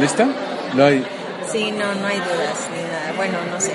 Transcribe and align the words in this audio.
¿Lista? 0.00 0.26
No 0.74 0.84
hay 0.84 1.04
Sí, 1.50 1.72
no, 1.72 1.94
no 1.96 2.06
hay 2.06 2.18
dudas 2.18 2.68
ni 2.76 2.82
nada. 2.82 3.12
Bueno, 3.16 3.38
no 3.50 3.60
sé. 3.60 3.72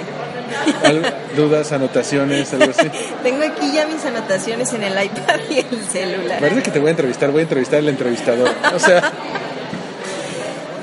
dudas, 1.35 1.71
anotaciones, 1.73 2.53
algo 2.53 2.71
así. 2.71 2.89
Tengo 3.23 3.43
aquí 3.43 3.73
ya 3.73 3.85
mis 3.85 4.03
anotaciones 4.05 4.71
en 4.73 4.83
el 4.83 5.03
iPad 5.03 5.39
y 5.49 5.59
el 5.59 5.83
celular. 5.85 6.39
Parece 6.39 6.63
que 6.63 6.71
te 6.71 6.79
voy 6.79 6.87
a 6.87 6.91
entrevistar, 6.91 7.31
voy 7.31 7.39
a 7.41 7.43
entrevistar 7.43 7.79
al 7.79 7.89
entrevistador. 7.89 8.49
O 8.73 8.79
sea, 8.79 9.11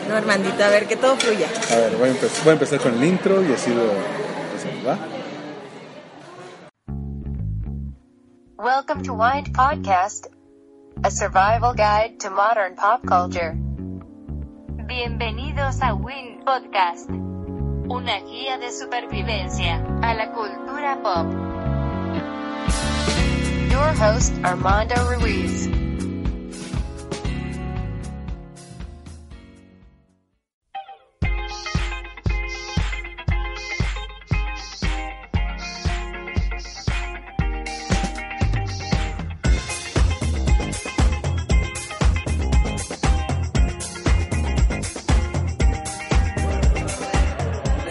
No, 0.09 0.17
Armandito, 0.19 0.63
a 0.63 0.69
ver, 0.69 0.87
que 0.87 0.97
todo 0.97 1.17
fluya. 1.17 1.47
a 1.73 1.77
ver, 1.77 1.97
voy 1.97 2.11
a, 2.11 2.13
empe- 2.13 2.43
voy 2.45 2.51
a 2.51 2.53
empezar 2.53 2.79
con 2.81 2.93
el 2.95 3.05
intro 3.05 3.43
y 3.43 3.53
así 3.55 3.71
lo 3.73 3.85
¿va? 4.87 4.99
Welcome 8.59 9.03
to 9.05 9.15
Wind 9.15 9.55
Podcast, 9.55 10.27
a 11.03 11.11
survival 11.11 11.73
guide 11.75 12.19
to 12.21 12.31
modern 12.31 12.75
pop 12.77 13.01
culture. 13.07 13.57
Bienvenidos 14.95 15.81
a 15.81 15.95
Win 15.95 16.45
Podcast, 16.45 17.09
una 17.09 18.21
guía 18.21 18.59
de 18.59 18.71
supervivencia 18.71 19.83
a 20.03 20.13
la 20.13 20.33
cultura 20.33 21.03
pop. 21.03 21.33
Your 23.71 23.89
host, 23.99 24.35
Armando 24.45 24.95
Ruiz. 25.17 25.71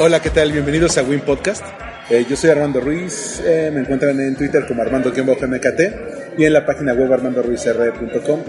Hola, 0.04 0.20
¿qué 0.20 0.32
tal? 0.32 0.52
Bienvenidos 0.52 0.98
a 0.98 1.04
Win 1.04 1.20
Podcast. 1.20 1.64
Eh, 2.10 2.26
yo 2.28 2.36
soy 2.36 2.50
Armando 2.50 2.82
Ruiz, 2.82 3.40
eh, 3.46 3.70
me 3.72 3.82
encuentran 3.82 4.20
en 4.20 4.36
Twitter 4.36 4.66
como 4.68 4.82
Armando-MKT 4.82 6.40
y 6.40 6.44
en 6.44 6.54
la 6.54 6.66
página 6.66 6.94
web 6.94 7.14
armandoruizr.com. 7.14 8.40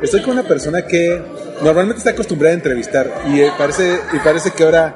Estoy 0.00 0.22
con 0.22 0.38
una 0.38 0.48
persona 0.48 0.86
que 0.86 1.20
normalmente 1.60 1.98
está 1.98 2.12
acostumbrada 2.12 2.54
a 2.54 2.56
entrevistar 2.56 3.10
y 3.28 3.40
eh, 3.40 3.52
parece, 3.58 4.00
y 4.10 4.18
parece 4.20 4.52
que 4.52 4.64
ahora, 4.64 4.94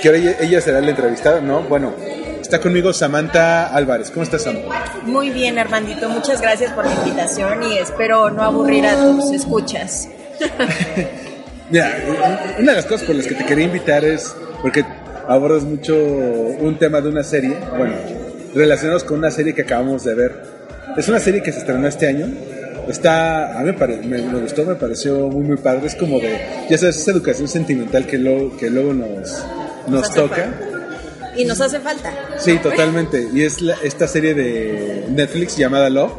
que 0.00 0.06
ahora 0.06 0.20
ella, 0.20 0.36
ella 0.40 0.60
será 0.60 0.80
la 0.80 0.90
entrevistada, 0.90 1.40
¿no? 1.40 1.62
Bueno, 1.64 1.92
está 2.40 2.60
conmigo 2.60 2.92
Samantha 2.92 3.66
Álvarez. 3.74 4.12
¿Cómo 4.12 4.22
estás, 4.22 4.44
Sam? 4.44 4.58
Muy 5.06 5.30
bien, 5.30 5.58
Armandito, 5.58 6.08
muchas 6.08 6.40
gracias 6.40 6.72
por 6.72 6.86
la 6.86 6.94
invitación 6.94 7.64
y 7.64 7.78
espero 7.78 8.30
no 8.30 8.44
aburrir 8.44 8.86
a 8.86 8.94
tus 8.94 9.32
escuchas. 9.32 10.08
Mira, 11.70 11.98
una 12.60 12.70
de 12.70 12.76
las 12.76 12.86
cosas 12.86 13.04
por 13.04 13.16
las 13.16 13.26
que 13.26 13.34
te 13.34 13.44
quería 13.44 13.64
invitar 13.64 14.04
es 14.04 14.36
porque 14.62 14.84
abordas 15.28 15.62
mucho 15.64 15.94
un 15.96 16.76
tema 16.78 17.00
de 17.00 17.08
una 17.08 17.22
serie, 17.22 17.56
bueno, 17.76 17.94
relacionados 18.54 19.04
con 19.04 19.18
una 19.18 19.30
serie 19.30 19.54
que 19.54 19.62
acabamos 19.62 20.04
de 20.04 20.14
ver. 20.14 20.32
Es 20.96 21.08
una 21.08 21.20
serie 21.20 21.42
que 21.42 21.52
se 21.52 21.58
estrenó 21.60 21.86
este 21.86 22.06
año. 22.08 22.26
Está, 22.88 23.58
a 23.58 23.62
mí 23.62 23.72
me, 23.78 23.86
me- 23.98 24.22
me 24.32 24.40
gustó, 24.40 24.64
me 24.64 24.74
pareció 24.74 25.28
muy, 25.28 25.44
muy 25.44 25.56
padre. 25.58 25.86
Es 25.86 25.94
como 25.94 26.18
de, 26.18 26.38
ya 26.70 26.78
sabes, 26.78 26.96
esa 26.96 27.10
educación 27.10 27.46
sentimental 27.46 28.06
que 28.06 28.16
luego, 28.18 28.56
que 28.56 28.70
luego 28.70 28.94
nos, 28.94 29.44
nos 29.86 30.10
toca. 30.12 30.48
Y 31.36 31.44
nos 31.44 31.60
hace 31.60 31.78
falta. 31.80 32.10
Sí, 32.38 32.58
totalmente. 32.58 33.28
Y 33.32 33.42
es 33.42 33.60
la- 33.60 33.76
esta 33.84 34.08
serie 34.08 34.32
de 34.34 35.04
Netflix 35.10 35.56
llamada 35.58 35.90
Love. 35.90 36.12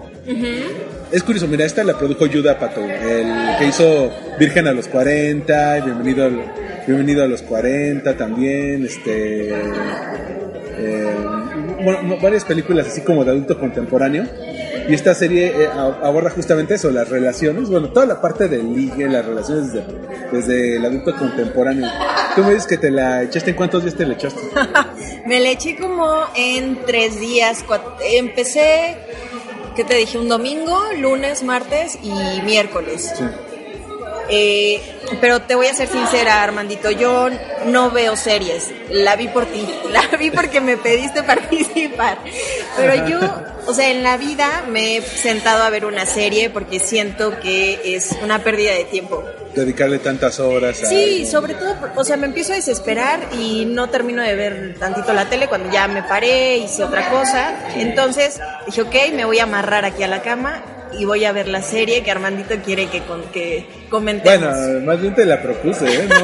Es 1.11 1.23
curioso, 1.23 1.47
mira, 1.47 1.65
esta 1.65 1.83
la 1.83 1.97
produjo 1.97 2.27
Yuda 2.27 2.59
Pato, 2.59 2.81
el 2.85 3.57
que 3.57 3.65
hizo 3.65 4.11
Virgen 4.39 4.67
a 4.67 4.71
los 4.73 4.87
40, 4.87 5.79
y 5.79 5.81
Bienvenido, 5.81 6.25
al- 6.25 6.43
bienvenido 6.87 7.23
a 7.23 7.27
los 7.27 7.41
40 7.41 8.15
también, 8.17 8.85
este... 8.85 9.49
eh, 9.51 11.13
bueno, 11.83 12.01
no, 12.03 12.17
varias 12.17 12.43
películas 12.45 12.87
así 12.87 13.01
como 13.01 13.23
de 13.23 13.31
adulto 13.31 13.59
contemporáneo. 13.59 14.25
Y 14.87 14.93
esta 14.93 15.13
serie 15.13 15.47
eh, 15.55 15.67
aborda 15.73 16.31
justamente 16.31 16.73
eso, 16.73 16.89
las 16.89 17.09
relaciones, 17.09 17.69
bueno, 17.69 17.89
toda 17.91 18.05
la 18.07 18.19
parte 18.21 18.47
del 18.47 18.73
ligue, 18.73 19.07
las 19.07 19.23
relaciones 19.25 19.71
desde, 19.71 19.85
desde 20.31 20.75
el 20.77 20.85
adulto 20.85 21.15
contemporáneo. 21.15 21.87
Tú 22.35 22.43
me 22.43 22.49
dices 22.53 22.65
que 22.67 22.77
te 22.77 22.89
la 22.89 23.21
echaste, 23.23 23.51
¿en 23.51 23.55
cuántos 23.55 23.83
días 23.83 23.95
te 23.95 24.05
la 24.05 24.13
echaste? 24.15 24.41
Me 25.27 25.39
la 25.39 25.49
eché 25.51 25.75
como 25.77 26.07
en 26.35 26.79
tres 26.87 27.19
días. 27.19 27.63
cuat- 27.67 27.97
Empecé, 28.01 28.97
¿qué 29.75 29.83
te 29.83 29.95
dije? 29.95 30.17
Un 30.17 30.27
domingo, 30.27 30.81
lunes, 30.97 31.43
martes 31.43 31.99
y 32.01 32.41
miércoles. 32.41 33.13
Sí. 33.15 33.23
Eh, 34.29 34.81
pero 35.21 35.41
te 35.41 35.55
voy 35.55 35.67
a 35.67 35.73
ser 35.73 35.87
sincera, 35.87 36.43
Armandito, 36.43 36.91
yo 36.91 37.29
no 37.65 37.91
veo 37.91 38.15
series. 38.15 38.71
La 38.89 39.15
vi 39.15 39.27
por 39.27 39.45
ti, 39.45 39.67
la 39.91 40.17
vi 40.17 40.31
porque 40.31 40.61
me 40.61 40.77
pediste 40.77 41.23
participar. 41.23 42.19
Pero 42.77 43.07
yo, 43.07 43.19
o 43.65 43.73
sea, 43.73 43.89
en 43.89 44.03
la 44.03 44.17
vida 44.17 44.65
me 44.69 44.97
he 44.97 45.01
sentado 45.01 45.63
a 45.63 45.69
ver 45.69 45.85
una 45.85 46.05
serie 46.05 46.49
porque 46.49 46.79
siento 46.79 47.39
que 47.39 47.95
es 47.95 48.15
una 48.23 48.43
pérdida 48.43 48.73
de 48.73 48.85
tiempo. 48.85 49.23
dedicarle 49.55 49.99
tantas 49.99 50.39
horas 50.39 50.81
a 50.83 50.85
Sí, 50.85 51.25
sobre 51.25 51.55
todo, 51.55 51.75
o 51.95 52.03
sea, 52.03 52.17
me 52.17 52.27
empiezo 52.27 52.53
a 52.53 52.55
desesperar 52.55 53.19
y 53.39 53.65
no 53.65 53.89
termino 53.89 54.21
de 54.21 54.35
ver 54.35 54.75
tantito 54.79 55.11
la 55.13 55.25
tele 55.29 55.47
cuando 55.47 55.71
ya 55.71 55.87
me 55.87 56.03
paré, 56.03 56.57
hice 56.57 56.83
otra 56.83 57.09
cosa. 57.09 57.71
Entonces 57.75 58.39
dije, 58.67 58.83
ok, 58.83 58.95
me 59.13 59.25
voy 59.25 59.39
a 59.39 59.43
amarrar 59.43 59.85
aquí 59.85 60.03
a 60.03 60.07
la 60.07 60.21
cama 60.21 60.61
y 60.97 61.05
voy 61.05 61.25
a 61.25 61.31
ver 61.31 61.47
la 61.47 61.61
serie 61.61 62.03
que 62.03 62.11
Armandito 62.11 62.55
quiere 62.65 62.87
que, 62.87 63.01
con, 63.03 63.21
que 63.31 63.65
comentemos. 63.89 64.49
Bueno, 64.57 64.85
más 64.85 65.01
bien 65.01 65.13
te 65.15 65.25
la 65.25 65.41
propuse, 65.41 65.85
¿eh? 65.85 66.07
No, 66.07 66.15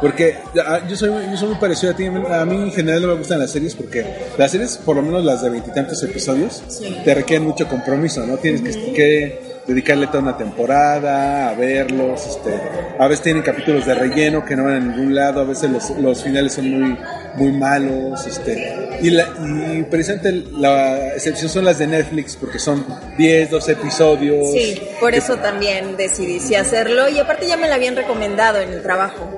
porque 0.00 0.36
ah, 0.64 0.80
yo 0.88 0.96
soy, 0.96 1.10
yo 1.30 1.36
soy 1.36 1.48
muy 1.48 1.58
parecido 1.58 1.92
a 1.92 1.96
ti. 1.96 2.06
A 2.06 2.44
mí 2.44 2.56
en 2.56 2.72
general 2.72 3.02
no 3.02 3.08
me 3.08 3.14
gustan 3.14 3.38
las 3.38 3.50
series 3.50 3.74
porque 3.74 4.04
las 4.36 4.50
series, 4.50 4.76
por 4.78 4.96
lo 4.96 5.02
menos 5.02 5.24
las 5.24 5.42
de 5.42 5.50
veintitantos 5.50 6.02
episodios, 6.02 6.62
Sí. 6.68 6.96
te 7.04 7.14
requieren 7.14 7.46
mucho 7.46 7.66
compromiso, 7.66 8.26
¿no? 8.26 8.36
Tienes 8.36 8.76
que 8.76 9.45
dedicarle 9.66 10.06
toda 10.06 10.20
una 10.20 10.36
temporada 10.36 11.48
a 11.50 11.54
verlos. 11.54 12.24
Este, 12.26 12.60
a 12.98 13.06
veces 13.08 13.22
tienen 13.24 13.42
capítulos 13.42 13.84
de 13.86 13.94
relleno 13.94 14.44
que 14.44 14.54
no 14.56 14.64
van 14.64 14.74
a 14.74 14.80
ningún 14.80 15.14
lado, 15.14 15.40
a 15.40 15.44
veces 15.44 15.70
los, 15.70 15.90
los 15.98 16.22
finales 16.22 16.54
son 16.54 16.70
muy, 16.70 16.98
muy 17.34 17.52
malos. 17.52 18.26
Este, 18.26 18.98
y, 19.02 19.10
la, 19.10 19.28
y 19.74 19.82
precisamente 19.90 20.50
la 20.52 21.08
excepción 21.14 21.50
son 21.50 21.64
las 21.64 21.78
de 21.78 21.86
Netflix 21.86 22.36
porque 22.36 22.58
son 22.58 22.86
10, 23.18 23.50
12 23.50 23.72
episodios. 23.72 24.52
Sí, 24.52 24.80
por 25.00 25.10
que- 25.10 25.18
eso 25.18 25.36
también 25.36 25.96
decidí 25.96 26.40
sí 26.40 26.54
hacerlo 26.54 27.08
y 27.08 27.18
aparte 27.18 27.46
ya 27.46 27.56
me 27.56 27.68
la 27.68 27.74
habían 27.74 27.96
recomendado 27.96 28.60
en 28.60 28.70
el 28.72 28.82
trabajo. 28.82 29.30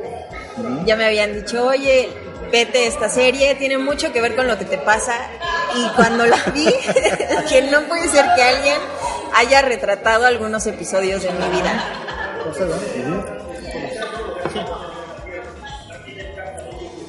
Ya 0.84 0.96
me 0.96 1.04
habían 1.06 1.32
dicho, 1.34 1.66
oye, 1.66 2.08
vete 2.50 2.86
esta 2.86 3.08
serie, 3.08 3.54
tiene 3.54 3.78
mucho 3.78 4.12
que 4.12 4.20
ver 4.20 4.34
con 4.34 4.46
lo 4.48 4.58
que 4.58 4.64
te 4.64 4.78
pasa. 4.78 5.14
Y 5.76 5.88
cuando 5.96 6.26
la 6.26 6.36
vi, 6.54 6.64
que 7.48 7.62
no 7.70 7.82
puede 7.82 8.08
ser 8.08 8.24
que 8.34 8.42
alguien 8.42 8.74
haya 9.34 9.62
retratado 9.62 10.26
algunos 10.26 10.66
episodios 10.66 11.22
de 11.22 11.30
mi 11.30 11.48
vida. 11.60 11.84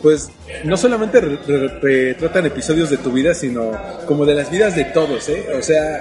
pues 0.02 0.30
no 0.64 0.78
solamente 0.78 1.20
re- 1.20 1.40
re- 1.46 1.80
retratan 1.82 2.46
episodios 2.46 2.90
de 2.90 2.98
tu 2.98 3.12
vida, 3.12 3.34
sino 3.34 3.72
como 4.06 4.26
de 4.26 4.34
las 4.34 4.50
vidas 4.50 4.76
de 4.76 4.86
todos, 4.86 5.28
¿eh? 5.28 5.46
O 5.58 5.62
sea, 5.62 6.00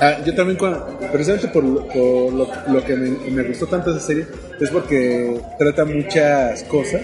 ah, 0.00 0.16
yo 0.24 0.34
también, 0.34 0.58
cuando- 0.58 0.98
precisamente 1.12 1.48
por, 1.48 1.62
lo, 1.62 2.84
que 2.84 2.96
me, 2.96 3.42
gustó 3.44 3.66
tanto 3.68 3.92
esa 3.96 4.04
serie, 4.04 4.26
es 4.60 4.70
porque 4.70 5.40
trata 5.58 5.84
muchas 5.84 6.64
cosas 6.64 7.02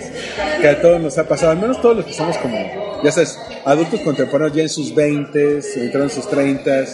que 0.60 0.69
a 0.69 0.80
todos 0.80 1.00
nos 1.00 1.16
ha 1.19 1.25
pasado, 1.28 1.52
al 1.52 1.58
menos 1.58 1.80
todos 1.80 1.96
los 1.98 2.04
que 2.06 2.12
somos 2.14 2.36
como, 2.38 3.00
ya 3.04 3.12
sabes, 3.12 3.38
adultos 3.64 4.00
contemporáneos 4.00 4.56
ya 4.56 4.62
en 4.64 4.69
sus 4.69 4.92
20, 4.92 5.60
entraron 5.76 6.08
en 6.08 6.14
sus 6.14 6.28
30, 6.28 6.84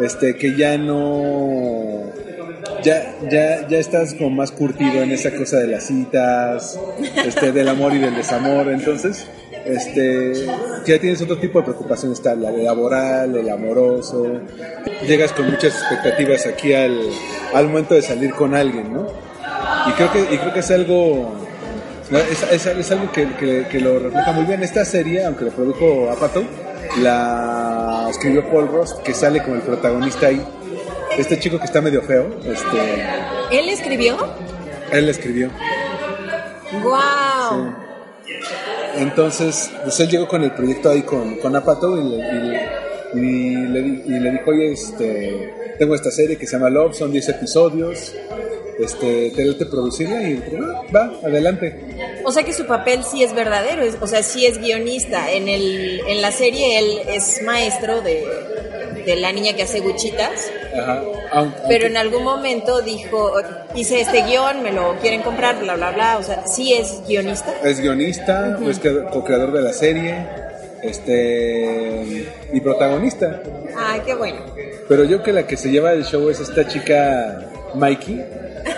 este, 0.00 0.36
que 0.36 0.56
ya 0.56 0.76
no 0.78 2.10
ya, 2.82 3.14
ya, 3.30 3.66
ya 3.68 3.78
estás 3.78 4.14
como 4.14 4.30
más 4.30 4.50
curtido 4.50 5.02
en 5.02 5.10
esa 5.12 5.30
cosa 5.32 5.58
de 5.58 5.66
las 5.68 5.84
citas, 5.86 6.78
este, 7.24 7.52
del 7.52 7.68
amor 7.68 7.92
y 7.94 7.98
del 7.98 8.14
desamor, 8.14 8.68
entonces, 8.68 9.26
este, 9.64 10.46
ya 10.84 10.98
tienes 10.98 11.20
otro 11.22 11.38
tipo 11.38 11.58
de 11.60 11.64
preocupación, 11.66 12.12
está 12.12 12.34
la 12.34 12.50
laboral, 12.50 13.36
el 13.36 13.48
amoroso, 13.48 14.40
llegas 15.06 15.32
con 15.32 15.50
muchas 15.50 15.74
expectativas 15.80 16.46
aquí 16.46 16.72
al, 16.74 16.98
al 17.54 17.68
momento 17.68 17.94
de 17.94 18.02
salir 18.02 18.32
con 18.32 18.54
alguien, 18.54 18.92
¿no? 18.92 19.06
Y 19.88 19.92
creo 19.92 20.12
que, 20.12 20.20
y 20.34 20.38
creo 20.38 20.52
que 20.52 20.60
es 20.60 20.70
algo 20.70 21.34
es, 22.10 22.66
es- 22.66 22.90
algo 22.90 23.10
que, 23.12 23.26
que- 23.38 23.66
que 23.70 23.80
lo 23.80 23.98
refleja 23.98 24.32
muy 24.32 24.44
bien. 24.44 24.62
Esta 24.62 24.84
serie, 24.84 25.24
aunque 25.24 25.46
lo 25.46 25.50
produjo 25.50 26.10
Apatow, 26.10 26.44
la 27.00 28.01
escribió 28.12 28.48
Paul 28.50 28.68
Ross, 28.68 28.94
que 29.04 29.12
sale 29.12 29.42
como 29.42 29.56
el 29.56 29.62
protagonista 29.62 30.28
ahí. 30.28 30.40
Este 31.18 31.38
chico 31.38 31.58
que 31.58 31.64
está 31.66 31.80
medio 31.82 32.00
feo, 32.02 32.30
este, 32.44 33.58
¿Él 33.58 33.68
escribió? 33.68 34.16
él 34.92 35.08
escribió. 35.10 35.50
¡Wow! 36.82 37.74
Entonces, 38.96 39.70
pues 39.82 39.98
él 40.00 40.08
llegó 40.08 40.28
con 40.28 40.42
el 40.42 40.52
proyecto 40.52 40.90
ahí 40.90 41.02
con, 41.02 41.36
con 41.36 41.54
Apatow 41.56 41.96
y 41.98 42.04
le, 42.04 42.16
y 42.16 42.40
le- 42.48 42.82
y 43.14 43.20
le 43.20 43.78
y 44.06 44.20
le 44.20 44.30
dijo, 44.30 44.50
oye, 44.50 44.72
este, 44.72 45.74
tengo 45.78 45.94
esta 45.94 46.10
serie 46.10 46.38
que 46.38 46.46
se 46.46 46.56
llama 46.56 46.70
Love, 46.70 46.94
son 46.96 47.12
10 47.12 47.28
episodios, 47.28 48.14
este, 48.78 49.30
te 49.36 49.44
late 49.44 49.66
producirla 49.66 50.22
y 50.22 50.42
"Ah, 50.62 50.80
va, 50.94 51.12
adelante. 51.22 51.78
O 52.24 52.32
sea 52.32 52.42
que 52.44 52.52
su 52.52 52.66
papel 52.66 53.04
sí 53.04 53.22
es 53.22 53.34
verdadero, 53.34 53.82
o 54.00 54.06
sea, 54.06 54.22
sí 54.22 54.46
es 54.46 54.58
guionista. 54.58 55.30
En, 55.32 55.48
el, 55.48 56.00
en 56.06 56.22
la 56.22 56.30
serie 56.32 56.78
él 56.78 57.00
es 57.08 57.42
maestro 57.42 58.00
de, 58.00 58.24
de 59.04 59.16
la 59.16 59.32
niña 59.32 59.54
que 59.54 59.62
hace 59.64 59.80
guchitas, 59.80 60.50
Ajá. 60.80 61.02
Aun- 61.32 61.54
pero 61.68 61.84
aunque- 61.84 61.86
en 61.86 61.96
algún 61.96 62.22
momento 62.24 62.80
dijo, 62.82 63.32
hice 63.74 64.00
este 64.00 64.22
guion, 64.22 64.62
me 64.62 64.72
lo 64.72 64.96
quieren 65.00 65.22
comprar, 65.22 65.58
bla, 65.60 65.74
bla, 65.76 65.90
bla. 65.92 66.18
O 66.18 66.22
sea, 66.22 66.46
sí 66.46 66.72
es 66.74 67.02
guionista. 67.06 67.54
Es 67.64 67.80
guionista, 67.80 68.58
es 68.68 68.80
cre- 68.82 69.08
co-creador 69.10 69.52
de 69.52 69.62
la 69.62 69.72
serie, 69.72 70.26
este 70.82 72.26
y 72.52 72.60
protagonista. 72.60 73.42
Ay, 73.76 74.00
qué 74.04 74.14
bueno. 74.14 74.38
Pero 74.88 75.04
yo 75.04 75.22
que 75.22 75.32
la 75.32 75.46
que 75.46 75.56
se 75.56 75.70
lleva 75.70 75.92
el 75.92 76.04
show 76.04 76.28
es 76.28 76.40
esta 76.40 76.66
chica 76.68 77.50
Mikey, 77.74 78.24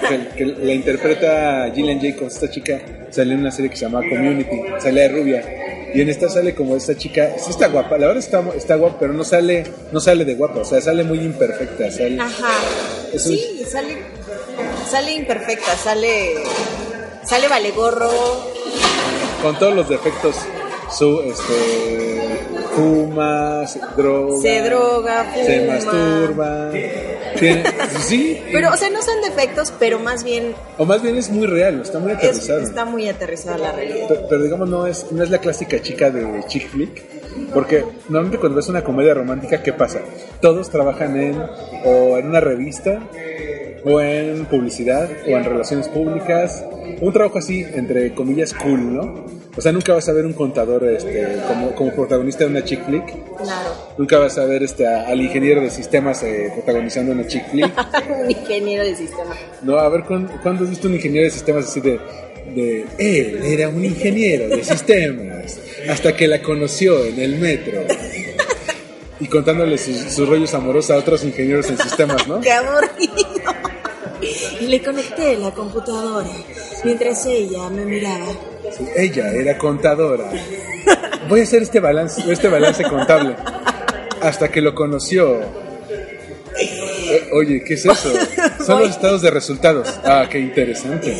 que, 0.08 0.28
que 0.36 0.44
la 0.46 0.72
interpreta 0.72 1.70
Gillian 1.74 2.00
Jacobs. 2.00 2.34
Esta 2.34 2.50
chica 2.50 2.80
sale 3.10 3.34
en 3.34 3.40
una 3.40 3.50
serie 3.50 3.70
que 3.70 3.76
se 3.76 3.82
llama 3.86 4.00
Community, 4.08 4.60
sale 4.80 5.00
de 5.02 5.08
rubia. 5.08 5.44
Y 5.94 6.00
en 6.00 6.08
esta 6.08 6.28
sale 6.28 6.54
como 6.56 6.74
esta 6.74 6.96
chica, 6.96 7.34
sí 7.38 7.50
está 7.50 7.68
guapa, 7.68 7.96
la 7.96 8.08
verdad 8.08 8.22
está, 8.24 8.42
está 8.56 8.74
guapa, 8.74 8.96
pero 8.98 9.12
no 9.12 9.22
sale, 9.22 9.62
no 9.92 10.00
sale 10.00 10.24
de 10.24 10.34
guapa, 10.34 10.60
o 10.60 10.64
sea, 10.64 10.80
sale 10.80 11.04
muy 11.04 11.20
imperfecta, 11.20 11.88
sale, 11.88 12.18
Ajá. 12.20 12.50
Sí, 13.16 13.62
sale, 13.64 13.98
sale 14.90 15.12
imperfecta, 15.12 15.76
sale, 15.76 16.34
sale 17.24 17.46
vale 17.46 17.70
gorro. 17.70 18.10
con 19.40 19.56
todos 19.56 19.72
los 19.72 19.88
defectos, 19.88 20.34
su, 20.90 21.20
este, 21.22 22.23
fuma, 22.74 23.66
se 23.66 23.80
droga, 23.96 24.40
Se 24.42 24.62
droga, 24.62 25.34
se 25.34 25.60
fuma. 25.60 25.74
masturba, 25.74 26.70
tiene- 27.38 27.64
sí, 28.00 28.40
Pero, 28.52 28.72
o 28.72 28.76
sea, 28.76 28.90
no 28.90 29.02
son 29.02 29.20
defectos, 29.22 29.72
pero 29.78 29.98
más 29.98 30.22
bien 30.24 30.54
o 30.78 30.84
más 30.84 31.02
bien 31.02 31.16
es 31.16 31.30
muy 31.30 31.46
real, 31.46 31.80
está 31.82 31.98
muy 31.98 32.12
es- 32.12 32.18
aterrizado. 32.18 32.60
está 32.60 32.84
muy 32.84 33.08
aterrizada 33.08 33.58
la 33.58 33.72
realidad. 33.72 34.06
Pero, 34.08 34.26
pero 34.28 34.42
digamos, 34.42 34.68
no 34.68 34.86
es, 34.86 35.10
no 35.12 35.22
es 35.22 35.30
la 35.30 35.38
clásica 35.38 35.80
chica 35.82 36.10
de 36.10 36.44
chick 36.46 36.68
flick. 36.68 37.02
Porque 37.52 37.84
normalmente 38.08 38.38
cuando 38.38 38.56
ves 38.56 38.68
una 38.68 38.84
comedia 38.84 39.12
romántica, 39.14 39.60
¿qué 39.60 39.72
pasa? 39.72 39.98
Todos 40.40 40.70
trabajan 40.70 41.16
en 41.20 41.42
o 41.84 42.16
en 42.16 42.28
una 42.28 42.38
revista, 42.38 43.00
o 43.84 44.00
en 44.00 44.44
publicidad, 44.46 45.08
o 45.26 45.30
en 45.30 45.44
relaciones 45.44 45.88
públicas. 45.88 46.64
Un 47.00 47.12
trabajo 47.12 47.38
así, 47.38 47.64
entre 47.74 48.14
comillas, 48.14 48.54
cool, 48.54 48.94
¿no? 48.94 49.26
O 49.56 49.60
sea, 49.60 49.70
nunca 49.70 49.92
vas 49.94 50.08
a 50.08 50.12
ver 50.12 50.24
un 50.26 50.32
contador 50.32 50.82
este, 50.84 51.38
como, 51.46 51.74
como 51.76 51.92
protagonista 51.92 52.44
de 52.44 52.50
una 52.50 52.64
chick 52.64 52.84
flick. 52.86 53.04
Claro. 53.36 53.70
Nunca 53.96 54.18
vas 54.18 54.36
a 54.38 54.44
ver 54.46 54.62
este, 54.64 54.84
a- 54.86 55.06
al 55.06 55.20
ingeniero 55.20 55.60
de 55.60 55.70
sistemas 55.70 56.22
eh, 56.24 56.50
protagonizando 56.54 57.12
una 57.12 57.24
chick 57.26 57.48
flick. 57.50 57.72
Un 58.24 58.30
ingeniero 58.30 58.82
de 58.84 58.96
sistema. 58.96 59.34
No, 59.62 59.78
a 59.78 59.88
ver, 59.88 60.02
¿cuándo, 60.04 60.32
cuándo 60.42 60.64
has 60.64 60.70
visto 60.70 60.88
un 60.88 60.94
ingeniero 60.94 61.24
de 61.26 61.30
sistemas 61.30 61.66
así 61.66 61.80
de, 61.80 62.00
de... 62.54 62.84
Él 62.98 63.40
era 63.44 63.68
un 63.68 63.84
ingeniero 63.84 64.48
de 64.48 64.64
sistemas 64.64 65.58
hasta 65.88 66.16
que 66.16 66.26
la 66.26 66.42
conoció 66.42 67.04
en 67.04 67.20
el 67.20 67.36
metro. 67.36 67.80
Y 69.20 69.28
contándole 69.28 69.78
sus, 69.78 69.96
sus 70.12 70.28
rollos 70.28 70.52
amorosos 70.54 70.90
a 70.90 70.96
otros 70.96 71.22
ingenieros 71.24 71.70
en 71.70 71.78
sistemas, 71.78 72.26
¿no? 72.26 72.40
¡Qué 72.40 72.50
aburrido! 72.50 73.14
Y 74.60 74.66
le 74.66 74.82
conecté 74.82 75.36
la 75.36 75.50
computadora 75.52 76.28
mientras 76.84 77.24
ella 77.26 77.68
me 77.70 77.84
miraba. 77.84 78.26
Sí, 78.76 78.86
Ella 78.96 79.30
era 79.30 79.56
contadora. 79.58 80.30
Voy 81.28 81.40
a 81.40 81.42
hacer 81.44 81.62
este 81.62 81.80
balance, 81.80 82.22
este 82.30 82.48
balance 82.48 82.82
contable. 82.84 83.36
Hasta 84.20 84.48
que 84.50 84.60
lo 84.60 84.74
conoció. 84.74 85.40
Eh, 86.58 87.28
Oye, 87.32 87.62
¿qué 87.64 87.74
es 87.74 87.84
eso? 87.84 88.12
Son 88.64 88.80
los 88.80 88.90
estados 88.90 89.22
de 89.22 89.30
resultados. 89.30 89.88
Ah, 90.04 90.26
qué 90.30 90.38
interesante. 90.38 91.16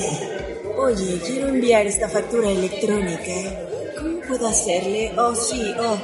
Oye, 0.77 1.21
quiero 1.25 1.49
enviar 1.49 1.87
esta 1.87 2.09
factura 2.09 2.51
electrónica. 2.51 3.33
¿Cómo 3.97 4.21
puedo 4.21 4.49
hacerle? 4.49 5.13
Oh, 5.17 5.35
sí, 5.35 5.75
oh. 5.79 5.99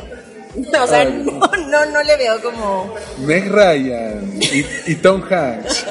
O 0.82 0.86
sea, 0.86 1.04
no, 1.04 1.40
no, 1.68 1.86
no 1.86 2.02
le 2.02 2.16
veo 2.16 2.40
como... 2.42 2.92
Meg 3.18 3.48
Ryan 3.48 4.38
y, 4.40 4.64
y 4.90 4.94
Tom 4.96 5.22
Hanks 5.30 5.86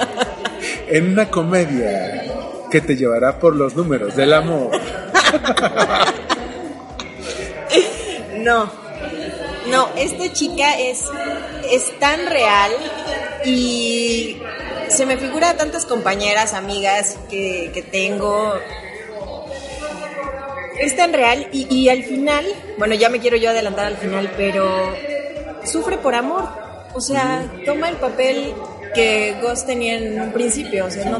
en 0.90 1.12
una 1.12 1.30
comedia 1.30 2.24
que 2.70 2.82
te 2.82 2.96
llevará 2.96 3.40
por 3.40 3.56
los 3.56 3.76
números 3.76 4.16
del 4.16 4.34
amor. 4.34 4.72
No, 8.40 8.72
no, 9.70 9.90
esta 9.98 10.32
chica 10.32 10.80
es, 10.80 11.04
es 11.70 12.00
tan 12.00 12.26
real 12.26 12.72
y 13.44 14.42
se 14.88 15.06
me 15.06 15.18
figura 15.18 15.50
a 15.50 15.58
tantas 15.58 15.86
compañeras, 15.86 16.54
amigas 16.54 17.18
que, 17.30 17.70
que 17.74 17.82
tengo. 17.82 18.54
Es 20.80 20.96
tan 20.96 21.12
real 21.12 21.50
y, 21.52 21.68
y 21.74 21.90
al 21.90 22.04
final, 22.04 22.46
bueno, 22.78 22.96
ya 22.96 23.10
me 23.10 23.20
quiero 23.20 23.36
yo 23.36 23.50
adelantar 23.50 23.88
al 23.88 23.98
final, 23.98 24.32
pero 24.38 24.96
sufre 25.66 25.98
por 25.98 26.16
amor. 26.16 26.48
O 26.94 27.02
sea, 27.02 27.46
toma 27.66 27.90
el 27.90 27.98
papel 27.98 28.54
que 28.94 29.36
Ghost 29.42 29.66
tenía 29.66 29.98
en 29.98 30.20
un 30.20 30.32
principio. 30.32 30.86
O 30.86 30.92
sea, 30.92 31.10
no, 31.10 31.20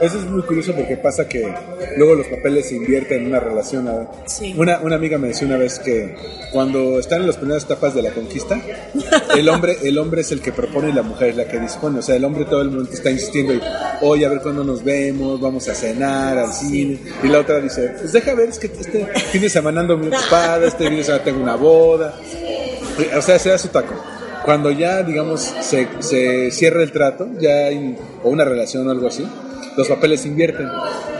Eso 0.00 0.18
es 0.18 0.24
muy 0.24 0.42
curioso 0.42 0.74
porque 0.74 0.96
pasa 0.96 1.28
que 1.28 1.52
luego 1.96 2.14
los 2.14 2.26
papeles 2.26 2.68
se 2.68 2.76
invierten 2.76 3.22
en 3.22 3.26
una 3.26 3.40
relación. 3.40 4.08
Sí. 4.26 4.54
Una, 4.56 4.78
una 4.80 4.96
amiga 4.96 5.18
me 5.18 5.28
decía 5.28 5.46
una 5.46 5.56
vez 5.56 5.78
que 5.78 6.14
cuando 6.52 6.98
están 6.98 7.20
en 7.20 7.26
las 7.26 7.36
primeras 7.36 7.64
etapas 7.64 7.94
de 7.94 8.02
la 8.02 8.10
conquista, 8.10 8.60
el 9.36 9.48
hombre, 9.48 9.76
el 9.82 9.98
hombre 9.98 10.22
es 10.22 10.32
el 10.32 10.40
que 10.40 10.52
propone 10.52 10.90
y 10.90 10.92
la 10.92 11.02
mujer 11.02 11.30
es 11.30 11.36
la 11.36 11.46
que 11.46 11.58
dispone. 11.58 11.98
O 11.98 12.02
sea, 12.02 12.16
el 12.16 12.24
hombre 12.24 12.44
todo 12.44 12.62
el 12.62 12.70
momento 12.70 12.92
está 12.92 13.10
insistiendo 13.10 13.54
y, 13.54 13.60
oye, 14.02 14.26
a 14.26 14.28
ver 14.28 14.40
cuándo 14.40 14.64
nos 14.64 14.82
vemos, 14.82 15.40
vamos 15.40 15.68
a 15.68 15.74
cenar, 15.74 16.38
al 16.38 16.52
cine. 16.52 16.98
Y 17.22 17.28
la 17.28 17.40
otra 17.40 17.60
dice, 17.60 17.94
pues 17.98 18.12
deja 18.12 18.34
ver, 18.34 18.48
es 18.48 18.58
que 18.58 18.66
este 18.66 19.06
fin 19.06 19.42
de 19.42 19.48
semana 19.48 19.80
ando 19.80 19.96
muy 19.96 20.08
ocupada, 20.14 20.66
este 20.66 20.88
fin 20.88 20.96
de 20.98 21.04
semana 21.04 21.24
tengo 21.24 21.42
una 21.42 21.56
boda. 21.56 22.14
O 23.16 23.22
sea, 23.22 23.38
se 23.38 23.50
da 23.50 23.58
su 23.58 23.68
taco. 23.68 23.94
Cuando 24.44 24.70
ya, 24.70 25.02
digamos, 25.02 25.40
se, 25.40 25.88
se 26.00 26.50
cierra 26.50 26.82
el 26.82 26.92
trato, 26.92 27.28
ya 27.40 27.66
hay, 27.66 27.96
o 28.22 28.28
una 28.30 28.44
relación 28.44 28.86
o 28.86 28.90
algo 28.90 29.06
así, 29.08 29.26
los 29.76 29.88
papeles 29.88 30.20
se 30.20 30.28
invierten. 30.28 30.68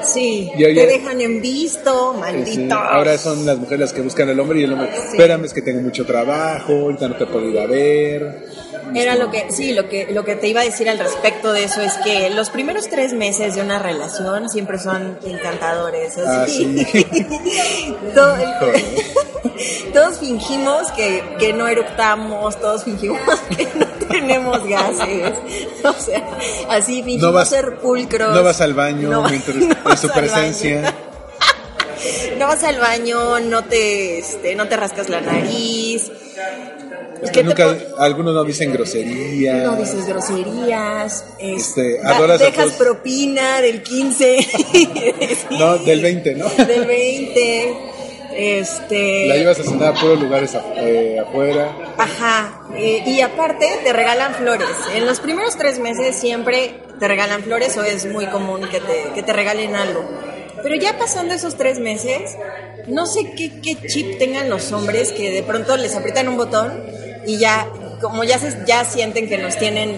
sí, 0.02 0.50
Y 0.56 0.62
te 0.62 0.86
dejan 0.86 1.20
en 1.20 1.40
visto, 1.40 2.14
maldito. 2.14 2.74
ahora 2.74 3.16
son 3.18 3.44
las 3.46 3.58
mujeres 3.58 3.80
las 3.80 3.92
que 3.92 4.02
buscan 4.02 4.28
al 4.28 4.38
hombre 4.38 4.60
y 4.60 4.64
el 4.64 4.72
hombre, 4.72 4.90
espérame, 4.94 5.44
es 5.46 5.52
que 5.54 5.62
tengo 5.62 5.80
mucho 5.80 6.04
trabajo, 6.04 6.72
ahorita 6.72 7.08
no 7.08 7.16
te 7.16 7.26
puedo 7.26 7.48
ir 7.48 7.58
a 7.58 7.66
ver. 7.66 8.44
Era 8.94 9.14
lo 9.16 9.30
que, 9.30 9.46
sí, 9.50 9.72
lo 9.72 9.88
que, 9.88 10.08
lo 10.12 10.24
que 10.24 10.36
te 10.36 10.48
iba 10.48 10.60
a 10.60 10.64
decir 10.64 10.88
al 10.90 10.98
respecto 10.98 11.52
de 11.52 11.64
eso 11.64 11.80
es 11.80 11.94
que 12.04 12.30
los 12.30 12.50
primeros 12.50 12.88
tres 12.88 13.12
meses 13.12 13.54
de 13.56 13.62
una 13.62 13.78
relación 13.78 14.48
siempre 14.48 14.78
son 14.78 15.18
encantadores. 15.24 16.16
Así. 16.18 16.86
Todo- 18.14 18.36
todos 19.92 20.18
fingimos 20.18 20.90
que, 20.92 21.22
que 21.38 21.52
no 21.52 21.68
eructamos, 21.68 22.58
todos 22.60 22.84
fingimos 22.84 23.20
que 23.56 23.68
no 23.74 23.86
tenemos 24.08 24.66
gases. 24.66 25.32
O 25.84 25.92
sea, 25.92 26.28
así 26.68 27.02
fingimos 27.02 27.22
No 27.22 27.32
vas- 27.32 27.48
ser 27.48 27.76
pulcros. 27.78 28.34
No 28.34 28.42
vas 28.42 28.60
al 28.60 28.74
baño 28.74 29.10
No- 29.10 29.28
mientras, 29.28 29.56
no 29.56 29.90
en 29.90 29.96
su 29.98 30.08
presencia. 30.10 30.94
No 32.38 32.48
vas 32.48 32.62
al 32.64 32.78
baño, 32.78 33.40
no 33.40 33.64
te, 33.64 34.18
este, 34.18 34.54
no 34.56 34.68
te 34.68 34.76
rascas 34.76 35.08
la 35.08 35.20
nariz. 35.20 36.10
Es 37.24 37.30
¿Qué 37.30 37.40
que 37.40 37.44
nunca, 37.44 37.76
algunos 37.98 38.34
no 38.34 38.44
dicen 38.44 38.72
grosería. 38.72 39.64
No 39.64 39.76
dices 39.76 40.06
groserías, 40.06 41.24
Este, 41.38 41.98
da- 42.00 42.16
adoras 42.16 42.40
a 42.40 42.44
dejas 42.44 42.66
tus- 42.66 42.74
propina 42.74 43.60
del 43.60 43.82
15, 43.82 44.46
No, 45.50 45.78
del 45.78 46.00
20, 46.02 46.34
¿no? 46.34 46.48
del 46.66 46.84
20, 46.86 47.76
este, 48.36 49.26
La 49.28 49.36
llevas 49.36 49.60
a 49.60 49.64
cenar 49.64 49.96
a 49.96 50.00
puros 50.00 50.20
lugares 50.20 50.54
eh, 50.76 51.18
afuera. 51.20 51.94
ajá, 51.98 52.60
eh, 52.76 53.02
y 53.06 53.20
aparte 53.20 53.66
te 53.84 53.92
regalan 53.92 54.34
flores. 54.34 54.68
En 54.94 55.06
los 55.06 55.20
primeros 55.20 55.56
tres 55.56 55.78
meses 55.78 56.16
siempre 56.16 56.80
te 56.98 57.08
regalan 57.08 57.42
flores 57.42 57.76
o 57.76 57.82
es 57.84 58.06
muy 58.06 58.26
común 58.26 58.62
que 58.70 58.80
te, 58.80 59.12
que 59.14 59.22
te 59.22 59.32
regalen 59.32 59.74
algo. 59.76 60.04
Pero 60.62 60.76
ya 60.76 60.96
pasando 60.98 61.34
esos 61.34 61.56
tres 61.56 61.78
meses, 61.78 62.36
no 62.86 63.04
sé 63.06 63.32
qué, 63.36 63.60
qué 63.60 63.76
chip 63.86 64.18
tengan 64.18 64.48
los 64.48 64.72
hombres 64.72 65.12
que 65.12 65.30
de 65.30 65.42
pronto 65.42 65.76
les 65.76 65.94
aprietan 65.94 66.26
un 66.28 66.36
botón 66.38 66.82
y 67.26 67.38
ya, 67.38 67.66
como 68.00 68.24
ya, 68.24 68.38
se, 68.38 68.56
ya 68.66 68.84
sienten 68.84 69.28
que 69.28 69.38
nos 69.38 69.56
tienen 69.56 69.96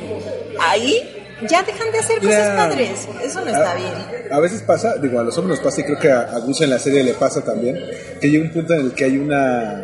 ahí, 0.61 1.03
ya 1.49 1.63
dejan 1.63 1.93
de 1.93 1.99
hacer 1.99 2.21
cosas 2.21 2.57
padres. 2.57 3.09
Eso 3.23 3.41
no 3.43 3.47
está 3.51 3.73
a- 3.73 3.75
bien. 3.75 3.93
A 4.31 4.41
veces 4.41 4.63
pasa, 4.63 4.97
digo, 4.97 5.19
a 5.21 5.23
los 5.23 5.37
hombres 5.39 5.59
nos 5.59 5.65
pasa 5.65 5.81
y 5.83 5.85
creo 5.85 5.99
que 5.99 6.11
a, 6.11 6.21
a 6.23 6.39
Gus 6.41 6.61
en 6.63 6.71
la 6.71 6.79
serie 6.79 7.03
le 7.05 7.15
pasa 7.15 7.45
también, 7.45 7.79
que 8.21 8.29
llega 8.31 8.45
un 8.45 8.53
punto 8.53 8.75
en 8.75 8.81
el 8.81 8.93
que 8.93 9.05
hay 9.05 9.17
una... 9.19 9.83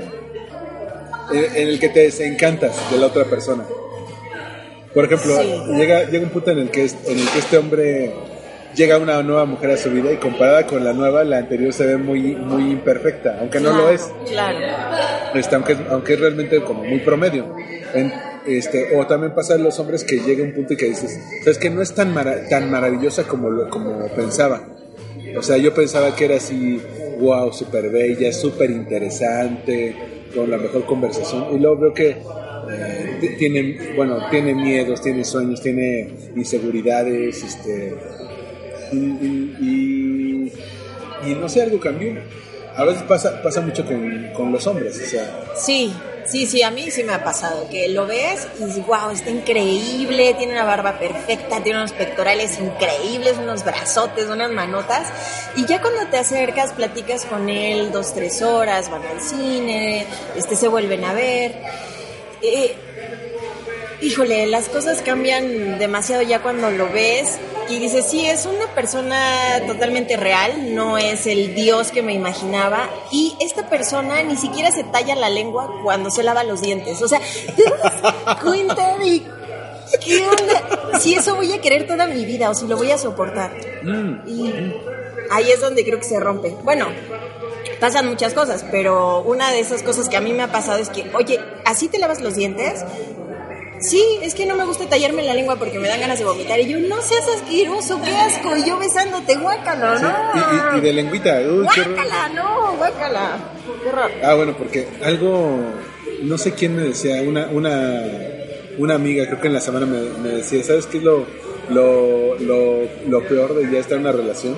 En, 1.32 1.44
en 1.56 1.68
el 1.68 1.78
que 1.80 1.88
te 1.88 2.00
desencantas 2.00 2.72
de 2.90 2.98
la 2.98 3.06
otra 3.06 3.24
persona. 3.24 3.64
Por 4.92 5.04
ejemplo, 5.06 5.34
Sí. 5.40 5.62
llega, 5.76 6.04
llega 6.04 6.24
un 6.24 6.30
punto 6.30 6.50
en 6.50 6.58
el, 6.58 6.70
que 6.70 6.82
en 6.82 7.18
el 7.18 7.28
que 7.30 7.38
este 7.38 7.56
hombre 7.56 8.12
llega 8.74 8.98
una 8.98 9.22
nueva 9.22 9.44
mujer 9.44 9.70
a 9.70 9.76
su 9.76 9.90
vida 9.90 10.12
y 10.12 10.16
comparada 10.16 10.66
con 10.66 10.84
la 10.84 10.92
nueva, 10.92 11.24
la 11.24 11.38
anterior 11.38 11.72
se 11.72 11.86
ve 11.86 11.96
muy, 11.96 12.34
muy 12.36 12.70
imperfecta, 12.72 13.38
aunque 13.40 13.60
no 13.60 13.72
lo 13.72 13.88
es. 13.90 14.10
Claro. 14.28 14.58
Este, 15.34 15.54
aunque, 15.54 15.76
aunque 15.90 16.14
es 16.14 16.20
realmente 16.20 16.62
como 16.62 16.84
muy 16.84 17.00
promedio. 17.00 17.54
En- 17.94 18.12
este, 18.44 18.96
o 18.96 19.06
también 19.06 19.34
pasa 19.36 19.54
en 19.54 19.62
los 19.62 19.78
hombres 19.78 20.02
que 20.02 20.16
llega 20.18 20.42
un 20.42 20.52
punto 20.52 20.72
y 20.72 20.76
que 20.76 20.86
dices, 20.86 21.16
es 21.46 21.58
que 21.58 21.70
no 21.70 21.80
es 21.80 21.94
tan, 21.94 22.12
mara- 22.12 22.48
tan 22.48 22.68
maravillosa 22.72 23.22
como, 23.22 23.48
lo, 23.50 23.68
como 23.70 24.08
pensaba. 24.16 24.66
O 25.36 25.42
sea, 25.42 25.56
yo 25.58 25.72
pensaba 25.72 26.14
que 26.16 26.24
era 26.24 26.36
así, 26.38 26.80
wow, 27.20 27.52
súper 27.52 27.88
bella, 27.90 28.32
súper 28.32 28.70
interesante, 28.72 29.94
con 30.34 30.50
la 30.50 30.56
mejor 30.58 30.84
conversación. 30.86 31.54
Y 31.54 31.58
luego 31.60 31.78
veo 31.78 31.94
que 31.94 32.08
eh, 32.10 33.36
tiene, 33.38 33.92
bueno, 33.96 34.18
tiene 34.30 34.54
miedos, 34.54 35.00
tiene 35.02 35.24
sueños, 35.24 35.60
tiene 35.62 36.12
inseguridades, 36.34 37.42
este, 37.44 37.94
y, 38.92 40.50
no 41.34 41.48
sé, 41.48 41.62
algo 41.62 41.80
cambió. 41.80 42.14
A 42.76 42.84
veces 42.84 43.02
pasa, 43.02 43.42
pasa 43.42 43.60
mucho 43.60 43.84
con, 43.84 44.30
con 44.34 44.50
los 44.50 44.66
hombres, 44.66 44.98
o 44.98 45.06
sea, 45.06 45.44
Sí, 45.54 45.92
sí, 46.26 46.46
sí, 46.46 46.62
a 46.62 46.70
mí 46.70 46.90
sí 46.90 47.04
me 47.04 47.12
ha 47.12 47.22
pasado, 47.22 47.68
que 47.68 47.88
lo 47.88 48.06
ves 48.06 48.48
y 48.58 48.64
dices, 48.64 48.86
wow, 48.86 49.10
está 49.12 49.28
increíble, 49.28 50.34
tiene 50.34 50.54
una 50.54 50.64
barba 50.64 50.98
perfecta, 50.98 51.62
tiene 51.62 51.80
unos 51.80 51.92
pectorales 51.92 52.58
increíbles, 52.58 53.36
unos 53.38 53.62
brazotes, 53.64 54.26
unas 54.28 54.50
manotas, 54.50 55.08
y 55.54 55.66
ya 55.66 55.82
cuando 55.82 56.06
te 56.06 56.16
acercas, 56.16 56.72
platicas 56.72 57.26
con 57.26 57.50
él 57.50 57.92
dos, 57.92 58.14
tres 58.14 58.40
horas, 58.40 58.90
van 58.90 59.02
al 59.06 59.20
cine, 59.20 60.06
este, 60.34 60.56
se 60.56 60.68
vuelven 60.68 61.04
a 61.04 61.12
ver. 61.12 61.54
Eh, 62.40 62.74
híjole, 64.00 64.46
las 64.46 64.68
cosas 64.68 65.02
cambian 65.02 65.78
demasiado 65.78 66.22
ya 66.22 66.40
cuando 66.42 66.70
lo 66.70 66.90
ves 66.90 67.38
y 67.72 67.78
dices, 67.78 68.04
sí, 68.06 68.26
es 68.26 68.44
una 68.44 68.66
persona 68.74 69.62
totalmente 69.66 70.18
real, 70.18 70.74
no 70.74 70.98
es 70.98 71.26
el 71.26 71.54
dios 71.54 71.90
que 71.90 72.02
me 72.02 72.12
imaginaba. 72.12 72.90
Y 73.10 73.34
esta 73.40 73.68
persona 73.70 74.22
ni 74.22 74.36
siquiera 74.36 74.70
se 74.70 74.84
talla 74.84 75.14
la 75.14 75.30
lengua 75.30 75.80
cuando 75.82 76.10
se 76.10 76.22
lava 76.22 76.44
los 76.44 76.60
dientes. 76.60 77.00
O 77.00 77.08
sea, 77.08 77.18
¿te 77.56 77.64
das 77.64 78.42
cuenta 78.42 78.98
de 78.98 79.22
qué 80.04 80.22
onda? 80.28 80.98
Si 81.00 81.14
eso 81.14 81.34
voy 81.34 81.50
a 81.52 81.62
querer 81.62 81.86
toda 81.86 82.06
mi 82.06 82.26
vida 82.26 82.50
o 82.50 82.54
si 82.54 82.66
lo 82.66 82.76
voy 82.76 82.90
a 82.90 82.98
soportar. 82.98 83.52
Y 84.26 84.52
ahí 85.30 85.50
es 85.50 85.60
donde 85.62 85.82
creo 85.82 85.98
que 85.98 86.04
se 86.04 86.20
rompe. 86.20 86.54
Bueno, 86.64 86.88
pasan 87.80 88.06
muchas 88.06 88.34
cosas, 88.34 88.66
pero 88.70 89.22
una 89.22 89.50
de 89.50 89.60
esas 89.60 89.82
cosas 89.82 90.10
que 90.10 90.18
a 90.18 90.20
mí 90.20 90.34
me 90.34 90.42
ha 90.42 90.52
pasado 90.52 90.78
es 90.78 90.90
que, 90.90 91.10
oye, 91.14 91.40
¿así 91.64 91.88
te 91.88 91.98
lavas 91.98 92.20
los 92.20 92.34
dientes? 92.34 92.84
Sí, 93.82 94.04
es 94.22 94.34
que 94.34 94.46
no 94.46 94.54
me 94.54 94.64
gusta 94.64 94.86
tallarme 94.88 95.22
la 95.22 95.34
lengua 95.34 95.56
porque 95.56 95.78
me 95.78 95.88
dan 95.88 96.00
ganas 96.00 96.18
de 96.18 96.24
vomitar. 96.24 96.58
Y 96.60 96.66
yo, 96.68 96.78
no 96.78 97.02
seas 97.02 97.24
asqueroso, 97.36 98.00
qué 98.02 98.10
asco. 98.14 98.56
Y 98.56 98.64
yo 98.64 98.78
besándote, 98.78 99.34
guácala, 99.36 99.96
sí, 99.98 100.02
no. 100.04 100.72
y, 100.72 100.76
y- 100.76 100.78
y 100.78 100.80
de 100.80 100.92
lengüita, 100.92 101.40
uy. 101.40 101.64
Guácala, 101.64 102.28
no, 102.34 102.76
guácala. 102.76 103.36
Qué 103.82 103.88
horror. 103.88 104.10
Ah, 104.24 104.34
bueno, 104.34 104.54
porque 104.56 104.86
algo, 105.04 105.58
no 106.22 106.38
sé 106.38 106.52
quién 106.54 106.76
me 106.76 106.82
decía, 106.82 107.22
una, 107.22 107.46
una, 107.48 108.02
una 108.78 108.94
amiga, 108.94 109.26
creo 109.26 109.40
que 109.40 109.48
en 109.48 109.54
la 109.54 109.60
semana 109.60 109.86
me, 109.86 110.00
me 110.20 110.28
decía, 110.36 110.62
¿sabes 110.62 110.86
qué 110.86 110.98
es 110.98 111.02
lo, 111.04 111.26
lo, 111.70 112.38
lo, 112.38 112.82
lo 113.08 113.28
peor 113.28 113.54
de 113.54 113.70
ya 113.72 113.78
estar 113.80 113.94
en 113.94 114.00
una 114.02 114.12
relación? 114.12 114.56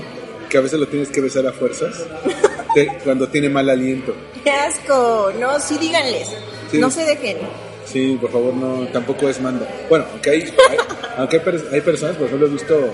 Que 0.50 0.58
a 0.58 0.60
veces 0.60 0.78
lo 0.78 0.86
tienes 0.86 1.08
que 1.08 1.20
besar 1.20 1.46
a 1.46 1.52
fuerzas 1.52 2.04
te- 2.74 2.98
cuando 3.04 3.28
tiene 3.28 3.48
mal 3.48 3.68
aliento. 3.70 4.14
Qué 4.44 4.50
asco. 4.50 5.32
No, 5.40 5.58
sí, 5.58 5.78
díganles. 5.78 6.28
Sí. 6.70 6.78
No 6.78 6.90
se 6.90 7.04
dejen. 7.04 7.38
Sí, 7.86 8.18
por 8.20 8.30
favor, 8.30 8.54
no, 8.54 8.86
tampoco 8.88 9.28
es 9.28 9.40
manda. 9.40 9.68
Bueno, 9.88 10.06
aunque 10.12 10.30
hay, 10.30 10.40
hay- 10.42 10.78
aunque 11.18 11.36
hay, 11.36 11.42
hay 11.72 11.80
personas, 11.80 12.16
por 12.16 12.26
ejemplo, 12.26 12.46
he 12.46 12.50
visto 12.50 12.90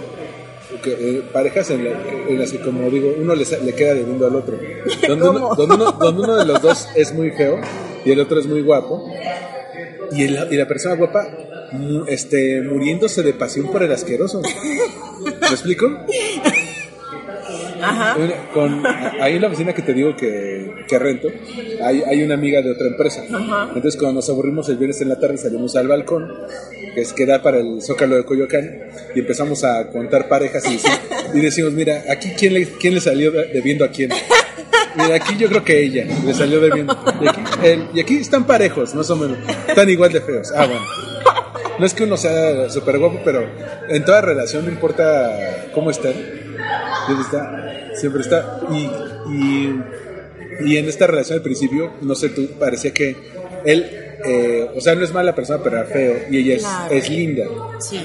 que, 0.82 0.92
eh, 0.92 1.22
parejas 1.32 1.70
en, 1.70 1.84
la- 1.84 1.90
en 2.28 2.38
las 2.38 2.50
que, 2.52 2.60
como 2.60 2.88
digo, 2.90 3.12
uno 3.18 3.34
le, 3.34 3.44
le 3.64 3.74
queda 3.74 3.94
debiendo 3.94 4.26
al 4.26 4.34
otro. 4.36 4.58
Donde 5.08 5.28
uno, 5.28 5.54
donde, 5.56 5.74
uno, 5.76 5.92
donde 5.92 6.22
uno 6.22 6.36
de 6.36 6.44
los 6.44 6.60
dos 6.62 6.88
es 6.94 7.12
muy 7.14 7.30
feo 7.32 7.60
y 8.04 8.10
el 8.12 8.20
otro 8.20 8.38
es 8.40 8.46
muy 8.46 8.62
guapo. 8.62 9.10
Y, 10.12 10.24
el- 10.24 10.48
y 10.50 10.56
la 10.56 10.66
persona 10.66 10.96
guapa 10.96 11.22
mm, 11.72 12.02
este, 12.08 12.60
muriéndose 12.62 13.22
de 13.22 13.32
pasión 13.34 13.70
por 13.70 13.82
el 13.82 13.92
asqueroso. 13.92 14.42
¿Me 14.42 15.48
explico? 15.48 15.86
Ajá. 17.90 18.16
Con, 18.54 18.82
ahí 19.20 19.34
en 19.34 19.42
la 19.42 19.48
oficina 19.48 19.72
que 19.72 19.82
te 19.82 19.92
digo 19.92 20.16
que, 20.16 20.84
que 20.86 20.98
rento, 20.98 21.28
hay, 21.82 22.02
hay 22.02 22.22
una 22.22 22.34
amiga 22.34 22.62
de 22.62 22.70
otra 22.70 22.86
empresa. 22.86 23.22
Ajá. 23.32 23.72
Entonces, 23.74 23.96
cuando 23.96 24.16
nos 24.16 24.28
aburrimos 24.28 24.68
el 24.68 24.76
viernes 24.76 25.00
en 25.00 25.08
la 25.08 25.18
tarde, 25.18 25.38
salimos 25.38 25.74
al 25.76 25.88
balcón, 25.88 26.32
que 26.94 27.00
es 27.00 27.12
que 27.12 27.26
da 27.26 27.42
para 27.42 27.58
el 27.58 27.82
Zócalo 27.82 28.16
de 28.16 28.24
Coyoacán, 28.24 28.70
y 29.14 29.20
empezamos 29.20 29.64
a 29.64 29.88
contar 29.88 30.28
parejas 30.28 30.64
y, 30.66 30.74
decimos, 30.74 31.00
y 31.34 31.40
decimos, 31.40 31.72
mira, 31.72 32.04
aquí 32.08 32.30
quién 32.38 32.54
le, 32.54 32.66
quién 32.66 32.94
le 32.94 33.00
salió 33.00 33.32
debiendo 33.32 33.84
a 33.84 33.88
quién. 33.88 34.10
Mira, 34.96 35.16
aquí 35.16 35.36
yo 35.36 35.48
creo 35.48 35.64
que 35.64 35.82
ella 35.82 36.06
le 36.24 36.34
salió 36.34 36.60
debiendo. 36.60 36.96
Y 37.20 37.28
aquí, 37.28 37.40
y 37.94 38.00
aquí 38.00 38.16
están 38.16 38.46
parejos, 38.46 38.94
más 38.94 39.08
o 39.10 39.16
menos. 39.16 39.38
Están 39.68 39.88
igual 39.88 40.12
de 40.12 40.20
feos. 40.20 40.52
Ah, 40.54 40.66
bueno. 40.66 40.84
No 41.78 41.86
es 41.86 41.94
que 41.94 42.04
uno 42.04 42.16
sea 42.18 42.68
súper 42.68 42.98
guapo, 42.98 43.20
pero 43.24 43.48
en 43.88 44.04
toda 44.04 44.20
relación 44.20 44.66
no 44.66 44.70
importa 44.70 45.68
cómo 45.72 45.90
estén. 45.90 46.12
Está. 47.20 47.79
Siempre 48.00 48.22
está. 48.22 48.60
Y, 48.72 48.90
y, 49.34 49.80
y 50.66 50.76
en 50.76 50.88
esta 50.88 51.06
relación 51.06 51.38
al 51.38 51.42
principio, 51.42 51.92
no 52.02 52.14
sé, 52.14 52.30
tú 52.30 52.48
parecía 52.58 52.92
que 52.92 53.16
él, 53.64 53.86
eh, 54.26 54.68
o 54.74 54.80
sea, 54.80 54.94
no 54.94 55.04
es 55.04 55.12
mala 55.12 55.34
persona, 55.34 55.60
pero 55.62 55.76
era 55.78 55.86
feo. 55.86 56.14
Y 56.30 56.38
ella 56.38 56.54
es, 56.56 56.62
Claro. 56.62 56.94
es 56.94 57.10
linda. 57.10 57.44
Sí. 57.80 57.98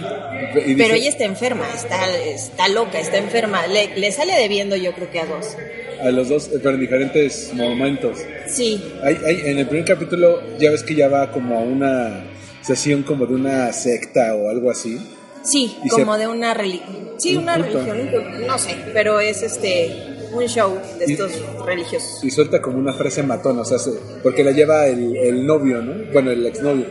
Dice- 0.55 0.75
Pero 0.77 0.93
ella 0.93 1.09
está 1.09 1.25
enferma, 1.25 1.65
está, 1.73 2.15
está 2.17 2.67
loca, 2.69 2.99
está 2.99 3.17
enferma. 3.17 3.67
Le, 3.67 3.97
le 3.97 4.11
sale 4.11 4.33
debiendo, 4.33 4.75
yo 4.75 4.93
creo 4.93 5.09
que 5.11 5.19
a 5.19 5.25
dos. 5.25 5.55
A 6.01 6.11
los 6.11 6.27
dos, 6.29 6.47
eh, 6.47 6.59
pero 6.61 6.75
en 6.75 6.81
diferentes 6.81 7.51
momentos. 7.53 8.19
Sí, 8.47 8.83
Hay, 9.03 9.17
hay, 9.25 9.41
en 9.45 9.57
el 9.59 9.67
primer 9.67 9.85
capítulo 9.85 10.41
ya 10.59 10.69
ves 10.71 10.83
que 10.83 10.93
ya 10.95 11.07
va 11.07 11.31
como 11.31 11.57
a 11.57 11.61
una 11.61 12.25
sesión 12.61 13.03
como 13.03 13.25
de 13.25 13.33
una 13.35 13.71
secta 13.73 14.35
o 14.35 14.49
algo 14.49 14.69
así. 14.71 14.97
Sí, 15.45 15.77
Y 15.83 15.89
como 15.89 16.13
se- 16.15 16.19
de 16.21 16.27
una 16.27 16.53
religión. 16.53 17.05
Sí, 17.17 17.35
Un 17.37 17.43
una 17.43 17.55
culto. 17.57 17.79
religión, 17.85 18.47
no 18.47 18.57
sé, 18.57 18.75
pero 18.93 19.19
es 19.21 19.41
este 19.41 19.95
un 20.33 20.43
show 20.47 20.77
de 20.99 21.05
Y- 21.07 21.13
estos 21.13 21.31
religiosos. 21.65 22.23
Y 22.23 22.29
suelta 22.31 22.61
como 22.61 22.77
una 22.77 22.91
frase 22.93 23.23
matona, 23.23 23.61
o 23.61 23.65
sea, 23.65 23.79
se- 23.79 23.93
porque 24.21 24.43
la 24.43 24.51
lleva 24.51 24.87
el, 24.87 25.15
el 25.15 25.45
novio, 25.45 25.81
¿no? 25.81 26.11
Bueno, 26.11 26.31
el 26.31 26.45
exnovio. 26.45 26.85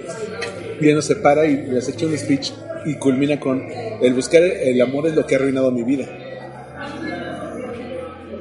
Y 0.81 0.89
él 0.89 0.95
no 0.95 1.03
se 1.03 1.17
para 1.17 1.45
y 1.47 1.67
les 1.67 1.89
echa 1.89 2.07
un 2.07 2.17
speech 2.17 2.53
y 2.87 2.95
culmina 2.97 3.39
con 3.39 3.63
el 4.01 4.15
buscar 4.15 4.43
el 4.43 4.81
amor 4.81 5.07
es 5.09 5.15
lo 5.15 5.27
que 5.27 5.35
ha 5.35 5.39
arruinado 5.39 5.71
mi 5.71 5.83
vida. 5.83 6.07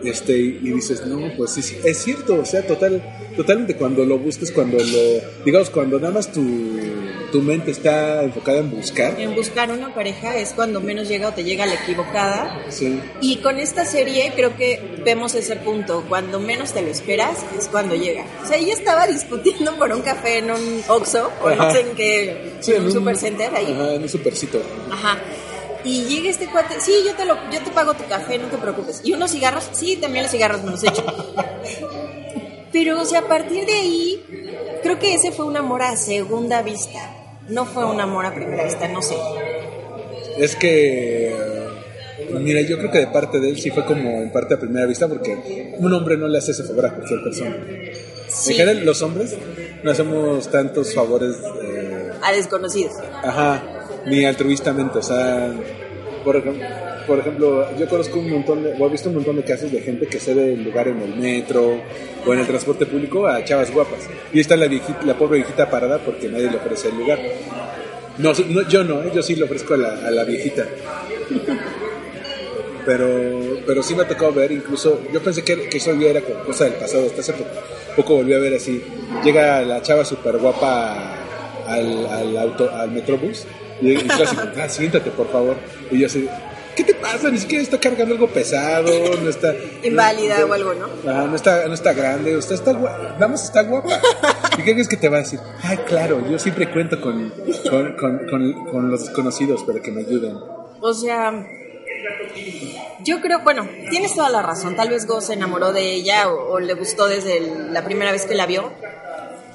Este, 0.03 0.37
y 0.37 0.59
dices, 0.73 1.05
no, 1.05 1.31
pues 1.37 1.51
sí, 1.51 1.61
sí, 1.61 1.77
es 1.85 1.97
cierto, 1.97 2.35
o 2.41 2.45
sea, 2.45 2.61
total, 2.67 3.01
totalmente 3.37 3.75
cuando 3.77 4.03
lo 4.03 4.17
busques, 4.19 4.51
cuando 4.51 4.77
lo, 4.77 5.43
digamos, 5.45 5.69
cuando 5.69 5.97
nada 5.97 6.13
más 6.13 6.29
tu, 6.29 6.41
tu 7.33 7.41
mente 7.41 7.71
está 7.71 8.21
enfocada 8.21 8.59
en 8.59 8.69
buscar, 8.69 9.19
En 9.19 9.33
buscar 9.33 9.71
una 9.71 9.91
pareja 9.91 10.37
es 10.37 10.53
cuando 10.53 10.79
menos 10.79 11.07
llega 11.07 11.29
o 11.29 11.33
te 11.33 11.43
llega 11.43 11.65
la 11.65 11.73
equivocada. 11.73 12.61
sí, 12.69 13.01
Y 13.21 13.37
con 13.37 13.57
esta 13.57 13.85
serie 13.85 14.31
creo 14.35 14.55
que 14.55 14.99
vemos 15.03 15.33
ese 15.33 15.55
punto. 15.55 16.05
Cuando 16.07 16.39
menos 16.39 16.73
te 16.73 16.83
lo 16.83 16.89
esperas 16.89 17.39
es 17.57 17.69
cuando 17.69 17.95
llega. 17.95 18.23
O 18.43 18.45
sea, 18.45 18.57
ella 18.57 18.73
estaba 18.73 19.07
discutiendo 19.07 19.75
por 19.79 19.91
un 19.91 20.03
café 20.03 20.37
en 20.37 20.51
un 20.51 20.83
Oxxo 20.87 21.31
o 21.43 21.49
no 21.49 21.71
sé 21.71 21.81
en 21.81 21.95
qué, 21.95 22.51
Sí, 22.59 22.73
en 22.73 22.83
un 22.83 22.91
supercenter 22.91 23.55
ahí. 23.55 23.73
Ajá, 23.73 23.95
en 23.95 24.03
un 24.03 24.09
supercito. 24.09 24.61
Ajá. 24.91 25.17
Y 25.83 26.03
llega 26.03 26.29
este 26.29 26.45
cuate, 26.45 26.79
sí, 26.81 26.93
yo 27.03 27.15
te, 27.15 27.25
lo, 27.25 27.35
yo 27.51 27.63
te 27.63 27.71
pago 27.71 27.95
tu 27.95 28.05
café, 28.05 28.37
no 28.37 28.47
te 28.47 28.57
preocupes. 28.59 29.01
¿Y 29.03 29.13
unos 29.13 29.31
cigarros? 29.31 29.69
Sí, 29.71 29.95
también 29.95 30.25
los 30.25 30.31
cigarros 30.31 30.61
me 30.63 30.69
los 30.69 30.83
echo. 30.83 31.03
Pero, 32.71 33.01
o 33.01 33.05
sea, 33.05 33.21
a 33.21 33.27
partir 33.27 33.65
de 33.65 33.73
ahí, 33.73 34.79
creo 34.83 34.99
que 34.99 35.15
ese 35.15 35.31
fue 35.31 35.45
un 35.45 35.57
amor 35.57 35.81
a 35.81 35.97
segunda 35.97 36.61
vista. 36.61 37.22
No 37.49 37.65
fue 37.65 37.85
un 37.85 37.99
amor 37.99 38.25
a 38.25 38.33
primera 38.33 38.63
vista, 38.63 38.87
no 38.87 39.01
sé. 39.01 39.15
Es 40.37 40.55
que, 40.55 41.35
mira, 42.39 42.61
yo 42.61 42.77
creo 42.77 42.91
que 42.91 42.99
de 42.99 43.07
parte 43.07 43.39
de 43.39 43.49
él 43.49 43.59
sí 43.59 43.69
fue 43.69 43.85
como 43.85 44.21
en 44.21 44.31
parte 44.31 44.55
a 44.55 44.59
primera 44.59 44.85
vista, 44.85 45.07
porque 45.07 45.73
un 45.77 45.93
hombre 45.93 46.17
no 46.17 46.27
le 46.27 46.37
hace 46.37 46.51
ese 46.51 46.63
favor 46.63 46.85
a 46.87 46.93
cualquier 46.95 47.21
persona. 47.23 47.55
Sí, 48.27 48.51
En 48.51 48.57
general, 48.57 48.85
los 48.85 49.01
hombres 49.03 49.35
no 49.83 49.91
hacemos 49.91 50.49
tantos 50.49 50.93
favores, 50.95 51.35
eh, 51.63 52.11
a 52.21 52.31
desconocidos. 52.31 52.93
ajá, 53.23 53.61
ni 54.05 54.25
altruistamente. 54.25 54.99
O 54.99 55.03
sea, 55.03 55.53
por 56.23 56.35
ejemplo, 56.35 56.65
por 57.05 57.19
ejemplo, 57.19 57.77
yo 57.77 57.87
conozco 57.87 58.19
un 58.19 58.29
montón, 58.29 58.63
de, 58.63 58.73
o 58.79 58.87
he 58.87 58.89
visto 58.89 59.09
un 59.09 59.15
montón 59.15 59.35
de 59.35 59.43
casos 59.43 59.71
de 59.71 59.81
gente 59.81 60.07
que 60.07 60.19
cede 60.19 60.53
el 60.53 60.63
lugar 60.63 60.87
en 60.87 61.01
el 61.01 61.15
metro 61.15 61.81
o 62.25 62.33
en 62.33 62.39
el 62.39 62.47
transporte 62.47 62.85
público 62.85 63.27
a 63.27 63.43
chavas 63.43 63.71
guapas. 63.71 64.09
Y 64.31 64.39
está 64.39 64.55
la, 64.55 64.67
viejita, 64.67 65.01
la 65.03 65.17
pobre 65.17 65.37
viejita 65.37 65.69
parada 65.69 65.99
porque 65.99 66.29
nadie 66.29 66.49
le 66.49 66.57
ofrece 66.57 66.89
el 66.89 66.97
lugar. 66.97 67.19
No, 68.17 68.31
yo 68.33 68.83
no, 68.83 69.03
¿eh? 69.03 69.11
yo 69.13 69.23
sí 69.23 69.35
lo 69.35 69.45
ofrezco 69.45 69.73
a 69.73 69.77
la, 69.77 70.23
viejita. 70.23 70.65
Pero, 72.85 73.59
pero 73.65 73.81
sí 73.81 73.95
me 73.95 74.03
ha 74.03 74.07
tocado 74.07 74.33
ver, 74.33 74.51
incluso, 74.51 75.01
yo 75.11 75.21
pensé 75.21 75.43
que, 75.43 75.69
eso 75.71 75.93
ya 75.95 76.09
era 76.09 76.21
cosa 76.21 76.65
del 76.65 76.73
pasado, 76.73 77.05
hasta 77.05 77.21
hace 77.21 77.33
poco, 77.33 77.49
poco 77.95 78.15
volví 78.15 78.33
a 78.33 78.39
ver 78.39 78.55
así, 78.55 78.83
llega 79.23 79.61
la 79.61 79.81
chava 79.81 80.03
súper 80.03 80.37
guapa 80.37 81.15
al, 81.65 82.05
al, 82.07 82.37
al 82.37 82.91
metrobús, 82.91 83.45
y, 83.81 83.91
y 83.91 84.07
yo 84.07 84.23
así, 84.23 84.35
ah, 84.61 84.69
siéntate 84.69 85.11
por 85.11 85.29
favor, 85.31 85.55
y 85.91 85.99
yo 85.99 86.07
así, 86.07 86.27
¿qué 86.75 86.83
te 86.83 86.93
pasa? 86.95 87.29
Ni 87.29 87.37
siquiera 87.37 87.63
está 87.63 87.79
cargando 87.79 88.15
algo 88.15 88.27
pesado, 88.27 88.91
no 89.21 89.29
está... 89.29 89.53
Inválida 89.83 90.39
no, 90.39 90.45
o 90.47 90.53
algo, 90.53 90.73
¿no? 90.73 90.85
Ajá, 91.09 91.25
no 91.27 91.35
está, 91.35 91.67
no 91.67 91.73
está 91.73 91.93
grande, 91.93 92.35
usted 92.37 92.55
está 92.55 92.73
guapa, 92.73 93.13
nada 93.13 93.27
más 93.27 93.43
está 93.43 93.61
guapa. 93.63 93.99
¿Y 94.57 94.63
qué 94.63 94.73
crees 94.73 94.87
que 94.87 94.97
te 94.97 95.09
va 95.09 95.17
a 95.17 95.19
decir? 95.21 95.39
Ay, 95.61 95.77
claro, 95.87 96.23
yo 96.29 96.37
siempre 96.39 96.71
cuento 96.71 96.99
con, 97.01 97.29
con, 97.69 97.95
con, 97.95 98.27
con, 98.29 98.65
con 98.71 98.91
los 98.91 99.01
desconocidos 99.05 99.63
para 99.63 99.79
que 99.79 99.91
me 99.91 100.01
ayuden. 100.01 100.37
O 100.81 100.93
sea, 100.93 101.31
yo 103.03 103.21
creo, 103.21 103.39
bueno, 103.43 103.67
tienes 103.89 104.15
toda 104.15 104.29
la 104.29 104.41
razón. 104.41 104.75
Tal 104.75 104.89
vez 104.89 105.05
Go 105.07 105.21
se 105.21 105.33
enamoró 105.33 105.73
de 105.73 105.93
ella 105.93 106.29
o, 106.29 106.53
o 106.53 106.59
le 106.59 106.73
gustó 106.73 107.07
desde 107.07 107.37
el- 107.37 107.73
la 107.73 107.83
primera 107.83 108.11
vez 108.11 108.25
que 108.25 108.35
la 108.35 108.45
vio, 108.45 108.71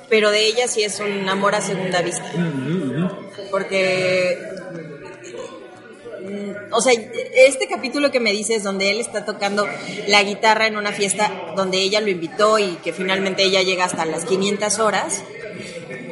pero 0.09 0.31
de 0.31 0.47
ella 0.47 0.69
sí 0.69 0.83
es 0.83 1.01
un 1.01 1.29
amor 1.29 1.55
a 1.55 1.61
segunda 1.61 2.01
vista. 2.03 2.25
Porque, 3.51 4.39
mm, 6.23 6.73
o 6.73 6.81
sea, 6.81 6.93
este 7.35 7.67
capítulo 7.69 8.11
que 8.11 8.21
me 8.21 8.33
dices 8.33 8.63
donde 8.63 8.91
él 8.91 9.01
está 9.01 9.25
tocando 9.25 9.67
la 10.07 10.23
guitarra 10.23 10.67
en 10.67 10.77
una 10.77 10.93
fiesta 10.93 11.31
donde 11.57 11.79
ella 11.79 12.01
lo 12.01 12.09
invitó 12.09 12.59
y 12.59 12.77
que 12.83 12.93
finalmente 12.93 13.43
ella 13.43 13.63
llega 13.63 13.85
hasta 13.85 14.05
las 14.05 14.25
500 14.25 14.79
horas. 14.79 15.23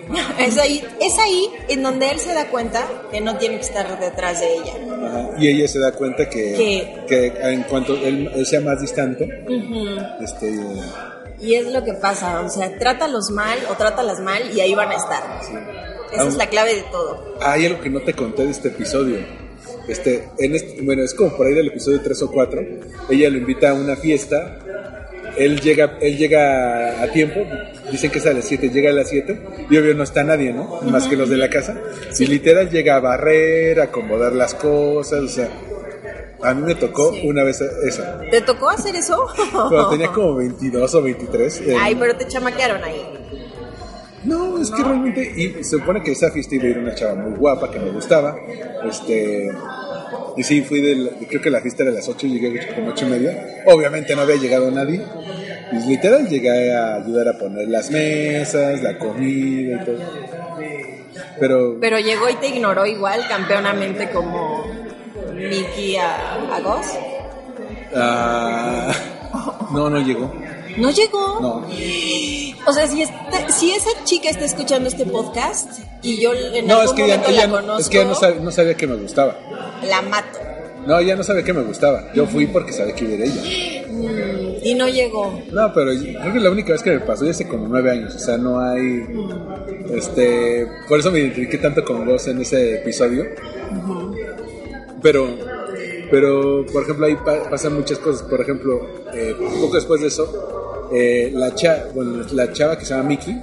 Es 0.39 0.59
ahí, 0.59 0.83
es 1.01 1.19
ahí 1.19 1.51
en 1.69 1.83
donde 1.83 2.11
él 2.11 2.21
se 2.21 2.33
da 2.33 2.49
cuenta 2.49 2.87
que 3.11 3.21
no 3.21 3.37
tiene 3.39 3.57
que 3.57 3.63
estar 3.63 3.99
detrás 3.99 4.41
de 4.41 4.55
ella. 4.55 4.73
Ajá, 5.05 5.31
Y 5.39 5.49
ella 5.49 5.69
se 5.69 5.79
da 5.79 5.93
cuenta 5.93 6.29
que, 6.29 7.05
que 7.09 7.27
en 7.41 7.63
cuanto 7.65 7.95
él, 7.95 8.31
él 8.35 8.47
sea 8.47 8.61
más 8.61 8.81
distante, 8.81 9.45
este, 10.21 10.53
Y 11.41 11.55
es 11.55 11.67
lo 11.73 11.85
que 11.85 11.95
pasa, 11.95 12.41
o 12.41 12.49
sea, 12.49 12.79
trátalos 12.79 13.31
mal 13.31 13.59
o 13.71 13.75
trátalas 13.75 14.21
mal 14.21 14.43
y 14.55 14.61
ahí 14.61 14.75
van 14.75 14.91
a 14.91 14.97
estar. 14.97 15.23
Esa 16.13 16.29
es 16.29 16.37
la 16.37 16.49
clave 16.49 16.75
de 16.77 16.83
todo. 16.91 17.37
hay 17.41 17.67
algo 17.67 17.81
que 17.81 17.91
no 17.91 18.01
te 18.01 18.13
conté 18.15 18.45
de 18.45 18.51
este 18.51 18.69
episodio. 18.69 19.19
Este, 19.89 20.29
en 20.39 20.55
este, 20.55 20.81
bueno, 20.83 21.03
es 21.05 21.15
como 21.15 21.37
por 21.37 21.47
ahí 21.47 21.55
del 21.55 21.69
episodio 21.69 22.01
3 22.03 22.23
o 22.23 22.31
4. 22.31 22.61
Ella 23.11 23.31
lo 23.31 23.39
invita 23.39 23.71
a 23.71 23.75
una 23.75 23.95
fiesta. 23.97 24.59
Él 25.37 25.61
llega, 25.61 25.99
él 26.01 26.17
llega 26.17 27.03
a 27.03 27.13
tiempo. 27.13 27.41
Dicen 27.91 28.11
que 28.11 28.19
es 28.19 28.27
a 28.27 28.33
las 28.33 28.45
7, 28.47 28.71
llega 28.71 28.91
a 28.91 28.93
las 28.93 29.09
7. 29.11 29.39
Y 29.71 29.77
obvio 29.77 29.95
no 29.95 30.03
está 30.03 30.25
nadie, 30.25 30.53
¿no? 30.53 30.81
Más 30.83 31.07
que 31.07 31.17
los 31.17 31.29
de 31.29 31.37
la 31.37 31.51
casa. 31.51 31.77
Y 32.19 32.27
literal 32.27 32.71
llega 32.71 32.97
a 32.97 33.01
barrer, 33.01 33.81
a 33.81 33.85
acomodar 33.85 34.33
las 34.33 34.55
cosas. 34.55 35.21
O 35.23 35.29
sea, 35.29 35.49
a 36.43 36.55
mí 36.55 36.63
me 36.63 36.75
tocó 36.75 37.13
Sí. 37.13 37.23
una 37.29 37.45
vez 37.45 37.61
esa. 37.61 38.19
¿Te 38.31 38.41
tocó 38.41 38.71
hacer 38.71 38.97
eso? 38.97 39.27
Cuando 39.53 39.91
tenía 39.91 40.09
como 40.09 40.35
22 40.37 40.95
o 40.95 41.03
23. 41.03 41.61
eh, 41.61 41.77
Ay, 41.79 41.95
pero 41.95 42.17
te 42.17 42.27
chamaquearon 42.27 42.83
ahí. 42.83 43.16
No, 44.27 44.61
es 44.61 44.71
que 44.71 44.83
realmente, 44.83 45.33
y 45.37 45.63
se 45.65 45.79
supone 45.79 46.03
que 46.03 46.13
esa 46.13 46.31
fiesta 46.31 46.55
iba 46.55 46.65
a 46.65 46.69
ir 46.69 46.79
una 46.79 46.95
chava 46.95 47.15
muy 47.15 47.37
guapa 47.39 47.71
que 47.71 47.79
me 47.79 47.91
gustaba. 47.91 48.37
Este, 48.89 49.49
y 50.37 50.43
sí, 50.43 50.63
fui 50.63 50.81
de, 50.81 50.97
la- 50.97 51.11
creo 51.29 51.41
que 51.41 51.51
la 51.51 51.61
fiesta 51.61 51.83
era 51.85 51.93
a 51.93 51.95
las 51.95 52.09
8 52.09 52.27
y 52.27 52.39
llegué 52.41 52.67
como 52.75 52.89
8 52.91 53.07
y 53.07 53.11
media. 53.11 53.63
Obviamente 53.67 54.15
no 54.17 54.23
había 54.23 54.37
llegado 54.37 54.71
nadie. 54.71 55.01
Y 55.73 55.89
literal 55.89 56.29
llegué 56.29 56.73
a 56.75 56.97
ayudar 56.97 57.29
a 57.29 57.39
poner 57.39 57.69
las 57.69 57.91
mesas, 57.91 58.83
la 58.83 58.99
comida 58.99 59.83
y 59.83 59.85
todo. 59.85 59.99
Pero, 61.41 61.77
Pero 61.81 61.99
llegó 61.99 62.29
y 62.29 62.35
te 62.35 62.49
ignoró 62.49 62.87
igual, 62.87 63.21
campeonamente 63.29 64.11
como 64.11 64.65
Mickey 65.35 65.97
a, 65.97 66.35
a 66.55 66.61
Goss. 66.61 66.87
ah, 67.95 68.93
no, 69.73 69.91
no 69.91 70.01
llegó. 70.01 70.33
¿No 70.77 70.91
llegó? 70.91 71.39
No. 71.41 71.67
O 72.67 72.73
sea, 72.73 72.87
si, 72.89 73.03
este- 73.03 73.53
si 73.53 73.71
esa 73.73 73.91
chica 74.05 74.29
está 74.31 74.45
escuchando 74.45 74.89
este 74.89 75.07
podcast 75.07 75.71
y 76.03 76.21
yo 76.21 76.33
en 76.35 76.67
No, 76.67 76.81
algún 76.81 76.87
es 76.87 76.93
que, 77.03 77.09
ya, 77.09 77.17
momento 77.19 77.31
ella 77.31 77.41
la 77.43 77.47
no- 77.47 77.55
conozco, 77.61 77.81
es 77.81 77.89
que 77.89 77.97
ella 77.99 78.09
no, 78.09 78.15
sabía, 78.15 78.41
no 78.41 78.51
sabía 78.51 78.75
que 78.75 78.87
me 78.87 78.97
gustaba. 78.97 79.37
la 79.89 80.03
mato. 80.03 80.39
No, 80.87 80.99
ella 81.01 81.17
no 81.17 81.25
sabía 81.25 81.43
que 81.43 81.53
me 81.53 81.63
gustaba. 81.63 82.13
Yo 82.15 82.27
fui 82.27 82.47
porque 82.47 82.73
sabía 82.73 82.95
que 82.95 83.05
iba 83.05 83.15
a 83.15 83.27
ella. 83.27 83.87
Mm, 83.89 84.55
y 84.63 84.75
no 84.75 84.87
llegó. 84.89 85.41
No, 85.51 85.73
pero 85.73 85.91
creo 85.93 86.33
que 86.33 86.39
la 86.41 86.51
única 86.51 86.73
vez 86.73 86.83
que 86.83 86.91
me 86.91 87.01
pasó 87.01 87.25
ya 87.25 87.33
hace 87.33 87.49
como 87.49 87.67
nueve 87.67 87.91
años, 87.91 88.15
o 88.15 88.19
sea, 88.21 88.37
no 88.39 88.61
hay, 88.61 89.05
este, 89.93 90.69
por 90.89 91.01
eso 91.01 91.11
me 91.11 91.19
identifiqué 91.21 91.59
tanto 91.59 91.85
con 91.85 92.05
vos 92.07 92.27
en 92.29 92.41
ese 92.41 92.77
episodio. 92.77 93.25
Pero, 95.03 95.29
pero, 96.11 96.65
por 96.73 96.83
ejemplo, 96.85 97.07
ahí 97.07 97.17
pa- 97.17 97.49
pasan 97.51 97.75
muchas 97.75 97.99
cosas. 97.99 98.23
Por 98.29 98.41
ejemplo, 98.41 98.87
eh, 99.13 99.35
poco 99.61 99.75
después 99.75 100.01
de 100.01 100.09
eso, 100.09 100.56
eh, 100.93 101.31
la 101.35 101.55
chava, 101.55 101.85
bueno, 101.95 102.25
la 102.33 102.53
chava 102.53 102.79
que 102.79 102.85
se 102.85 102.95
llama 102.95 103.09
Mickey, 103.09 103.41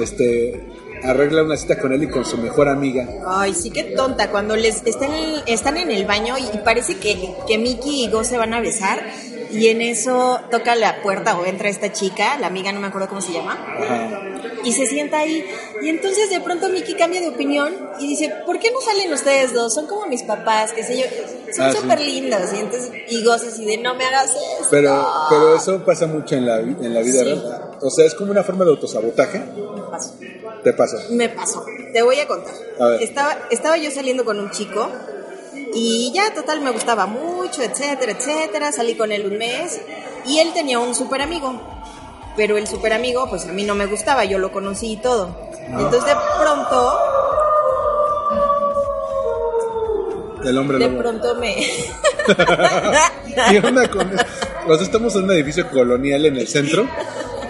este, 0.00 0.60
arregla 1.02 1.42
una 1.42 1.56
cita 1.56 1.78
con 1.78 1.92
él 1.92 2.02
y 2.02 2.08
con 2.08 2.24
su 2.24 2.38
mejor 2.38 2.68
amiga. 2.68 3.06
Ay, 3.26 3.54
sí 3.54 3.70
que 3.70 3.84
tonta. 3.84 4.30
Cuando 4.30 4.56
les 4.56 4.84
están, 4.86 5.10
están 5.46 5.76
en 5.76 5.90
el 5.90 6.04
baño 6.04 6.36
y, 6.38 6.44
y 6.44 6.58
parece 6.64 6.96
que, 6.96 7.34
que 7.46 7.58
Mickey 7.58 8.04
y 8.04 8.10
Go 8.10 8.24
se 8.24 8.36
van 8.38 8.54
a 8.54 8.60
besar. 8.60 9.02
Y 9.50 9.68
en 9.68 9.80
eso 9.80 10.38
toca 10.50 10.74
la 10.74 11.00
puerta 11.00 11.38
o 11.38 11.46
entra 11.46 11.70
esta 11.70 11.90
chica, 11.90 12.36
la 12.38 12.48
amiga, 12.48 12.70
no 12.70 12.80
me 12.80 12.88
acuerdo 12.88 13.08
cómo 13.08 13.22
se 13.22 13.32
llama, 13.32 13.54
Ajá. 13.78 14.20
y 14.62 14.72
se 14.74 14.86
sienta 14.86 15.20
ahí. 15.20 15.42
Y 15.80 15.88
entonces 15.88 16.28
de 16.28 16.38
pronto 16.40 16.68
Mickey 16.68 16.94
cambia 16.96 17.22
de 17.22 17.28
opinión 17.28 17.74
y 17.98 18.08
dice, 18.08 18.30
¿por 18.44 18.58
qué 18.58 18.70
no 18.70 18.78
salen 18.82 19.10
ustedes 19.10 19.54
dos? 19.54 19.72
Son 19.72 19.86
como 19.86 20.06
mis 20.06 20.22
papás, 20.22 20.72
qué 20.74 20.84
sé 20.84 20.98
yo. 20.98 21.04
Son 21.54 21.66
Ah, 21.66 21.72
sí. 21.72 21.78
súper 21.78 22.00
lindos. 22.00 22.40
Y 22.54 22.58
entonces, 22.58 22.90
y 23.08 23.24
Go 23.24 23.32
así 23.32 23.64
de, 23.64 23.78
no 23.78 23.94
me 23.94 24.04
hagas 24.04 24.30
eso. 24.30 24.68
Pero, 24.70 25.06
pero 25.30 25.56
eso 25.56 25.84
pasa 25.84 26.06
mucho 26.06 26.34
en 26.34 26.46
la, 26.46 26.58
en 26.60 26.92
la 26.94 27.00
vida 27.00 27.20
Sí. 27.20 27.24
real. 27.24 27.70
O 27.80 27.90
sea, 27.90 28.04
es 28.06 28.14
como 28.14 28.30
una 28.32 28.42
forma 28.44 28.64
de 28.64 28.70
autosabotaje. 28.72 29.38
Me 29.38 29.82
pasó. 29.90 30.14
Te 30.64 30.72
pasa. 30.72 30.96
Me 31.10 31.28
pasó. 31.28 31.64
Te 31.92 32.02
voy 32.02 32.18
a 32.20 32.26
contar. 32.26 32.52
A 32.80 32.86
ver. 32.88 33.02
Estaba, 33.02 33.36
estaba 33.50 33.76
yo 33.76 33.90
saliendo 33.90 34.24
con 34.24 34.38
un 34.40 34.50
chico 34.50 34.88
y 35.74 36.10
ya 36.14 36.32
total 36.34 36.60
me 36.60 36.70
gustaba 36.70 37.06
mucho, 37.06 37.62
etcétera, 37.62 38.12
etcétera. 38.12 38.72
Salí 38.72 38.94
con 38.96 39.12
él 39.12 39.26
un 39.26 39.38
mes 39.38 39.80
y 40.26 40.38
él 40.38 40.52
tenía 40.52 40.78
un 40.78 40.94
super 40.94 41.22
amigo. 41.22 41.60
Pero 42.36 42.56
el 42.56 42.66
super 42.68 42.92
amigo, 42.92 43.26
pues 43.28 43.46
a 43.46 43.52
mí 43.52 43.64
no 43.64 43.74
me 43.74 43.86
gustaba, 43.86 44.24
yo 44.24 44.38
lo 44.38 44.52
conocí 44.52 44.92
y 44.92 44.96
todo. 44.98 45.36
Entonces 45.68 46.04
de 46.06 46.14
pronto, 46.40 46.98
El 50.48 50.58
hombre 50.58 50.78
de 50.78 50.86
lobo. 50.88 50.98
pronto 50.98 51.34
me... 51.36 51.54
Y 53.52 53.56
onda 53.58 53.88
con- 53.90 54.10
o 54.66 54.74
sea, 54.74 54.82
estamos 54.84 55.14
en 55.16 55.24
un 55.24 55.32
edificio 55.32 55.68
colonial 55.70 56.26
en 56.26 56.36
el 56.36 56.48
centro 56.48 56.86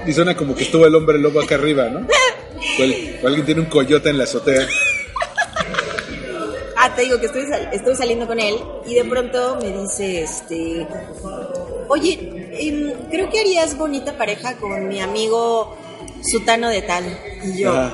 y 0.07 0.13
suena 0.13 0.37
como 0.37 0.55
que 0.55 0.65
estuvo 0.65 0.87
el 0.87 0.95
hombre 0.95 1.19
lobo 1.19 1.41
acá 1.41 1.55
arriba, 1.57 1.89
¿no? 1.89 2.01
O, 2.01 2.83
el- 2.83 3.19
o 3.23 3.27
alguien 3.27 3.45
tiene 3.47 3.61
un 3.63 3.67
coyote 3.69 4.11
en 4.11 4.19
la 4.19 4.25
azotea. 4.25 4.67
Ah, 6.77 6.95
te 6.95 7.03
digo 7.03 7.19
que 7.19 7.27
estoy, 7.27 7.47
sal- 7.49 7.69
estoy 7.73 7.97
saliendo 7.97 8.27
con 8.27 8.39
él 8.39 8.55
y 8.87 8.95
de 8.95 9.05
pronto 9.05 9.59
me 9.61 9.73
dice, 9.83 10.23
este, 10.23 10.87
oye, 11.89 12.49
em, 12.53 12.93
creo 13.11 13.29
que 13.31 13.41
harías 13.41 13.77
bonita 13.77 14.17
pareja 14.17 14.57
con 14.57 14.87
mi 14.87 15.01
amigo 15.01 15.77
Sutano 16.23 16.69
de 16.69 16.83
tal. 16.83 17.05
Y 17.45 17.59
yo. 17.63 17.91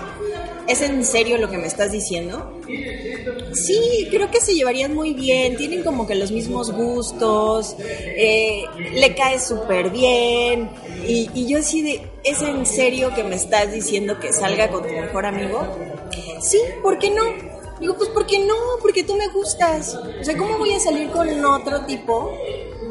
¿Es 0.69 0.81
en 0.81 1.05
serio 1.05 1.39
lo 1.39 1.51
que 1.51 1.59
me 1.59 1.67
estás 1.67 1.93
diciendo? 1.93 2.61
Sí, 3.53 4.09
creo 4.11 4.31
que 4.31 4.41
se 4.41 4.55
llevarían 4.55 4.95
muy 4.95 5.15
bien, 5.15 5.57
tienen 5.57 5.83
como 5.83 6.07
que 6.07 6.15
los 6.15 6.33
mismos 6.33 6.73
gustos, 6.73 7.77
eh, 7.79 8.65
le 8.95 9.15
cae 9.15 9.39
súper 9.39 9.91
bien. 9.91 10.71
Y, 11.07 11.47
yo 11.47 11.59
así 11.59 11.83
de, 11.83 12.03
¿es 12.25 12.43
en 12.43 12.67
serio 12.67 13.13
que 13.15 13.25
me 13.25 13.37
estás 13.37 13.73
diciendo 13.73 14.19
que 14.19 14.33
salga 14.33 14.69
con 14.71 14.83
tu 14.83 14.93
mejor 14.93 15.27
amigo? 15.27 15.61
Sí, 16.41 16.59
¿por 16.83 16.99
qué 16.99 17.11
no? 17.11 17.23
Digo, 17.81 17.97
pues 17.97 18.09
¿por 18.11 18.27
qué 18.27 18.39
no? 18.39 18.55
Porque 18.81 19.03
tú 19.03 19.17
me 19.17 19.29
gustas. 19.29 19.95
O 19.95 20.25
sea, 20.25 20.37
¿cómo 20.37 20.59
voy 20.59 20.73
a 20.73 20.81
salir 20.81 21.11
con 21.11 21.45
otro 21.45 21.85
tipo 21.87 22.33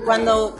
cuando 0.05 0.55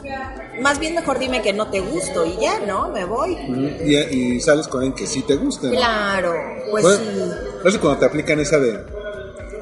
más 0.60 0.78
bien 0.78 0.94
mejor 0.94 1.18
dime 1.18 1.42
que 1.42 1.52
no 1.52 1.68
te 1.70 1.80
gusto 1.80 2.24
y 2.26 2.36
ya, 2.40 2.60
¿no? 2.66 2.88
Me 2.88 3.04
voy. 3.04 3.36
Y, 3.84 3.96
y 3.96 4.40
sales 4.40 4.68
con 4.68 4.80
alguien 4.80 4.94
que 4.96 5.06
sí 5.06 5.22
te 5.22 5.36
gusta. 5.36 5.68
¿no? 5.68 5.72
Claro, 5.74 6.32
pues 6.70 6.84
Bueno, 6.84 6.98
sí. 6.98 7.30
no 7.64 7.70
sé 7.70 7.78
cuando 7.78 7.98
te 8.00 8.06
aplican 8.06 8.40
esa 8.40 8.58
de 8.58 8.78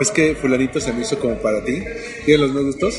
es 0.01 0.11
que 0.11 0.35
fulanito 0.35 0.81
se 0.81 0.93
me 0.93 1.03
hizo 1.03 1.19
como 1.19 1.37
para 1.37 1.63
ti, 1.65 1.83
tiene 2.25 2.43
los 2.43 2.51
mismos 2.53 2.75
gustos. 2.77 2.97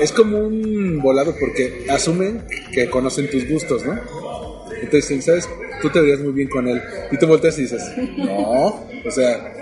Es 0.00 0.12
como 0.12 0.38
un 0.38 1.00
volado 1.00 1.34
porque 1.38 1.86
asumen 1.88 2.44
que 2.72 2.88
conocen 2.90 3.30
tus 3.30 3.48
gustos, 3.48 3.84
¿no? 3.84 3.98
Entonces, 4.82 5.24
¿sabes? 5.24 5.48
Tú 5.80 5.90
te 5.90 6.00
verías 6.00 6.20
muy 6.20 6.32
bien 6.32 6.48
con 6.48 6.68
él. 6.68 6.82
Y 7.10 7.16
tú 7.18 7.26
volteas 7.26 7.58
y 7.58 7.62
dices, 7.62 7.82
no, 8.16 8.86
o 9.06 9.10
sea, 9.10 9.52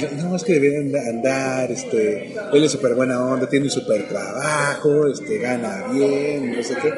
no, 0.00 0.36
es 0.36 0.44
que 0.44 0.54
deberían 0.54 0.94
andar, 0.96 1.70
este, 1.70 2.32
él 2.52 2.64
es 2.64 2.72
súper 2.72 2.94
buena 2.94 3.24
onda, 3.24 3.48
tiene 3.48 3.66
un 3.66 3.70
súper 3.70 4.08
trabajo, 4.08 5.06
este, 5.08 5.38
gana 5.38 5.86
bien, 5.92 6.56
no 6.56 6.62
sé 6.62 6.74
qué. 6.76 6.92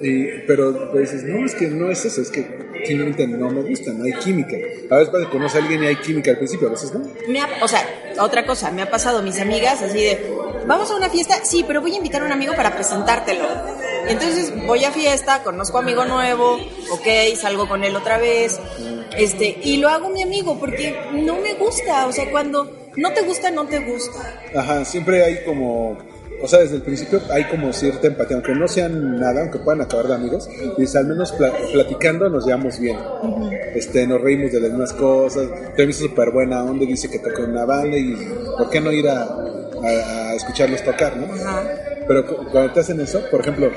Y- 0.00 0.46
pero, 0.46 0.90
pero 0.90 1.00
dices, 1.00 1.24
no, 1.24 1.44
es 1.44 1.54
que 1.54 1.68
no 1.68 1.90
es 1.90 2.04
eso, 2.04 2.20
es 2.20 2.30
que 2.30 2.46
simplemente 2.86 3.26
no 3.26 3.50
me 3.50 3.62
gusta, 3.62 3.92
no 3.92 4.04
hay 4.04 4.12
química. 4.14 4.56
A 4.90 4.96
veces 4.96 5.10
cuando 5.10 5.30
conoces 5.30 5.56
a 5.56 5.62
alguien 5.62 5.82
y 5.82 5.86
hay 5.86 5.96
química 5.96 6.30
al 6.32 6.38
principio, 6.38 6.68
a 6.68 6.72
veces 6.72 6.92
no. 6.92 7.00
Me 7.28 7.40
ha- 7.40 7.48
o 7.62 7.68
sea, 7.68 7.80
otra 8.20 8.44
cosa, 8.44 8.70
me 8.70 8.82
ha 8.82 8.90
pasado 8.90 9.22
mis 9.22 9.38
amigas 9.40 9.80
así 9.82 9.98
de, 10.02 10.34
vamos 10.66 10.90
a 10.90 10.96
una 10.96 11.08
fiesta, 11.08 11.36
sí, 11.44 11.64
pero 11.66 11.80
voy 11.80 11.94
a 11.94 11.96
invitar 11.96 12.22
a 12.22 12.26
un 12.26 12.32
amigo 12.32 12.54
para 12.54 12.74
presentártelo. 12.74 13.44
Entonces 14.08 14.52
voy 14.66 14.84
a 14.84 14.90
fiesta, 14.90 15.42
conozco 15.42 15.78
amigo 15.78 16.04
nuevo, 16.04 16.58
ok, 16.90 17.06
salgo 17.36 17.68
con 17.68 17.84
él 17.84 17.94
otra 17.96 18.18
vez, 18.18 18.58
este, 19.16 19.58
y 19.62 19.76
lo 19.78 19.88
hago 19.88 20.08
mi 20.10 20.22
amigo 20.22 20.58
porque 20.58 20.94
no 21.12 21.36
me 21.36 21.54
gusta, 21.54 22.06
o 22.06 22.12
sea, 22.12 22.30
cuando 22.30 22.70
no 22.96 23.12
te 23.12 23.22
gusta, 23.22 23.50
no 23.50 23.66
te 23.66 23.78
gusta. 23.80 24.40
Ajá, 24.56 24.84
siempre 24.84 25.22
hay 25.24 25.44
como, 25.44 25.96
o 26.42 26.48
sea, 26.48 26.58
desde 26.60 26.76
el 26.76 26.82
principio 26.82 27.20
hay 27.30 27.44
como 27.44 27.72
cierta 27.72 28.06
empatía, 28.08 28.36
aunque 28.36 28.54
no 28.54 28.66
sean 28.68 29.18
nada, 29.18 29.42
aunque 29.42 29.58
puedan 29.60 29.80
acabar 29.82 30.08
de 30.08 30.14
amigos, 30.14 30.48
y 30.76 30.96
al 30.96 31.06
menos 31.06 31.32
pla- 31.32 31.52
platicando 31.72 32.28
nos 32.28 32.44
llevamos 32.44 32.78
bien. 32.80 32.98
Este, 33.74 34.06
nos 34.06 34.20
reímos 34.20 34.52
de 34.52 34.60
las 34.60 34.70
mismas 34.70 34.92
cosas, 34.92 35.48
te 35.76 35.86
visto 35.86 36.04
súper 36.06 36.30
buena 36.32 36.62
onda, 36.64 36.84
dice 36.84 37.08
que 37.08 37.18
toca 37.18 37.42
una 37.44 37.64
banda 37.64 37.96
y 37.96 38.14
¿por 38.58 38.68
qué 38.68 38.80
no 38.80 38.92
ir 38.92 39.08
a, 39.08 39.22
a- 39.22 40.28
a 40.30 40.34
escucharlos 40.34 40.82
tocar, 40.84 41.16
no? 41.16 41.32
Ajá. 41.32 41.64
Pero 42.06 42.26
cu- 42.26 42.46
cuando 42.50 42.72
te 42.72 42.80
hacen 42.80 43.00
eso, 43.00 43.22
por 43.30 43.40
ejemplo, 43.40 43.70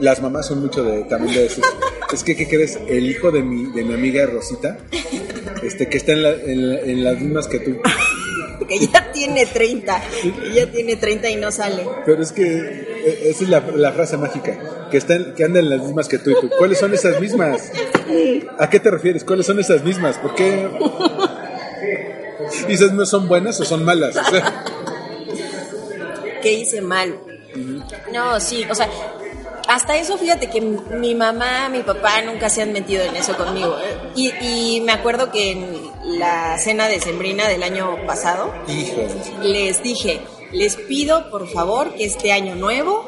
las 0.00 0.20
mamás 0.20 0.46
son 0.46 0.60
mucho 0.60 0.82
de 0.84 1.04
también 1.04 1.34
de 1.34 1.42
decir, 1.44 1.64
es 2.12 2.24
que, 2.24 2.36
¿qué 2.36 2.48
crees? 2.48 2.78
El 2.88 3.08
hijo 3.08 3.30
de 3.30 3.42
mi, 3.42 3.70
de 3.72 3.84
mi 3.84 3.94
amiga 3.94 4.26
Rosita, 4.26 4.78
este, 5.62 5.88
que 5.88 5.96
está 5.98 6.12
en, 6.12 6.22
la- 6.22 6.32
en 6.34 6.70
la- 6.70 6.80
en 6.80 7.04
las 7.04 7.20
mismas 7.20 7.46
que 7.46 7.60
tú. 7.60 7.76
Que 8.68 8.78
ya 8.86 9.10
tiene 9.10 9.46
30, 9.46 10.00
que 10.22 10.52
ya 10.54 10.70
tiene 10.70 10.94
30 10.96 11.28
y 11.30 11.36
no 11.36 11.50
sale. 11.50 11.82
Pero 12.04 12.22
es 12.22 12.30
que 12.30 12.42
eh, 12.44 13.22
esa 13.30 13.44
es 13.44 13.50
la, 13.50 13.60
la 13.74 13.90
frase 13.92 14.16
mágica, 14.16 14.86
que, 14.90 14.96
están, 14.98 15.34
que 15.34 15.44
andan 15.44 15.68
las 15.70 15.80
mismas 15.82 16.06
que 16.08 16.18
tú 16.18 16.30
y 16.30 16.34
tú. 16.40 16.50
¿Cuáles 16.58 16.78
son 16.78 16.92
esas 16.94 17.20
mismas? 17.20 17.72
¿A 18.58 18.68
qué 18.70 18.78
te 18.78 18.90
refieres? 18.90 19.24
¿Cuáles 19.24 19.46
son 19.46 19.58
esas 19.58 19.82
mismas? 19.82 20.18
¿Por 20.18 20.34
qué? 20.34 20.68
¿Dices 22.68 22.92
no 22.92 23.06
son 23.06 23.28
buenas 23.28 23.58
o 23.60 23.64
son 23.64 23.84
malas? 23.84 24.16
O 24.16 24.24
sea, 24.30 24.64
¿Qué 26.42 26.52
hice 26.52 26.80
mal? 26.80 27.20
No, 28.12 28.38
sí, 28.40 28.64
o 28.70 28.74
sea, 28.74 28.88
hasta 29.68 29.96
eso 29.96 30.16
fíjate 30.18 30.48
que 30.50 30.60
mi 30.60 31.14
mamá, 31.14 31.68
mi 31.68 31.82
papá 31.82 32.22
nunca 32.22 32.48
se 32.48 32.62
han 32.62 32.72
metido 32.72 33.02
en 33.04 33.16
eso 33.16 33.36
conmigo. 33.36 33.76
Y, 34.14 34.30
y 34.40 34.80
me 34.82 34.92
acuerdo 34.92 35.30
que 35.30 35.52
en 35.52 36.18
la 36.18 36.58
cena 36.58 36.88
de 36.88 37.00
Sembrina 37.00 37.48
del 37.48 37.62
año 37.62 37.96
pasado, 38.06 38.52
hijo. 38.68 39.02
les 39.42 39.82
dije, 39.82 40.20
les 40.52 40.76
pido 40.76 41.30
por 41.30 41.48
favor 41.48 41.94
que 41.94 42.04
este 42.04 42.32
año 42.32 42.54
nuevo, 42.56 43.04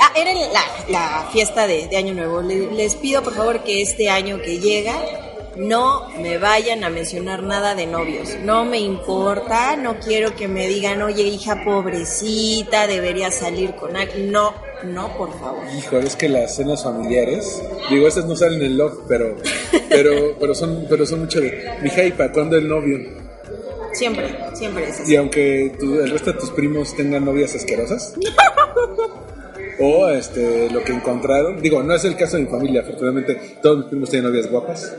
ah, 0.00 0.12
era 0.16 0.32
la, 0.34 0.62
la 0.88 1.28
fiesta 1.32 1.66
de, 1.66 1.86
de 1.88 1.96
año 1.96 2.14
nuevo, 2.14 2.42
Le- 2.42 2.72
les 2.72 2.94
pido 2.96 3.22
por 3.22 3.34
favor 3.34 3.62
que 3.62 3.82
este 3.82 4.08
año 4.10 4.38
que 4.38 4.58
llega 4.58 4.94
no 5.56 6.08
me 6.18 6.38
vayan 6.38 6.82
a 6.84 6.90
mencionar 6.90 7.42
nada 7.42 7.74
de 7.74 7.86
novios, 7.86 8.36
no 8.42 8.64
me 8.64 8.78
importa, 8.80 9.76
no 9.76 9.96
quiero 10.00 10.34
que 10.34 10.48
me 10.48 10.66
digan, 10.68 11.02
oye 11.02 11.22
hija 11.22 11.62
pobrecita, 11.64 12.86
debería 12.86 13.30
salir 13.30 13.74
con 13.76 13.96
alguien, 13.96 14.32
no, 14.32 14.52
no 14.84 15.16
por 15.16 15.32
favor. 15.38 15.62
Hijo, 15.78 15.98
es 15.98 16.16
que 16.16 16.28
las 16.28 16.56
cenas 16.56 16.82
familiares, 16.84 17.62
digo, 17.90 18.06
estas 18.08 18.24
no 18.26 18.34
salen 18.36 18.60
en 18.60 18.66
el 18.66 18.76
log, 18.78 19.04
pero, 19.08 19.36
pero, 19.88 20.36
pero 20.40 20.54
son, 20.54 20.86
pero 20.88 21.06
son 21.06 21.20
mucho 21.20 21.40
de, 21.40 21.64
mija, 21.82 22.02
¿y 22.04 22.12
para 22.12 22.32
cuándo 22.32 22.56
el 22.56 22.68
novio? 22.68 22.98
Siempre, 23.92 24.36
siempre 24.54 24.88
es 24.88 25.00
así. 25.00 25.12
Y 25.12 25.16
aunque 25.16 25.72
tú- 25.78 26.00
el 26.00 26.10
resto 26.10 26.32
de 26.32 26.38
tus 26.40 26.50
primos 26.50 26.96
tengan 26.96 27.24
novias 27.24 27.54
asquerosas, 27.54 28.14
o 29.78 30.08
este, 30.08 30.68
lo 30.70 30.82
que 30.82 30.92
encontraron, 30.92 31.60
digo, 31.62 31.82
no 31.82 31.94
es 31.94 32.04
el 32.04 32.16
caso 32.16 32.36
de 32.36 32.42
mi 32.44 32.48
familia, 32.50 32.80
afortunadamente 32.80 33.58
todos 33.62 33.78
mis 33.78 33.86
primos 33.86 34.10
tienen 34.10 34.28
novias 34.30 34.50
guapas. 34.50 34.92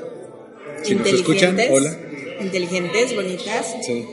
Si 0.85 0.95
nos 0.95 1.07
escuchan, 1.07 1.57
hola. 1.71 1.97
inteligentes, 2.41 3.15
bonitas, 3.15 3.75
Sí. 3.81 4.05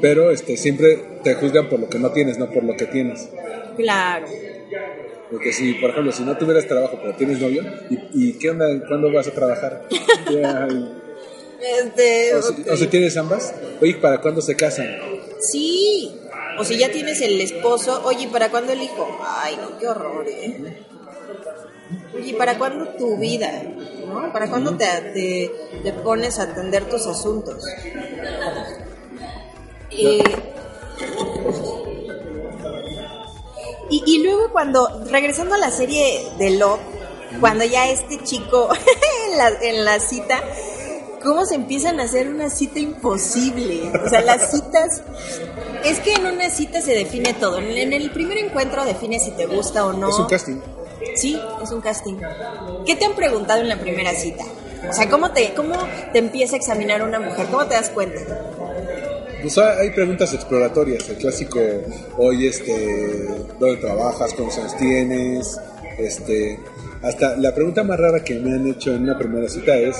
Pero 0.00 0.30
este, 0.30 0.56
siempre 0.56 0.96
te 1.24 1.34
juzgan 1.34 1.68
por 1.68 1.80
lo 1.80 1.88
que 1.88 1.98
no 1.98 2.12
tienes, 2.12 2.38
no 2.38 2.50
por 2.50 2.62
lo 2.64 2.76
que 2.76 2.86
tienes. 2.86 3.28
claro. 3.76 4.26
Porque 5.30 5.52
si, 5.52 5.74
por 5.74 5.90
ejemplo, 5.90 6.10
si 6.10 6.22
no 6.22 6.38
tuvieras 6.38 6.66
trabajo 6.66 6.98
pero 7.02 7.14
tienes 7.14 7.38
novio, 7.38 7.62
¿y, 7.90 7.98
y 8.30 8.38
qué 8.38 8.48
onda? 8.48 8.64
¿Cuándo 8.88 9.12
vas 9.12 9.26
a 9.28 9.32
trabajar? 9.32 9.86
Este, 11.60 12.34
o, 12.36 12.40
si, 12.42 12.70
o 12.70 12.76
si 12.76 12.86
tienes 12.86 13.16
ambas, 13.16 13.52
oye, 13.80 13.94
¿para 13.94 14.20
cuándo 14.20 14.40
se 14.40 14.54
casan? 14.54 14.86
Sí. 15.40 16.14
O 16.56 16.64
si 16.64 16.78
ya 16.78 16.88
tienes 16.90 17.20
el 17.20 17.40
esposo, 17.40 18.00
oye, 18.04 18.28
¿para 18.28 18.48
cuándo 18.48 18.72
el 18.72 18.80
hijo? 18.80 19.18
Ay, 19.26 19.56
no, 19.60 19.76
qué 19.76 19.88
horror, 19.88 20.24
¿eh? 20.28 20.56
Oye, 22.14 22.34
¿para 22.34 22.56
cuándo 22.58 22.88
tu 22.90 23.16
vida? 23.18 23.50
¿No? 24.08 24.32
¿Para 24.32 24.48
cuándo 24.48 24.76
te, 24.76 24.86
te, 24.86 25.52
te 25.82 25.92
pones 25.92 26.38
a 26.38 26.44
atender 26.44 26.84
tus 26.88 27.06
asuntos? 27.06 27.64
Eh, 29.90 30.22
y, 33.90 34.02
y 34.06 34.22
luego 34.22 34.50
cuando, 34.52 35.04
regresando 35.10 35.54
a 35.54 35.58
la 35.58 35.70
serie 35.70 36.28
de 36.38 36.50
Love, 36.50 36.80
cuando 37.40 37.64
ya 37.64 37.88
este 37.88 38.22
chico 38.22 38.68
en 39.30 39.38
la, 39.38 39.48
en 39.62 39.84
la 39.84 40.00
cita, 40.00 40.42
cómo 41.22 41.44
se 41.44 41.54
empiezan 41.54 42.00
a 42.00 42.04
hacer 42.04 42.28
una 42.28 42.50
cita 42.50 42.78
imposible. 42.78 43.90
O 44.04 44.08
sea, 44.08 44.20
las 44.20 44.50
citas, 44.52 45.02
es 45.84 46.00
que 46.00 46.14
en 46.14 46.26
una 46.26 46.50
cita 46.50 46.80
se 46.80 46.94
define 46.94 47.34
todo. 47.34 47.58
En, 47.58 47.76
en 47.76 47.92
el 47.92 48.10
primer 48.10 48.38
encuentro 48.38 48.84
define 48.84 49.18
si 49.20 49.30
te 49.32 49.46
gusta 49.46 49.86
o 49.86 49.92
no. 49.92 50.08
Es 50.08 50.18
un 50.18 50.26
casting. 50.26 50.56
Sí, 51.14 51.40
es 51.62 51.70
un 51.70 51.80
casting. 51.80 52.16
¿Qué 52.86 52.96
te 52.96 53.04
han 53.04 53.14
preguntado 53.14 53.60
en 53.60 53.68
la 53.68 53.78
primera 53.78 54.12
cita? 54.12 54.44
O 54.88 54.92
sea, 54.92 55.08
¿cómo 55.08 55.32
te, 55.32 55.52
cómo 55.54 55.76
te 56.12 56.18
empieza 56.18 56.54
a 56.54 56.58
examinar 56.58 57.02
una 57.02 57.18
mujer? 57.18 57.46
¿Cómo 57.50 57.66
te 57.66 57.74
das 57.74 57.90
cuenta? 57.90 58.20
Pues 59.40 59.56
hay 59.58 59.90
preguntas 59.90 60.34
exploratorias, 60.34 61.08
el 61.08 61.16
clásico, 61.16 61.60
oye, 62.16 62.48
este, 62.48 63.28
¿dónde 63.58 63.76
trabajas? 63.76 64.34
¿Cuántos 64.34 64.58
años 64.58 64.76
tienes? 64.76 65.60
Este, 65.96 66.58
hasta 67.02 67.36
la 67.36 67.54
pregunta 67.54 67.84
más 67.84 67.98
rara 67.98 68.24
que 68.24 68.34
me 68.34 68.52
han 68.52 68.66
hecho 68.66 68.94
en 68.94 69.02
una 69.04 69.16
primera 69.16 69.48
cita 69.48 69.76
es, 69.76 69.96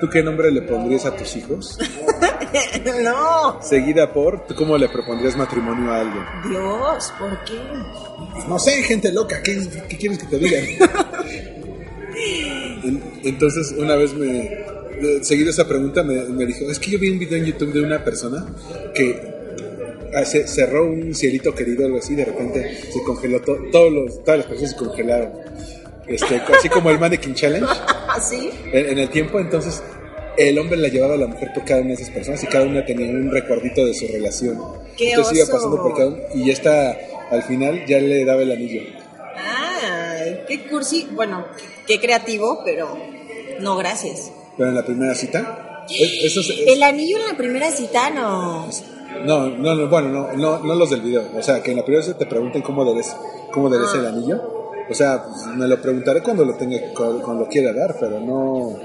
¿tú 0.00 0.08
qué 0.08 0.22
nombre 0.22 0.50
le 0.50 0.62
pondrías 0.62 1.04
a 1.04 1.14
tus 1.14 1.36
hijos? 1.36 1.78
no, 3.02 3.62
Seguida 3.62 4.12
por, 4.12 4.46
¿tú 4.46 4.54
cómo 4.54 4.76
le 4.78 4.88
propondrías 4.88 5.36
matrimonio 5.36 5.90
a 5.92 6.00
alguien? 6.00 6.22
Dios, 6.48 7.12
¿por 7.18 7.44
qué? 7.44 7.58
No 8.48 8.58
sé, 8.58 8.82
gente 8.82 9.12
loca, 9.12 9.42
¿qué, 9.42 9.66
qué 9.88 9.96
quieres 9.96 10.18
que 10.18 10.26
te 10.26 10.38
digan? 10.38 10.64
En- 12.84 13.02
Entonces, 13.24 13.72
una 13.76 13.96
vez 13.96 14.14
me, 14.14 14.64
seguido 15.22 15.50
esa 15.50 15.66
pregunta, 15.66 16.02
me, 16.02 16.22
me 16.24 16.46
dijo, 16.46 16.70
es 16.70 16.78
que 16.78 16.90
yo 16.90 16.98
vi 16.98 17.10
un 17.10 17.18
video 17.18 17.38
en 17.38 17.44
YouTube 17.46 17.72
de 17.72 17.82
una 17.82 18.02
persona 18.04 18.46
que 18.94 19.34
hace- 20.14 20.46
cerró 20.46 20.86
un 20.86 21.14
cielito 21.14 21.54
querido, 21.54 21.84
algo 21.86 21.98
así, 21.98 22.14
de 22.14 22.24
repente 22.24 22.80
se 22.92 23.02
congeló, 23.02 23.40
to- 23.40 23.58
todos 23.72 23.92
los, 23.92 24.24
todas 24.24 24.38
las 24.38 24.46
personas 24.46 24.70
se 24.72 24.76
congelaron. 24.76 25.32
Este, 26.06 26.36
así 26.56 26.68
como 26.68 26.88
el 26.90 27.00
Mannequin 27.00 27.34
Challenge 27.34 27.66
¿Así? 28.08 28.48
en, 28.72 28.90
en 28.90 28.98
el 29.00 29.08
tiempo, 29.10 29.40
entonces 29.40 29.82
el 30.36 30.58
hombre 30.58 30.76
la 30.76 30.88
llevaba 30.88 31.14
a 31.14 31.18
la 31.18 31.26
mujer 31.26 31.52
por 31.54 31.64
cada 31.64 31.80
una 31.80 31.88
de 31.90 31.94
esas 31.94 32.10
personas 32.10 32.42
y 32.44 32.46
cada 32.46 32.64
una 32.66 32.84
tenía 32.84 33.06
un 33.10 33.30
recuerdito 33.30 33.84
de 33.86 33.94
su 33.94 34.06
relación. 34.08 34.58
¡Qué 34.96 35.10
entonces 35.10 35.34
iba 35.34 35.44
oso! 35.44 35.52
pasando 35.52 35.76
por 35.82 35.94
cada 35.94 36.08
uno 36.08 36.18
y 36.34 36.50
esta 36.50 36.96
al 37.30 37.42
final 37.42 37.84
ya 37.86 37.98
le 37.98 38.24
daba 38.24 38.42
el 38.42 38.52
anillo. 38.52 38.82
Ah, 39.36 40.16
qué 40.46 40.66
cursi. 40.68 41.08
Bueno, 41.12 41.44
qué 41.86 42.00
creativo, 42.00 42.62
pero 42.64 42.96
no, 43.60 43.76
gracias. 43.76 44.30
Pero 44.56 44.68
en 44.70 44.74
la 44.74 44.84
primera 44.84 45.14
cita, 45.14 45.84
es- 45.88 46.24
eso 46.24 46.40
es- 46.40 46.50
es- 46.50 46.66
El 46.66 46.82
anillo 46.82 47.16
en 47.18 47.26
la 47.26 47.36
primera 47.36 47.70
cita, 47.70 48.10
no. 48.10 48.68
no, 49.24 49.48
no, 49.50 49.74
no, 49.74 49.88
bueno, 49.88 50.08
no, 50.08 50.32
no, 50.32 50.58
no 50.60 50.74
los 50.74 50.90
del 50.90 51.00
video. 51.02 51.24
O 51.36 51.42
sea, 51.42 51.62
que 51.62 51.70
en 51.72 51.78
la 51.78 51.84
primera 51.84 52.04
cita 52.04 52.18
te 52.18 52.26
pregunten 52.26 52.62
cómo 52.62 52.84
debes, 52.84 53.14
cómo 53.52 53.68
debes 53.70 53.92
el 53.94 54.06
anillo. 54.06 54.52
O 54.88 54.94
sea, 54.94 55.22
pues, 55.24 55.46
me 55.56 55.66
lo 55.66 55.80
preguntaré 55.82 56.22
cuando 56.22 56.44
lo 56.44 56.54
tenga, 56.54 56.78
cuando, 56.96 57.20
cuando 57.22 57.44
lo 57.44 57.50
quiera 57.50 57.72
dar, 57.72 57.96
pero 57.98 58.20
no. 58.20 58.78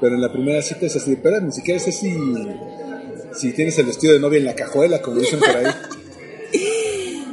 Pero 0.00 0.14
en 0.14 0.20
la 0.20 0.32
primera 0.32 0.62
cita 0.62 0.86
es 0.86 0.96
así, 0.96 1.16
pero 1.16 1.40
ni 1.40 1.52
siquiera 1.52 1.78
sé 1.78 1.92
si, 1.92 2.16
si 3.34 3.52
tienes 3.52 3.78
el 3.78 3.86
vestido 3.86 4.14
de 4.14 4.20
novia 4.20 4.38
en 4.38 4.46
la 4.46 4.54
cajuela, 4.54 5.02
como 5.02 5.20
dicen 5.20 5.38
por 5.38 5.50
ahí. 5.50 5.66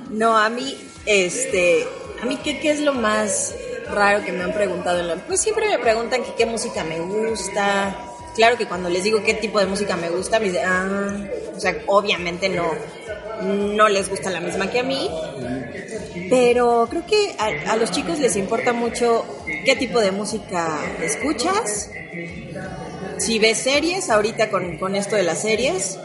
No, 0.09 0.35
a 0.35 0.49
mí, 0.49 0.75
este, 1.05 1.85
a 2.21 2.25
mí, 2.25 2.39
¿qué, 2.43 2.59
qué 2.59 2.71
es 2.71 2.81
lo 2.81 2.93
más 2.93 3.53
raro 3.93 4.25
que 4.25 4.31
me 4.31 4.43
han 4.43 4.51
preguntado? 4.51 5.15
Pues 5.27 5.41
siempre 5.41 5.67
me 5.69 5.77
preguntan 5.77 6.23
que 6.23 6.33
qué 6.33 6.47
música 6.47 6.83
me 6.83 6.99
gusta. 6.99 7.95
Claro 8.33 8.57
que 8.57 8.65
cuando 8.67 8.89
les 8.89 9.03
digo 9.03 9.21
qué 9.23 9.35
tipo 9.35 9.59
de 9.59 9.67
música 9.67 9.95
me 9.95 10.09
gusta, 10.09 10.39
me 10.39 10.45
dicen, 10.45 10.63
ah, 10.65 11.27
o 11.55 11.59
sea, 11.59 11.83
obviamente 11.85 12.49
no, 12.49 12.71
no 13.43 13.89
les 13.89 14.09
gusta 14.09 14.31
la 14.31 14.39
misma 14.39 14.71
que 14.71 14.79
a 14.79 14.83
mí. 14.83 15.07
Pero 16.29 16.87
creo 16.89 17.05
que 17.05 17.35
a, 17.37 17.75
los 17.75 17.91
chicos 17.91 18.19
les 18.19 18.35
importa 18.35 18.73
mucho 18.73 19.25
qué 19.65 19.75
tipo 19.75 19.99
de 19.99 20.11
música 20.11 20.79
escuchas. 21.01 21.91
Si 23.17 23.39
ves 23.39 23.57
series, 23.57 24.09
ahorita 24.09 24.49
con, 24.49 24.77
con 24.77 24.95
esto 24.95 25.15
de 25.15 25.23
las 25.23 25.41
series, 25.41 25.99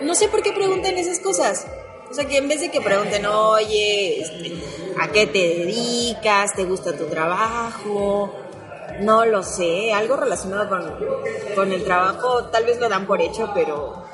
no 0.00 0.14
sé 0.14 0.28
por 0.28 0.42
qué 0.42 0.52
preguntan 0.52 0.96
esas 0.96 1.18
cosas. 1.18 1.66
O 2.10 2.14
sea, 2.14 2.24
que 2.24 2.38
en 2.38 2.48
vez 2.48 2.60
de 2.60 2.70
que 2.70 2.80
pregunten, 2.80 3.24
oye, 3.26 4.20
este, 4.20 4.52
¿a 5.00 5.12
qué 5.12 5.26
te 5.26 5.38
dedicas? 5.38 6.54
¿Te 6.56 6.64
gusta 6.64 6.96
tu 6.96 7.04
trabajo? 7.04 8.34
No 9.00 9.24
lo 9.24 9.44
sé, 9.44 9.92
algo 9.92 10.16
relacionado 10.16 10.68
con, 10.68 11.54
con 11.54 11.72
el 11.72 11.84
trabajo, 11.84 12.46
tal 12.46 12.64
vez 12.64 12.80
lo 12.80 12.88
dan 12.88 13.06
por 13.06 13.22
hecho, 13.22 13.50
pero 13.54 14.04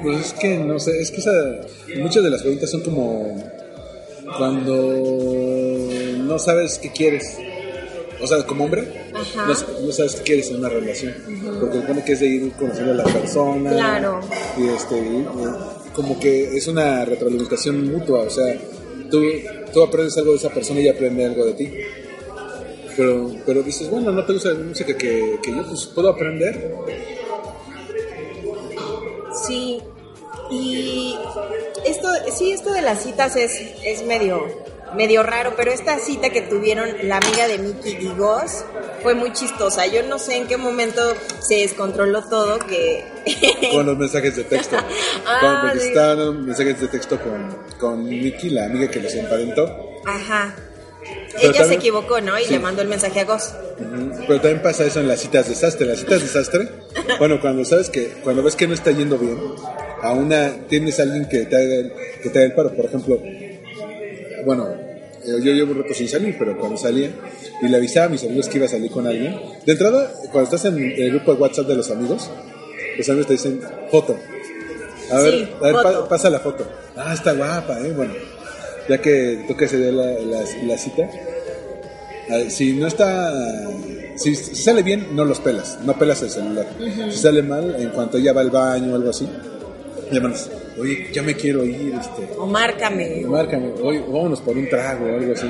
Pues 0.00 0.26
es 0.26 0.32
que 0.34 0.56
no 0.58 0.78
sé, 0.78 1.02
es 1.02 1.10
que 1.10 1.18
esa, 1.18 1.32
muchas 1.98 2.22
de 2.22 2.30
las 2.30 2.42
preguntas 2.42 2.70
son 2.70 2.82
como 2.82 3.36
cuando 4.36 4.74
no 6.24 6.38
sabes 6.38 6.78
qué 6.78 6.90
quieres. 6.90 7.38
O 8.20 8.26
sea, 8.26 8.46
como 8.46 8.64
hombre, 8.64 9.10
no, 9.12 9.48
no 9.48 9.92
sabes 9.92 10.16
qué 10.16 10.22
quieres 10.22 10.50
en 10.50 10.56
una 10.56 10.68
relación. 10.68 11.14
Porque 11.60 11.80
supone 11.80 12.04
que 12.04 12.12
es 12.12 12.20
de 12.20 12.26
ir 12.26 12.52
conociendo 12.52 12.92
a 12.92 12.96
la 12.96 13.04
persona. 13.04 13.70
Claro. 13.70 14.20
Y 14.56 14.68
este, 14.68 14.98
y 14.98 15.26
como 15.94 16.18
que 16.18 16.56
es 16.56 16.66
una 16.66 17.04
retroalimentación 17.04 17.92
mutua. 17.92 18.20
O 18.20 18.30
sea, 18.30 18.56
tú, 19.10 19.22
tú 19.72 19.82
aprendes 19.82 20.16
algo 20.16 20.32
de 20.32 20.38
esa 20.38 20.50
persona 20.50 20.80
y 20.80 20.84
ella 20.84 20.92
aprende 20.92 21.24
algo 21.24 21.44
de 21.44 21.52
ti. 21.52 21.72
Pero, 22.96 23.30
pero 23.44 23.62
dices, 23.62 23.90
bueno, 23.90 24.10
no 24.10 24.24
te 24.24 24.32
gusta 24.32 24.54
la 24.54 24.60
música 24.60 24.96
que, 24.96 25.38
que 25.42 25.50
yo, 25.50 25.66
pues 25.66 25.86
puedo 25.86 26.08
aprender. 26.08 26.74
Sí, 29.46 29.82
y 30.50 31.18
esto, 31.84 32.08
sí, 32.36 32.52
esto 32.52 32.72
de 32.72 32.82
las 32.82 33.02
citas 33.02 33.36
es, 33.36 33.60
es 33.84 34.04
medio, 34.04 34.46
medio 34.94 35.22
raro, 35.22 35.54
pero 35.56 35.70
esta 35.72 35.98
cita 35.98 36.30
que 36.30 36.42
tuvieron 36.42 36.88
la 37.08 37.18
amiga 37.18 37.46
de 37.48 37.58
Mickey 37.58 37.96
y 38.00 38.08
Goss 38.16 38.64
fue 39.02 39.14
muy 39.14 39.32
chistosa. 39.32 39.86
Yo 39.86 40.02
no 40.04 40.18
sé 40.18 40.36
en 40.36 40.46
qué 40.46 40.56
momento 40.56 41.00
se 41.40 41.56
descontroló 41.56 42.22
todo 42.28 42.58
que... 42.58 43.04
con 43.72 43.86
los 43.86 43.96
mensajes 43.98 44.36
de 44.36 44.44
texto. 44.44 44.76
Ah, 45.28 45.38
Con- 45.40 45.60
porque 45.62 45.80
sí. 45.80 45.88
estaban 45.88 46.46
mensajes 46.46 46.80
de 46.80 46.88
texto 46.88 47.18
con, 47.20 47.56
con 47.80 48.04
Nikki, 48.08 48.50
la 48.50 48.66
amiga 48.66 48.88
que 48.88 49.00
los 49.00 49.12
emparentó. 49.14 49.66
Ajá. 50.04 50.54
Pero 51.38 51.52
Ella 51.52 51.64
se 51.64 51.74
equivocó, 51.74 52.20
¿no? 52.20 52.38
Y 52.38 52.44
Sí. 52.44 52.52
le 52.52 52.58
mandó 52.60 52.80
el 52.82 52.88
mensaje 52.88 53.20
a. 53.20 53.24
Ujú. 53.78 54.10
Pero 54.26 54.40
también 54.40 54.62
pasa 54.62 54.84
eso 54.84 55.00
en 55.00 55.08
las 55.08 55.20
citas 55.20 55.48
desastre. 55.48 55.86
Las 55.86 55.98
citas 56.00 56.22
desastre, 56.22 56.68
bueno, 57.18 57.40
cuando 57.40 57.64
sabes 57.64 57.90
que, 57.90 58.08
cuando 58.24 58.42
ves 58.42 58.56
que 58.56 58.66
no 58.66 58.74
está 58.74 58.90
yendo 58.90 59.18
bien, 59.18 59.38
a 60.02 60.12
una, 60.12 60.52
tienes 60.68 60.98
a 60.98 61.02
alguien 61.02 61.28
que 61.28 61.40
te 61.44 61.56
haga 61.56 61.74
el, 61.74 61.92
que 62.22 62.30
te 62.30 62.38
haga 62.38 62.46
el 62.46 62.54
paro. 62.54 62.72
Por 62.74 62.86
ejemplo, 62.86 63.20
bueno, 64.44 64.68
eh, 64.70 65.40
yo 65.42 65.52
llevo 65.52 65.72
un 65.72 65.82
rato 65.82 65.94
sin 65.94 66.08
salir, 66.08 66.36
pero 66.38 66.56
cuando 66.58 66.76
salía 66.78 67.10
y 67.62 67.68
le 67.68 67.76
avisaba 67.76 68.06
a 68.06 68.08
mis 68.08 68.22
amigos 68.24 68.48
que 68.48 68.58
iba 68.58 68.66
a 68.66 68.70
salir 68.70 68.90
con 68.90 69.06
alguien, 69.06 69.38
de 69.64 69.72
entrada, 69.72 70.10
cuando 70.32 70.44
estás 70.44 70.64
en 70.66 70.78
el 70.78 71.10
grupo 71.10 71.34
de 71.34 71.40
WhatsApp 71.40 71.66
de 71.66 71.74
los 71.76 71.90
amigos, 71.90 72.30
los 72.96 73.08
amigos 73.08 73.26
te 73.26 73.32
dicen 73.34 73.60
foto. 73.90 74.16
A 75.10 75.20
ver, 75.20 75.32
Sí, 75.34 75.48
a 75.60 75.64
ver, 75.64 75.72
pa- 75.74 76.08
pasa 76.08 76.30
la 76.30 76.40
foto. 76.40 76.66
Ah, 76.96 77.12
está 77.14 77.32
guapa, 77.32 77.78
¿eh? 77.80 77.92
Bueno, 77.96 78.14
ya 78.88 78.98
que 78.98 79.44
toca 79.48 79.64
ese 79.64 79.78
día 79.78 79.92
la, 79.92 80.06
la, 80.12 80.44
la 80.64 80.78
cita, 80.78 81.08
a- 82.30 82.50
si 82.50 82.72
no 82.74 82.86
está. 82.86 83.32
Si, 84.16 84.34
si 84.34 84.54
sale 84.54 84.82
bien, 84.82 85.08
no 85.14 85.24
los 85.26 85.40
pelas, 85.40 85.78
no 85.84 85.98
pelas 85.98 86.22
el 86.22 86.30
celular. 86.30 86.66
Si 87.10 87.18
sale 87.18 87.42
mal, 87.42 87.76
en 87.78 87.90
cuanto 87.90 88.16
ella 88.16 88.32
va 88.32 88.40
al 88.40 88.50
baño 88.50 88.92
o 88.92 88.96
algo 88.96 89.10
así, 89.10 89.28
le 90.10 90.20
mandas, 90.20 90.48
oye, 90.78 91.08
ya 91.12 91.22
me 91.22 91.34
quiero 91.34 91.64
ir, 91.64 91.92
este, 92.00 92.26
O 92.38 92.46
márcame. 92.46 93.22
márcame, 93.26 93.72
oye, 93.82 94.00
vámonos 94.00 94.40
por 94.40 94.56
un 94.56 94.68
trago 94.70 95.04
o 95.06 95.16
algo 95.18 95.32
así. 95.34 95.46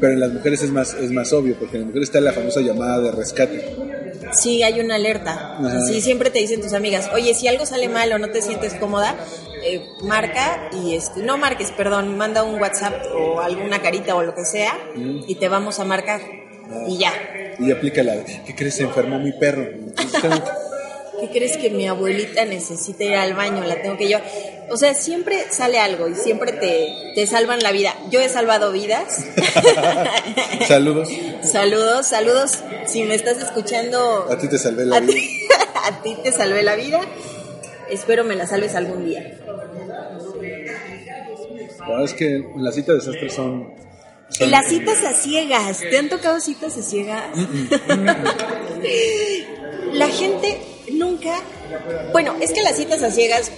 Pero 0.00 0.14
en 0.14 0.20
las 0.20 0.32
mujeres 0.32 0.60
es 0.62 0.70
más, 0.72 0.94
es 0.94 1.10
más 1.12 1.32
obvio, 1.32 1.54
porque 1.56 1.76
en 1.76 1.82
las 1.82 1.86
mujeres 1.88 2.08
está 2.08 2.20
la 2.20 2.32
famosa 2.32 2.60
llamada 2.62 2.98
de 3.00 3.12
rescate. 3.12 3.76
Sí, 4.32 4.62
hay 4.62 4.80
una 4.80 4.96
alerta. 4.96 5.56
Ajá. 5.58 5.80
Sí, 5.86 6.00
siempre 6.00 6.30
te 6.30 6.38
dicen 6.38 6.60
tus 6.60 6.72
amigas, 6.72 7.10
oye, 7.14 7.34
si 7.34 7.48
algo 7.48 7.66
sale 7.66 7.88
mal 7.88 8.12
o 8.12 8.18
no 8.18 8.30
te 8.30 8.42
sientes 8.42 8.74
cómoda, 8.74 9.16
eh, 9.62 9.86
marca 10.02 10.70
y 10.72 10.94
este, 10.94 11.22
no 11.22 11.36
marques, 11.36 11.70
perdón, 11.72 12.16
manda 12.16 12.42
un 12.42 12.60
WhatsApp 12.60 12.94
o 13.14 13.40
alguna 13.40 13.82
carita 13.82 14.14
o 14.16 14.22
lo 14.22 14.34
que 14.34 14.44
sea 14.44 14.78
y 14.94 15.34
te 15.34 15.48
vamos 15.48 15.80
a 15.80 15.84
marcar. 15.84 16.20
Y 16.86 16.98
ya. 16.98 17.12
Y 17.58 17.70
aplica 17.72 18.02
la, 18.02 18.16
de, 18.16 18.42
¿qué 18.46 18.54
crees? 18.54 18.76
Se 18.76 18.84
enfermó 18.84 19.18
mi 19.18 19.32
perro. 19.32 19.66
¿Qué 21.20 21.28
crees 21.30 21.56
que 21.56 21.70
mi 21.70 21.86
abuelita 21.86 22.44
necesita 22.44 23.04
ir 23.04 23.14
al 23.14 23.34
baño? 23.34 23.62
La 23.64 23.80
tengo 23.82 23.96
que 23.96 24.08
yo. 24.08 24.18
O 24.70 24.76
sea, 24.76 24.94
siempre 24.94 25.44
sale 25.50 25.78
algo 25.78 26.08
y 26.08 26.14
siempre 26.14 26.52
te, 26.52 27.12
te 27.14 27.26
salvan 27.26 27.60
la 27.62 27.72
vida. 27.72 27.94
Yo 28.10 28.20
he 28.20 28.28
salvado 28.28 28.72
vidas. 28.72 29.24
Saludos. 30.68 31.08
saludos, 31.42 32.06
saludos. 32.06 32.58
Si 32.86 33.02
me 33.04 33.14
estás 33.14 33.38
escuchando, 33.38 34.26
A 34.30 34.38
ti 34.38 34.48
te 34.48 34.58
salvé 34.58 34.84
la 34.86 34.96
a 34.96 35.00
vida. 35.00 35.12
ti, 35.14 35.48
a 35.84 36.02
ti 36.02 36.16
te 36.22 36.32
salvé 36.32 36.62
la 36.62 36.76
vida. 36.76 37.00
Espero 37.90 38.22
me 38.24 38.36
la 38.36 38.46
salves 38.46 38.74
algún 38.76 39.04
día. 39.04 39.38
La 41.80 41.88
verdad 41.88 42.04
es 42.04 42.14
que 42.14 42.44
las 42.56 42.74
citas 42.74 42.88
de 42.88 42.94
desastre 43.06 43.30
son. 43.30 43.74
Y 44.30 44.34
son- 44.36 44.50
las 44.52 44.68
citas 44.68 45.02
a 45.04 45.12
ciegas. 45.14 45.80
¿Te 45.80 45.98
han 45.98 46.08
tocado 46.08 46.38
citas 46.40 46.76
a 46.78 46.82
ciegas? 46.82 47.24
La 49.92 50.06
gente 50.08 50.58
nunca. 50.94 51.40
Bueno, 52.12 52.36
es 52.40 52.52
que 52.52 52.62
las 52.62 52.76
citas 52.76 53.02
a 53.02 53.10
ciegas. 53.10 53.50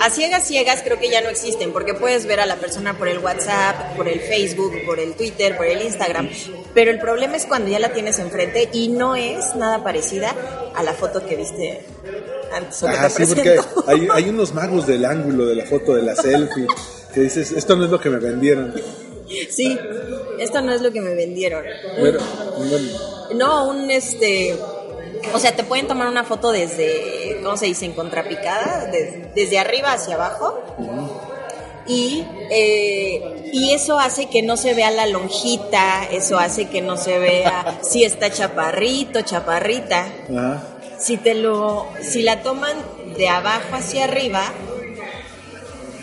A 0.00 0.10
ciegas, 0.10 0.46
ciegas 0.46 0.82
creo 0.84 1.00
que 1.00 1.10
ya 1.10 1.20
no 1.22 1.28
existen, 1.28 1.72
porque 1.72 1.92
puedes 1.92 2.24
ver 2.26 2.38
a 2.38 2.46
la 2.46 2.54
persona 2.56 2.96
por 2.96 3.08
el 3.08 3.18
WhatsApp, 3.18 3.96
por 3.96 4.06
el 4.06 4.20
Facebook, 4.20 4.72
por 4.86 5.00
el 5.00 5.14
Twitter, 5.14 5.56
por 5.56 5.66
el 5.66 5.82
Instagram. 5.82 6.30
Pero 6.72 6.92
el 6.92 7.00
problema 7.00 7.36
es 7.36 7.46
cuando 7.46 7.68
ya 7.68 7.80
la 7.80 7.92
tienes 7.92 8.20
enfrente 8.20 8.68
y 8.72 8.88
no 8.88 9.16
es 9.16 9.56
nada 9.56 9.82
parecida 9.82 10.36
a 10.76 10.82
la 10.84 10.92
foto 10.94 11.26
que 11.26 11.34
viste 11.34 11.80
antes 12.52 12.80
o 12.84 12.86
que 12.86 12.92
Ah, 12.92 13.08
te 13.08 13.26
sí, 13.26 13.34
porque 13.34 13.60
hay, 13.88 14.08
hay 14.12 14.28
unos 14.28 14.54
magos 14.54 14.86
del 14.86 15.04
ángulo 15.04 15.46
de 15.46 15.56
la 15.56 15.64
foto, 15.66 15.94
de 15.96 16.02
la 16.02 16.14
selfie, 16.14 16.66
que 17.12 17.20
dices, 17.20 17.50
esto 17.50 17.74
no 17.74 17.86
es 17.86 17.90
lo 17.90 18.00
que 18.00 18.08
me 18.10 18.18
vendieron. 18.18 18.72
Sí, 19.50 19.76
esto 20.38 20.60
no 20.62 20.72
es 20.72 20.80
lo 20.80 20.92
que 20.92 21.00
me 21.00 21.12
vendieron. 21.14 21.64
Pero, 21.96 22.20
bueno, 22.56 22.88
No, 23.34 23.68
un 23.68 23.90
este. 23.90 24.56
O 25.34 25.38
sea, 25.38 25.54
te 25.56 25.64
pueden 25.64 25.86
tomar 25.86 26.08
una 26.08 26.24
foto 26.24 26.50
desde, 26.52 27.40
¿cómo 27.42 27.56
se 27.56 27.66
dice? 27.66 27.84
En 27.86 27.92
contrapicada, 27.92 28.86
des- 28.86 29.34
desde 29.34 29.58
arriba 29.58 29.92
hacia 29.92 30.14
abajo. 30.14 30.62
Y, 31.86 32.24
eh, 32.50 33.50
y 33.52 33.72
eso 33.72 33.98
hace 33.98 34.26
que 34.26 34.42
no 34.42 34.56
se 34.58 34.74
vea 34.74 34.90
la 34.90 35.06
lonjita, 35.06 36.04
eso 36.12 36.38
hace 36.38 36.66
que 36.68 36.82
no 36.82 36.96
se 36.98 37.18
vea 37.18 37.78
si 37.82 38.04
está 38.04 38.30
chaparrito, 38.30 39.22
chaparrita. 39.22 40.06
ajá. 40.30 40.62
Si 40.98 41.16
te 41.16 41.34
lo, 41.34 41.86
si 42.02 42.22
la 42.22 42.42
toman 42.42 42.76
de 43.16 43.28
abajo 43.28 43.68
hacia 43.76 44.04
arriba, 44.04 44.42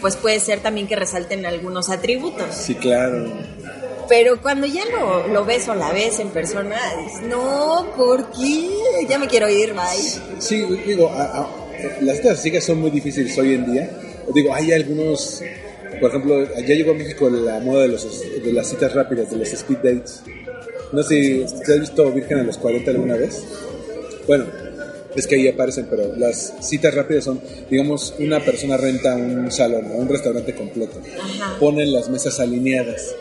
pues 0.01 0.15
puede 0.15 0.39
ser 0.39 0.60
también 0.62 0.88
que 0.88 0.95
resalten 0.95 1.45
algunos 1.45 1.89
atributos. 1.89 2.47
Sí, 2.56 2.75
claro. 2.75 3.25
Pero 4.08 4.41
cuando 4.41 4.68
ya 4.68 4.84
lo, 4.86 5.28
lo 5.28 5.46
ves 5.46 5.68
o 5.68 5.76
la 5.76 5.91
ves 5.91 6.20
en 6.20 6.30
persona, 6.30 6.78
dices, 7.04 7.22
no, 7.24 7.88
¿por 7.98 8.30
qué? 8.32 8.70
Ya 9.10 9.18
me 9.18 9.28
quiero 9.28 9.50
ir, 9.50 9.74
bye. 9.74 10.39
Sí, 10.39 10.63
digo, 10.86 11.10
a- 11.10 11.24
a- 11.41 11.50
las 12.02 12.41
citas 12.41 12.63
son 12.63 12.80
muy 12.80 12.91
difíciles 12.91 13.38
hoy 13.38 13.54
en 13.56 13.72
día. 13.72 13.89
Digo, 14.34 14.54
hay 14.54 14.72
algunos, 14.72 15.41
por 16.00 16.10
ejemplo, 16.10 16.44
ya 16.56 16.76
llegó 16.76 16.91
a 16.91 16.96
México 16.96 17.30
la 17.30 17.60
moda 17.60 17.82
de, 17.84 17.88
los, 17.89 18.22
de 18.44 18.54
las 18.54 18.68
citas 18.70 18.94
rápidas, 18.94 19.30
de 19.32 19.38
los 19.38 19.52
speed 19.54 19.78
dates. 19.78 20.22
No 20.91 21.04
sé 21.04 21.46
si 21.48 21.72
has 21.72 21.80
visto 21.80 22.12
Virgen 22.12 22.39
a 22.39 22.44
los 22.44 22.58
40 22.58 22.91
alguna 22.91 23.15
vez. 23.18 23.44
Bueno, 24.28 24.46
es 25.15 25.28
que 25.28 25.36
ahí 25.36 25.48
aparecen, 25.48 25.88
pero 25.89 26.15
las 26.15 26.54
citas 26.62 26.94
rápidas 26.94 27.24
son, 27.26 27.39
digamos, 27.70 28.13
una 28.20 28.39
persona 28.39 28.78
renta 28.78 29.15
un 29.15 29.52
salón 29.52 29.86
o 29.91 29.96
un 29.96 30.10
restaurante 30.10 30.54
completo. 30.56 31.00
Ajá. 31.22 31.58
Ponen 31.60 31.91
las 31.94 32.10
mesas 32.10 32.39
alineadas 32.39 33.13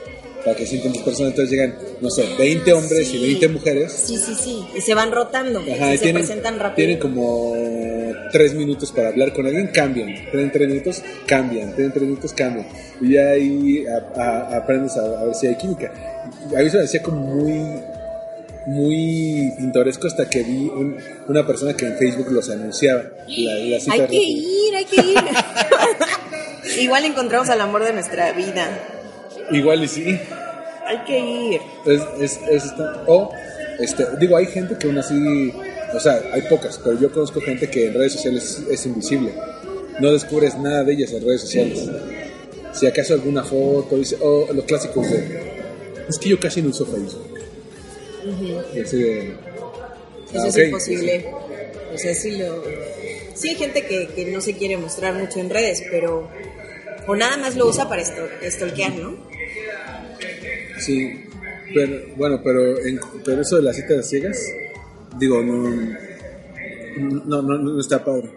para 0.45 0.57
que 0.57 0.67
sienten 0.67 0.93
dos 0.93 1.03
personas, 1.03 1.31
entonces 1.31 1.51
llegan, 1.51 1.75
no 2.01 2.11
sé, 2.11 2.27
20 2.39 2.73
hombres 2.73 3.09
Sí. 3.09 3.17
y 3.17 3.23
20 3.23 3.49
mujeres. 3.49 3.93
Sí, 3.93 4.17
sí, 4.19 4.35
sí. 4.35 4.65
Y 4.77 4.81
se 4.81 4.93
van 4.95 5.11
rotando. 5.11 5.61
Ajá, 5.61 5.93
y 5.93 5.95
y 5.95 5.99
se 5.99 6.13
presentan 6.13 6.59
rápido. 6.59 6.77
tienen 6.77 6.99
como 6.99 7.55
tres 8.31 8.53
minutos 8.55 8.93
para 8.93 9.09
hablar 9.09 9.33
con 9.33 9.47
alguien, 9.47 9.69
cambian. 9.69 10.09
Tienen 10.31 10.51
tres 10.53 10.69
minutos, 10.69 11.03
cambian. 11.27 11.73
Tienen 11.75 11.93
tres 11.93 12.03
minutos, 12.05 12.33
cambian. 12.35 12.67
Y 13.01 13.17
ahí 13.17 13.85
a- 13.87 14.21
a- 14.21 14.57
aprendes 14.59 14.97
a, 14.97 15.21
a 15.21 15.25
ver 15.25 15.35
si 15.35 15.47
hay 15.47 15.57
química. 15.57 15.93
A 16.57 16.61
mí 16.63 16.69
se 16.71 16.77
me 16.79 16.85
hacía 16.85 17.03
como 17.03 17.21
muy, 17.21 17.81
muy 18.67 19.53
pintoresco 19.59 20.07
hasta 20.07 20.29
que 20.29 20.43
vi 20.43 20.69
un- 20.69 20.97
una 21.29 21.47
persona 21.47 21.75
que 21.77 21.87
en 21.87 21.97
Facebook 21.97 22.31
los 22.31 22.49
anunciaba. 22.51 23.03
La, 23.29 23.55
la 23.55 23.81
cita 23.81 23.93
Hay 23.95 24.07
que 24.09 24.17
ir, 24.23 24.75
hay 24.77 24.85
que 24.85 24.97
ir. 25.01 25.19
Igual 26.81 27.05
encontramos 27.05 27.49
al 27.51 27.61
amor 27.61 27.85
de 27.85 27.93
nuestra 27.93 28.33
vida. 28.33 28.67
Igual 29.51 29.85
y 29.85 29.89
sí. 29.89 30.19
Hay 30.87 30.99
que 31.05 31.19
ir. 31.19 31.61
Es, 31.87 32.03
es, 32.21 32.41
es 32.49 32.73
o, 33.07 33.31
este, 33.79 34.07
digo, 34.19 34.37
hay 34.37 34.47
gente 34.47 34.77
que 34.79 34.87
aún 34.87 34.99
así, 34.99 35.53
o 35.95 36.01
sea, 36.01 36.23
hay 36.33 36.43
pocas, 36.43 36.81
pero 36.83 36.99
yo 36.99 37.11
conozco 37.13 37.41
gente 37.41 37.69
que 37.69 37.87
en 37.87 37.95
redes 37.95 38.13
sociales 38.13 38.63
es 38.71 38.87
invisible. 38.87 39.33
No 40.01 40.13
descubres 40.13 40.59
nada 40.59 40.85
de 40.85 40.93
ellas 40.93 41.13
en 41.13 41.25
redes 41.25 41.43
sociales. 41.43 41.89
Si 42.73 42.87
acaso 42.87 43.15
alguna 43.15 43.45
foto, 43.45 43.97
dice, 43.97 44.17
o 44.21 44.53
los 44.53 44.65
clásicos 44.65 45.09
de, 45.09 45.55
es 46.09 46.19
que 46.19 46.29
yo 46.31 46.41
casi 46.41 46.61
no 46.63 46.71
uso 46.71 46.87
Facebook. 46.87 47.35
Y 48.75 48.81
así 48.81 49.03
de, 49.03 49.19
Eso 50.33 50.43
ah, 50.43 50.49
es 50.49 50.59
imposible. 50.59 51.27
O 51.93 51.99
sea, 51.99 52.15
sí 52.15 52.37
lo... 52.37 52.63
Sí 53.35 53.49
hay 53.49 53.55
gente 53.57 53.85
que, 53.85 54.09
que 54.09 54.27
no 54.27 54.41
se 54.41 54.55
quiere 54.55 54.77
mostrar 54.77 55.15
mucho 55.15 55.39
en 55.41 55.51
redes, 55.51 55.83
pero... 55.91 56.29
O 57.07 57.15
nada 57.15 57.37
más 57.37 57.55
lo 57.57 57.67
usa 57.67 57.89
para 57.89 58.03
stalkear, 58.05 58.95
¿no? 58.95 59.17
Sí. 60.79 61.25
Pero, 61.75 61.97
bueno, 62.17 62.41
pero, 62.45 62.79
en- 62.85 63.01
pero 63.25 63.41
eso 63.43 63.57
de 63.57 63.63
las 63.63 63.77
citas 63.77 64.09
ciegas, 64.09 64.39
digo, 65.19 65.43
no, 65.43 65.71
no, 67.27 67.43
no, 67.43 67.59
no 67.59 67.81
está 67.81 68.05
padre. 68.05 68.31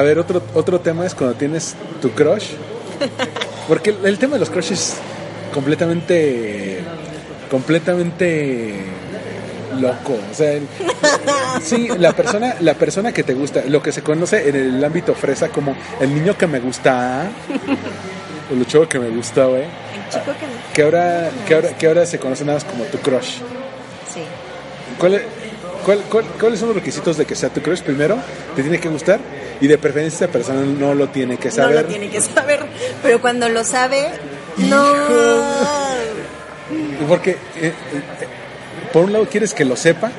A 0.00 0.02
ver, 0.02 0.18
otro, 0.18 0.42
otro 0.54 0.80
tema 0.80 1.04
es 1.04 1.14
cuando 1.14 1.36
tienes 1.36 1.74
tu 2.00 2.10
crush. 2.12 2.52
Porque 3.68 3.90
el, 3.90 4.06
el 4.06 4.18
tema 4.18 4.34
de 4.34 4.40
los 4.40 4.48
crushes 4.48 4.80
es 4.80 4.96
completamente. 5.52 6.80
completamente 7.50 8.74
loco. 9.78 10.18
O 10.30 10.34
sea, 10.34 10.52
el- 10.52 10.66
sí, 11.62 11.88
la 11.98 12.12
persona, 12.12 12.56
la 12.60 12.74
persona 12.74 13.12
que 13.12 13.22
te 13.22 13.34
gusta, 13.34 13.62
lo 13.66 13.82
que 13.82 13.92
se 13.92 14.02
conoce 14.02 14.48
en 14.48 14.56
el 14.56 14.84
ámbito 14.84 15.14
fresa 15.14 15.48
como 15.48 15.76
el 16.00 16.14
niño 16.14 16.36
que 16.36 16.46
me 16.46 16.60
gusta. 16.60 17.28
El 18.50 18.66
chavo 18.66 18.88
que 18.88 18.98
me 18.98 19.10
gusta, 19.10 19.44
güey. 19.44 19.62
El 19.64 20.08
chico 20.10 20.32
que 20.40 20.46
me... 20.46 20.72
Que 20.74 20.82
ahora, 20.82 21.30
que 21.46 21.54
ahora, 21.54 21.68
que 21.76 21.86
ahora 21.86 22.06
se 22.06 22.18
conoce 22.18 22.44
nada 22.44 22.56
más 22.58 22.64
como 22.64 22.84
tu 22.84 22.98
crush. 22.98 23.36
Sí. 24.12 24.22
¿Cuál 24.98 25.14
es- 25.14 25.22
cuál- 25.84 26.02
cuál- 26.10 26.24
¿Cuáles 26.38 26.58
son 26.60 26.68
los 26.68 26.76
requisitos 26.76 27.16
de 27.16 27.24
que 27.26 27.34
sea 27.34 27.48
tu 27.50 27.60
crush? 27.62 27.80
Primero, 27.82 28.16
te 28.56 28.62
tiene 28.62 28.78
que 28.80 28.88
gustar 28.88 29.18
y 29.60 29.66
de 29.66 29.78
preferencia 29.78 30.24
esa 30.26 30.32
persona 30.32 30.62
no 30.62 30.94
lo 30.94 31.08
tiene 31.08 31.36
que 31.36 31.48
No 31.48 31.54
saber. 31.54 31.74
lo 31.82 31.84
tiene 31.86 32.08
que 32.10 32.20
saber, 32.20 32.60
pero 33.02 33.20
cuando 33.20 33.48
lo 33.48 33.64
sabe, 33.64 34.08
no. 34.58 34.84
Porque, 37.08 37.30
eh, 37.30 37.36
eh, 37.60 37.72
por 38.92 39.04
un 39.04 39.12
lado, 39.12 39.26
quieres 39.28 39.54
que 39.54 39.64
lo 39.64 39.76
sepa 39.76 40.10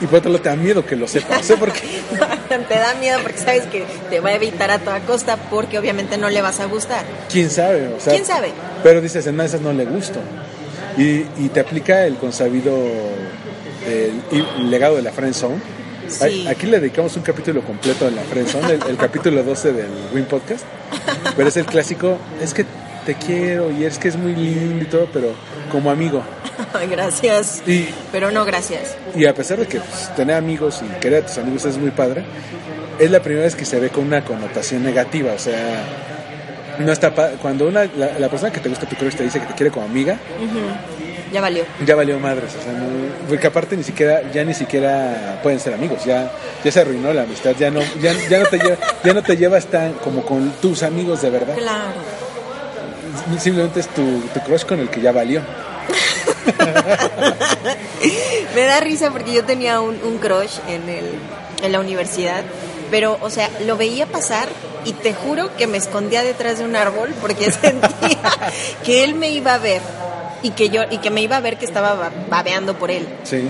y 0.00 0.06
por 0.06 0.18
otro 0.18 0.30
lado, 0.32 0.42
te 0.42 0.48
da 0.48 0.56
miedo 0.56 0.84
que 0.84 0.96
lo 0.96 1.06
sepa. 1.06 1.36
No 1.36 1.42
sé 1.42 1.56
por 1.56 1.72
qué. 1.72 1.80
te 2.68 2.74
da 2.74 2.94
miedo 2.94 3.18
porque 3.22 3.38
sabes 3.38 3.64
que 3.64 3.84
te 4.10 4.20
va 4.20 4.30
a 4.30 4.34
evitar 4.34 4.70
a 4.70 4.78
toda 4.78 5.00
costa 5.00 5.36
porque 5.50 5.78
obviamente 5.78 6.16
no 6.18 6.30
le 6.30 6.40
vas 6.42 6.60
a 6.60 6.66
gustar. 6.66 7.04
¿Quién 7.30 7.50
sabe? 7.50 7.88
O 7.96 8.00
sea, 8.00 8.12
¿Quién 8.12 8.24
sabe? 8.24 8.52
Pero 8.82 9.00
dices, 9.00 9.26
en 9.26 9.40
esas 9.40 9.60
no 9.60 9.72
le 9.72 9.84
gusto. 9.84 10.20
Y, 10.96 11.26
y 11.38 11.50
te 11.52 11.60
aplica 11.60 12.04
el 12.06 12.16
consabido 12.16 12.72
el, 13.86 14.22
el 14.58 14.70
legado 14.70 14.96
de 14.96 15.02
la 15.02 15.12
friend 15.12 15.34
zone. 15.34 15.56
Sí. 16.08 16.46
Aquí 16.46 16.66
le 16.66 16.80
dedicamos 16.80 17.16
un 17.16 17.22
capítulo 17.22 17.62
completo 17.62 18.06
a 18.06 18.10
la 18.10 18.22
friend 18.22 18.48
zone, 18.48 18.74
el, 18.74 18.82
el 18.90 18.96
capítulo 18.96 19.42
12 19.42 19.72
del 19.72 19.88
Win 20.12 20.26
Podcast. 20.26 20.64
Pero 21.36 21.48
es 21.48 21.56
el 21.56 21.64
clásico, 21.66 22.18
es 22.42 22.52
que 22.52 22.66
te 23.06 23.14
quiero 23.14 23.70
y 23.70 23.84
es 23.84 23.98
que 23.98 24.08
es 24.08 24.16
muy 24.16 24.34
lindo 24.34 24.82
y 24.84 24.86
todo, 24.86 25.08
pero 25.12 25.32
como 25.70 25.90
amigo. 25.90 26.22
Gracias. 26.90 27.62
Y, 27.66 27.88
Pero 28.12 28.30
no 28.30 28.44
gracias. 28.44 28.96
y 29.16 29.26
a 29.26 29.34
pesar 29.34 29.58
de 29.58 29.66
que 29.66 29.80
pues, 29.80 30.14
tener 30.14 30.36
amigos 30.36 30.82
y 30.82 31.00
querer 31.00 31.24
a 31.24 31.26
tus 31.26 31.38
amigos 31.38 31.64
es 31.64 31.78
muy 31.78 31.90
padre, 31.90 32.24
es 32.98 33.10
la 33.10 33.20
primera 33.20 33.44
vez 33.44 33.56
que 33.56 33.64
se 33.64 33.80
ve 33.80 33.90
con 33.90 34.06
una 34.06 34.24
connotación 34.24 34.84
negativa. 34.84 35.32
O 35.32 35.38
sea, 35.38 35.82
no 36.78 36.92
está 36.92 37.12
cuando 37.42 37.66
una, 37.66 37.84
la, 37.96 38.18
la 38.18 38.28
persona 38.28 38.52
que 38.52 38.60
te 38.60 38.68
gusta 38.68 38.86
tu 38.86 38.94
crush 38.96 39.14
te 39.16 39.24
dice 39.24 39.40
que 39.40 39.46
te 39.46 39.54
quiere 39.54 39.70
como 39.72 39.86
amiga, 39.86 40.16
Ya 41.34 41.40
valió. 41.40 41.64
ya 41.84 41.96
valió 41.96 42.18
madres. 42.20 42.52
O 42.58 42.62
sea, 42.62 42.72
no- 42.72 43.26
porque 43.28 43.48
aparte 43.48 43.76
ni 43.76 43.82
siquiera, 43.82 44.22
ya 44.32 44.44
ni 44.44 44.54
siquiera 44.54 45.40
pueden 45.42 45.58
ser 45.58 45.74
amigos. 45.74 46.04
Ya, 46.04 46.30
ya 46.64 46.70
se 46.70 46.80
arruinó 46.80 47.12
la 47.12 47.22
amistad. 47.22 47.52
Ya 47.58 47.70
no, 47.70 47.80
ya, 48.00 48.12
ya 48.30 48.38
no 48.38 48.46
te 48.46 48.58
lleva- 48.58 48.76
ya 49.02 49.12
no 49.12 49.22
te 49.22 49.36
llevas 49.36 49.66
tan 49.66 49.94
como 49.94 50.24
con 50.24 50.50
tus 50.62 50.82
amigos 50.84 51.20
de 51.22 51.30
verdad. 51.30 51.56
Claro. 51.56 52.00
Simplemente 53.40 53.80
es 53.80 53.88
tu, 53.88 54.20
tu 54.32 54.40
crush 54.40 54.64
con 54.64 54.78
el 54.78 54.88
que 54.90 55.00
ya 55.00 55.10
valió. 55.12 55.42
Me 58.54 58.62
da 58.62 58.80
risa 58.80 59.10
porque 59.10 59.32
yo 59.32 59.44
tenía 59.44 59.80
un, 59.80 59.98
un 60.04 60.18
crush 60.18 60.58
en, 60.68 60.88
el, 60.88 61.04
en 61.62 61.72
la 61.72 61.80
universidad, 61.80 62.42
pero, 62.90 63.18
o 63.20 63.30
sea, 63.30 63.48
lo 63.66 63.76
veía 63.76 64.06
pasar 64.06 64.48
y 64.84 64.92
te 64.92 65.14
juro 65.14 65.54
que 65.56 65.66
me 65.66 65.78
escondía 65.78 66.22
detrás 66.22 66.58
de 66.58 66.64
un 66.64 66.76
árbol 66.76 67.10
porque 67.20 67.50
sentía 67.52 68.18
que 68.84 69.04
él 69.04 69.14
me 69.14 69.30
iba 69.30 69.54
a 69.54 69.58
ver 69.58 69.80
y 70.44 70.50
que 70.50 70.68
yo 70.68 70.82
y 70.88 70.98
que 70.98 71.10
me 71.10 71.20
iba 71.22 71.36
a 71.36 71.40
ver 71.40 71.56
que 71.58 71.64
estaba 71.64 71.94
ba- 71.94 72.12
babeando 72.30 72.78
por 72.78 72.92
él. 72.92 73.04
Sí. 73.24 73.48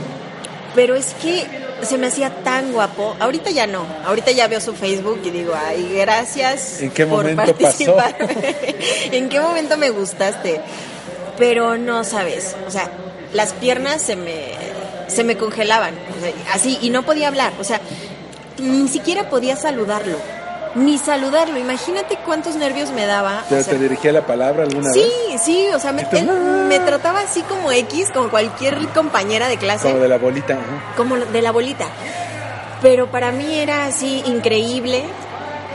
Pero 0.75 0.95
es 0.97 1.15
que 1.21 1.45
se 1.83 1.99
me 1.99 2.07
hacía 2.07 2.31
tan 2.43 2.73
guapo. 2.73 3.15
Ahorita 3.21 3.51
ya 3.51 3.67
no. 3.67 3.85
Ahorita 4.07 4.31
ya 4.31 4.49
veo 4.49 4.61
su 4.61 4.73
Facebook 4.75 5.21
y 5.25 5.31
digo, 5.31 5.53
ay, 5.55 5.97
gracias 6.01 6.81
¿En 6.81 6.91
qué 6.91 7.05
por 7.07 7.33
participar. 7.37 8.17
¿En 9.13 9.29
qué 9.29 9.41
momento 9.41 9.77
me 9.77 9.91
gustaste? 9.91 10.61
Pero 11.39 11.77
no 11.77 12.03
sabes. 12.05 12.57
O 12.67 12.71
sea, 12.71 12.91
las 13.33 13.53
piernas 13.53 14.01
se 14.03 14.17
me, 14.17 14.53
se 15.09 15.23
me 15.25 15.37
congelaban. 15.37 15.95
o 16.17 16.21
sea, 16.21 16.33
así, 16.55 16.79
y 16.81 16.91
no 16.91 17.03
podía 17.05 17.29
hablar. 17.29 17.53
O 17.61 17.65
sea, 17.65 17.81
ni 18.59 18.89
siquiera 18.89 19.29
podía 19.29 19.57
saludarlo. 19.57 20.17
Ni 20.75 20.99
saludarlo. 20.99 21.57
Imagínate 21.59 22.17
cuántos 22.25 22.57
nervios 22.57 22.91
me 22.91 23.07
daba. 23.07 23.45
¿Te, 23.49 23.57
o 23.59 23.63
sea, 23.63 23.75
te 23.75 23.79
dirigía 23.79 24.11
la 24.13 24.27
palabra 24.27 24.65
alguna 24.65 24.91
Sí, 24.93 25.07
vez? 25.31 25.41
sí, 25.43 25.69
o 25.73 25.79
sea, 25.79 25.93
me, 25.93 26.03
él 26.03 26.29
"Ah". 26.29 26.65
me 26.69 26.81
trataba 26.81 27.21
así 27.21 27.43
como 27.43 27.71
X, 27.71 28.11
como 28.13 28.29
cualquier 28.29 28.77
compañera 28.89 29.49
de 29.49 29.57
clase 29.57 29.87
Como 29.89 30.01
de 30.01 30.09
la 30.09 30.19
bolita. 30.19 30.55
ajá. 30.55 30.95
como 30.97 31.17
de 31.17 31.43
la 31.43 31.53
bolita. 31.53 31.87
Pero 32.83 33.07
para 33.07 33.31
mí 33.31 33.55
era 33.59 33.87
así 33.87 34.23
increíble, 34.27 35.05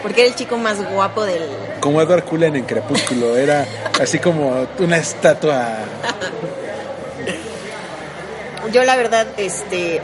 porque 0.04 0.22
era 0.22 0.30
el 0.30 0.36
chico 0.36 0.58
más 0.58 0.78
guapo 0.92 1.24
del... 1.24 1.44
Como 1.80 2.02
Edward 2.02 2.26
Cullen 2.26 2.56
en 2.58 2.66
Crepúsculo, 2.66 3.38
era 3.38 3.66
así 4.02 4.20
como 4.20 4.68
una 4.80 4.98
estatua. 4.98 5.78
Yo 8.74 8.84
la 8.84 8.96
verdad, 8.98 9.26
este, 9.38 10.02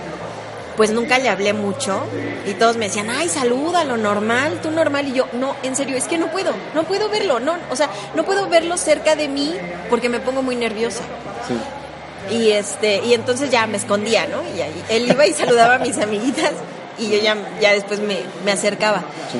pues 0.77 0.91
nunca 0.91 1.17
le 1.17 1.29
hablé 1.29 1.53
mucho 1.53 2.03
y 2.47 2.53
todos 2.53 2.77
me 2.77 2.85
decían, 2.85 3.09
ay, 3.09 3.29
salúdalo, 3.29 3.97
normal, 3.97 4.59
tú 4.61 4.71
normal. 4.71 5.07
Y 5.07 5.13
yo, 5.13 5.27
no, 5.33 5.55
en 5.63 5.75
serio, 5.75 5.95
es 5.95 6.05
que 6.05 6.17
no 6.17 6.27
puedo, 6.31 6.51
no 6.73 6.83
puedo 6.83 7.09
verlo, 7.09 7.39
no, 7.39 7.55
o 7.69 7.75
sea, 7.75 7.89
no 8.13 8.23
puedo 8.25 8.47
verlo 8.47 8.77
cerca 8.77 9.15
de 9.15 9.27
mí 9.27 9.55
porque 9.89 10.09
me 10.09 10.19
pongo 10.19 10.41
muy 10.41 10.55
nerviosa. 10.55 11.03
Sí. 11.47 12.35
Y 12.35 12.51
este, 12.51 13.01
y 13.05 13.13
entonces 13.13 13.51
ya 13.51 13.67
me 13.67 13.77
escondía, 13.77 14.25
¿no? 14.27 14.41
Y 14.57 14.61
ahí, 14.61 14.83
él 14.89 15.09
iba 15.09 15.25
y 15.27 15.33
saludaba 15.33 15.75
a 15.75 15.79
mis 15.79 15.97
amiguitas 15.97 16.51
y 16.97 17.09
yo 17.09 17.19
ya, 17.19 17.37
ya 17.61 17.73
después 17.73 17.99
me, 17.99 18.19
me 18.43 18.51
acercaba. 18.51 19.03
Sí. 19.31 19.39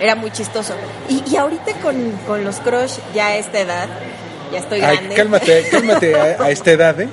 Era 0.00 0.14
muy 0.14 0.30
chistoso. 0.30 0.74
Y, 1.08 1.22
y 1.30 1.36
ahorita 1.36 1.72
con, 1.82 2.12
con 2.26 2.42
los 2.42 2.56
crush, 2.56 2.94
ya 3.14 3.28
a 3.28 3.36
esta 3.36 3.60
edad, 3.60 3.88
ya 4.50 4.58
estoy 4.58 4.80
Ay, 4.80 4.96
grande. 4.96 5.14
cálmate, 5.14 5.68
cálmate 5.70 6.18
a, 6.18 6.42
a 6.42 6.50
esta 6.50 6.70
edad, 6.72 7.00
¿eh? 7.00 7.08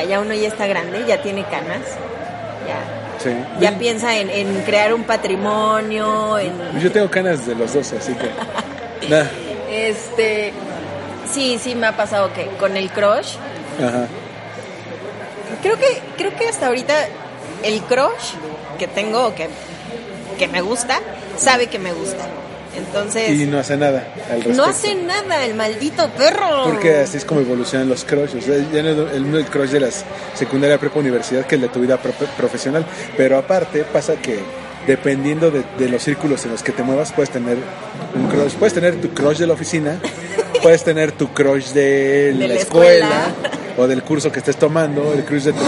Ya, 0.00 0.04
ya 0.08 0.20
uno 0.20 0.34
ya 0.34 0.48
está 0.48 0.66
grande, 0.66 1.04
ya 1.06 1.20
tiene 1.22 1.44
canas. 1.44 1.80
Ya, 2.66 2.78
Sí. 3.22 3.30
ya 3.60 3.76
piensa 3.78 4.16
en, 4.16 4.30
en 4.30 4.62
crear 4.62 4.94
un 4.94 5.02
patrimonio, 5.04 6.38
en... 6.38 6.52
Yo 6.80 6.90
tengo 6.90 7.10
canas 7.10 7.44
de 7.46 7.54
los 7.54 7.74
dos, 7.74 7.92
así 7.92 8.14
que. 8.14 8.30
Nah. 9.08 9.24
Este... 9.70 10.52
Sí, 11.30 11.58
sí 11.62 11.74
me 11.74 11.86
ha 11.86 11.96
pasado 11.96 12.32
que 12.32 12.46
con 12.58 12.76
el 12.76 12.90
crush, 12.90 13.36
Ajá. 13.78 14.06
creo 15.62 15.76
que, 15.78 16.02
creo 16.16 16.34
que 16.34 16.48
hasta 16.48 16.66
ahorita 16.66 16.94
el 17.62 17.80
crush 17.82 18.32
que 18.78 18.88
tengo, 18.88 19.32
que, 19.34 19.48
que 20.38 20.48
me 20.48 20.60
gusta, 20.60 20.98
sabe 21.36 21.68
que 21.68 21.78
me 21.78 21.92
gusta. 21.92 22.24
Entonces... 22.76 23.30
Y 23.30 23.46
no 23.46 23.58
hace 23.58 23.76
nada 23.76 24.04
al 24.30 24.36
respecto. 24.42 24.52
No 24.54 24.64
hace 24.64 24.94
nada 24.94 25.44
el 25.44 25.54
maldito 25.54 26.08
perro. 26.16 26.64
Porque 26.64 26.98
así 26.98 27.16
es 27.16 27.24
como 27.24 27.40
evolucionan 27.40 27.88
los 27.88 28.04
crush. 28.04 28.36
O 28.36 28.40
sea, 28.40 28.56
ya 28.72 28.82
no 28.82 28.90
es 29.08 29.14
el, 29.14 29.34
el 29.34 29.44
crush 29.46 29.70
de 29.70 29.80
la 29.80 29.88
secundaria, 30.34 30.78
prepa, 30.78 30.98
universidad, 31.00 31.44
que 31.46 31.56
el 31.56 31.62
de 31.62 31.68
tu 31.68 31.80
vida 31.80 31.96
pro- 31.96 32.12
profesional. 32.36 32.84
Pero 33.16 33.38
aparte 33.38 33.84
pasa 33.84 34.14
que 34.16 34.38
dependiendo 34.86 35.50
de, 35.50 35.62
de 35.78 35.88
los 35.88 36.02
círculos 36.02 36.44
en 36.44 36.52
los 36.52 36.62
que 36.62 36.72
te 36.72 36.82
muevas, 36.82 37.12
puedes 37.12 37.30
tener 37.30 37.58
un 38.14 38.28
crush. 38.28 38.52
Puedes 38.54 38.72
tener 38.74 39.00
tu 39.00 39.08
crush 39.10 39.38
de 39.38 39.46
la 39.46 39.54
oficina, 39.54 39.98
puedes 40.62 40.82
tener 40.84 41.12
tu 41.12 41.28
crush 41.32 41.68
de, 41.72 42.32
De 42.32 42.34
la, 42.34 42.46
la 42.48 42.54
escuela, 42.54 43.06
escuela. 43.28 43.74
o 43.78 43.86
del 43.86 44.02
curso 44.02 44.30
que 44.32 44.38
estés 44.38 44.56
tomando, 44.56 45.12
el 45.12 45.24
crush 45.24 45.42
de 45.44 45.52
tu, 45.52 45.58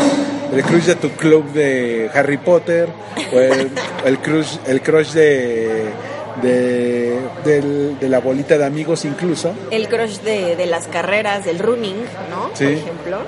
el 0.56 0.62
crush 0.62 0.84
de 0.84 0.94
tu 0.96 1.10
club 1.10 1.52
de 1.52 2.10
Harry 2.14 2.38
Potter, 2.38 2.88
o 3.32 3.38
el, 3.38 3.70
el 4.06 4.18
crush, 4.18 4.56
el 4.66 4.80
crush 4.80 5.12
de, 5.12 5.84
de, 6.40 7.18
del- 7.44 7.98
de 7.98 8.08
la 8.08 8.20
bolita 8.20 8.56
de 8.56 8.64
amigos 8.64 9.04
incluso. 9.04 9.52
El 9.70 9.88
crush 9.88 10.18
de, 10.20 10.56
de 10.56 10.66
las 10.66 10.86
carreras, 10.86 11.44
del 11.44 11.58
running, 11.58 11.96
¿no? 12.30 12.50
Sí. 12.54 12.64
Por 12.64 12.72
ejemplo. 12.72 13.18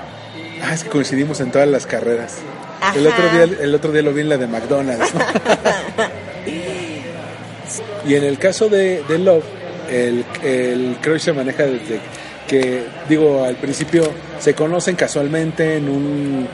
Ah, 0.63 0.73
es 0.73 0.83
que 0.83 0.89
coincidimos 0.89 1.39
en 1.41 1.51
todas 1.51 1.67
las 1.67 1.85
carreras. 1.85 2.37
Ajá. 2.81 2.97
El 2.97 3.07
otro, 3.07 3.29
día, 3.29 3.43
el 3.61 3.75
otro 3.75 3.91
día 3.91 4.01
lo 4.01 4.13
vi 4.13 4.21
en 4.21 4.29
la 4.29 4.37
de 4.37 4.47
McDonald's. 4.47 5.11
y 8.07 8.15
en 8.15 8.23
el 8.23 8.37
caso 8.37 8.69
de, 8.69 9.03
de 9.07 9.17
Love, 9.19 9.43
el, 9.89 10.25
el 10.43 10.97
crush 11.01 11.21
se 11.21 11.33
maneja 11.33 11.63
desde 11.63 11.99
que, 12.47 12.83
digo, 13.09 13.43
al 13.43 13.55
principio 13.55 14.03
se 14.39 14.53
conocen 14.53 14.95
casualmente 14.95 15.77
en 15.77 15.89
un, 15.89 16.47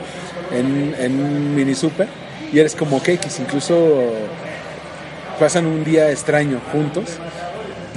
en, 0.50 0.94
en 0.98 1.20
un 1.20 1.54
mini 1.54 1.74
super 1.74 2.08
y 2.52 2.58
eres 2.58 2.74
como 2.74 2.98
X, 3.04 3.40
incluso 3.40 3.74
pasan 5.38 5.66
un 5.66 5.84
día 5.84 6.10
extraño 6.10 6.60
juntos 6.72 7.18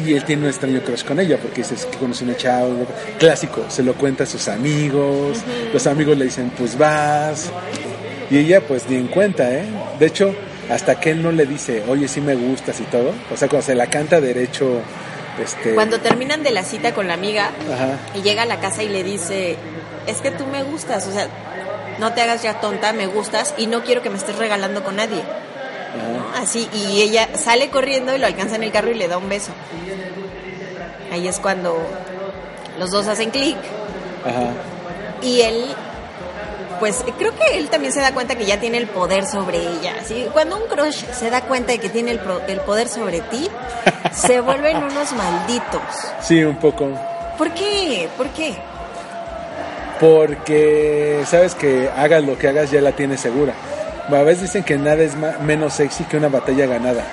y 0.03 0.13
él 0.13 0.23
tiene 0.25 0.43
un 0.43 0.49
extraño 0.49 0.81
crush 0.81 1.03
con 1.03 1.19
ella 1.19 1.38
porque 1.38 1.61
dices 1.61 1.86
que 1.86 1.97
conoce 1.97 2.23
una 2.23 2.36
chava, 2.36 2.67
clásico, 3.17 3.65
se 3.69 3.83
lo 3.83 3.93
cuenta 3.93 4.23
a 4.23 4.27
sus 4.27 4.47
amigos, 4.47 5.39
los 5.73 5.88
amigos 5.88 6.17
le 6.17 6.25
dicen 6.25 6.51
pues 6.57 6.77
vas 6.77 7.51
y 8.29 8.38
ella 8.38 8.61
pues 8.61 8.89
ni 8.89 8.95
en 8.95 9.07
cuenta, 9.07 9.49
¿eh? 9.51 9.65
De 9.99 10.07
hecho, 10.07 10.36
hasta 10.69 10.99
que 10.99 11.11
él 11.11 11.21
no 11.21 11.31
le 11.31 11.45
dice, 11.45 11.83
oye, 11.88 12.07
sí 12.07 12.21
me 12.21 12.36
gustas 12.36 12.79
y 12.79 12.83
todo, 12.83 13.13
o 13.31 13.38
sea, 13.38 13.47
cuando 13.47 13.65
se 13.65 13.75
la 13.75 13.88
canta 13.88 14.19
derecho, 14.19 14.81
este... 15.41 15.75
Cuando 15.75 15.99
terminan 15.99 16.43
de 16.43 16.51
la 16.51 16.63
cita 16.63 16.93
con 16.93 17.07
la 17.07 17.13
amiga 17.13 17.51
Ajá, 17.71 17.99
y 18.15 18.23
llega 18.23 18.43
a 18.43 18.45
la 18.45 18.59
casa 18.59 18.83
y 18.83 18.89
le 18.89 19.03
dice, 19.03 19.57
es 20.07 20.21
que 20.21 20.31
tú 20.31 20.45
me 20.47 20.63
gustas, 20.63 21.07
o 21.07 21.11
sea, 21.11 21.27
no 21.99 22.13
te 22.13 22.21
hagas 22.21 22.41
ya 22.41 22.59
tonta, 22.59 22.93
me 22.93 23.07
gustas 23.07 23.53
y 23.57 23.67
no 23.67 23.83
quiero 23.83 24.01
que 24.01 24.09
me 24.09 24.17
estés 24.17 24.38
regalando 24.38 24.83
con 24.83 24.95
nadie. 24.95 25.21
Así, 26.41 26.68
y 26.74 27.02
ella 27.02 27.30
sale 27.36 27.70
corriendo 27.70 28.16
y 28.16 28.20
lo 28.20 28.28
alcanza 28.28 28.56
en 28.56 28.64
el 28.64 28.72
carro 28.72 28.91
y 28.91 28.96
le 28.96 29.08
da 29.08 29.18
un 29.18 29.30
beso. 29.30 29.52
Ahí 31.12 31.28
es 31.28 31.39
cuando 31.39 31.78
los 32.80 32.91
dos 32.91 33.08
hacen 33.08 33.30
clic 33.30 33.58
y 35.22 35.41
él, 35.41 35.66
pues 36.80 37.04
creo 37.18 37.34
que 37.36 37.58
él 37.58 37.70
también 37.70 37.93
se 37.93 38.02
da 38.02 38.12
cuenta 38.14 38.36
que 38.36 38.46
ya 38.46 38.60
tiene 38.60 38.78
el 38.78 38.88
poder 38.88 39.26
sobre 39.26 39.60
ella. 39.60 39.93
¿sí? 40.06 40.28
Cuando 40.34 40.58
un 40.58 40.68
crush 40.68 41.06
se 41.14 41.30
da 41.30 41.41
cuenta 41.41 41.72
de 41.72 41.80
que 41.80 41.89
tiene 41.89 42.12
el, 42.12 42.20
pro- 42.20 42.41
el 42.48 42.60
poder 42.62 42.89
sobre 42.89 43.22
ti, 43.22 43.50
se 44.12 44.41
vuelven 44.41 44.78
unos 44.78 45.14
malditos. 45.14 45.82
Sí, 46.22 46.43
un 46.43 46.58
poco. 46.58 46.89
¿Por 47.38 47.52
qué? 47.54 48.10
¿Por 48.18 48.28
qué? 48.30 48.56
Porque 50.00 51.24
sabes 51.26 51.56
que 51.56 51.89
hagas 51.96 52.24
lo 52.24 52.38
que 52.38 52.50
hagas 52.50 52.70
ya 52.72 52.82
la 52.82 52.91
tienes 52.91 53.22
segura. 53.22 53.54
A 54.10 54.22
veces 54.24 54.43
dicen 54.43 54.64
que 54.64 54.78
nada 54.78 55.01
es 55.03 55.16
ma- 55.16 55.38
menos 55.39 55.74
sexy 55.74 56.03
que 56.03 56.18
una 56.18 56.30
batalla 56.30 56.66
ganada, 56.68 57.03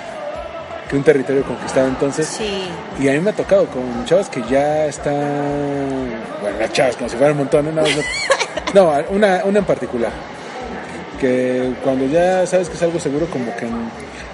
que 0.89 0.95
un 0.95 1.03
territorio 1.03 1.43
conquistado. 1.43 1.87
Entonces, 1.87 2.27
Sí. 2.27 2.69
y 2.99 3.09
a 3.09 3.13
mí 3.13 3.19
me 3.19 3.31
ha 3.31 3.33
tocado 3.33 3.65
con 3.67 4.05
chavas 4.05 4.29
que 4.29 4.41
ya 4.49 4.85
están, 4.85 5.13
bueno, 6.41 6.57
las 6.59 6.71
chavas 6.71 6.95
como 6.95 7.09
si 7.09 7.15
fuera 7.17 7.31
un 7.31 7.39
montón, 7.39 7.73
¿no? 7.73 7.81
No, 7.81 7.83
no, 8.73 9.03
una, 9.09 9.41
una 9.45 9.59
en 9.59 9.65
particular, 9.65 10.11
que 11.19 11.73
cuando 11.83 12.05
ya 12.05 12.45
sabes 12.45 12.69
que 12.69 12.75
es 12.75 12.83
algo 12.83 12.99
seguro, 12.99 13.25
como 13.27 13.55
que 13.55 13.65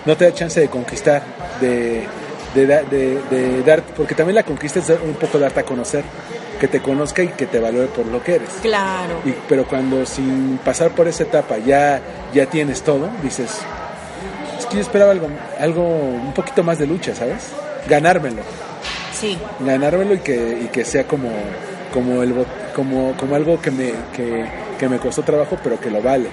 no 0.06 0.18
te 0.18 0.26
da 0.26 0.34
chance 0.34 0.60
de 0.60 0.68
conquistar, 0.68 1.22
de, 1.62 2.06
de, 2.56 2.66
de- 2.68 3.22
de 3.30 3.64
dar, 3.64 3.82
porque 3.84 4.16
también 4.16 4.36
la 4.36 4.44
conquista 4.44 4.80
es 4.80 4.90
un 4.90 5.14
poco 5.14 5.40
darte 5.40 5.62
a 5.62 5.64
conocer, 5.64 6.04
que 6.60 6.68
te 6.68 6.82
conozca 6.82 7.24
y 7.24 7.30
que 7.30 7.46
te 7.46 7.60
valore 7.60 7.88
por 7.88 8.06
lo 8.06 8.22
que 8.24 8.36
eres. 8.36 8.50
Claro. 8.62 9.16
Y- 9.26 9.34
pero 9.48 9.66
cuando 9.66 10.06
sin 10.06 10.60
pasar 10.64 10.92
por 10.92 11.08
esa 11.08 11.24
etapa 11.24 11.58
ya, 11.58 12.02
ya 12.34 12.46
tienes 12.48 12.82
todo, 12.82 13.10
dices, 13.24 13.50
es 14.60 14.66
que 14.66 14.76
yo 14.76 14.82
esperaba 14.82 15.12
algo, 15.12 15.28
algo 15.60 15.82
un 15.84 16.34
poquito 16.34 16.64
más 16.64 16.78
de 16.78 16.88
lucha, 16.88 17.16
¿sabes? 17.16 17.48
Ganármelo, 17.88 18.42
Sí. 19.14 19.38
ganármelo 19.62 20.14
y 20.16 20.20
que, 20.20 20.60
y 20.64 20.68
que 20.68 20.84
sea 20.86 21.06
como, 21.06 21.30
como, 21.94 22.22
el, 22.24 22.34
como, 22.76 23.16
como 23.18 23.36
algo 23.36 23.62
que 23.62 23.72
me, 23.72 23.92
que, 24.16 24.46
que 24.78 24.90
me 24.90 25.00
costó 25.00 25.24
trabajo, 25.24 25.58
pero 25.64 25.80
que 25.80 25.90
lo 25.90 26.02
vale, 26.02 26.28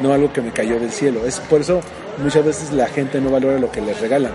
no 0.00 0.12
algo 0.12 0.32
que 0.32 0.40
me 0.40 0.50
cayó 0.50 0.78
del 0.80 0.90
cielo. 0.90 1.26
Es 1.26 1.38
por 1.40 1.60
eso 1.60 1.80
muchas 2.18 2.44
veces 2.44 2.72
la 2.72 2.86
gente 2.88 3.20
no 3.20 3.30
valora 3.30 3.58
lo 3.58 3.70
que 3.70 3.80
les 3.80 4.00
regalan, 4.00 4.32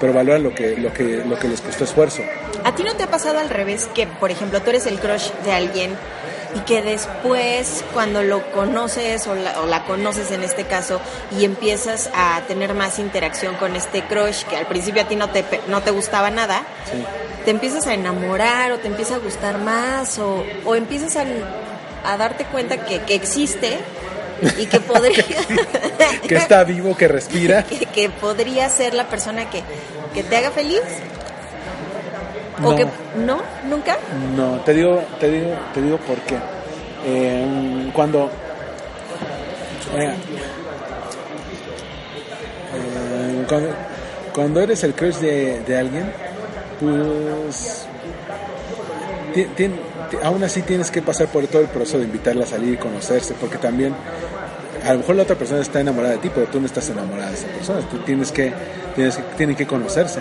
pero 0.00 0.12
valora 0.12 0.38
lo 0.38 0.54
que, 0.54 0.76
lo 0.76 0.92
que, 0.92 1.22
lo 1.26 1.38
que 1.38 1.48
les 1.48 1.60
costó 1.60 1.84
esfuerzo. 1.84 2.22
¿A 2.64 2.74
ti 2.74 2.82
no 2.82 2.94
te 2.94 3.04
ha 3.04 3.10
pasado 3.10 3.38
al 3.38 3.48
revés 3.48 3.88
que, 3.94 4.06
por 4.06 4.30
ejemplo, 4.30 4.60
tú 4.60 4.70
eres 4.70 4.86
el 4.86 4.98
crush 5.00 5.30
de 5.44 5.52
alguien 5.52 5.96
y 6.54 6.60
que 6.60 6.82
después, 6.82 7.84
cuando 7.94 8.22
lo 8.22 8.50
conoces 8.50 9.26
o 9.28 9.34
la, 9.34 9.60
o 9.60 9.66
la 9.66 9.84
conoces 9.84 10.30
en 10.32 10.42
este 10.42 10.64
caso 10.64 11.00
y 11.38 11.44
empiezas 11.44 12.10
a 12.14 12.40
tener 12.48 12.74
más 12.74 12.98
interacción 12.98 13.54
con 13.54 13.76
este 13.76 14.02
crush 14.02 14.42
que 14.44 14.56
al 14.56 14.66
principio 14.66 15.02
a 15.02 15.04
ti 15.06 15.14
no 15.16 15.30
te, 15.30 15.44
no 15.68 15.80
te 15.82 15.90
gustaba 15.92 16.30
nada, 16.30 16.62
Sí. 16.90 17.04
te 17.44 17.50
empiezas 17.52 17.86
a 17.86 17.94
enamorar 17.94 18.72
o 18.72 18.78
te 18.78 18.88
empieza 18.88 19.14
a 19.14 19.18
gustar 19.18 19.58
más 19.58 20.18
o, 20.18 20.44
o 20.64 20.74
empiezas 20.74 21.16
a, 21.16 21.24
a 22.04 22.16
darte 22.16 22.44
cuenta 22.46 22.84
que, 22.84 23.00
que 23.02 23.14
existe 23.14 23.78
y 24.58 24.66
que 24.66 24.80
podría... 24.80 25.24
Que 26.26 26.34
está 26.36 26.64
vivo, 26.64 26.96
que 26.96 27.06
respira. 27.08 27.62
que, 27.68 27.86
que 27.86 28.10
podría 28.10 28.68
ser 28.70 28.94
la 28.94 29.06
persona 29.08 29.48
que, 29.50 29.62
que 30.14 30.22
te 30.24 30.36
haga 30.36 30.50
feliz. 30.50 30.80
¿O 32.62 32.70
No. 32.70 32.76
que 32.76 32.84
no? 33.24 33.40
¿Nunca? 33.68 33.96
No, 34.36 34.60
te 34.60 34.74
digo, 34.74 35.02
te 35.18 35.30
digo, 35.30 35.50
te 35.74 35.82
digo 35.82 35.96
por 35.98 36.16
qué. 36.18 36.36
Eh, 37.06 37.90
cuando 37.94 38.30
eh, 39.96 40.14
eh, 42.74 43.44
cuando 43.48 43.68
cuando 44.34 44.60
eres 44.60 44.84
el 44.84 44.94
crush 44.94 45.16
de, 45.16 45.60
de 45.66 45.78
alguien, 45.78 46.12
pues 46.78 47.86
ti- 49.34 49.48
aún 50.22 50.42
así 50.44 50.62
tienes 50.62 50.90
que 50.90 51.02
pasar 51.02 51.26
por 51.28 51.46
todo 51.48 51.62
el 51.62 51.68
proceso 51.68 51.98
de 51.98 52.04
invitarla 52.04 52.44
a 52.44 52.46
salir 52.46 52.74
y 52.74 52.76
conocerse, 52.76 53.34
porque 53.40 53.58
también 53.58 53.94
a 54.86 54.92
lo 54.92 55.00
mejor 55.00 55.16
la 55.16 55.24
otra 55.24 55.36
persona 55.36 55.60
está 55.62 55.80
enamorada 55.80 56.14
de 56.14 56.20
ti, 56.20 56.30
pero 56.32 56.46
tú 56.46 56.60
no 56.60 56.66
estás 56.66 56.88
enamorada 56.90 57.30
de 57.30 57.36
esa 57.36 57.48
persona. 57.48 57.80
Tú 57.90 57.98
tienes 57.98 58.30
que, 58.32 58.52
tienes 58.94 59.18
tienen 59.36 59.56
que 59.56 59.66
conocerse. 59.66 60.20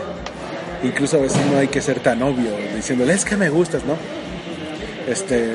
Incluso 0.84 1.18
a 1.18 1.22
veces 1.22 1.40
no 1.52 1.58
hay 1.60 1.68
que 1.68 1.82
ser 1.82 2.00
tan 2.00 2.22
obvio 2.22 2.52
diciéndole 2.76 3.14
es 3.14 3.26
que 3.26 3.36
me 3.36 3.50
gustas, 3.50 3.84
¿no? 3.84 3.98
Este, 5.08 5.54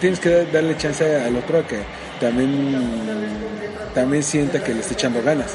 tienes 0.00 0.20
que 0.20 0.44
darle 0.52 0.76
chance 0.76 1.04
al 1.20 1.34
otro 1.36 1.58
a 1.58 1.66
que 1.66 1.78
también, 2.20 2.76
también 3.94 4.22
sienta 4.22 4.62
que 4.62 4.74
le 4.74 4.80
está 4.80 4.94
echando 4.94 5.22
ganas. 5.22 5.52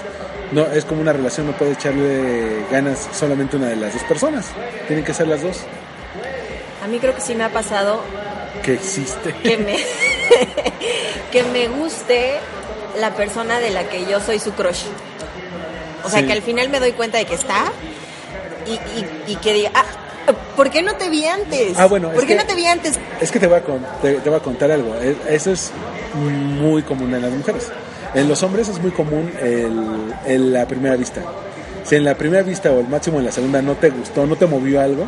No, 0.51 0.65
es 0.65 0.85
como 0.85 1.01
una 1.01 1.13
relación, 1.13 1.45
no 1.47 1.53
puede 1.53 1.73
echarle 1.73 2.63
ganas 2.71 3.07
solamente 3.13 3.57
una 3.57 3.67
de 3.67 3.75
las 3.75 3.93
dos 3.93 4.03
personas. 4.03 4.47
Tienen 4.87 5.03
que 5.05 5.13
ser 5.13 5.27
las 5.27 5.41
dos. 5.41 5.59
A 6.83 6.87
mí 6.87 6.99
creo 6.99 7.13
que 7.15 7.21
sí 7.21 7.35
me 7.35 7.43
ha 7.43 7.49
pasado 7.49 8.01
Que 8.63 8.73
existe. 8.73 9.33
que 9.43 9.57
me, 9.57 9.75
que 11.31 11.43
me 11.43 11.67
guste 11.67 12.35
la 12.99 13.13
persona 13.13 13.59
de 13.59 13.69
la 13.71 13.83
que 13.89 14.05
yo 14.05 14.19
soy 14.19 14.39
su 14.39 14.53
crush. 14.53 14.83
O 16.03 16.09
sea, 16.09 16.21
Sí. 16.21 16.25
que 16.27 16.33
al 16.33 16.41
final 16.41 16.69
me 16.69 16.79
doy 16.79 16.93
cuenta 16.93 17.17
de 17.17 17.25
que 17.25 17.35
está 17.35 17.65
y, 18.65 18.71
y, 18.73 19.33
y 19.33 19.35
que 19.37 19.53
diga, 19.53 19.71
ah, 19.73 19.83
¿por 20.55 20.69
qué 20.69 20.81
no 20.81 20.95
te 20.95 21.09
vi 21.09 21.25
antes? 21.25 21.73
Ah, 21.77 21.85
bueno, 21.85 22.09
¿Por 22.11 22.21
qué 22.21 22.27
que- 22.27 22.35
no 22.35 22.45
te 22.45 22.55
vi 22.55 22.65
antes? 22.65 22.99
Es 23.21 23.31
que 23.31 23.39
te 23.39 23.47
voy 23.47 23.57
a, 23.57 23.63
con- 23.63 23.85
te, 24.01 24.13
te 24.15 24.29
voy 24.29 24.37
a 24.39 24.41
contar 24.41 24.71
algo. 24.71 24.95
Es- 24.95 25.15
Eso 25.29 25.51
es 25.51 25.71
muy 26.15 26.81
común 26.83 27.13
en 27.13 27.21
las 27.21 27.31
mujeres. 27.31 27.69
En 28.13 28.27
los 28.27 28.41
hombres 28.43 28.67
es 28.69 28.79
muy 28.81 28.91
común 28.91 29.31
el, 29.41 30.13
el- 30.25 30.53
la 30.53 30.65
primera 30.67 30.95
vista. 30.95 31.21
Si 31.83 31.95
en 31.95 32.03
la 32.03 32.15
primera 32.15 32.43
vista 32.43 32.71
o 32.71 32.79
el 32.79 32.87
máximo 32.87 33.19
en 33.19 33.25
la 33.25 33.31
segunda 33.31 33.61
no 33.61 33.75
te 33.75 33.89
gustó, 33.89 34.25
no 34.25 34.35
te 34.35 34.45
movió 34.45 34.81
algo, 34.81 35.05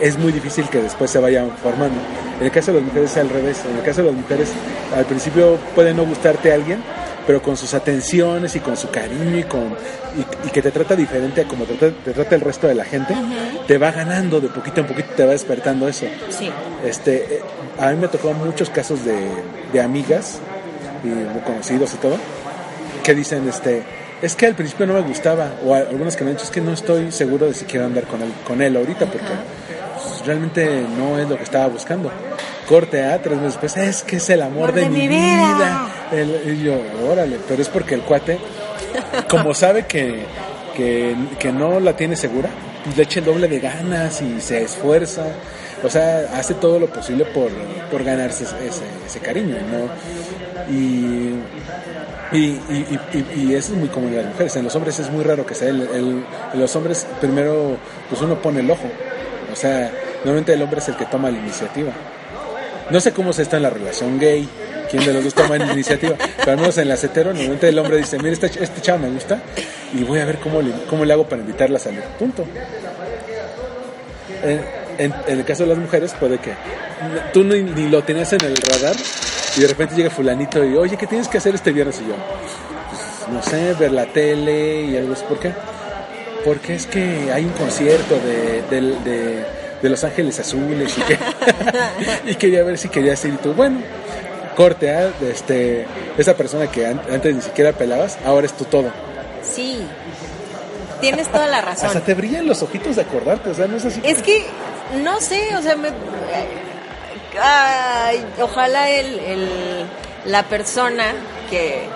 es 0.00 0.16
muy 0.18 0.32
difícil 0.32 0.66
que 0.68 0.78
después 0.82 1.10
se 1.10 1.18
vaya 1.18 1.44
formando. 1.62 2.00
En 2.40 2.46
el 2.46 2.50
caso 2.50 2.72
de 2.72 2.78
las 2.78 2.86
mujeres 2.86 3.10
es 3.10 3.16
al 3.18 3.28
revés. 3.28 3.60
En 3.70 3.76
el 3.76 3.82
caso 3.82 4.00
de 4.02 4.06
las 4.08 4.16
mujeres, 4.16 4.48
al 4.96 5.04
principio 5.04 5.58
puede 5.74 5.92
no 5.92 6.04
gustarte 6.06 6.50
alguien, 6.52 6.82
pero 7.26 7.40
con 7.42 7.56
sus 7.56 7.72
atenciones 7.74 8.54
y 8.56 8.60
con 8.60 8.76
su 8.76 8.90
cariño 8.90 9.38
y 9.38 9.44
con 9.44 9.76
y, 10.16 10.46
y 10.48 10.50
que 10.50 10.60
te 10.62 10.70
trata 10.70 10.94
diferente 10.96 11.42
a 11.42 11.44
como 11.44 11.64
te, 11.64 11.74
trata- 11.74 11.96
te 12.04 12.12
trata 12.12 12.34
el 12.34 12.40
resto 12.40 12.66
de 12.66 12.74
la 12.74 12.84
gente, 12.84 13.14
te 13.66 13.78
va 13.78 13.90
ganando 13.92 14.40
de 14.40 14.48
poquito 14.48 14.80
en 14.80 14.86
poquito, 14.86 15.10
te 15.16 15.24
va 15.24 15.32
despertando 15.32 15.88
eso. 15.88 16.06
Sí. 16.30 16.50
Este, 16.84 17.36
eh, 17.36 17.40
a 17.78 17.90
mí 17.90 17.96
me 17.96 18.08
tocó 18.08 18.32
muchos 18.32 18.68
casos 18.70 19.04
de, 19.04 19.16
de 19.72 19.80
amigas 19.80 20.38
y 21.04 21.44
conocidos 21.44 21.94
y 21.94 21.96
todo 21.96 22.16
que 23.02 23.14
dicen, 23.14 23.48
este, 23.48 23.82
es 24.20 24.36
que 24.36 24.46
al 24.46 24.54
principio 24.54 24.86
no 24.86 24.94
me 24.94 25.00
gustaba 25.00 25.52
o 25.64 25.74
a- 25.74 25.78
algunos 25.78 26.14
que 26.16 26.24
me 26.24 26.30
han 26.30 26.36
dicho 26.36 26.46
es 26.46 26.52
que 26.52 26.60
no 26.60 26.72
estoy 26.72 27.10
seguro 27.12 27.46
de 27.46 27.54
si 27.54 27.64
quiero 27.64 27.86
andar 27.86 28.04
con 28.04 28.22
él, 28.22 28.32
con 28.46 28.62
él 28.62 28.76
ahorita 28.76 29.06
porque 29.06 29.26
pues, 29.94 30.26
realmente 30.26 30.84
no 30.98 31.18
es 31.18 31.28
lo 31.28 31.36
que 31.36 31.42
estaba 31.44 31.66
buscando. 31.68 32.10
Corte 32.68 33.02
a 33.04 33.20
tres 33.20 33.38
meses 33.38 33.60
después, 33.60 33.76
es 33.76 34.02
que 34.04 34.16
es 34.16 34.30
el 34.30 34.40
amor, 34.42 34.72
de, 34.72 34.88
mi 34.88 35.08
vida. 35.08 35.86
El- 36.12 36.58
y 36.60 36.62
yo, 36.64 36.74
órale, 37.10 37.38
pero 37.48 37.62
es 37.62 37.68
porque 37.68 37.94
el 37.94 38.02
cuate 38.02 38.38
como 39.28 39.54
sabe 39.54 39.86
que, 39.86 40.24
que, 40.76 41.14
que 41.38 41.52
no 41.52 41.80
la 41.80 41.96
tiene 41.96 42.16
segura, 42.16 42.50
pues 42.84 42.96
le 42.96 43.02
echa 43.04 43.20
el 43.20 43.26
doble 43.26 43.48
de 43.48 43.60
ganas 43.60 44.20
y 44.22 44.40
se 44.40 44.62
esfuerza. 44.62 45.24
O 45.84 45.88
sea, 45.90 46.30
hace 46.36 46.54
todo 46.54 46.78
lo 46.78 46.86
posible 46.86 47.24
por, 47.24 47.50
por 47.90 48.04
ganarse 48.04 48.44
ese, 48.44 48.54
ese- 48.68 48.84
ese 49.06 49.18
cariño, 49.18 49.56
¿no? 49.72 50.72
Y, 50.72 51.34
y, 52.32 52.38
y, 52.70 52.98
y- 53.12 53.40
y 53.42 53.54
eso 53.54 53.72
es 53.72 53.78
muy 53.78 53.88
común 53.88 54.10
en 54.10 54.16
las 54.18 54.26
mujeres. 54.26 54.54
En 54.56 54.64
los 54.64 54.74
hombres 54.76 54.98
es 55.00 55.10
muy 55.10 55.24
raro 55.24 55.44
que 55.44 55.54
sea. 55.54 55.68
El, 55.68 55.82
el- 55.82 56.24
en 56.54 56.60
los 56.60 56.74
hombres, 56.76 57.06
primero, 57.20 57.76
pues 58.08 58.20
uno 58.22 58.40
pone 58.40 58.60
el 58.60 58.70
ojo. 58.70 58.84
O 59.52 59.56
sea, 59.56 59.90
normalmente 60.24 60.52
el 60.54 60.62
hombre 60.62 60.78
es 60.78 60.88
el 60.88 60.96
que 60.96 61.06
toma 61.06 61.30
la 61.30 61.38
iniciativa. 61.38 61.90
No 62.90 63.00
sé 63.00 63.12
cómo 63.12 63.32
se 63.32 63.42
está 63.42 63.56
en 63.56 63.64
la 63.64 63.70
relación 63.70 64.18
gay, 64.18 64.48
quién 64.92 65.04
de 65.04 65.12
los 65.12 65.24
dos 65.24 65.34
toma 65.34 65.58
la 65.58 65.72
iniciativa, 65.72 66.14
pero 66.38 66.52
al 66.52 66.56
menos 66.58 66.78
en 66.78 66.88
las 66.88 67.02
hetero, 67.02 67.30
normalmente 67.32 67.68
el 67.68 67.78
hombre 67.78 67.96
dice, 67.96 68.18
mira, 68.18 68.30
este, 68.32 68.46
este 68.46 68.80
chavo 68.80 69.00
me 69.00 69.08
gusta 69.10 69.40
y 69.92 70.04
voy 70.04 70.20
a 70.20 70.24
ver 70.24 70.38
cómo 70.38 70.62
le, 70.62 70.70
cómo 70.88 71.04
le 71.04 71.12
hago 71.12 71.26
para 71.26 71.42
invitarla 71.42 71.78
a 71.78 71.80
salir. 71.80 72.02
Punto. 72.18 72.44
En, 74.98 75.12
el 75.26 75.44
caso 75.44 75.62
de 75.64 75.70
las 75.70 75.78
mujeres 75.78 76.12
puede 76.20 76.38
que 76.38 76.52
tú 77.32 77.42
ni, 77.42 77.62
lo 77.88 78.02
tenías 78.04 78.32
en 78.34 78.44
el 78.44 78.56
radar 78.56 78.94
y 79.56 79.60
de 79.60 79.66
repente 79.66 79.94
llega 79.96 80.10
fulanito 80.10 80.64
y, 80.64 80.76
oye, 80.76 80.96
¿qué 80.96 81.06
tienes 81.06 81.26
que 81.28 81.38
hacer 81.38 81.54
este 81.54 81.72
viernes? 81.72 82.00
Y 82.00 82.08
yo, 82.08 82.14
pues, 82.90 83.32
no 83.32 83.42
sé, 83.42 83.74
ver 83.74 83.92
la 83.92 84.06
tele 84.06 84.82
y 84.84 84.96
algo 84.96 85.14
así. 85.14 85.24
¿Por 85.28 85.38
qué? 85.40 85.52
Porque 86.44 86.74
es 86.74 86.86
que 86.86 87.32
hay 87.32 87.44
un 87.44 87.52
concierto 87.52 88.16
de, 88.20 88.62
de- 88.80 89.44
de 89.82 89.88
Los 89.88 90.04
Ángeles 90.04 90.38
Azules 90.38 90.96
y, 90.96 91.00
que, 91.02 91.18
y 92.30 92.34
quería 92.36 92.62
ver 92.62 92.78
si 92.78 92.88
querías 92.88 93.24
ir 93.24 93.36
tú. 93.38 93.52
Bueno, 93.52 93.80
corte, 94.56 94.90
¿ah? 94.94 95.10
este, 95.22 95.86
esa 96.18 96.34
persona 96.36 96.70
que 96.70 96.86
an- 96.86 97.00
antes 97.10 97.34
ni 97.34 97.42
siquiera 97.42 97.72
pelabas, 97.72 98.18
ahora 98.24 98.46
es 98.46 98.52
tu 98.52 98.64
todo. 98.64 98.90
Sí, 99.42 99.84
tienes 101.00 101.28
toda 101.30 101.46
la 101.48 101.60
razón. 101.60 101.86
Hasta 101.86 102.00
te 102.00 102.14
brillan 102.14 102.46
los 102.46 102.62
ojitos 102.62 102.96
de 102.96 103.02
acordarte, 103.02 103.50
o 103.50 103.54
sea, 103.54 103.66
no 103.66 103.76
es 103.76 103.84
así. 103.84 104.00
Es 104.04 104.22
que, 104.22 104.44
no 105.02 105.20
sé, 105.20 105.56
o 105.56 105.62
sea, 105.62 105.76
me... 105.76 105.88
Ay, 107.40 108.24
ojalá 108.40 108.90
el, 108.90 109.18
el- 109.18 109.86
la 110.26 110.44
persona 110.44 111.12
que 111.50 111.88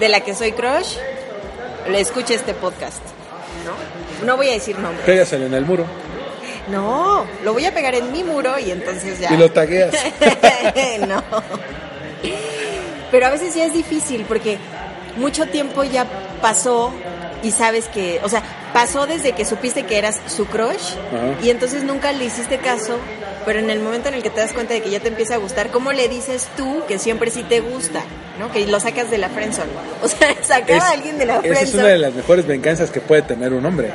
de 0.00 0.08
la 0.08 0.20
que 0.20 0.34
soy 0.34 0.52
crush 0.52 0.96
le 1.90 2.00
escuche 2.00 2.34
este 2.34 2.52
podcast, 2.52 2.98
¿no? 3.64 4.26
No 4.26 4.36
voy 4.36 4.48
a 4.50 4.52
decir 4.54 4.78
nombre. 4.78 5.02
Pégaselo 5.06 5.46
en 5.46 5.54
el 5.54 5.64
muro 5.64 5.86
No, 6.68 7.24
lo 7.44 7.52
voy 7.52 7.64
a 7.64 7.72
pegar 7.72 7.94
en 7.94 8.10
mi 8.12 8.24
muro 8.24 8.58
y 8.58 8.70
entonces 8.70 9.20
ya... 9.20 9.32
y 9.32 9.36
lo 9.36 9.50
tagueas. 9.50 9.94
no. 11.08 11.22
Pero 13.10 13.26
a 13.26 13.30
veces 13.30 13.52
sí 13.54 13.60
es 13.60 13.72
difícil 13.72 14.24
porque 14.26 14.58
mucho 15.16 15.46
tiempo 15.46 15.84
ya 15.84 16.06
pasó 16.42 16.92
y 17.42 17.52
sabes 17.52 17.86
que, 17.86 18.20
o 18.24 18.28
sea, 18.28 18.42
pasó 18.72 19.06
desde 19.06 19.32
que 19.32 19.44
supiste 19.44 19.84
que 19.84 19.98
eras 19.98 20.20
su 20.26 20.46
crush 20.46 20.94
Ajá. 21.12 21.34
y 21.42 21.50
entonces 21.50 21.84
nunca 21.84 22.12
le 22.12 22.24
hiciste 22.24 22.58
caso, 22.58 22.98
pero 23.44 23.60
en 23.60 23.70
el 23.70 23.80
momento 23.80 24.08
en 24.08 24.14
el 24.14 24.22
que 24.22 24.30
te 24.30 24.40
das 24.40 24.52
cuenta 24.52 24.74
de 24.74 24.82
que 24.82 24.90
ya 24.90 25.00
te 25.00 25.08
empieza 25.08 25.34
a 25.34 25.38
gustar, 25.38 25.70
¿cómo 25.70 25.92
le 25.92 26.08
dices 26.08 26.48
tú 26.56 26.82
que 26.88 26.98
siempre 26.98 27.30
sí 27.30 27.44
te 27.44 27.60
gusta? 27.60 28.02
¿No? 28.38 28.50
Que 28.52 28.66
lo 28.66 28.80
sacas 28.80 29.10
de 29.10 29.18
la 29.18 29.28
friendzone. 29.28 29.70
O 30.02 30.08
sea, 30.08 30.34
sacar 30.42 30.80
a 30.80 30.90
alguien 30.90 31.16
de 31.18 31.26
la 31.26 31.36
esa 31.36 31.46
es 31.46 31.46
una 31.46 31.54
de 31.54 31.66
friendzone. 31.66 31.98
las 31.98 32.14
mejores 32.14 32.46
venganzas 32.46 32.90
que 32.90 33.00
puede 33.00 33.22
tener 33.22 33.52
un 33.52 33.64
hombre. 33.64 33.92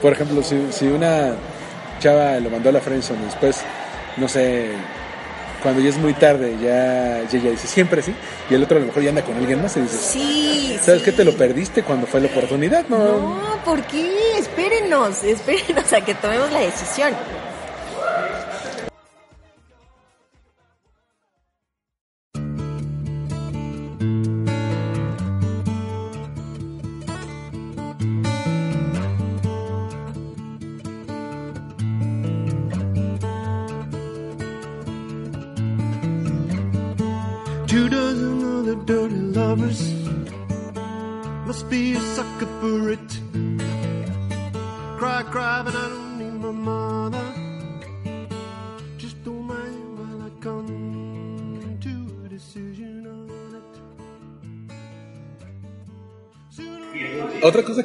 Por 0.00 0.12
ejemplo, 0.12 0.42
si, 0.42 0.68
si 0.72 0.86
una 0.86 1.34
chava 2.00 2.38
lo 2.40 2.50
mandó 2.50 2.68
a 2.68 2.72
la 2.72 2.80
friendzone 2.80 3.22
y 3.22 3.24
después, 3.26 3.62
no 4.16 4.28
sé, 4.28 4.68
cuando 5.62 5.80
ya 5.80 5.88
es 5.90 5.96
muy 5.96 6.12
tarde, 6.14 6.54
ya, 6.62 7.20
ella 7.20 7.50
dice 7.50 7.66
siempre 7.66 8.02
sí, 8.02 8.14
y 8.50 8.54
el 8.54 8.62
otro 8.62 8.76
a 8.76 8.80
lo 8.80 8.86
mejor 8.86 9.02
ya 9.02 9.08
anda 9.10 9.22
con 9.22 9.36
alguien 9.36 9.62
más 9.62 9.76
y 9.76 9.80
dices, 9.80 10.00
Sí. 10.00 10.78
¿sabes 10.82 11.00
sí. 11.00 11.04
qué? 11.06 11.12
Te 11.12 11.24
lo 11.24 11.32
perdiste 11.36 11.82
cuando 11.82 12.06
fue 12.06 12.20
la 12.20 12.26
oportunidad, 12.28 12.84
¿no? 12.88 12.98
No, 12.98 13.40
¿por 13.64 13.82
qué? 13.84 14.38
Espérenos, 14.38 15.24
espérenos 15.24 15.92
a 15.92 16.00
que 16.02 16.14
tomemos 16.14 16.50
la 16.52 16.60
decisión. 16.60 17.12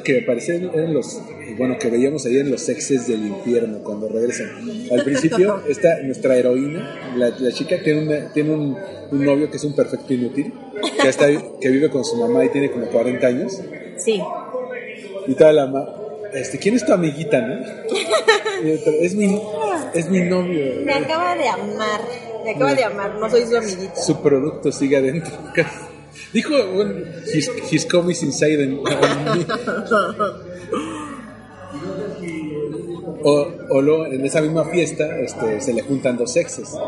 Cosa 0.00 0.02
que 0.04 0.12
me 0.14 0.22
parecía 0.22 0.54
eran 0.56 0.92
los, 0.94 1.20
bueno, 1.56 1.76
que 1.78 1.88
veíamos 1.90 2.26
ahí 2.26 2.38
en 2.38 2.50
los 2.50 2.62
sexes 2.62 3.06
del 3.06 3.26
infierno 3.26 3.78
cuando 3.84 4.08
regresan. 4.08 4.48
Al 4.90 5.04
principio, 5.04 5.62
esta, 5.68 6.00
nuestra 6.02 6.36
heroína, 6.36 7.12
la, 7.16 7.30
la 7.38 7.52
chica, 7.52 7.76
tiene, 7.82 8.02
una- 8.02 8.32
tiene 8.32 8.50
un, 8.54 8.76
un 9.10 9.24
novio 9.24 9.50
que 9.50 9.56
es 9.56 9.64
un 9.64 9.74
perfecto 9.74 10.12
inútil, 10.14 10.52
que, 11.02 11.08
está, 11.08 11.26
que 11.60 11.68
vive 11.68 11.90
con 11.90 12.04
su 12.04 12.16
mamá 12.16 12.44
y 12.44 12.48
tiene 12.50 12.70
como 12.70 12.86
40 12.86 13.26
años. 13.26 13.60
Sí. 13.96 14.20
Y 15.26 15.34
toda 15.34 15.52
la 15.52 15.66
ma- 15.66 15.88
este, 16.32 16.58
¿quién 16.58 16.74
es 16.76 16.86
tu 16.86 16.92
amiguita, 16.92 17.40
no? 17.40 17.54
Es 19.00 19.14
mi, 19.14 19.40
es 19.94 20.08
mi 20.08 20.20
novio. 20.20 20.64
Me 20.84 20.92
acaba 20.94 21.34
de 21.36 21.48
amar. 21.48 22.00
Me 22.44 22.50
acaba 22.52 22.74
de 22.74 22.84
amar. 22.84 23.14
No 23.16 23.28
soy 23.28 23.44
su 23.46 23.56
amiguita. 23.56 23.96
Su 23.96 24.22
producto 24.22 24.70
sigue 24.70 24.96
adentro. 24.98 25.32
Dijo, 26.32 26.54
bueno, 26.72 26.94
his, 27.32 27.50
his 27.70 27.86
cum 27.86 28.10
is 28.10 28.22
inside. 28.22 28.78
O, 33.22 33.52
o 33.68 33.82
luego, 33.82 34.06
en 34.06 34.24
esa 34.24 34.40
misma 34.40 34.64
fiesta 34.64 35.04
este, 35.20 35.60
se 35.60 35.74
le 35.74 35.82
juntan 35.82 36.16
dos 36.16 36.32
sexes. 36.32 36.70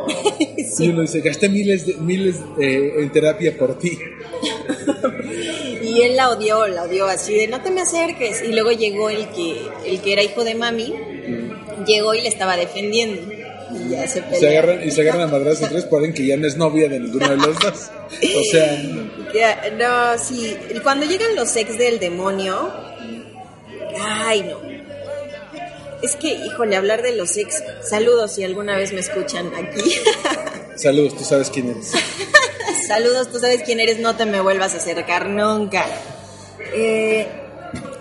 Y 0.79 0.89
uno 0.89 1.03
dice, 1.03 1.21
gasté 1.21 1.51
miles, 1.51 1.87
de, 1.87 1.95
miles 1.97 2.37
eh, 2.59 2.95
en 2.97 3.13
terapia 3.13 3.57
por 3.59 3.79
ti. 3.79 3.99
Y 5.83 6.01
él 6.03 6.17
la 6.17 6.31
odió, 6.31 6.67
la 6.69 6.85
odió 6.85 7.07
así 7.07 7.35
de 7.35 7.49
no 7.49 7.61
te 7.61 7.71
me 7.71 7.83
acerques. 7.83 8.43
Y 8.43 8.53
luego 8.53 8.71
llegó 8.73 9.11
el 9.11 9.29
que, 9.29 9.61
el 9.85 10.01
que 10.01 10.13
era 10.15 10.23
hijo 10.23 10.43
de 10.43 10.55
mami, 10.55 10.95
llegó 11.87 12.15
y 12.15 12.23
le 12.23 12.29
estaba 12.29 12.57
defendiendo. 12.57 13.21
Y 13.93 13.97
ya 13.97 14.09
se 14.09 14.49
agarran, 14.49 14.87
y 14.87 14.91
se 14.91 15.01
agarran 15.03 15.23
a 15.23 15.27
madrazos 15.29 15.69
tres, 15.71 15.85
pueden 15.85 16.13
que 16.13 16.27
ya 16.27 16.37
no 16.37 16.47
es 16.47 16.57
novia 16.57 16.89
de 16.89 17.01
ninguno 17.01 17.29
de 17.29 17.37
los 17.37 17.59
dos. 17.59 17.91
O 18.37 18.45
sea, 18.51 18.83
no, 19.79 20.19
sí. 20.19 20.57
Cuando 20.83 21.07
llegan 21.07 21.35
los 21.37 21.55
ex 21.57 21.79
del 21.79 21.99
demonio, 21.99 22.73
ay, 24.01 24.43
no. 24.43 24.61
Es 26.03 26.17
que, 26.17 26.33
híjole, 26.33 26.77
hablar 26.77 27.03
de 27.03 27.15
los 27.15 27.37
ex. 27.37 27.63
Saludos 27.83 28.33
si 28.33 28.43
alguna 28.43 28.77
vez 28.77 28.93
me 28.93 29.01
escuchan 29.01 29.53
aquí. 29.55 29.95
saludos, 30.77 31.17
tú 31.17 31.25
sabes 31.25 31.49
quién 31.51 31.71
eres. 31.71 31.93
Saludos, 32.89 33.31
tú 33.31 33.39
sabes 33.39 33.63
quién 33.63 33.79
eres, 33.79 34.01
no 34.01 34.17
te 34.17 34.27
me 34.27 34.41
vuelvas 34.41 34.75
a 34.75 34.79
acercar 34.79 35.29
nunca. 35.29 35.87
Eh, 36.75 37.27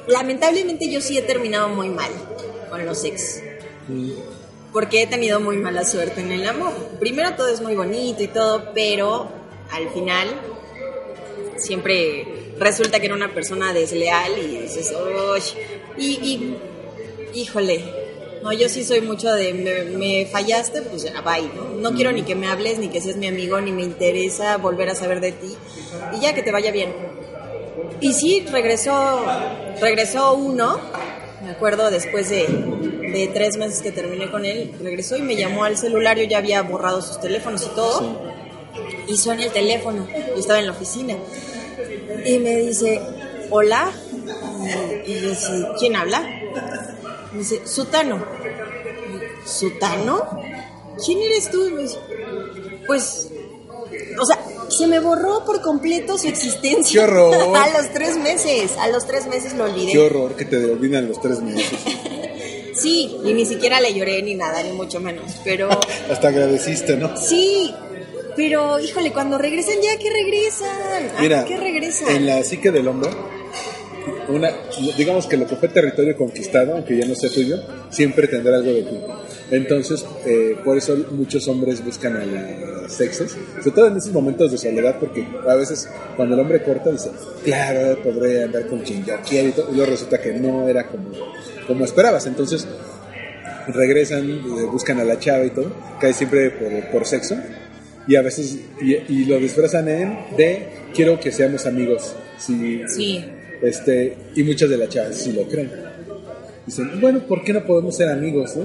lamentablemente 0.08 0.90
yo 0.90 1.02
sí 1.02 1.18
he 1.18 1.22
terminado 1.22 1.70
muy 1.70 1.90
mal 1.90 2.12
con 2.70 2.86
los 2.86 3.04
ex. 3.06 3.42
Porque 4.72 5.04
he 5.04 5.08
tenido 5.08 5.40
muy 5.40 5.58
mala 5.58 5.86
suerte 5.86 6.22
en 6.22 6.32
el 6.32 6.48
amor. 6.48 6.74
Primero 7.00 7.36
todo 7.36 7.48
es 7.48 7.62
muy 7.62 7.76
bonito 7.76 8.24
y 8.24 8.28
todo, 8.28 8.72
pero 8.74 9.30
al 9.72 9.90
final 9.90 10.30
siempre 11.58 12.54
resulta 12.58 13.00
que 13.00 13.08
era 13.08 13.16
una 13.16 13.34
persona 13.34 13.74
desleal 13.74 14.32
y 14.38 14.60
dices, 14.60 14.94
y, 15.98 16.06
y 16.12 16.58
híjole, 17.34 17.84
no, 18.44 18.52
yo 18.52 18.70
sí 18.70 18.84
soy 18.84 19.02
mucho 19.02 19.32
de, 19.32 19.54
me, 19.54 19.84
me 19.98 20.26
fallaste, 20.26 20.82
pues 20.82 21.04
ya, 21.04 21.22
bye, 21.22 21.50
¿no? 21.56 21.70
No 21.76 21.96
quiero 21.96 22.12
ni 22.12 22.24
que 22.24 22.36
me 22.36 22.48
hables, 22.48 22.80
ni 22.80 22.90
que 22.90 23.00
seas 23.02 23.16
mi 23.16 23.28
amigo, 23.28 23.62
ni 23.62 23.72
me 23.72 23.84
interesa 23.84 24.58
volver 24.58 24.90
a 24.90 24.96
saber 24.96 25.22
de 25.22 25.32
ti, 25.32 25.56
y 26.18 26.22
ya 26.22 26.34
que 26.34 26.42
te 26.42 26.52
vaya 26.52 26.72
bien. 26.72 26.94
Y 28.00 28.14
sí, 28.14 28.46
regresó, 28.52 29.24
regresó 29.80 30.34
uno, 30.34 30.80
me 31.44 31.52
acuerdo 31.52 31.92
después 31.92 32.30
de, 32.30 32.48
de 33.12 33.30
tres 33.34 33.58
meses 33.58 33.82
que 33.82 33.92
terminé 33.92 34.30
con 34.30 34.46
él, 34.46 34.74
regresó 34.82 35.18
y 35.18 35.22
me 35.22 35.36
llamó 35.36 35.64
al 35.64 35.78
celular, 35.78 36.18
yo 36.18 36.24
ya 36.24 36.38
había 36.38 36.62
borrado 36.62 37.02
sus 37.02 37.20
teléfonos 37.20 37.64
y 37.66 37.76
todo, 37.76 38.22
y 39.08 39.18
suena 39.18 39.44
el 39.44 39.52
teléfono, 39.52 40.08
yo 40.10 40.36
estaba 40.36 40.60
en 40.60 40.68
la 40.68 40.72
oficina, 40.72 41.16
y 42.26 42.40
me 42.40 42.58
dice, 42.58 43.02
hola, 43.50 43.92
y, 45.06 45.14
dice, 45.14 45.68
¿quién 45.80 45.96
habla? 45.96 46.22
Me 47.32 47.40
dice, 47.40 47.62
Sutano. 47.66 48.24
¿Sutano? 49.46 50.28
¿Quién 51.04 51.20
eres 51.20 51.50
tú? 51.50 51.66
Y 51.68 51.72
me 51.72 51.82
dice, 51.84 51.98
pues, 52.86 53.30
o 54.20 54.26
sea, 54.26 54.38
Se 54.70 54.88
me 54.88 55.00
borró 55.00 55.44
por 55.44 55.62
completo 55.62 56.18
su 56.18 56.28
existencia. 56.28 57.02
¡Qué 57.02 57.12
horror! 57.12 57.36
a 57.58 57.70
los 57.78 57.92
tres 57.92 58.18
meses, 58.18 58.72
a 58.80 58.88
los 58.88 59.06
tres 59.06 59.28
meses 59.28 59.54
lo 59.54 59.66
olvidé. 59.66 59.92
Qué 59.92 60.00
horror 60.00 60.36
que 60.36 60.46
te 60.46 60.58
olvidan 60.58 61.08
los 61.08 61.20
tres 61.22 61.42
meses. 61.42 61.72
Sí, 62.82 63.16
y 63.24 63.34
ni 63.34 63.46
siquiera 63.46 63.80
le 63.80 63.94
lloré 63.94 64.22
ni 64.24 64.36
nada, 64.36 64.64
ni 64.64 64.72
mucho 64.72 65.00
menos. 65.00 65.32
Pero 65.44 65.70
Hasta 66.12 66.30
agradeciste, 66.30 66.98
¿no? 66.98 67.16
sí, 67.16 67.74
pero 68.36 68.80
híjole, 68.80 69.12
cuando 69.12 69.38
regresan 69.38 69.76
ya 69.82 69.98
que 69.98 70.10
regresan. 70.10 71.18
¿A 71.18 71.22
Mira, 71.22 71.46
qué 71.46 71.58
regresan? 71.58 72.10
en 72.16 72.26
la 72.26 72.44
psique 72.44 72.72
del 72.72 72.88
hombre, 72.88 73.10
una, 74.30 74.50
digamos 74.98 75.28
que 75.28 75.38
lo 75.38 75.46
que 75.46 75.56
fue 75.58 75.68
territorio 75.70 76.16
conquistado, 76.16 76.74
aunque 76.74 76.98
ya 76.98 77.06
no 77.06 77.14
sea 77.16 77.30
tuyo, 77.30 77.58
siempre 77.90 78.28
tendrá 78.28 78.56
algo 78.58 78.72
de 78.72 78.84
ti. 78.84 78.98
Entonces, 79.52 80.06
eh, 80.26 80.56
por 80.64 80.78
eso 80.78 80.96
muchos 81.12 81.46
hombres 81.50 81.84
buscan 81.84 82.16
a 82.16 82.26
las 82.26 82.94
sexes, 82.94 83.36
sobre 83.60 83.72
todo 83.72 83.88
en 83.88 83.98
esos 83.98 84.14
momentos 84.14 84.50
de 84.52 84.58
soledad, 84.58 84.98
porque 85.00 85.28
a 85.48 85.56
veces 85.56 85.90
cuando 86.16 86.36
el 86.36 86.42
hombre 86.42 86.64
corta 86.64 86.90
dice, 86.90 87.10
claro, 87.44 88.02
podré 88.02 88.44
andar 88.46 88.66
con 88.68 88.80
quien 88.80 89.04
yo 89.06 89.14
quiera 89.28 89.50
y 89.50 89.52
todo, 89.52 89.68
y 89.72 89.76
luego 89.76 89.92
resulta 89.92 90.22
que 90.22 90.32
no 90.34 90.68
era 90.70 90.88
como, 90.88 91.10
como 91.68 91.84
esperabas. 91.84 92.26
Entonces, 92.28 92.66
regresan, 93.68 94.30
eh, 94.30 94.42
buscan 94.72 95.00
a 95.00 95.04
la 95.04 95.20
chava 95.20 95.44
y 95.46 95.50
todo, 95.50 95.72
cae 96.00 96.14
siempre 96.14 96.52
por, 96.52 96.92
por 96.92 97.06
sexo, 97.06 97.36
y 98.08 98.16
a 98.16 98.22
veces, 98.22 98.58
y, 98.82 98.94
y 98.94 99.26
lo 99.26 99.38
disfrazan 99.38 99.88
en 99.90 100.18
de 100.38 100.68
quiero 100.94 101.20
que 101.20 101.32
seamos 101.32 101.66
amigos. 101.66 102.16
Si, 102.38 102.82
Sí. 102.88 103.24
este, 103.62 104.18
y 104.36 104.44
muchas 104.44 104.70
de 104.70 104.78
las 104.78 104.90
chavas 104.90 105.16
sí 105.18 105.34
lo 105.34 105.44
creen. 105.44 105.72
Dicen, 106.66 107.00
bueno, 107.02 107.20
¿por 107.28 107.44
qué 107.44 107.54
no 107.54 107.64
podemos 107.66 107.96
ser 107.98 108.10
amigos? 108.10 108.56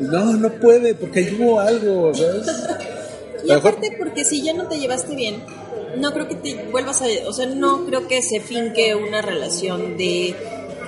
No, 0.00 0.34
no 0.34 0.50
puede, 0.54 0.94
porque 0.94 1.20
ahí 1.20 1.36
hubo 1.38 1.60
algo, 1.60 2.14
¿sabes? 2.14 2.46
Y 3.44 3.52
aparte, 3.52 3.94
porque 3.96 4.24
si 4.24 4.42
ya 4.42 4.52
no 4.52 4.66
te 4.66 4.78
llevaste 4.78 5.14
bien, 5.14 5.42
no 5.96 6.12
creo 6.12 6.28
que 6.28 6.34
te 6.34 6.54
vuelvas 6.70 7.02
a. 7.02 7.06
O 7.26 7.32
sea, 7.32 7.46
no 7.46 7.86
creo 7.86 8.08
que 8.08 8.20
se 8.20 8.40
finque 8.40 8.94
una 8.94 9.22
relación 9.22 9.96
de 9.96 10.34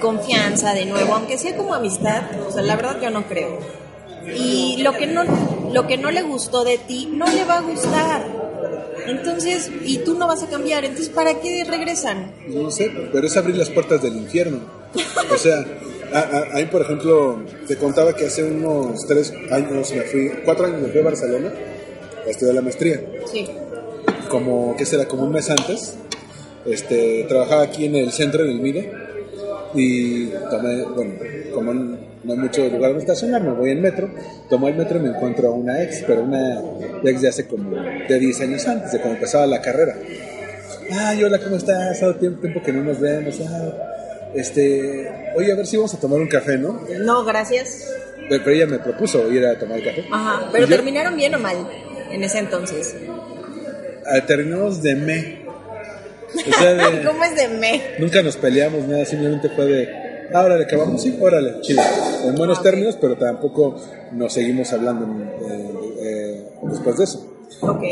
confianza 0.01 0.75
de 0.75 0.87
nuevo, 0.87 1.15
aunque 1.15 1.39
sea 1.39 1.57
como 1.57 1.75
amistad. 1.75 2.23
O 2.47 2.53
sea, 2.53 2.63
la 2.63 2.77
verdad 2.77 3.01
yo 3.01 3.11
no 3.11 3.27
creo. 3.27 3.59
Y 4.37 4.79
lo 4.83 4.93
que 4.93 5.07
no, 5.07 5.25
lo 5.73 5.87
que 5.87 5.97
no 5.97 6.11
le 6.11 6.23
gustó 6.23 6.65
de 6.65 6.79
ti, 6.79 7.09
no 7.13 7.27
le 7.27 7.45
va 7.45 7.59
a 7.59 7.63
gustar. 7.63 8.27
Entonces, 9.07 9.71
y 9.83 9.99
tú 9.99 10.15
no 10.15 10.27
vas 10.27 10.43
a 10.43 10.49
cambiar. 10.49 10.85
Entonces, 10.85 11.09
¿para 11.09 11.41
qué 11.41 11.65
regresan? 11.65 12.33
No 12.49 12.71
sé, 12.71 12.93
pero 13.13 13.27
es 13.27 13.37
abrir 13.37 13.57
las 13.57 13.71
puertas 13.71 14.03
del 14.03 14.17
infierno. 14.17 14.61
O 15.33 15.37
sea, 15.37 15.65
a, 16.13 16.19
a- 16.19 16.53
a 16.53 16.57
mí, 16.57 16.65
por 16.67 16.83
ejemplo, 16.83 17.43
te 17.67 17.77
contaba 17.77 18.15
que 18.15 18.27
hace 18.27 18.43
unos 18.45 19.07
tres 19.07 19.33
años 19.51 19.93
me 19.95 20.03
fui, 20.03 20.31
cuatro 20.45 20.67
años 20.67 20.81
me 20.83 20.89
fui 20.89 21.01
a 21.01 21.05
Barcelona 21.05 21.53
a 22.27 22.31
estudiar 22.31 22.55
la 22.55 22.63
maestría. 22.63 23.01
Sí. 23.33 23.49
como, 24.29 24.77
¿qué 24.77 24.85
será? 24.87 25.07
Como 25.07 25.25
un 25.25 25.33
mes 25.33 25.51
antes, 25.51 25.95
este, 26.67 27.25
trabajaba 27.29 27.63
aquí 27.63 27.85
en 27.87 27.97
el 27.97 28.13
centro, 28.13 28.45
en 28.45 28.51
el 28.51 28.61
MIDE, 28.61 28.93
y 29.75 30.27
tomé, 30.51 30.83
bueno, 30.85 31.15
como 31.55 31.73
no 31.75 32.33
hay 32.33 32.39
mucho 32.39 32.63
lugar 32.69 32.91
donde 32.91 33.01
estacionar, 33.01 33.43
me 33.43 33.53
voy 33.53 33.71
en 33.71 33.81
metro, 33.81 34.11
tomo 34.49 34.69
el 34.69 34.75
metro 34.77 34.99
y 34.99 35.03
me 35.03 35.09
encuentro 35.09 35.49
a 35.49 35.53
una 35.53 35.83
ex, 35.83 36.05
pero 36.07 36.23
una 36.23 36.61
ex 37.05 37.23
de 37.23 37.29
hace 37.29 37.47
como 37.47 37.71
de 38.09 38.19
10 38.19 38.41
años 38.43 38.67
antes, 38.69 38.93
de 38.93 38.99
cuando 38.99 39.17
empezaba 39.17 39.47
la 39.47 39.61
carrera. 39.63 39.97
Ay, 40.93 41.23
hola, 41.25 41.39
¿cómo 41.39 41.57
estás? 41.57 42.03
Hace 42.03 42.13
tiempo, 42.19 42.41
tiempo 42.41 42.63
que 42.63 42.73
no 42.73 42.83
nos 42.85 43.01
vemos. 43.01 43.41
ah, 43.49 43.73
este, 44.35 45.33
oye, 45.37 45.53
a 45.53 45.57
ver 45.57 45.67
si 45.67 45.77
vamos 45.77 45.95
a 45.95 46.01
tomar 46.01 46.21
un 46.21 46.29
café, 46.29 46.57
¿no? 46.59 46.81
No, 47.01 47.25
gracias. 47.25 47.87
Pero 48.29 48.45
pero 48.45 48.57
ella 48.57 48.67
me 48.67 48.79
propuso 48.79 49.31
ir 49.33 49.45
a 49.45 49.59
tomar 49.59 49.83
café. 49.83 50.05
Ajá. 50.11 50.49
Pero 50.53 50.67
yo- 50.67 50.77
terminaron 50.77 51.17
bien 51.17 51.35
o 51.35 51.39
mal 51.39 51.57
en 52.11 52.23
ese 52.25 52.39
entonces. 52.39 52.95
ah, 54.07 54.25
terminamos 54.27 54.83
de 54.83 54.95
me. 54.95 55.41
O 56.35 56.59
sea, 56.59 56.75
de- 56.75 57.03
¿Cómo 57.07 57.25
es 57.25 57.35
de 57.37 57.49
me? 57.49 57.83
Nunca 57.99 58.23
nos 58.23 58.37
peleamos, 58.37 58.87
nada, 58.87 59.05
simplemente 59.05 59.49
fue 59.51 59.67
de, 59.67 59.89
ah, 60.33 60.45
órale, 60.45 60.67
que 60.67 60.77
vamos, 60.77 61.03
sí, 61.03 61.17
órale, 61.21 61.61
chido. 61.61 61.83
En 62.25 62.35
buenos 62.37 62.63
términos, 62.63 62.97
pero 63.01 63.17
tampoco 63.17 63.81
nos 64.13 64.33
seguimos 64.33 64.73
hablando 64.73 65.07
eh, 65.49 65.71
eh, 66.03 66.45
después 66.71 66.97
de 66.99 67.05
eso. 67.05 67.27
Ok. 67.63 67.83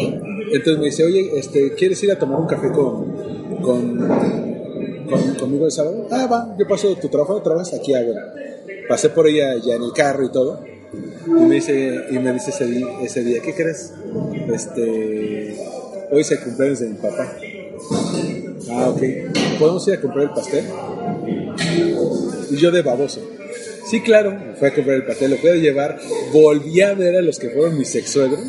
Entonces 0.53 0.78
me 0.78 0.84
dice, 0.86 1.03
oye, 1.03 1.30
este, 1.36 1.74
¿quieres 1.74 2.01
ir 2.05 2.12
a 2.12 2.18
tomar 2.18 2.39
un 2.39 2.47
café 2.47 2.70
con, 2.70 3.57
con, 3.61 4.58
con- 5.09 5.35
conmigo 5.35 5.67
el 5.67 5.73
sábado? 5.73 6.07
Ah, 6.11 6.27
va, 6.27 6.57
yo 6.59 6.67
paso 6.67 6.95
tu 6.97 7.09
trabajo, 7.09 7.41
trabajas 7.43 7.75
aquí, 7.75 7.95
ah. 7.95 8.03
Pasé 8.89 9.11
por 9.11 9.27
ella 9.27 9.55
ya 9.65 9.75
en 9.75 9.83
el 9.83 9.93
carro 9.93 10.25
y 10.25 10.33
todo. 10.33 10.63
Y 11.27 11.31
me 11.31 11.57
dice, 11.57 12.07
y 12.11 12.19
me 12.19 12.33
dice 12.33 12.51
ese 13.03 13.23
día, 13.23 13.41
¿qué 13.43 13.55
crees? 13.55 13.93
Este, 14.53 15.57
hoy 16.11 16.21
es 16.23 16.31
el 16.31 16.41
cumpleaños 16.41 16.79
de 16.81 16.89
mi 16.89 16.95
papá. 16.97 17.35
Ah, 18.71 18.89
ok. 18.89 19.03
¿Podemos 19.59 19.87
ir 19.89 19.95
a 19.95 20.01
comprar 20.01 20.25
el 20.25 20.31
pastel? 20.31 20.65
Y 22.51 22.57
yo 22.57 22.71
de 22.71 22.83
baboso. 22.83 23.21
Sí, 23.91 24.01
claro, 24.03 24.33
me 24.33 24.55
fui 24.55 24.69
a 24.69 24.75
comprar 24.75 24.97
el 24.97 25.05
pastel, 25.07 25.31
lo 25.31 25.37
fui 25.39 25.51
a 25.51 25.55
llevar. 25.55 25.99
Volví 26.33 26.81
a 26.81 26.95
ver 26.95 27.17
a 27.17 27.23
los 27.23 27.39
que 27.39 27.51
fueron 27.51 27.77
mis 27.79 27.89
sexuegros, 27.89 28.41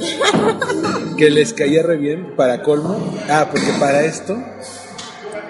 que 1.17 1.29
les 1.29 1.53
caía 1.53 1.83
re 1.83 1.97
bien, 1.97 2.35
para 2.35 2.61
colmo. 2.63 2.97
Ah, 3.29 3.47
porque 3.51 3.71
para 3.79 4.03
esto, 4.05 4.37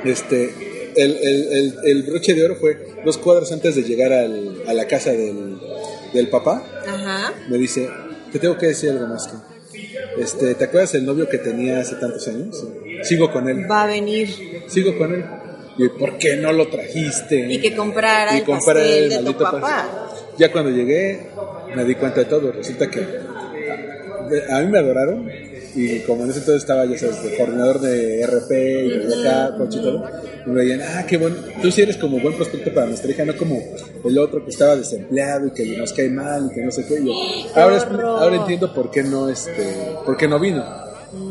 este, 0.04 0.54
el, 1.02 1.18
el- 1.22 1.76
el- 1.84 2.04
broche 2.04 2.34
de 2.34 2.44
oro 2.44 2.56
fue 2.56 2.78
dos 3.06 3.18
cuadros 3.18 3.52
antes 3.52 3.76
de 3.76 3.84
llegar 3.84 4.12
al- 4.14 4.64
a 4.68 4.74
la 4.74 4.86
casa 4.88 5.12
del, 5.12 5.58
del 6.14 6.28
papá. 6.30 6.64
Ajá. 6.88 7.34
Me 7.50 7.58
dice, 7.58 7.90
te 8.32 8.40
tengo 8.40 8.58
que 8.58 8.68
decir 8.68 8.90
algo 8.92 9.08
más 9.08 9.28
que. 9.28 9.50
Este, 10.22 10.56
¿Te 10.56 10.64
acuerdas 10.66 10.94
el 10.96 11.06
novio 11.06 11.30
que 11.30 11.38
tenía 11.38 11.80
hace 11.80 11.96
tantos 11.96 12.28
años? 12.28 12.66
Sigo 13.04 13.32
con 13.32 13.48
él. 13.48 13.66
Va 13.70 13.84
a 13.84 13.88
venir. 13.88 14.30
Sigo 14.68 14.98
con 14.98 15.14
él. 15.14 15.24
Y 15.78 15.88
¿por 15.90 16.18
qué 16.18 16.36
no 16.36 16.52
lo 16.52 16.68
trajiste? 16.68 17.48
Y 17.50 17.62
que 17.62 17.74
comprara 17.76 18.36
Y 18.36 18.40
el 18.40 18.44
comprar 18.44 18.76
pastel 18.76 19.04
el 19.04 19.10
de 19.26 19.32
tu 19.34 19.38
papá. 19.38 19.62
pastel. 19.62 20.36
Ya 20.38 20.52
cuando 20.52 20.72
llegué, 20.72 21.28
me 21.76 21.86
di 21.86 21.96
cuenta 21.96 22.20
de 22.22 22.26
todo. 22.26 22.52
Resulta 22.52 22.90
que 22.90 23.00
a 24.50 24.60
mí 24.62 24.68
me 24.68 24.80
adoraron. 24.80 25.30
Y 25.76 26.00
como 26.00 26.24
en 26.24 26.32
ese 26.32 26.40
entonces 26.40 26.64
estaba, 26.64 26.86
ya 26.86 26.98
sabes, 26.98 27.22
de 27.24 27.38
coordinador 27.38 27.80
de 27.80 28.26
RP 28.26 28.52
y 28.86 28.90
de 28.90 29.20
acá, 29.20 29.56
coach 29.58 29.76
y 29.76 29.82
todo, 29.82 30.04
y 30.46 30.50
me 30.50 30.56
veían, 30.62 30.82
ah, 30.82 31.06
qué 31.08 31.18
bueno, 31.18 31.36
tú 31.62 31.72
sí 31.72 31.82
eres 31.84 31.98
como 31.98 32.20
buen 32.20 32.36
prospecto 32.36 32.74
para 32.74 32.88
nuestra 32.88 33.12
hija, 33.12 33.24
no 33.26 33.36
como 33.38 33.62
el 34.04 34.18
otro 34.18 34.44
que 34.44 34.50
estaba 34.50 34.76
desempleado 34.76 35.48
y 35.48 35.52
que 35.52 35.78
nos 35.78 35.94
cae 35.94 36.10
mal 36.10 36.50
y 36.52 36.56
que 36.56 36.62
no 36.64 36.72
sé 36.72 36.86
qué. 36.88 36.96
Y 37.00 37.06
yo, 37.06 37.14
ahora, 37.56 37.78
es- 37.78 37.84
ahora 37.86 38.36
entiendo 38.38 38.74
por 38.74 38.90
qué 38.90 39.04
no, 39.04 39.30
este, 39.30 39.94
por 40.06 40.18
qué 40.18 40.28
no 40.28 40.40
vino. 40.40 40.64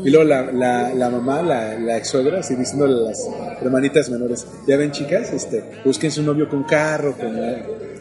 Y 0.05 0.11
luego 0.11 0.25
la, 0.25 0.51
la, 0.51 0.93
la 0.93 1.09
mamá, 1.09 1.41
la, 1.41 1.79
la 1.79 1.97
ex 1.99 2.09
suegra, 2.09 2.41
así 2.41 2.55
diciéndole 2.57 2.95
a 2.95 3.11
las 3.11 3.29
hermanitas 3.63 4.11
menores, 4.11 4.45
ya 4.67 4.77
ven 4.77 4.91
chicas, 4.91 5.33
este, 5.33 5.63
busquen 5.85 6.11
su 6.11 6.23
novio 6.23 6.49
con 6.49 6.65
carro, 6.65 7.17
con... 7.17 7.29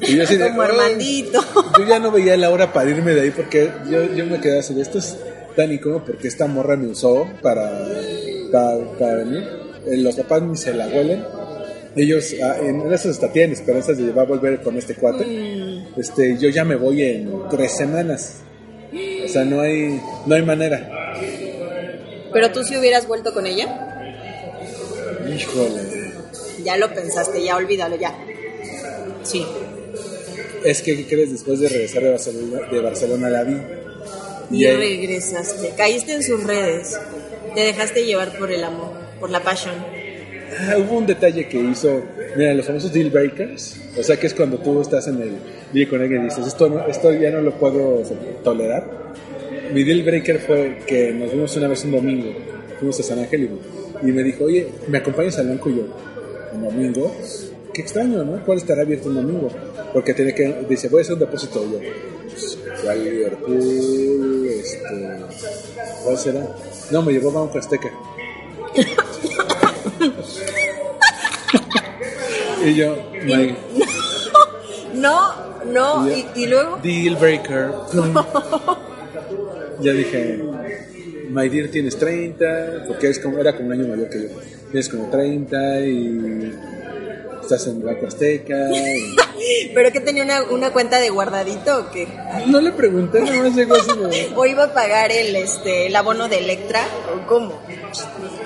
Y 0.02 0.16
yo 0.18 0.24
así 0.24 0.38
de, 0.38 0.50
Como. 0.50 0.62
Armandito. 0.64 1.40
Yo 1.80 1.86
ya 1.88 2.00
no 2.00 2.12
veía 2.12 2.36
la 2.38 2.50
hora 2.52 2.72
para 2.74 2.90
irme 2.90 3.14
de 3.14 3.22
ahí 3.22 3.32
porque 3.32 3.70
yo, 3.90 4.04
yo 4.14 4.26
me 4.26 4.40
quedé 4.40 4.60
así, 4.60 4.74
de, 4.74 4.82
esto 4.82 4.98
es 5.00 5.18
incómodo 5.66 6.06
porque 6.06 6.28
esta 6.28 6.48
morra 6.48 6.76
me 6.76 6.88
usó 6.88 7.28
para, 7.42 7.88
para, 8.52 8.78
para 8.98 9.14
venir. 9.16 9.44
Eh, 9.86 9.98
Los 9.98 10.16
papás 10.16 10.42
ni 10.44 10.56
se 10.58 10.74
la 10.74 10.88
huelen. 10.88 11.24
Ellos 11.96 12.36
ah, 12.44 12.58
en 12.62 12.82
esas 12.94 13.14
hasta 13.14 13.32
tienen 13.32 13.54
esperanzas 13.54 13.98
de 13.98 14.12
va 14.12 14.22
a 14.22 14.26
volver 14.26 14.62
con 14.62 14.78
este 14.78 14.96
cuate. 14.96 15.26
Este, 15.98 16.38
yo 16.38 16.50
ya 16.50 16.64
me 16.64 16.76
voy 16.76 17.02
en 17.02 17.32
tres 17.50 17.76
semanas. 17.76 18.42
O 19.26 19.28
sea, 19.28 19.44
no 19.44 19.62
hay, 19.62 20.00
no 20.26 20.36
hay 20.36 20.42
manera. 20.44 20.90
Pero 22.32 22.52
tú 22.52 22.64
si 22.64 22.78
hubieras 22.78 23.08
vuelto 23.08 23.34
con 23.34 23.48
ella, 23.48 23.84
Híjole. 25.28 26.12
ya 26.64 26.78
lo 26.78 26.94
pensaste, 26.94 27.44
ya 27.44 27.56
olvídalo, 27.58 27.96
ya. 27.98 28.16
Sí. 29.24 29.46
Es 30.64 30.82
que, 30.82 30.96
¿qué 30.98 31.08
crees? 31.08 31.32
Después 31.32 31.60
de 31.60 31.70
regresar 31.70 32.04
de 32.04 32.12
Barcelona, 32.12 32.60
de 32.72 32.80
Barcelona 32.80 33.30
la 33.30 33.44
vi. 33.44 33.58
Y 34.52 34.66
ahí- 34.66 34.76
regresaste, 34.78 35.74
caíste 35.76 36.14
en 36.14 36.24
sus 36.24 36.44
redes, 36.44 36.98
te 37.54 37.62
dejaste 37.62 38.06
llevar 38.06 38.38
por 38.38 38.52
el 38.52 38.64
amor, 38.64 38.92
por 39.20 39.30
la 39.30 39.42
pasión. 39.44 39.76
Ah, 40.60 40.78
hubo 40.78 40.98
un 41.00 41.06
detalle 41.06 41.48
que 41.48 41.60
hizo, 41.60 42.02
mira, 42.36 42.54
los 42.54 42.66
famosos 42.66 42.92
deal 42.94 43.10
breakers, 43.10 43.76
o 43.98 44.02
sea 44.04 44.18
que 44.18 44.28
es 44.28 44.34
cuando 44.34 44.58
tú 44.60 44.80
estás 44.82 45.08
en 45.08 45.22
el 45.22 45.32
día 45.74 45.88
con 45.90 46.02
alguien 46.02 46.22
y 46.22 46.26
dices, 46.26 46.48
esto, 46.48 46.70
no, 46.70 46.88
esto 46.88 47.12
ya 47.14 47.30
no 47.32 47.42
lo 47.42 47.52
puedo 47.58 48.02
tolerar. 48.44 49.14
Mi 49.74 49.84
deal 49.84 50.04
breaker 50.04 50.40
fue 50.40 50.80
que 50.88 51.12
nos 51.12 51.32
vimos 51.34 51.56
una 51.58 51.68
vez 51.68 51.84
un 51.84 51.92
domingo, 51.92 52.32
fuimos 52.80 53.00
a 53.00 53.04
San 53.04 53.20
Ángel 53.20 53.50
y, 54.04 54.08
y 54.08 54.12
me 54.14 54.24
dijo, 54.24 54.46
oye, 54.46 54.68
¿me 54.88 55.00
acompañas 55.00 55.38
al 55.40 55.50
banco? 55.50 55.70
Y 55.70 55.76
yo, 55.78 55.88
¿un 56.54 56.64
domingo? 56.64 57.14
Qué 57.74 57.82
extraño, 57.82 58.24
¿no? 58.24 58.44
¿Cuál 58.46 58.60
estará 58.60 58.84
abierto 58.84 59.10
un 59.10 59.16
domingo? 59.16 59.50
Porque 59.94 60.14
tiene 60.14 60.34
que, 60.34 60.56
dice, 60.70 60.88
voy 60.88 61.00
a 61.00 61.02
hacer 61.02 61.14
un 61.16 61.20
depósito. 61.20 61.64
Yo, 61.70 61.80
pues, 62.30 62.58
¿cuál 62.84 63.04
Liverpool? 63.04 64.37
Este, 64.68 65.18
¿Cuál 66.04 66.18
será? 66.18 66.48
No, 66.92 67.02
me 67.02 67.14
llevó 67.14 67.30
a 67.30 67.42
Banco 67.42 67.58
Azteca. 67.58 67.90
y 72.66 72.74
yo, 72.76 72.98
my 73.24 73.56
No, 74.94 75.34
no, 75.66 76.10
y, 76.12 76.26
y 76.36 76.48
luego, 76.48 76.80
deal 76.84 77.16
breaker. 77.16 77.72
ya 79.80 79.94
dije, 79.94 80.44
My 81.30 81.50
dear, 81.50 81.68
tienes 81.70 81.98
30, 81.98 82.86
porque 82.88 83.10
es 83.10 83.20
como, 83.20 83.38
era 83.38 83.54
como 83.56 83.68
un 83.68 83.74
año 83.74 83.88
mayor 83.88 84.10
que 84.10 84.24
yo. 84.24 84.30
Tienes 84.72 84.90
como 84.90 85.10
30 85.10 85.86
y 85.86 86.54
estás 87.48 87.66
en 87.68 87.82
Banco 87.84 88.08
Azteca. 88.08 88.70
y- 88.74 89.16
¿Pero 89.74 89.92
que 89.92 90.02
tenía 90.02 90.24
una, 90.24 90.44
una 90.44 90.72
cuenta 90.74 91.00
de 91.00 91.10
guardadito 91.10 91.80
o 91.80 91.92
qué? 91.92 92.08
No 92.48 92.60
le 92.60 92.72
pregunté, 92.72 93.22
nada 93.22 93.44
más 93.44 93.56
llegó 93.56 93.76
así 93.76 93.92
¿O 94.36 94.46
iba 94.46 94.66
a 94.66 94.74
pagar 94.74 95.12
el, 95.12 95.36
este, 95.36 95.88
el 95.88 95.96
abono 95.96 96.28
de 96.28 96.40
Electra? 96.40 96.82
¿O 97.16 97.26
cómo? 97.28 97.54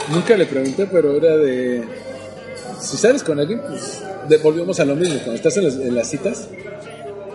Nunca 0.09 0.35
le 0.37 0.45
pregunté, 0.45 0.85
pero 0.91 1.17
era 1.17 1.35
de... 1.37 1.83
Si 2.79 2.97
sales 2.97 3.23
con 3.23 3.39
alguien, 3.39 3.61
pues 3.61 4.01
volvemos 4.43 4.79
a 4.79 4.85
lo 4.85 4.95
mismo. 4.95 5.15
Cuando 5.15 5.35
estás 5.35 5.57
en 5.57 5.63
las, 5.65 5.75
en 5.75 5.95
las 5.95 6.09
citas, 6.09 6.47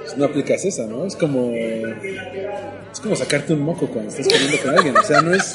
pues, 0.02 0.16
no 0.16 0.24
aplicas 0.26 0.64
esa, 0.64 0.86
¿no? 0.86 1.06
Es 1.06 1.16
como... 1.16 1.50
Es 1.52 3.00
como 3.00 3.16
sacarte 3.16 3.52
un 3.54 3.60
moco 3.62 3.88
cuando 3.88 4.10
estás 4.10 4.26
saliendo 4.26 4.58
con 4.62 4.76
alguien. 4.76 4.96
O 4.96 5.02
sea, 5.02 5.20
no 5.22 5.34
es... 5.34 5.52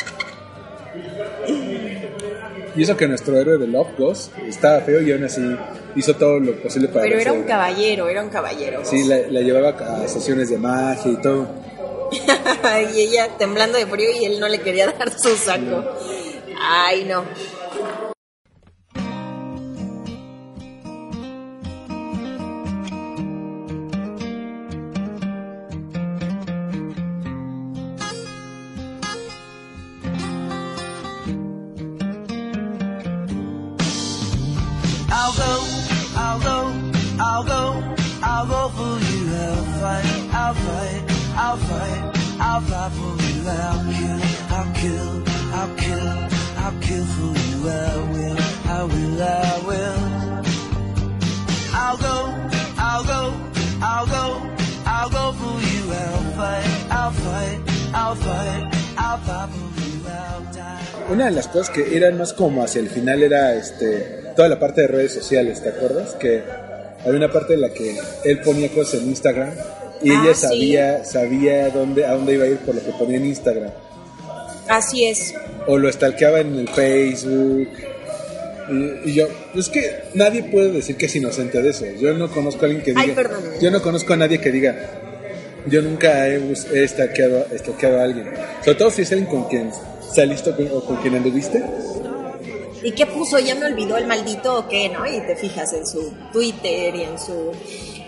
Y 2.75 2.83
eso 2.83 2.95
que 2.95 3.07
nuestro 3.07 3.37
héroe 3.37 3.57
de 3.57 3.67
Love 3.67 3.97
Ghost 3.97 4.37
estaba 4.47 4.81
feo 4.81 5.01
y 5.01 5.11
aún 5.11 5.23
así 5.23 5.41
hizo 5.95 6.15
todo 6.15 6.39
lo 6.39 6.53
posible 6.61 6.87
para... 6.87 7.03
Pero 7.03 7.19
era 7.19 7.33
un 7.33 7.43
caballero, 7.43 8.07
era 8.07 8.23
un 8.23 8.29
caballero. 8.29 8.81
Sí, 8.83 9.03
la, 9.03 9.17
la 9.29 9.41
llevaba 9.41 9.69
a 9.69 10.07
sesiones 10.07 10.49
de 10.49 10.57
magia 10.57 11.11
y 11.11 11.17
todo. 11.17 11.47
y 12.95 12.99
ella 12.99 13.29
temblando 13.37 13.77
de 13.77 13.85
frío 13.85 14.09
y 14.19 14.25
él 14.25 14.39
no 14.39 14.47
le 14.47 14.59
quería 14.59 14.87
dar 14.99 15.11
su 15.17 15.35
saco. 15.35 15.83
Ay, 16.59 17.05
no. 17.05 17.23
Una 61.09 61.25
de 61.25 61.31
las 61.31 61.49
cosas 61.49 61.69
que 61.69 61.97
eran 61.97 62.17
más 62.17 62.31
como 62.31 62.63
hacia 62.63 62.79
el 62.79 62.89
final 62.89 63.23
era 63.23 63.55
este 63.55 64.31
toda 64.37 64.47
la 64.47 64.57
parte 64.57 64.81
de 64.81 64.87
redes 64.87 65.13
sociales, 65.13 65.61
¿te 65.61 65.69
acuerdas? 65.69 66.13
Que 66.15 66.43
había 67.01 67.17
una 67.17 67.31
parte 67.31 67.55
en 67.55 67.61
la 67.61 67.69
que 67.71 67.99
él 68.23 68.39
ponía 68.39 68.69
cosas 68.69 69.01
en 69.01 69.09
Instagram 69.09 69.49
y 70.03 70.09
Ah, 70.11 70.21
ella 70.23 70.33
sí. 70.33 70.41
sabía 70.41 71.05
sabía 71.05 71.69
dónde 71.69 72.05
a 72.05 72.13
dónde 72.13 72.33
iba 72.33 72.45
a 72.45 72.47
ir 72.47 72.57
por 72.59 72.75
lo 72.75 72.83
que 72.83 72.91
ponía 72.91 73.17
en 73.17 73.25
Instagram 73.25 73.71
Así 74.67 75.05
es. 75.05 75.33
o 75.67 75.77
lo 75.77 75.91
stalkeaba 75.91 76.39
en 76.39 76.55
el 76.59 76.69
Facebook. 76.69 77.67
Y, 78.69 79.09
y 79.09 79.13
yo, 79.15 79.27
es 79.55 79.67
que 79.69 80.03
nadie 80.13 80.43
puede 80.43 80.71
decir 80.71 80.95
que 80.95 81.07
es 81.07 81.15
inocente 81.15 81.61
de 81.61 81.69
eso. 81.71 81.85
Yo 81.99 82.13
no 82.13 82.29
conozco 82.31 82.61
a 82.61 82.65
alguien 82.67 82.83
que 82.83 82.91
diga. 82.91 83.01
Ay, 83.01 83.11
perdón. 83.11 83.43
Yo 83.59 83.69
no 83.69 83.81
conozco 83.81 84.13
a 84.13 84.17
nadie 84.17 84.39
que 84.39 84.49
diga. 84.51 84.77
Yo 85.67 85.81
nunca 85.81 86.27
he, 86.29 86.37
he 86.73 86.87
stalkeado 86.87 87.45
a 87.99 88.03
alguien. 88.03 88.29
Sobre 88.63 88.77
todo 88.77 88.89
si 88.91 89.01
es 89.01 89.11
alguien 89.11 89.29
con 89.29 89.43
quien 89.49 89.71
saliste 90.13 90.51
o 90.51 90.55
con- 90.55 90.69
o 90.71 90.85
con 90.85 90.95
quien 90.97 91.15
anduviste. 91.15 91.61
¿Y 92.83 92.91
qué 92.93 93.05
puso? 93.05 93.37
Ya 93.39 93.55
me 93.55 93.65
olvidó 93.65 93.97
el 93.97 94.07
maldito 94.07 94.57
o 94.59 94.67
qué, 94.69 94.87
¿no? 94.89 95.05
Y 95.05 95.19
te 95.27 95.35
fijas 95.35 95.73
en 95.73 95.85
su 95.85 96.13
Twitter 96.31 96.95
y 96.95 97.01
en 97.03 97.19
su 97.19 97.51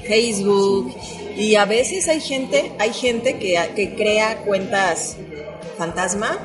Facebook. 0.08 0.96
Y 1.36 1.56
a 1.56 1.66
veces 1.66 2.08
hay 2.08 2.22
gente, 2.22 2.72
hay 2.80 2.94
gente 2.94 3.38
que, 3.40 3.60
que 3.76 3.96
crea 3.96 4.38
cuentas 4.46 5.18
fantasma 5.78 6.38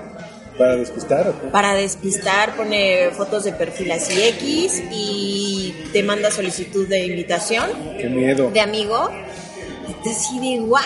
Para 0.56 0.76
despistar. 0.76 1.28
¿o 1.28 1.40
qué? 1.40 1.46
para 1.48 1.74
despistar, 1.74 2.56
pone 2.56 3.10
fotos 3.10 3.44
de 3.44 3.52
perfil 3.52 3.92
así 3.92 4.20
X 4.22 4.82
y 4.90 5.74
te 5.92 6.02
manda 6.02 6.30
solicitud 6.30 6.88
de 6.88 7.04
invitación 7.06 7.70
Qué 7.98 8.08
miedo. 8.08 8.50
de 8.50 8.60
amigo. 8.60 9.10
Y 9.88 9.92
te 10.04 10.10
así 10.10 10.38
de, 10.38 10.60
¿what? 10.62 10.82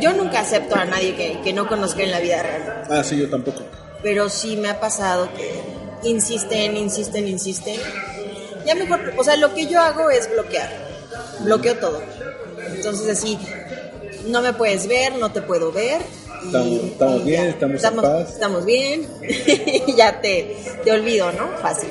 Yo 0.00 0.12
nunca 0.12 0.40
acepto 0.40 0.76
a 0.76 0.84
nadie 0.84 1.14
que, 1.14 1.40
que 1.42 1.52
no 1.52 1.68
conozca 1.68 2.02
en 2.02 2.10
la 2.10 2.20
vida 2.20 2.42
real. 2.42 2.84
Ah, 2.90 3.02
sí, 3.04 3.18
yo 3.18 3.28
tampoco. 3.28 3.62
pero 4.02 4.28
sí 4.28 4.56
me 4.56 4.68
ha 4.70 4.78
pasado 4.80 5.28
que 5.34 5.50
insisten, 6.08 6.76
insisten, 6.76 7.26
insisten. 7.28 7.76
Ya 8.64 8.74
mejor, 8.74 9.12
o 9.16 9.24
sea, 9.24 9.36
lo 9.36 9.54
que 9.54 9.66
yo 9.66 9.80
hago 9.80 10.10
es 10.10 10.30
bloquear. 10.30 10.68
Bloqueo 11.40 11.76
todo. 11.78 12.02
Entonces 12.74 13.08
así, 13.18 13.38
no 14.26 14.42
me 14.42 14.52
puedes 14.52 14.86
ver, 14.88 15.14
no 15.16 15.30
te 15.32 15.42
puedo 15.42 15.72
ver. 15.72 16.00
Estamos- 16.44 16.84
estamos 16.84 17.24
bien, 17.24 17.42
ya. 17.44 17.48
estamos 17.50 17.84
en 17.84 17.96
paz. 17.96 18.30
Estamos 18.32 18.64
bien. 18.64 19.06
ya 19.96 20.20
te, 20.20 20.56
te 20.84 20.92
olvido, 20.92 21.32
¿no? 21.32 21.48
Fácil. 21.60 21.90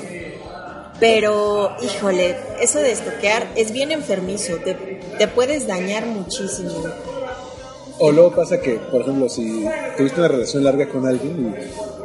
Pero, 0.99 1.75
híjole, 1.83 2.35
eso 2.59 2.79
de 2.79 2.91
estoquear 2.91 3.47
es 3.55 3.71
bien 3.71 3.91
enfermizo. 3.91 4.55
Te, 4.57 4.73
te 5.17 5.27
puedes 5.27 5.67
dañar 5.67 6.05
muchísimo. 6.07 6.71
O 7.99 8.11
luego 8.11 8.31
pasa 8.35 8.59
que, 8.61 8.75
por 8.75 9.01
ejemplo, 9.01 9.27
si 9.29 9.65
tuviste 9.95 10.19
una 10.19 10.27
relación 10.27 10.63
larga 10.63 10.87
con 10.89 11.05
alguien 11.05 11.55
y 11.55 11.96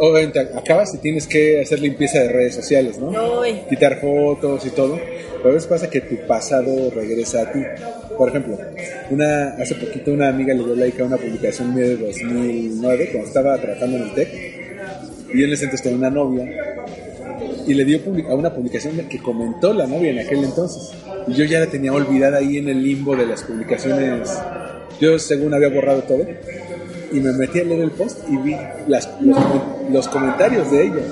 obviamente 0.00 0.40
acabas 0.40 0.94
y 0.94 0.98
tienes 0.98 1.26
que 1.26 1.60
hacer 1.60 1.80
limpieza 1.80 2.20
de 2.20 2.28
redes 2.28 2.54
sociales, 2.54 2.98
¿no? 2.98 3.12
Quitar 3.68 4.00
fotos 4.00 4.64
y 4.66 4.70
todo. 4.70 4.98
Pero 5.38 5.50
a 5.50 5.52
veces 5.52 5.68
pasa 5.68 5.88
que 5.88 6.00
tu 6.00 6.16
pasado 6.26 6.90
regresa 6.90 7.42
a 7.42 7.52
ti. 7.52 7.60
Por 8.16 8.28
ejemplo, 8.28 8.58
una, 9.10 9.50
hace 9.50 9.74
poquito 9.76 10.12
una 10.12 10.28
amiga 10.28 10.54
le 10.54 10.64
dio 10.64 10.74
like 10.74 11.00
a 11.00 11.04
una 11.04 11.16
publicación 11.16 11.74
mía 11.74 11.84
de 11.84 11.96
2009 11.96 13.10
cuando 13.12 13.28
estaba 13.28 13.56
trabajando 13.58 13.96
en 13.98 14.02
el 14.04 14.14
TEC 14.14 14.28
y 15.34 15.44
en 15.44 15.52
ese 15.52 15.64
entonces 15.64 15.82
tenía 15.82 15.98
una 15.98 16.10
novia 16.10 16.48
y 17.66 17.74
le 17.74 17.84
dio 17.84 18.00
a 18.28 18.34
una 18.34 18.52
publicación 18.52 18.96
que 19.08 19.18
comentó 19.18 19.72
la 19.74 19.86
novia 19.86 20.10
en 20.10 20.18
aquel 20.18 20.42
entonces. 20.42 20.92
Y 21.26 21.34
yo 21.34 21.44
ya 21.44 21.60
la 21.60 21.66
tenía 21.66 21.92
olvidada 21.92 22.38
ahí 22.38 22.56
en 22.56 22.68
el 22.68 22.82
limbo 22.82 23.14
de 23.14 23.26
las 23.26 23.42
publicaciones. 23.42 24.30
Yo, 25.00 25.18
según 25.18 25.54
había 25.54 25.68
borrado 25.68 26.02
todo, 26.02 26.26
y 27.12 27.20
me 27.20 27.32
metí 27.32 27.60
a 27.60 27.64
leer 27.64 27.80
el 27.80 27.90
post 27.92 28.18
y 28.28 28.36
vi 28.38 28.56
las, 28.86 29.08
los, 29.20 29.38
los 29.90 30.08
comentarios 30.08 30.70
de 30.70 30.82
ella. 30.84 31.02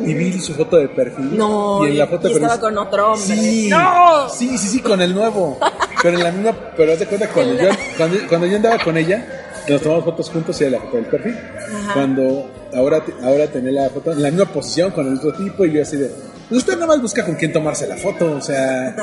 Y 0.00 0.14
vi 0.14 0.32
su 0.40 0.54
foto 0.54 0.76
de 0.76 0.88
perfil. 0.88 1.36
No, 1.36 1.86
y 1.86 1.90
en 1.90 1.98
la 1.98 2.06
foto 2.06 2.28
y 2.28 2.34
de 2.34 2.38
perfil- 2.40 2.42
estaba 2.44 2.60
con 2.60 2.78
otro 2.78 3.12
hombre. 3.12 3.36
Sí, 3.36 3.68
¡No! 3.68 4.28
sí, 4.30 4.56
sí, 4.56 4.68
sí, 4.68 4.80
con 4.80 5.00
el 5.00 5.14
nuevo. 5.14 5.58
Pero 6.02 6.16
en 6.16 6.24
la 6.24 6.30
misma, 6.32 6.56
pero 6.76 6.92
haz 6.92 7.00
de 7.00 7.06
cuenta 7.06 7.28
cuando 7.28 7.54
yo, 7.60 7.68
cuando, 7.96 8.16
cuando 8.28 8.46
yo 8.46 8.56
andaba 8.56 8.78
con 8.82 8.96
ella, 8.96 9.26
nos 9.68 9.82
tomamos 9.82 10.04
fotos 10.04 10.30
juntos 10.30 10.58
y 10.60 10.64
era 10.64 10.78
la 10.78 10.80
foto 10.84 10.96
del 10.96 11.06
perfil. 11.06 11.36
Ajá. 11.36 11.92
Cuando 11.94 12.50
ahora, 12.74 13.04
ahora 13.22 13.46
tenía 13.48 13.72
la 13.72 13.90
foto 13.90 14.12
en 14.12 14.22
la 14.22 14.30
misma 14.30 14.46
posición 14.46 14.90
con 14.92 15.06
el 15.08 15.14
otro 15.18 15.34
tipo 15.34 15.64
y 15.66 15.72
yo 15.72 15.82
así 15.82 15.96
de, 15.96 16.08
pues 16.48 16.60
usted 16.60 16.74
nada 16.74 16.86
más 16.86 17.02
busca 17.02 17.24
con 17.26 17.34
quién 17.34 17.52
tomarse 17.52 17.86
la 17.86 17.96
foto, 17.96 18.36
o 18.36 18.40
sea, 18.40 18.94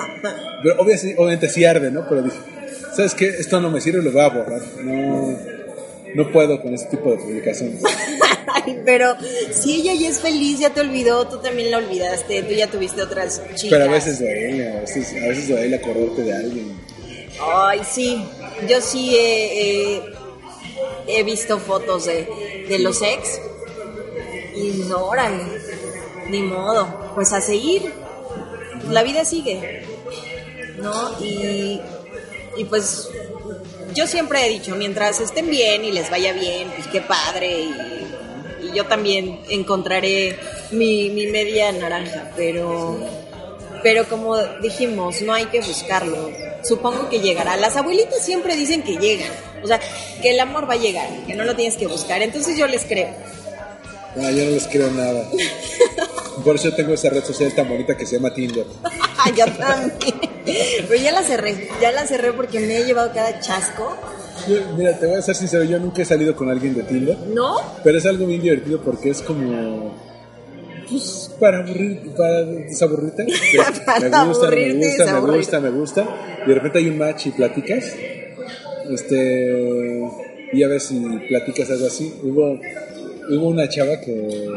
pero 0.64 0.76
obviamente, 0.82 1.16
obviamente 1.18 1.50
sí 1.50 1.66
arde, 1.66 1.92
¿no? 1.92 2.08
Pero 2.08 2.24
dije, 2.24 2.38
¿sabes 2.96 3.14
qué? 3.14 3.28
Esto 3.28 3.60
no 3.60 3.70
me 3.70 3.82
sirve, 3.82 4.02
lo 4.02 4.12
voy 4.12 4.22
a 4.22 4.30
borrar. 4.30 4.62
No, 4.82 5.38
no 6.16 6.32
puedo 6.32 6.62
con 6.62 6.74
ese 6.74 6.86
tipo 6.88 7.12
de 7.12 7.18
publicaciones. 7.18 7.82
Ay, 8.54 8.80
pero 8.86 9.16
si 9.52 9.82
ella 9.82 9.94
ya 9.96 10.10
es 10.10 10.20
feliz, 10.20 10.60
ya 10.60 10.70
te 10.72 10.80
olvidó, 10.82 11.28
tú 11.28 11.40
también 11.40 11.72
la 11.72 11.78
olvidaste, 11.78 12.44
tú 12.44 12.54
ya 12.54 12.68
tuviste 12.68 13.02
otras 13.02 13.42
chicas. 13.56 13.70
Pero 13.70 13.86
a 13.86 13.88
veces 13.94 14.20
duele, 14.20 14.70
a 14.78 14.80
veces, 14.82 15.14
a 15.22 15.28
veces 15.28 15.48
duele 15.50 15.76
acordarte 15.76 16.22
de 16.24 16.34
alguien. 16.36 16.80
Ay, 17.42 17.82
sí, 17.90 18.24
yo 18.70 18.80
sí 18.82 19.16
he, 19.16 19.96
he- 19.98 20.02
he 21.08 21.24
visto 21.24 21.60
fotos 21.60 22.06
de, 22.06 22.28
de 22.70 22.80
los 22.80 23.02
ex 23.02 23.40
y 24.56 24.82
órale, 24.92 25.44
ni 26.30 26.42
modo, 26.42 27.12
pues 27.14 27.34
a 27.34 27.42
seguir, 27.42 27.92
la 28.90 29.04
vida 29.04 29.26
sigue, 29.26 29.84
¿no? 30.78 31.22
Y, 31.22 31.82
y 32.58 32.64
pues 32.66 33.10
yo 33.96 34.06
siempre 34.08 34.46
he 34.46 34.50
dicho, 34.50 34.76
mientras 34.76 35.20
estén 35.20 35.50
bien 35.50 35.84
y 35.86 35.92
les 35.92 36.10
vaya 36.10 36.34
bien, 36.34 36.70
pues 36.76 36.88
qué 36.88 37.02
padre 37.02 37.62
y, 37.62 38.68
y 38.68 38.72
yo 38.76 38.86
también 38.86 39.40
encontraré 39.50 40.38
mi, 40.72 41.10
mi 41.10 41.28
media 41.28 41.72
naranja, 41.72 42.32
pero 42.36 43.00
pero 43.86 44.10
como 44.10 44.36
dijimos, 44.64 45.22
no 45.22 45.32
hay 45.32 45.46
que 45.46 45.62
buscarlo. 45.62 46.32
Supongo 46.64 47.08
que 47.08 47.20
llegará. 47.20 47.56
Las 47.56 47.78
abuelitas 47.78 48.26
siempre 48.26 48.56
dicen 48.56 48.82
que 48.82 48.98
llegan. 48.98 49.30
O 49.64 49.68
sea, 49.68 49.80
que 50.24 50.32
el 50.32 50.40
amor 50.40 50.68
va 50.68 50.74
a 50.74 50.78
llegar, 50.78 51.08
que 51.28 51.36
no 51.36 51.44
lo 51.44 51.56
tienes 51.56 51.78
que 51.78 51.86
buscar. 51.86 52.24
Entonces 52.24 52.58
yo 52.58 52.66
les 52.66 52.84
creo. 52.84 53.10
No, 54.16 54.32
yo 54.32 54.46
no 54.46 54.52
les 54.52 54.66
creo 54.66 54.90
nada. 54.90 55.30
Por 56.44 56.56
eso 56.56 56.72
tengo 56.74 56.94
esa 56.94 57.10
red 57.10 57.24
social 57.24 57.54
tan 57.54 57.68
bonita 57.68 57.96
que 57.96 58.06
se 58.06 58.18
llama 58.18 58.34
Tinder. 58.34 58.66
yo 59.38 59.46
también. 59.58 60.16
Pero 60.88 61.02
ya 61.02 61.12
la 61.12 61.24
cerré. 61.24 61.70
Ya 61.82 61.92
la 61.92 62.06
cerré 62.06 62.34
porque 62.34 62.60
me 62.60 62.78
he 62.78 62.86
llevado 62.86 63.12
cada 63.14 63.40
chasco. 63.40 63.96
Yo- 64.48 64.76
mira, 64.78 64.98
te 65.00 65.08
voy 65.08 65.16
a 65.16 65.22
ser 65.22 65.36
sincero, 65.36 65.64
yo 65.64 65.80
nunca 65.80 66.02
he 66.02 66.06
salido 66.06 66.36
con 66.36 66.50
alguien 66.50 66.76
de 66.76 66.84
Tinder, 66.84 67.18
¿No? 67.34 67.56
pero 67.84 67.98
es 67.98 68.06
algo 68.06 68.26
bien 68.28 68.42
divertido 68.42 68.82
porque 68.82 69.10
es 69.10 69.22
como... 69.22 69.96
Pues 70.88 71.32
para 71.40 71.60
aburrir, 71.60 72.12
para 72.16 72.44
desaburrirte. 72.44 73.26
Para 73.86 74.08
me 74.08 74.28
gusta, 74.28 74.50
me 74.52 74.74
gusta, 74.76 75.22
me 75.22 75.38
gusta, 75.38 75.60
me 75.60 75.70
gusta. 75.72 76.08
Y 76.46 76.50
de 76.50 76.54
repente 76.54 76.78
hay 76.78 76.90
un 76.90 76.98
match 77.00 77.26
y 77.26 77.32
platicas. 77.32 77.86
Este. 78.90 80.02
Y 80.54 80.62
a 80.64 80.68
ver 80.68 80.80
si 80.80 81.00
platicas 81.28 81.72
algo 81.72 81.88
así. 81.88 82.14
Hubo, 82.22 82.60
hubo 83.30 83.48
una 83.48 83.68
chava 83.70 84.00
que, 84.00 84.48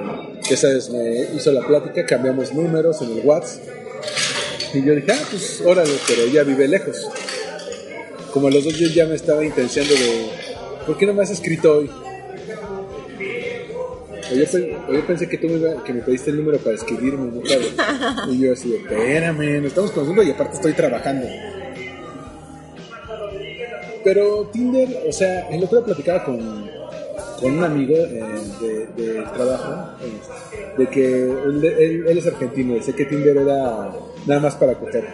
que 0.46 0.54
esa 0.54 0.68
vez 0.68 0.90
me 0.90 1.26
hizo 1.36 1.52
la 1.52 1.66
plática, 1.66 2.04
cambiamos 2.06 2.52
números 2.54 3.00
en 3.02 3.18
el 3.18 3.26
WhatsApp. 3.26 3.62
Y 4.74 4.84
yo 4.84 4.94
dije, 4.94 5.12
ah, 5.12 5.18
pues 5.30 5.62
órale, 5.64 5.92
pero 6.06 6.22
ella 6.22 6.42
vive 6.44 6.68
lejos. 6.68 7.08
Como 8.32 8.48
a 8.48 8.50
los 8.50 8.64
dos 8.64 8.76
días 8.78 8.94
ya 8.94 9.06
me 9.06 9.14
estaba 9.14 9.44
intenciando 9.44 9.94
de, 9.94 10.26
¿por 10.86 10.98
qué 10.98 11.06
no 11.06 11.14
me 11.14 11.22
has 11.22 11.30
escrito 11.30 11.78
hoy? 11.78 11.90
O 14.30 14.34
yo, 14.34 14.44
o 14.88 14.92
yo 14.92 15.06
pensé 15.06 15.26
que 15.26 15.38
tú 15.38 15.46
me, 15.48 15.54
iba- 15.54 15.82
que 15.82 15.94
me 15.94 16.02
pediste 16.02 16.28
el 16.30 16.36
número 16.36 16.58
para 16.58 16.76
escribirme, 16.76 17.32
¿no? 17.32 17.40
Claro. 17.40 17.62
Y 18.30 18.38
yo 18.40 18.52
así, 18.52 18.74
espérame, 18.74 19.56
nos 19.62 19.68
estamos 19.68 19.90
conociendo 19.92 20.22
y 20.22 20.30
aparte 20.32 20.56
estoy 20.56 20.74
trabajando. 20.74 21.26
Pero 24.04 24.48
Tinder, 24.52 25.04
o 25.08 25.12
sea, 25.12 25.48
el 25.48 25.64
otro 25.64 25.78
día 25.78 25.86
platicaba 25.86 26.24
con, 26.24 26.67
con 27.40 27.56
un 27.58 27.64
amigo 27.64 27.94
eh, 27.96 28.24
de, 28.96 29.22
trabajo, 29.34 29.90
eh, 30.02 30.12
de 30.78 30.86
que 30.88 31.22
él, 31.24 31.64
él- 31.64 32.04
él 32.08 32.18
es 32.18 32.26
argentino 32.26 32.76
y 32.76 32.82
sé 32.82 32.94
que 32.94 33.04
Tinder 33.04 33.36
era 33.36 33.90
nada 34.26 34.40
más 34.40 34.54
para 34.56 34.74
coger. 34.74 35.04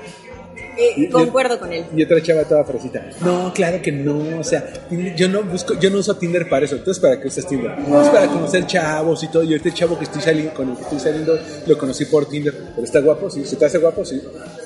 Eh, 0.77 0.93
Y- 0.97 1.05
y- 1.05 1.09
concuerdo 1.09 1.59
con 1.61 1.73
él. 1.73 1.85
Y 1.97 2.03
otra 2.03 2.21
chava 2.21 2.43
toda 2.45 2.65
fresita. 2.65 3.07
No, 3.21 3.53
claro 3.55 3.81
que 3.81 3.93
no. 3.93 4.41
O 4.41 4.45
sea, 4.45 4.73
yo 5.17 5.29
no 5.29 5.45
busco, 5.45 5.75
yo 5.79 5.89
no 5.89 5.99
uso 5.99 6.17
Tinder 6.17 6.49
para 6.49 6.65
eso. 6.65 6.75
Entonces, 6.75 7.01
¿para 7.01 7.21
qué 7.21 7.29
usas 7.29 7.47
Tinder? 7.47 7.71
Es 7.79 8.09
para 8.09 8.27
conocer 8.27 8.67
chavos 8.67 9.23
y 9.23 9.29
todo. 9.29 9.45
Y 9.45 9.55
este 9.55 9.73
chavo 9.73 9.97
que 9.97 10.03
estoy 10.05 10.21
saliendo, 10.21 10.53
con 10.53 10.71
el 10.71 10.77
que 10.77 10.83
estoy 10.83 10.99
saliendo, 10.99 11.39
lo 11.67 11.79
conocí 11.79 12.07
por 12.07 12.27
Tinder. 12.29 12.55
Pero 12.75 12.85
está 12.85 12.99
guapo, 13.01 13.31
sí. 13.31 13.45
¿Se 13.45 13.55
te 13.55 13.67
hace 13.67 13.79
guapo? 13.79 14.05
Sí. 14.05 14.21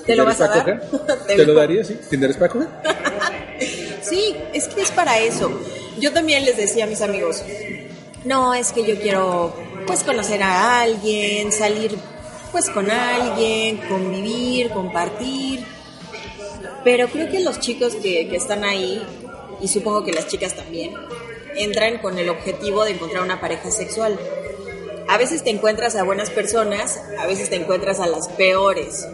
¿Te 0.07 0.17
lo 0.17 0.25
¿Tinder 0.25 0.29
es 0.33 0.39
vas 0.39 0.41
a 0.41 0.49
dar? 0.49 0.59
coger? 0.61 0.81
Te 1.27 1.37
¿Te 1.37 1.45
lo 1.47 1.53
lo- 1.53 1.61
daría? 1.61 1.85
Sí. 1.85 1.99
¿Tinder 2.09 2.31
es 2.31 2.37
para 2.39 2.53
coger? 2.53 2.69
Sí, 4.01 4.35
es 4.55 4.69
que 4.69 4.81
es 4.81 4.91
para 4.93 5.19
eso. 5.19 5.51
Yo 6.01 6.13
también 6.13 6.45
les 6.45 6.57
decía 6.57 6.85
a 6.85 6.87
mis 6.87 7.01
amigos, 7.01 7.43
no, 8.25 8.55
es 8.55 8.73
que 8.73 8.85
yo 8.85 9.01
quiero 9.01 9.55
pues 9.87 10.03
conocer 10.03 10.43
a 10.43 10.81
alguien, 10.81 11.51
salir 11.53 11.97
pues 12.53 12.71
con 12.71 12.91
alguien, 12.91 13.79
convivir, 13.89 14.71
compartir. 14.71 15.65
Pero 16.85 17.09
creo 17.09 17.29
que 17.31 17.41
los 17.41 17.61
chicos 17.61 17.95
que, 17.97 18.29
que 18.29 18.37
están 18.37 18.65
ahí, 18.65 19.03
y 19.61 19.69
supongo 19.69 20.05
que 20.05 20.13
las 20.13 20.27
chicas 20.29 20.55
también, 20.55 20.95
entran 21.57 21.99
con 21.99 22.19
el 22.19 22.29
objetivo 22.29 22.85
de 22.85 22.93
encontrar 22.93 23.23
una 23.23 23.41
pareja 23.41 23.71
sexual. 23.71 24.19
A 25.09 25.17
veces 25.19 25.43
te 25.43 25.51
encuentras 25.51 25.97
a 25.97 26.05
buenas 26.05 26.31
personas, 26.31 27.01
a 27.19 27.27
veces 27.27 27.51
te 27.51 27.57
encuentras 27.57 27.99
a 27.99 28.07
las 28.07 28.29
peores. 28.29 29.07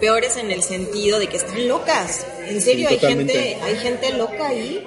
Peores 0.00 0.36
en 0.36 0.50
el 0.50 0.62
sentido 0.62 1.18
de 1.18 1.26
que 1.26 1.36
están 1.36 1.68
locas. 1.68 2.26
En 2.46 2.60
serio, 2.60 2.88
hay 2.88 2.98
gente, 2.98 3.58
hay 3.62 3.76
gente 3.76 4.12
loca 4.12 4.48
ahí 4.48 4.86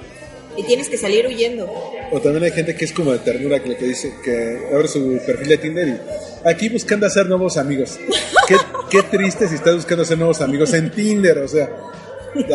y 0.58 0.64
tienes 0.64 0.90
que 0.90 0.98
salir 0.98 1.28
huyendo. 1.28 1.72
O 2.12 2.20
también 2.20 2.44
hay 2.44 2.52
gente 2.52 2.76
que 2.76 2.86
es 2.86 2.92
como 2.92 3.12
de 3.12 3.20
ternura 3.20 3.62
que 3.62 3.70
le 3.70 3.78
que 3.78 3.86
dice 3.86 4.14
que 4.24 4.68
abre 4.74 4.88
su 4.88 5.20
perfil 5.26 5.48
de 5.48 5.58
Tinder 5.58 5.88
y 5.88 6.48
aquí 6.48 6.70
buscando 6.70 7.06
hacer 7.06 7.28
nuevos 7.28 7.58
amigos. 7.58 8.00
Qué, 8.48 8.56
qué 8.90 9.04
triste 9.04 9.48
si 9.48 9.56
estás 9.56 9.76
buscando 9.76 10.04
hacer 10.04 10.18
nuevos 10.18 10.42
amigos 10.42 10.74
en 10.74 10.92
Tinder, 10.92 11.38
o 11.40 11.48
sea, 11.48 11.70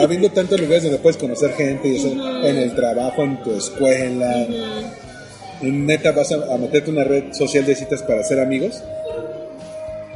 habiendo 0.00 0.30
tantos 0.30 0.60
lugares 0.60 0.84
donde 0.84 0.98
puedes 0.98 1.16
conocer 1.16 1.52
gente, 1.52 1.88
y 1.88 1.96
eso, 1.96 2.08
en 2.08 2.56
el 2.56 2.74
trabajo, 2.74 3.22
en 3.22 3.42
tu 3.42 3.54
escuela. 3.54 4.46
En 5.60 5.86
neta 5.86 6.12
vas 6.12 6.32
a, 6.32 6.54
a 6.54 6.58
meterte 6.58 6.90
una 6.90 7.04
red 7.04 7.32
social 7.32 7.64
de 7.64 7.74
citas 7.74 8.02
para 8.02 8.20
hacer 8.20 8.40
amigos. 8.40 8.82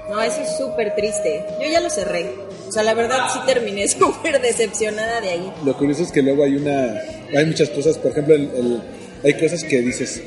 No, 0.09 0.23
eso 0.23 0.41
es 0.41 0.57
súper 0.57 0.95
triste. 0.95 1.45
Yo 1.63 1.71
ya 1.71 1.81
lo 1.81 1.91
cerré. 1.91 2.33
O 2.67 2.73
sea, 2.73 2.83
la 2.83 2.95
verdad 2.95 3.29
sí 3.33 3.39
terminé 3.47 3.87
súper 3.89 4.41
decepcionada 4.41 5.21
de 5.21 5.31
ahí. 5.31 5.53
Lo 5.65 5.77
curioso 5.77 6.03
es 6.03 6.13
que 6.13 6.23
luego 6.23 6.45
hay 6.45 6.57
una, 6.57 7.03
hay 7.37 7.47
muchas 7.47 7.69
cosas, 7.71 7.99
por 7.99 8.13
ejemplo, 8.13 8.35
el- 8.35 8.51
el- 8.57 8.83
hay 9.25 9.35
cosas 9.41 9.65
que 9.65 9.81
dices, 9.81 10.23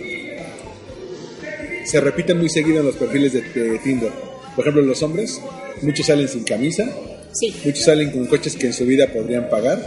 se 1.86 2.00
repiten 2.00 2.38
muy 2.38 2.50
seguido 2.50 2.80
en 2.80 2.86
los 2.88 2.96
perfiles 2.96 3.34
de, 3.34 3.42
de 3.42 3.80
Tinder. 3.80 4.12
Por 4.56 4.64
ejemplo, 4.66 4.82
los 4.84 5.02
hombres, 5.04 5.42
muchos 5.82 6.06
salen 6.06 6.28
sin 6.28 6.44
camisa, 6.44 6.90
Sí, 7.34 7.56
muchos 7.64 7.86
salen 7.86 8.12
con 8.12 8.26
coches 8.28 8.56
que 8.58 8.68
en 8.68 8.74
su 8.74 8.86
vida 8.86 9.08
podrían 9.08 9.50
pagar. 9.50 9.80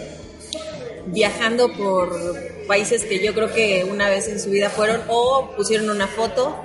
viajando 1.07 1.71
por 1.75 2.19
países 2.67 3.05
que 3.05 3.23
yo 3.23 3.35
creo 3.35 3.53
que 3.53 3.85
una 3.91 4.09
vez 4.09 4.27
en 4.29 4.41
su 4.41 4.49
vida 4.49 4.71
fueron 4.71 5.03
o 5.09 5.51
pusieron 5.57 5.91
una 5.91 6.07
foto, 6.09 6.57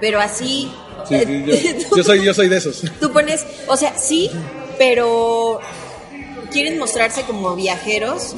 pero 0.00 0.20
así... 0.20 0.70
Sí, 1.08 1.16
sí, 1.26 1.44
yo, 1.44 1.96
yo 1.96 2.04
soy, 2.04 2.24
yo 2.24 2.32
soy 2.32 2.48
de 2.48 2.58
esos. 2.58 2.82
Tú 3.00 3.12
pones, 3.12 3.44
o 3.66 3.76
sea, 3.76 3.98
sí, 3.98 4.30
pero 4.78 5.58
quieren 6.52 6.78
mostrarse 6.78 7.22
como 7.22 7.56
viajeros, 7.56 8.36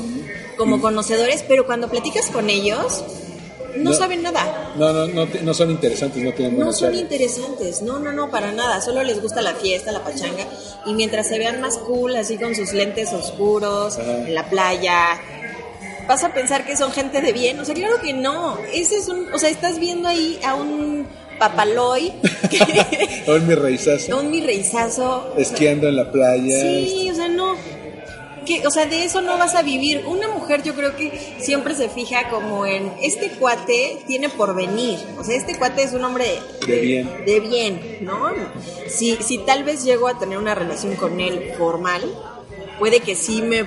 como 0.57 0.81
conocedores, 0.81 1.45
pero 1.47 1.67
cuando 1.67 1.89
platicas 1.89 2.29
con 2.31 2.51
ellos, 2.51 3.05
no, 3.77 3.91
No. 3.91 3.97
saben 3.97 4.23
nada. 4.23 4.73
No, 4.77 4.93
no, 4.93 5.07
no, 5.07 5.27
no 5.43 5.55
son 5.55 5.71
interesantes, 5.71 6.23
no 6.23 6.33
tienen 6.33 6.59
No 6.59 6.73
son 6.73 6.95
interesantes, 6.95 7.81
no, 7.83 7.99
no, 7.99 8.13
no, 8.13 8.31
para 8.31 8.53
nada. 8.53 8.81
Solo 8.83 9.03
les 9.03 9.21
gusta 9.23 9.41
la 9.41 9.55
fiesta, 9.55 9.93
la 9.93 10.05
pachanga. 10.05 10.45
Y 10.87 10.93
mientras 10.95 11.29
se 11.29 11.39
vean 11.39 11.61
más 11.61 11.79
cool, 11.79 12.15
así 12.17 12.37
con 12.37 12.55
sus 12.55 12.73
lentes 12.75 13.13
oscuros, 13.13 13.99
Ajá. 13.99 14.27
en 14.27 14.35
la 14.35 14.45
playa, 14.51 15.19
vas 16.07 16.23
a 16.25 16.35
pensar 16.35 16.67
que 16.67 16.77
son 16.77 16.93
gente 16.93 17.23
de 17.23 17.33
bien. 17.33 17.59
O 17.61 17.65
sea, 17.65 17.75
claro 17.75 18.01
que 18.03 18.13
no. 18.13 18.59
Ese 18.75 18.97
es 18.97 19.09
un, 19.09 19.33
o 19.33 19.39
sea, 19.39 19.49
estás 19.49 19.79
viendo 19.79 20.07
ahí 20.09 20.39
a 20.45 20.55
un 20.55 21.07
papaloy, 21.39 22.13
que- 22.51 23.41
mi 23.41 23.55
reizazo, 23.55 24.13
a 24.15 24.21
un 24.21 24.31
mi 24.31 24.43
reizazo. 24.43 25.33
esquiando 25.39 25.89
en 25.89 25.97
la 25.97 26.13
playa. 26.13 26.61
Sí, 26.61 27.09
o 27.11 27.15
sea, 27.15 27.29
no. 27.29 27.57
Que, 28.47 28.67
o 28.67 28.71
sea, 28.71 28.87
de 28.87 29.05
eso 29.05 29.21
no 29.21 29.39
vas 29.39 29.55
a 29.55 29.63
vivir. 29.63 30.05
Una 30.07 30.29
mujer 30.29 30.63
yo 30.63 30.75
creo 30.75 30.97
que 30.97 31.37
siempre 31.39 31.75
se 31.75 31.89
fija 31.89 32.29
como 32.29 32.67
en, 32.67 32.93
este 33.01 33.31
cuate 33.31 33.99
tiene 34.07 34.29
por 34.29 34.55
venir. 34.55 34.99
O 35.19 35.25
sea, 35.25 35.37
este 35.37 35.57
cuate 35.57 35.83
es 35.83 35.93
un 35.93 36.05
hombre 36.05 36.41
De 36.67 36.81
bien. 36.81 37.25
De 37.25 37.41
bien, 37.41 37.99
¿no? 38.01 38.33
Si, 38.89 39.17
si 39.17 39.39
tal 39.39 39.65
vez 39.65 39.85
llego 39.85 40.09
a 40.09 40.19
tener 40.19 40.39
una 40.39 40.55
relación 40.55 40.97
con 40.97 41.21
él 41.21 41.53
formal, 41.57 42.03
puede 42.79 43.01
que 43.01 43.15
sí 43.15 43.43
me, 43.43 43.65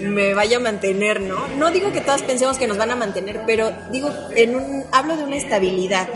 me 0.00 0.34
vaya 0.34 0.56
a 0.58 0.60
mantener, 0.60 1.20
¿no? 1.20 1.46
No 1.56 1.70
digo 1.70 1.92
que 1.92 2.00
todas 2.00 2.22
pensemos 2.22 2.58
que 2.58 2.66
nos 2.66 2.78
van 2.78 2.90
a 2.90 2.96
mantener, 2.96 3.42
pero 3.46 3.72
digo, 3.90 4.10
en 4.34 4.56
un, 4.56 4.84
hablo 4.92 5.16
de 5.16 5.24
una 5.24 5.36
estabilidad. 5.36 6.08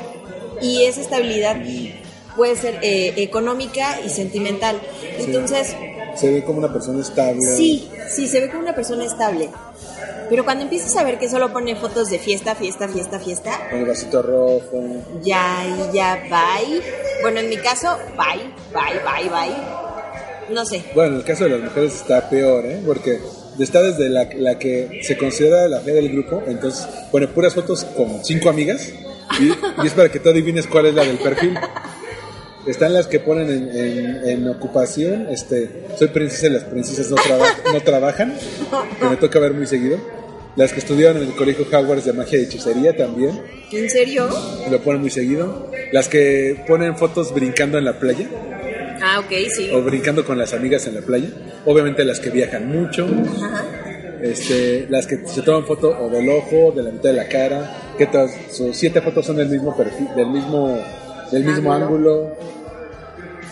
Y 0.60 0.82
esa 0.84 1.00
estabilidad 1.00 1.56
puede 2.36 2.56
ser 2.56 2.78
eh, 2.82 3.14
económica 3.18 4.00
y 4.04 4.10
sentimental. 4.10 4.80
Entonces, 5.18 5.74
Se 6.16 6.30
ve 6.30 6.44
como 6.44 6.58
una 6.58 6.72
persona 6.72 7.00
estable. 7.00 7.42
Sí, 7.42 7.88
sí, 8.08 8.26
se 8.26 8.40
ve 8.40 8.48
como 8.48 8.62
una 8.62 8.74
persona 8.74 9.04
estable. 9.04 9.50
Pero 10.28 10.44
cuando 10.44 10.62
empiezas 10.64 10.96
a 10.96 11.02
ver 11.04 11.18
que 11.18 11.28
solo 11.28 11.52
pone 11.52 11.74
fotos 11.76 12.08
de 12.10 12.18
fiesta, 12.18 12.54
fiesta, 12.54 12.88
fiesta, 12.88 13.18
fiesta, 13.18 13.50
Con 13.70 13.80
el 13.80 13.86
vasito 13.86 14.22
rojo. 14.22 14.82
ya, 15.22 15.64
ya, 15.92 16.22
bye. 16.30 16.80
Bueno, 17.22 17.40
en 17.40 17.48
mi 17.48 17.56
caso, 17.56 17.96
bye, 18.16 18.44
bye, 18.72 19.00
bye, 19.04 19.28
bye. 19.28 20.54
No 20.54 20.64
sé. 20.64 20.84
Bueno, 20.94 21.12
en 21.14 21.16
el 21.18 21.24
caso 21.24 21.44
de 21.44 21.50
las 21.50 21.60
mujeres 21.60 21.94
está 21.94 22.28
peor, 22.28 22.64
¿eh? 22.66 22.80
Porque 22.86 23.20
está 23.58 23.82
desde 23.82 24.08
la, 24.08 24.28
la 24.36 24.58
que 24.58 25.00
se 25.02 25.16
considera 25.16 25.68
la 25.68 25.80
fe 25.80 25.92
del 25.92 26.10
grupo, 26.10 26.42
entonces 26.46 26.86
pone 27.10 27.28
puras 27.28 27.54
fotos 27.54 27.84
con 27.84 28.24
cinco 28.24 28.48
amigas 28.50 28.88
y, 29.38 29.48
y 29.48 29.86
es 29.86 29.92
para 29.92 30.08
que 30.10 30.18
tú 30.18 30.30
adivines 30.30 30.66
cuál 30.66 30.86
es 30.86 30.94
la 30.94 31.04
del 31.04 31.18
perfil. 31.18 31.58
Están 32.66 32.92
las 32.92 33.06
que 33.06 33.20
ponen 33.20 33.48
en, 33.50 33.76
en- 33.76 34.28
en 34.28 34.48
ocupación, 34.48 35.28
este, 35.30 35.86
soy 35.98 36.08
princesa 36.08 36.46
y 36.48 36.50
las 36.50 36.64
princesas 36.64 37.10
no, 37.10 37.16
traba- 37.16 37.46
no 37.72 37.80
trabajan, 37.80 38.34
que 39.00 39.06
me 39.08 39.16
toca 39.16 39.38
ver 39.38 39.54
muy 39.54 39.66
seguido. 39.66 39.98
Las 40.56 40.72
que 40.72 40.80
estudiaron 40.80 41.22
en 41.22 41.28
el 41.28 41.34
colegio 41.36 41.64
Hogwarts 41.64 42.04
de 42.04 42.12
magia 42.12 42.38
y 42.38 42.42
hechicería 42.42 42.94
también, 42.96 43.40
¿En 43.72 43.88
serio? 43.88 44.28
lo 44.70 44.80
ponen 44.82 45.00
muy 45.00 45.10
seguido. 45.10 45.70
Las 45.92 46.08
que 46.08 46.64
ponen 46.66 46.96
fotos 46.96 47.32
brincando 47.32 47.78
en 47.78 47.84
la 47.84 47.98
playa 47.98 48.26
Ah, 49.00 49.20
ok, 49.20 49.32
sí. 49.48 49.70
o 49.72 49.80
brincando 49.80 50.24
con 50.26 50.36
las 50.36 50.52
amigas 50.52 50.86
en 50.86 50.96
la 50.96 51.00
playa. 51.02 51.28
Obviamente 51.64 52.04
las 52.04 52.20
que 52.20 52.30
viajan 52.30 52.68
mucho, 52.68 53.06
Ajá. 53.42 53.64
este, 54.22 54.86
las 54.90 55.06
que 55.06 55.20
se 55.26 55.40
toman 55.42 55.64
foto 55.66 55.96
o 55.98 56.10
del 56.10 56.28
ojo, 56.28 56.72
de 56.76 56.82
la 56.82 56.90
mitad 56.90 57.10
de 57.10 57.16
la 57.16 57.28
cara, 57.28 57.94
que 57.96 58.06
todas 58.06 58.32
sus 58.52 58.76
siete 58.76 59.00
fotos 59.00 59.24
son 59.24 59.36
del 59.36 59.48
mismo 59.48 59.74
perfil, 59.76 60.08
del 60.16 60.26
mismo, 60.26 60.78
del 61.32 61.44
mismo 61.44 61.72
ángulo. 61.72 62.36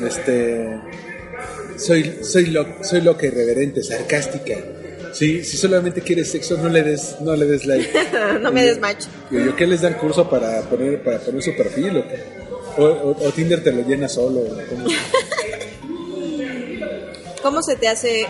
Este, 0.05 0.79
soy, 1.77 2.19
soy, 2.23 2.47
lo- 2.47 2.83
soy 2.85 3.01
loca, 3.01 3.27
irreverente, 3.27 3.83
sarcástica. 3.83 4.55
Sí, 5.13 5.43
si 5.43 5.57
solamente 5.57 6.01
quieres 6.03 6.31
sexo, 6.31 6.57
no 6.59 6.69
le 6.69 6.83
des, 6.83 7.17
no 7.21 7.35
le 7.35 7.47
des 7.47 7.65
like. 7.67 7.89
no 8.41 8.53
me 8.53 8.63
des 8.63 8.79
match. 8.79 9.07
Yo, 9.31 9.41
yo, 9.41 9.57
¿qué 9.57 9.67
les 9.67 9.81
dan 9.81 9.95
curso 9.95 10.29
para 10.29 10.61
poner, 10.63 11.03
para 11.03 11.19
poner 11.19 11.43
su 11.43 11.57
perfil 11.57 12.05
o 12.81 13.33
Tinder 13.35 13.63
te 13.65 13.73
lo 13.73 13.83
llena 13.83 14.09
solo. 14.09 14.43
¿Cómo 17.43 17.63
se 17.63 17.77
te 17.77 17.89
hace 17.89 18.27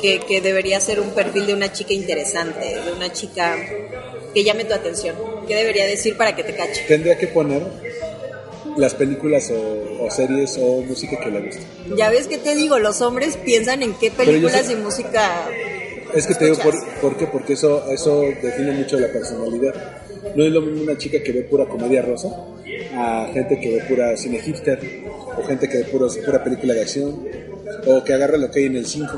que, 0.00 0.20
que 0.20 0.40
debería 0.40 0.80
ser 0.80 1.00
un 1.00 1.10
perfil 1.10 1.46
de 1.46 1.54
una 1.54 1.72
chica 1.72 1.92
interesante, 1.92 2.80
de 2.84 2.92
una 2.92 3.12
chica 3.12 3.56
que 4.34 4.44
llame 4.44 4.64
tu 4.64 4.74
atención. 4.74 5.16
¿Qué 5.48 5.54
debería 5.54 5.86
decir 5.86 6.16
para 6.16 6.34
que 6.36 6.44
te 6.44 6.54
cache? 6.54 6.84
Tendría 6.88 7.16
que 7.16 7.28
poner 7.28 7.62
las 8.76 8.94
películas 8.94 9.50
o, 9.50 10.04
o 10.04 10.10
series 10.10 10.58
o 10.60 10.82
música 10.82 11.18
que 11.20 11.30
le 11.30 11.40
guste. 11.40 11.62
Ya 11.96 12.10
ves 12.10 12.26
que 12.28 12.38
te 12.38 12.54
digo, 12.54 12.78
los 12.78 13.00
hombres 13.00 13.36
piensan 13.38 13.82
en 13.82 13.94
qué 13.94 14.10
películas 14.10 14.66
sé- 14.66 14.72
y 14.72 14.76
música 14.76 15.48
Es 16.14 16.26
que 16.26 16.34
te 16.34 16.44
digo, 16.46 16.56
por, 16.58 16.74
escuchas. 16.74 16.98
¿por 17.00 17.16
qué? 17.16 17.26
Porque 17.26 17.52
eso, 17.54 17.90
eso 17.90 18.20
define 18.42 18.72
mucho 18.72 18.98
la 18.98 19.08
personalidad. 19.12 19.74
No 20.34 20.44
es 20.44 20.50
lo 20.52 20.60
mismo 20.60 20.82
una 20.82 20.98
chica 20.98 21.22
que 21.22 21.32
ve 21.32 21.42
pura 21.42 21.66
comedia 21.66 22.02
rosa 22.02 22.28
a 22.94 23.30
gente 23.32 23.58
que 23.60 23.76
ve 23.76 23.84
pura 23.88 24.16
cine 24.16 24.38
hipster 24.40 24.78
o 25.38 25.42
gente 25.44 25.68
que 25.68 25.78
ve 25.78 25.84
puro- 25.84 26.08
pura 26.24 26.42
película 26.44 26.74
de 26.74 26.80
acción 26.82 27.26
o 27.86 28.02
que 28.04 28.12
agarra 28.12 28.36
lo 28.36 28.50
que 28.50 28.60
hay 28.60 28.66
en 28.66 28.76
el 28.76 28.86
5. 28.86 29.12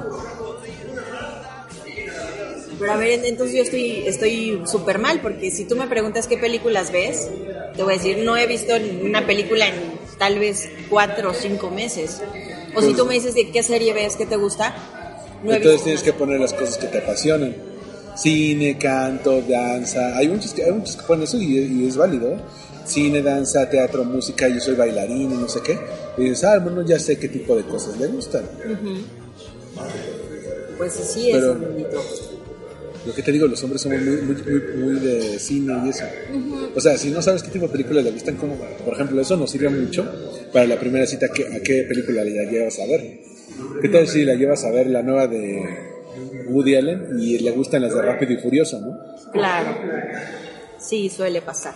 Pero 2.78 2.92
a 2.92 2.96
ver, 2.96 3.24
entonces 3.24 3.56
yo 3.56 3.62
estoy 3.62 4.06
estoy 4.06 4.62
súper 4.66 4.98
mal, 4.98 5.20
porque 5.20 5.50
si 5.50 5.64
tú 5.64 5.74
me 5.74 5.88
preguntas 5.88 6.28
qué 6.28 6.36
películas 6.38 6.92
ves, 6.92 7.28
te 7.74 7.82
voy 7.82 7.94
a 7.94 7.96
decir, 7.96 8.18
no 8.18 8.36
he 8.36 8.46
visto 8.46 8.74
una 9.02 9.26
película 9.26 9.68
en 9.68 9.74
tal 10.18 10.38
vez 10.38 10.68
cuatro 10.88 11.30
o 11.30 11.34
cinco 11.34 11.70
meses. 11.70 12.20
O 12.74 12.82
si 12.82 12.94
tú 12.94 13.06
me 13.06 13.14
dices 13.14 13.34
de 13.34 13.50
qué 13.50 13.62
serie 13.62 13.92
ves, 13.92 14.16
qué 14.16 14.26
te 14.26 14.36
gusta, 14.36 14.74
no 15.42 15.52
Entonces 15.52 15.82
tienes 15.84 16.02
que 16.02 16.12
poner 16.12 16.40
las 16.40 16.52
cosas 16.52 16.76
que 16.78 16.86
te 16.88 16.98
apasionan. 16.98 17.54
Cine, 18.16 18.76
canto, 18.76 19.40
danza. 19.42 20.16
Hay 20.16 20.28
muchos 20.28 20.52
que, 20.52 20.64
hay 20.64 20.72
muchos 20.72 20.96
que 20.96 21.02
ponen 21.04 21.24
eso 21.24 21.38
y, 21.38 21.58
y 21.58 21.86
es 21.86 21.96
válido. 21.96 22.32
¿eh? 22.32 22.38
Cine, 22.84 23.22
danza, 23.22 23.68
teatro, 23.70 24.02
música, 24.04 24.48
yo 24.48 24.60
soy 24.60 24.74
bailarín 24.74 25.32
y 25.32 25.36
no 25.36 25.48
sé 25.48 25.60
qué. 25.60 25.78
Y 26.16 26.22
dices, 26.22 26.44
ah, 26.44 26.58
bueno, 26.58 26.82
ya 26.82 26.98
sé 26.98 27.18
qué 27.18 27.28
tipo 27.28 27.54
de 27.54 27.62
cosas 27.64 27.96
le 27.98 28.08
gustan. 28.08 28.44
Pues 30.76 30.92
sí, 30.92 31.30
es 31.30 31.36
Pero-. 31.36 32.27
Lo 33.06 33.14
que 33.14 33.22
te 33.22 33.32
digo, 33.32 33.46
los 33.46 33.62
hombres 33.62 33.80
somos 33.82 34.00
muy, 34.02 34.16
muy, 34.22 34.34
muy, 34.42 34.60
muy 34.76 35.00
de 35.00 35.38
cine 35.38 35.74
y 35.86 35.88
eso. 35.90 36.04
O 36.74 36.80
sea, 36.80 36.98
si 36.98 37.10
no 37.10 37.22
sabes 37.22 37.42
qué 37.42 37.50
tipo 37.50 37.66
de 37.66 37.72
películas 37.72 38.04
le 38.04 38.10
gustan, 38.10 38.36
como, 38.36 38.56
por 38.56 38.94
ejemplo, 38.94 39.20
eso 39.20 39.36
nos 39.36 39.50
sirve 39.50 39.70
mucho 39.70 40.04
para 40.52 40.66
la 40.66 40.78
primera 40.78 41.06
cita, 41.06 41.28
¿qué- 41.34 41.46
¿a 41.46 41.60
qué 41.60 41.84
película 41.88 42.24
la 42.24 42.50
llevas 42.50 42.78
a 42.80 42.86
ver? 42.86 43.20
¿Qué 43.80 43.88
tal 43.88 44.06
si 44.06 44.24
la 44.24 44.34
llevas 44.34 44.64
a 44.64 44.70
ver 44.70 44.88
la 44.88 45.02
nueva 45.02 45.26
de 45.26 45.62
Woody 46.48 46.74
Allen 46.76 47.18
y 47.20 47.38
le 47.38 47.50
gustan 47.52 47.82
las 47.82 47.94
de 47.94 48.02
Rápido 48.02 48.32
y 48.32 48.36
Furioso, 48.36 48.80
no? 48.80 48.98
Claro. 49.32 49.76
Sí, 50.78 51.08
suele 51.08 51.40
pasar. 51.42 51.74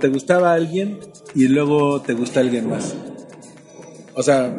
Te 0.00 0.08
gustaba 0.08 0.52
alguien 0.52 1.00
y 1.34 1.48
luego 1.48 2.00
te 2.02 2.14
gusta 2.14 2.40
alguien 2.40 2.68
más. 2.68 2.94
O 4.14 4.22
sea, 4.22 4.56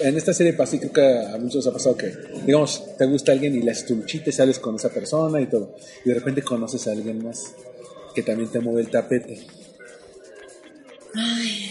en 0.00 0.16
esta 0.16 0.32
serie 0.32 0.54
pasa 0.54 0.76
y 0.76 0.78
creo 0.78 0.92
que 0.92 1.34
a 1.34 1.36
muchos 1.38 1.66
ha 1.66 1.72
pasado 1.72 1.96
que, 1.96 2.12
digamos, 2.46 2.96
te 2.96 3.06
gusta 3.06 3.32
alguien 3.32 3.54
y 3.54 3.60
le 3.60 3.70
haces 3.70 3.90
luchita 3.90 4.30
y 4.30 4.32
sales 4.32 4.58
con 4.58 4.76
esa 4.76 4.88
persona 4.88 5.40
y 5.40 5.46
todo. 5.46 5.76
Y 6.04 6.08
de 6.08 6.14
repente 6.14 6.42
conoces 6.42 6.86
a 6.88 6.92
alguien 6.92 7.22
más 7.22 7.54
que 8.14 8.22
también 8.22 8.50
te 8.50 8.60
mueve 8.60 8.82
el 8.82 8.90
tapete. 8.90 9.46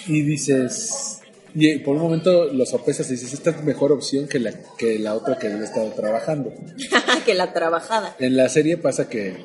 Y 0.07 0.21
dices, 0.21 1.21
y 1.55 1.77
por 1.79 1.95
un 1.95 2.03
momento 2.03 2.45
lo 2.45 2.65
sopesas 2.65 3.07
y 3.09 3.11
dices, 3.11 3.33
esta 3.33 3.51
es 3.51 3.63
mejor 3.63 3.91
opción 3.91 4.27
que 4.27 4.39
la, 4.39 4.53
que 4.77 4.99
la 4.99 5.15
otra 5.15 5.37
que 5.37 5.49
yo 5.49 5.57
he 5.57 5.63
estado 5.63 5.91
trabajando. 5.91 6.53
que 7.25 7.33
la 7.33 7.53
trabajada. 7.53 8.15
En 8.19 8.35
la 8.37 8.49
serie 8.49 8.77
pasa 8.77 9.07
que, 9.09 9.37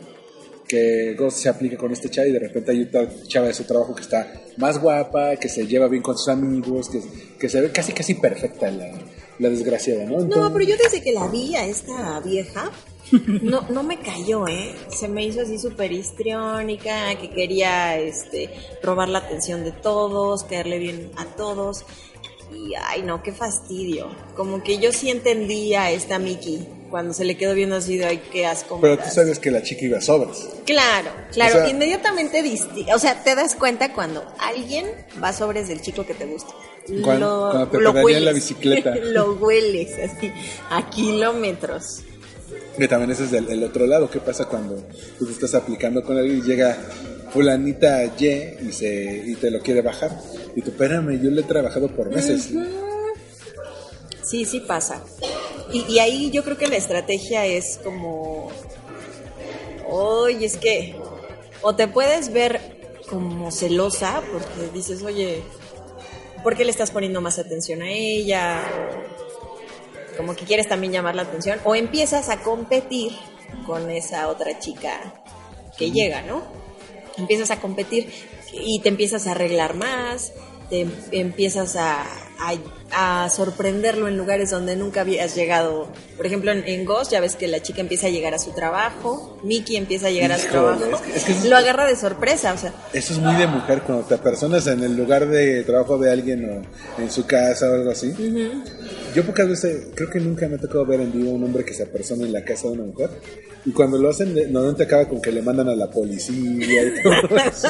que 0.69 1.15
Ghost 1.19 1.39
se 1.39 1.49
aplica 1.49 1.77
con 1.77 1.91
este 1.93 2.11
chava 2.11 2.29
y 2.29 2.33
de 2.33 2.39
repente 2.39 2.73
hay 2.73 2.83
otra 2.83 3.09
chava 3.27 3.47
de 3.47 3.55
su 3.55 3.65
trabajo 3.65 3.95
que 3.95 4.03
está 4.03 4.31
más 4.59 4.79
guapa, 4.81 5.37
que 5.37 5.49
se 5.49 5.67
lleva 5.67 5.89
bien 5.89 6.03
con 6.03 6.17
sus 6.17 6.29
amigos, 6.29 6.91
que, 6.91 7.01
que 7.39 7.49
se 7.49 7.61
ve 7.61 7.73
casi 7.73 7.93
casi 7.93 8.15
perfecta 8.15 8.71
la, 8.71 8.91
la 9.39 9.49
desgraciada, 9.49 10.05
¿no? 10.05 10.19
No, 10.21 10.53
pero 10.53 10.65
yo 10.65 10.77
desde 10.77 11.03
que 11.03 11.13
la 11.13 11.29
vi 11.29 11.55
a 11.57 11.67
esta 11.67 12.21
vieja, 12.21 12.71
no, 13.43 13.63
no 13.71 13.83
me 13.83 13.99
cayó, 13.99 14.47
¿eh? 14.47 14.75
Se 14.89 15.09
me 15.09 15.25
hizo 15.25 15.41
así 15.43 15.59
súper 15.59 15.93
histriónica, 15.93 17.15
que 17.19 17.31
quería 17.31 17.99
este, 17.99 18.51
robar 18.83 19.09
la 19.09 19.21
atención 19.21 19.65
de 19.65 19.73
todos, 19.73 20.45
caerle 20.45 20.79
bien 20.79 21.11
a 21.17 21.25
todos. 21.25 21.85
Y 22.53 22.73
ay, 22.75 23.03
no, 23.03 23.23
qué 23.23 23.33
fastidio. 23.33 24.09
Como 24.37 24.63
que 24.63 24.79
yo 24.79 24.93
sí 24.93 25.11
entendí 25.11 25.75
a 25.75 25.91
esta 25.91 26.19
Mickey 26.19 26.67
cuando 26.91 27.13
se 27.13 27.25
le 27.25 27.37
quedó 27.37 27.55
viendo 27.55 27.77
así 27.77 27.99
de 27.99 28.07
ay, 28.07 28.23
qué 28.33 28.47
asco. 28.47 28.79
Pero 28.81 28.97
tú 28.97 29.05
das". 29.05 29.15
sabes 29.15 29.39
que 29.39 29.51
la 29.51 29.63
chica 29.63 29.85
iba 29.85 29.99
a 29.99 30.01
sobras. 30.01 30.49
Claro, 30.65 31.11
claro, 31.33 31.57
O 31.57 31.61
sea- 31.61 31.69
inmediatamente 31.71 32.43
disti 32.43 32.87
o 32.95 32.99
sea, 32.99 33.23
te 33.23 33.35
das 33.35 33.55
cuenta 33.55 33.93
cuando 33.93 34.25
alguien 34.39 34.87
va 35.23 35.33
sobres 35.33 35.69
del 35.69 35.81
chico 35.83 36.07
que 36.07 36.15
te 36.15 36.25
gusta. 36.27 36.53
Cuando- 37.05 37.51
cuando 37.51 37.69
te 37.71 37.79
pedalean 37.79 38.25
la 38.25 38.33
bicicleta. 38.33 38.95
lo 39.03 39.35
hueles 39.35 39.91
así 40.11 40.33
a 40.71 40.89
kilómetros. 40.89 42.01
Que 42.79 42.89
también 42.89 43.11
ese 43.11 43.25
es 43.25 43.31
del 43.33 43.51
el 43.51 43.63
otro 43.65 43.87
lado. 43.87 44.09
¿Qué 44.09 44.21
pasa 44.21 44.47
cuando 44.47 44.77
tú 45.19 45.27
te 45.27 45.33
estás 45.33 45.55
aplicando 45.55 46.03
con 46.03 46.17
alguien 46.17 46.39
y 46.39 46.43
llega 46.43 46.79
fulanita 47.31 48.05
Y 48.19 48.27
y, 48.27 48.73
se, 48.73 49.23
y 49.27 49.35
te 49.37 49.51
lo 49.51 49.61
quiere 49.61 49.83
bajar? 49.83 50.19
Y 50.57 50.63
tú, 50.63 50.71
espérame, 50.71 51.21
yo 51.21 51.31
le 51.31 51.43
he 51.43 51.45
trabajado 51.45 51.89
por 51.89 52.11
meses. 52.11 52.51
Sí, 54.23 54.45
sí 54.45 54.61
pasa. 54.61 55.03
Y, 55.73 55.85
y 55.93 55.99
ahí 55.99 56.31
yo 56.31 56.45
creo 56.45 56.57
que 56.57 56.67
la 56.69 56.77
estrategia 56.77 57.47
es 57.47 57.79
como, 57.83 58.51
oye, 59.89 60.47
es 60.47 60.57
que 60.57 60.97
o 61.63 61.75
te 61.75 61.89
puedes 61.89 62.33
ver 62.33 62.61
como 63.09 63.51
celosa 63.51 64.23
porque 64.33 64.71
dices, 64.73 65.03
oye, 65.03 65.43
¿por 66.43 66.57
qué 66.57 66.65
le 66.65 66.71
estás 66.71 66.91
poniendo 66.91 67.21
más 67.21 67.39
atención 67.39 67.83
a 67.83 67.91
ella? 67.91 68.63
O 70.13 70.17
como 70.17 70.35
que 70.35 70.45
quieres 70.45 70.69
también 70.69 70.93
llamar 70.93 71.15
la 71.15 71.23
atención. 71.23 71.59
O 71.65 71.75
empiezas 71.75 72.29
a 72.29 72.43
competir 72.43 73.13
con 73.67 73.91
esa 73.91 74.29
otra 74.29 74.59
chica 74.59 75.23
que 75.77 75.91
llega, 75.91 76.23
¿no? 76.23 76.43
Empiezas 77.19 77.51
a 77.51 77.61
competir 77.61 78.09
y 78.53 78.81
te 78.81 78.89
empiezas 78.89 79.27
a 79.27 79.33
arreglar 79.33 79.75
más, 79.75 80.33
te 80.71 80.81
em- 80.83 80.93
empiezas 81.13 81.77
a, 81.77 82.03
a- 82.41 82.55
a 82.91 83.29
sorprenderlo 83.31 84.09
en 84.09 84.17
lugares 84.17 84.51
donde 84.51 84.75
nunca 84.77 85.03
habías 85.03 85.35
llegado. 85.35 85.89
Por 86.17 86.25
ejemplo, 86.27 86.53
en, 86.53 86.67
en 86.67 86.85
Ghost 86.87 87.13
ya 87.13 87.21
ves 87.21 87.37
que 87.37 87.47
la 87.49 87.61
chica 87.61 87.81
empieza 87.83 88.07
a 88.07 88.11
llegar 88.11 88.33
a 88.35 88.39
su 88.39 88.53
trabajo, 88.53 89.39
Mickey 89.43 89.77
empieza 89.77 90.07
a 90.07 90.11
llegar 90.11 90.33
a 90.33 90.39
su 90.39 90.49
trabajo, 90.49 90.85
es 91.15 91.23
que- 91.25 91.33
es 91.33 91.43
que- 91.43 91.49
lo 91.49 91.57
agarra 91.57 91.87
de 91.87 91.97
sorpresa, 91.97 92.53
o 92.55 92.59
sea, 92.59 92.73
Eso 92.93 93.13
es 93.13 93.19
muy 93.19 93.35
de 93.35 93.47
mujer 93.47 93.83
cuando 93.83 94.05
te 94.05 94.15
apersonas 94.15 94.67
en 94.69 94.83
el 94.83 94.97
lugar 94.97 95.27
de 95.29 95.65
trabajo 95.65 95.99
de 95.99 96.11
alguien 96.13 96.49
o 96.99 97.01
en 97.03 97.11
su 97.11 97.27
casa 97.27 97.71
o 97.71 97.75
algo 97.75 97.91
así. 97.91 98.13
Yo 99.15 99.25
pocas 99.27 99.49
veces, 99.49 99.89
creo 99.95 100.09
que 100.11 100.21
nunca 100.21 100.49
me 100.49 100.57
ha 100.57 100.59
tocado 100.59 100.85
ver 100.87 101.01
en 101.01 101.13
vivo 101.13 101.31
un 101.33 101.45
hombre 101.45 101.65
que 101.65 101.75
se 101.75 101.83
apersona 101.83 102.25
en 102.25 102.33
la 102.33 102.45
casa 102.45 102.69
de 102.69 102.75
una 102.75 102.85
mujer. 102.85 103.11
Y 103.67 103.73
cuando 103.73 103.99
lo 103.99 104.09
hacen, 104.11 104.35
normalmente 104.53 104.85
acaba 104.85 105.09
con 105.09 105.21
que 105.21 105.31
le 105.33 105.43
mandan 105.43 105.69
a 105.69 105.75
la 105.77 105.91
policía 105.91 106.35
y 106.85 107.03
todo 107.03 107.37
eso. 107.37 107.69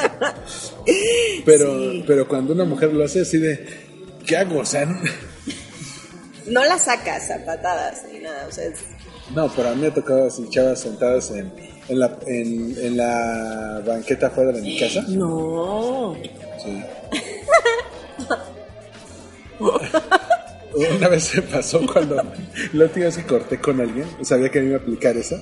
Pero, 1.45 1.91
Sí. 1.91 2.03
pero 2.07 2.27
cuando 2.27 2.53
una 2.53 2.63
mujer 2.65 2.93
lo 2.93 3.03
hace 3.03 3.21
así 3.21 3.37
de, 3.37 3.65
¿qué 4.25 4.37
hago? 4.37 4.59
O 4.59 4.65
sea, 4.65 4.85
no 6.47 6.63
la 6.65 6.77
sacas 6.77 7.29
a 7.31 7.43
patadas 7.45 8.03
ni 8.11 8.19
nada, 8.19 8.45
o 8.47 8.51
sea, 8.51 8.65
es- 8.65 8.79
no, 9.35 9.47
pero 9.55 9.69
a 9.69 9.75
mí 9.75 9.81
me 9.81 9.87
ha 9.87 9.93
tocado 9.93 10.25
así 10.27 10.47
chavas 10.49 10.79
sentadas 10.81 11.29
en, 11.31 11.51
en, 11.87 11.99
la, 11.99 12.17
en, 12.25 12.75
en 12.79 12.97
la 12.97 13.81
banqueta 13.85 14.27
afuera 14.27 14.51
de 14.53 14.61
mi 14.61 14.79
casa. 14.79 15.03
no. 15.09 16.15
Sí. 16.63 16.83
Una 20.97 21.07
vez 21.09 21.23
se 21.23 21.41
pasó 21.41 21.81
cuando 21.91 22.15
la 22.73 22.83
última 22.85 23.05
vez 23.07 23.17
que 23.17 23.25
corté 23.25 23.59
con 23.59 23.81
alguien, 23.81 24.05
sabía 24.23 24.49
que 24.49 24.61
me 24.61 24.67
iba 24.67 24.77
a 24.77 24.81
aplicar 24.81 25.17
esa. 25.17 25.37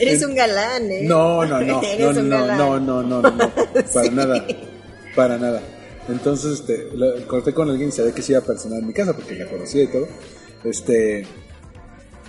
Eres 0.00 0.22
un 0.24 0.34
galán, 0.34 0.90
¿eh? 0.90 1.02
No, 1.02 1.44
no, 1.46 1.60
no, 1.60 1.82
Eres 1.82 2.14
no, 2.14 2.20
un 2.20 2.28
no, 2.28 2.36
galán. 2.38 2.58
no, 2.58 2.80
no, 2.80 3.02
no, 3.02 3.22
no, 3.22 3.30
no, 3.30 3.50
para 3.94 4.04
Sí. 4.06 4.10
nada, 4.12 4.46
para 5.16 5.38
nada. 5.38 5.62
Entonces, 6.08 6.60
este, 6.60 6.88
la- 6.94 7.14
corté 7.26 7.52
con 7.52 7.68
alguien 7.70 7.90
y 7.90 7.92
sabía 7.92 8.12
que 8.14 8.22
se 8.22 8.32
iba 8.32 8.40
a 8.40 8.44
personar 8.44 8.78
en 8.80 8.86
mi 8.86 8.92
casa 8.94 9.14
porque 9.14 9.34
la 9.34 9.46
conocía 9.46 9.82
y 9.82 9.86
todo. 9.88 10.08
Este, 10.64 11.26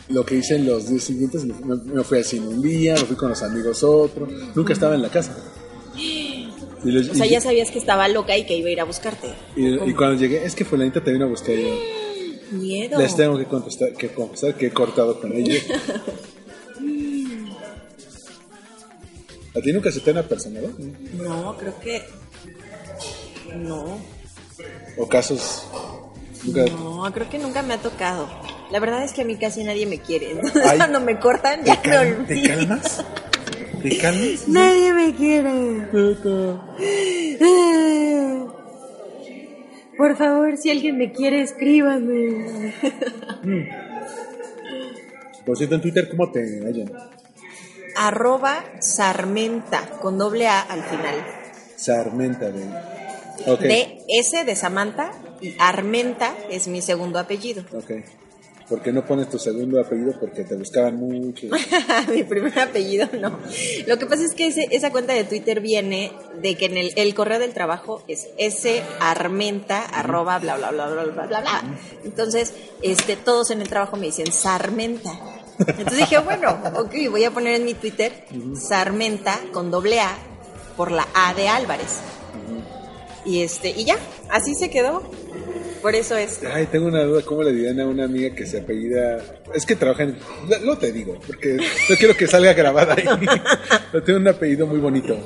lo 0.09 0.25
que 0.25 0.35
hice 0.35 0.55
en 0.55 0.65
los 0.65 0.89
días 0.89 1.03
siguientes, 1.03 1.45
me, 1.45 1.75
me 1.75 2.03
fui 2.03 2.17
al 2.17 2.25
cine 2.25 2.47
un 2.47 2.61
día, 2.61 2.93
me 2.95 3.05
fui 3.05 3.15
con 3.15 3.29
los 3.29 3.41
amigos 3.43 3.83
otro, 3.83 4.27
nunca 4.55 4.73
estaba 4.73 4.95
en 4.95 5.01
la 5.01 5.09
casa. 5.09 5.35
Los- 6.83 7.09
O 7.09 7.13
sea, 7.13 7.25
y- 7.25 7.29
ya 7.31 7.41
sabías 7.41 7.71
que 7.71 7.79
estaba 7.79 8.07
loca 8.07 8.37
y 8.37 8.45
que 8.45 8.55
iba 8.57 8.69
a 8.69 8.71
ir 8.71 8.79
a 8.81 8.85
buscarte. 8.85 9.27
y- 9.55 9.89
y 9.89 9.93
cuando 9.93 10.19
llegué, 10.19 10.43
es 10.45 10.55
que 10.55 10.63
fulanita 10.65 11.03
te 11.03 11.11
vino 11.11 11.25
a 11.25 11.27
buscar 11.27 11.55
y 11.55 11.63
yo, 11.63 11.75
Miedo. 12.57 12.97
les 12.97 13.15
tengo 13.15 13.37
que 13.37 13.45
contestar, 13.45 13.93
que 13.93 14.09
confesar 14.09 14.55
que 14.55 14.67
he 14.67 14.71
cortado 14.71 15.19
con 15.21 15.31
ella. 15.33 15.53
¿A 19.59 19.61
ti 19.61 19.73
nunca 19.73 19.91
se 19.91 19.99
te 19.99 20.11
han 20.11 20.17
apersonado? 20.17 20.69
No, 21.13 21.55
creo 21.57 21.79
que. 21.79 22.03
No. 23.55 23.99
¿O 24.97 25.07
casos? 25.07 25.67
Nunca... 26.45 26.65
No, 26.65 27.11
creo 27.13 27.29
que 27.29 27.37
nunca 27.39 27.61
me 27.61 27.73
ha 27.73 27.77
tocado. 27.77 28.27
La 28.71 28.79
verdad 28.79 29.03
es 29.03 29.11
que 29.13 29.21
a 29.21 29.25
mí 29.25 29.35
casi 29.37 29.63
nadie 29.63 29.85
me 29.85 29.99
quiere. 29.99 30.31
Entonces, 30.31 30.61
Ay. 30.65 30.77
cuando 30.77 31.01
me 31.01 31.19
cortan, 31.19 31.61
¿Te, 31.63 31.67
ya 31.71 31.75
me 31.75 31.81
cal- 31.81 32.25
¿Te 32.27 32.33
olvido. 32.33 32.47
calmas? 32.57 33.05
¿Te 33.81 33.97
calmas? 33.97 34.47
Nadie 34.47 34.93
me 34.93 35.15
quiere. 35.15 35.87
Por 39.97 40.15
favor, 40.17 40.55
si 40.57 40.69
alguien 40.69 40.97
me 40.97 41.11
quiere, 41.11 41.41
escríbame. 41.41 42.73
Por 45.45 45.57
cierto, 45.57 45.75
en 45.75 45.81
Twitter, 45.81 46.07
¿cómo 46.09 46.31
te 46.31 46.39
hallan? 46.65 46.91
Arroba 47.95 48.63
Sarmenta, 48.81 49.89
con 50.01 50.17
doble 50.17 50.47
A 50.47 50.61
al 50.61 50.83
final. 50.83 51.15
Sarmenta 51.75 52.49
de... 52.51 52.63
Ok, 53.47 53.61
De 53.61 53.97
S 54.07 54.43
de 54.43 54.55
Samantha 54.55 55.11
y 55.41 55.55
Armenta 55.59 56.33
es 56.49 56.67
mi 56.67 56.81
segundo 56.81 57.19
apellido. 57.19 57.63
ok. 57.73 57.91
¿Por 58.67 58.83
qué 58.83 58.91
no 58.91 59.03
pones 59.03 59.27
tu 59.31 59.39
segundo 59.39 59.81
apellido? 59.81 60.13
Porque 60.19 60.43
te 60.43 60.55
buscaban 60.55 60.95
mucho. 60.97 61.47
Mi 62.13 62.21
primer 62.23 62.59
apellido 62.59 63.09
no. 63.19 63.39
Lo 63.87 63.97
que 63.97 64.05
pasa 64.05 64.23
es 64.23 64.35
que 64.35 64.45
ese- 64.45 64.67
esa 64.69 64.91
cuenta 64.91 65.13
de 65.13 65.23
Twitter 65.23 65.59
viene 65.59 66.11
de 66.39 66.53
que 66.55 66.65
en 66.67 66.77
el, 66.77 66.93
el 66.95 67.15
correo 67.15 67.39
del 67.39 67.51
trabajo 67.55 68.03
es 68.07 68.27
sarmenta 68.51 69.79
arroba 69.85 70.37
bla 70.37 70.55
bla 70.57 70.69
bla 70.69 70.87
bla 70.87 71.03
bla 71.05 71.25
bla 71.25 71.39
bla. 71.41 71.63
Entonces, 72.03 72.53
este, 72.83 73.15
todos 73.15 73.49
en 73.49 73.61
el 73.61 73.69
trabajo 73.69 73.97
me 73.97 74.05
dicen 74.05 74.31
Sarmenta. 74.31 75.13
Entonces 75.59 75.97
dije, 75.97 76.19
bueno, 76.19 76.57
ok, 76.75 76.93
voy 77.09 77.23
a 77.25 77.31
poner 77.31 77.55
en 77.55 77.65
mi 77.65 77.73
Twitter 77.73 78.13
Sarmenta 78.55 79.39
con 79.51 79.71
doble 79.71 79.99
A 79.99 80.17
por 80.77 80.91
la 80.91 81.07
A 81.13 81.33
de 81.33 81.49
Álvarez. 81.49 81.99
Y 83.25 83.41
este, 83.41 83.69
y 83.69 83.85
ya, 83.85 83.97
así 84.29 84.55
se 84.55 84.69
quedó. 84.69 85.03
Por 85.81 85.95
eso 85.95 86.17
es. 86.17 86.41
Ay, 86.43 86.65
tengo 86.65 86.87
una 86.87 87.03
duda. 87.03 87.21
¿Cómo 87.23 87.43
le 87.43 87.53
dirían 87.53 87.79
a 87.79 87.85
una 87.85 88.05
amiga 88.05 88.35
que 88.35 88.45
se 88.45 88.59
apellida... 88.59 89.23
Es 89.53 89.65
que 89.65 89.75
trabaja 89.75 90.03
en... 90.03 90.17
No 90.65 90.77
te 90.77 90.91
digo, 90.91 91.17
porque 91.25 91.55
no 91.55 91.95
quiero 91.97 92.15
que 92.17 92.27
salga 92.27 92.53
grabada 92.53 92.95
ahí. 92.95 93.05
Pero 93.91 94.03
tiene 94.03 94.19
un 94.19 94.27
apellido 94.27 94.67
muy 94.67 94.79
bonito 94.79 95.17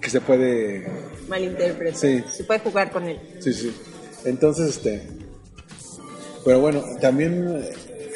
que 0.00 0.10
se 0.10 0.20
puede... 0.20 0.86
Malinterpreto. 1.28 1.96
Sí. 1.96 2.24
Se 2.28 2.44
puede 2.44 2.60
jugar 2.60 2.90
con 2.90 3.08
él. 3.08 3.20
Sí, 3.38 3.52
sí. 3.52 3.72
Entonces, 4.24 4.76
este... 4.76 5.02
Pero 6.44 6.60
bueno, 6.60 6.82
también... 7.00 7.64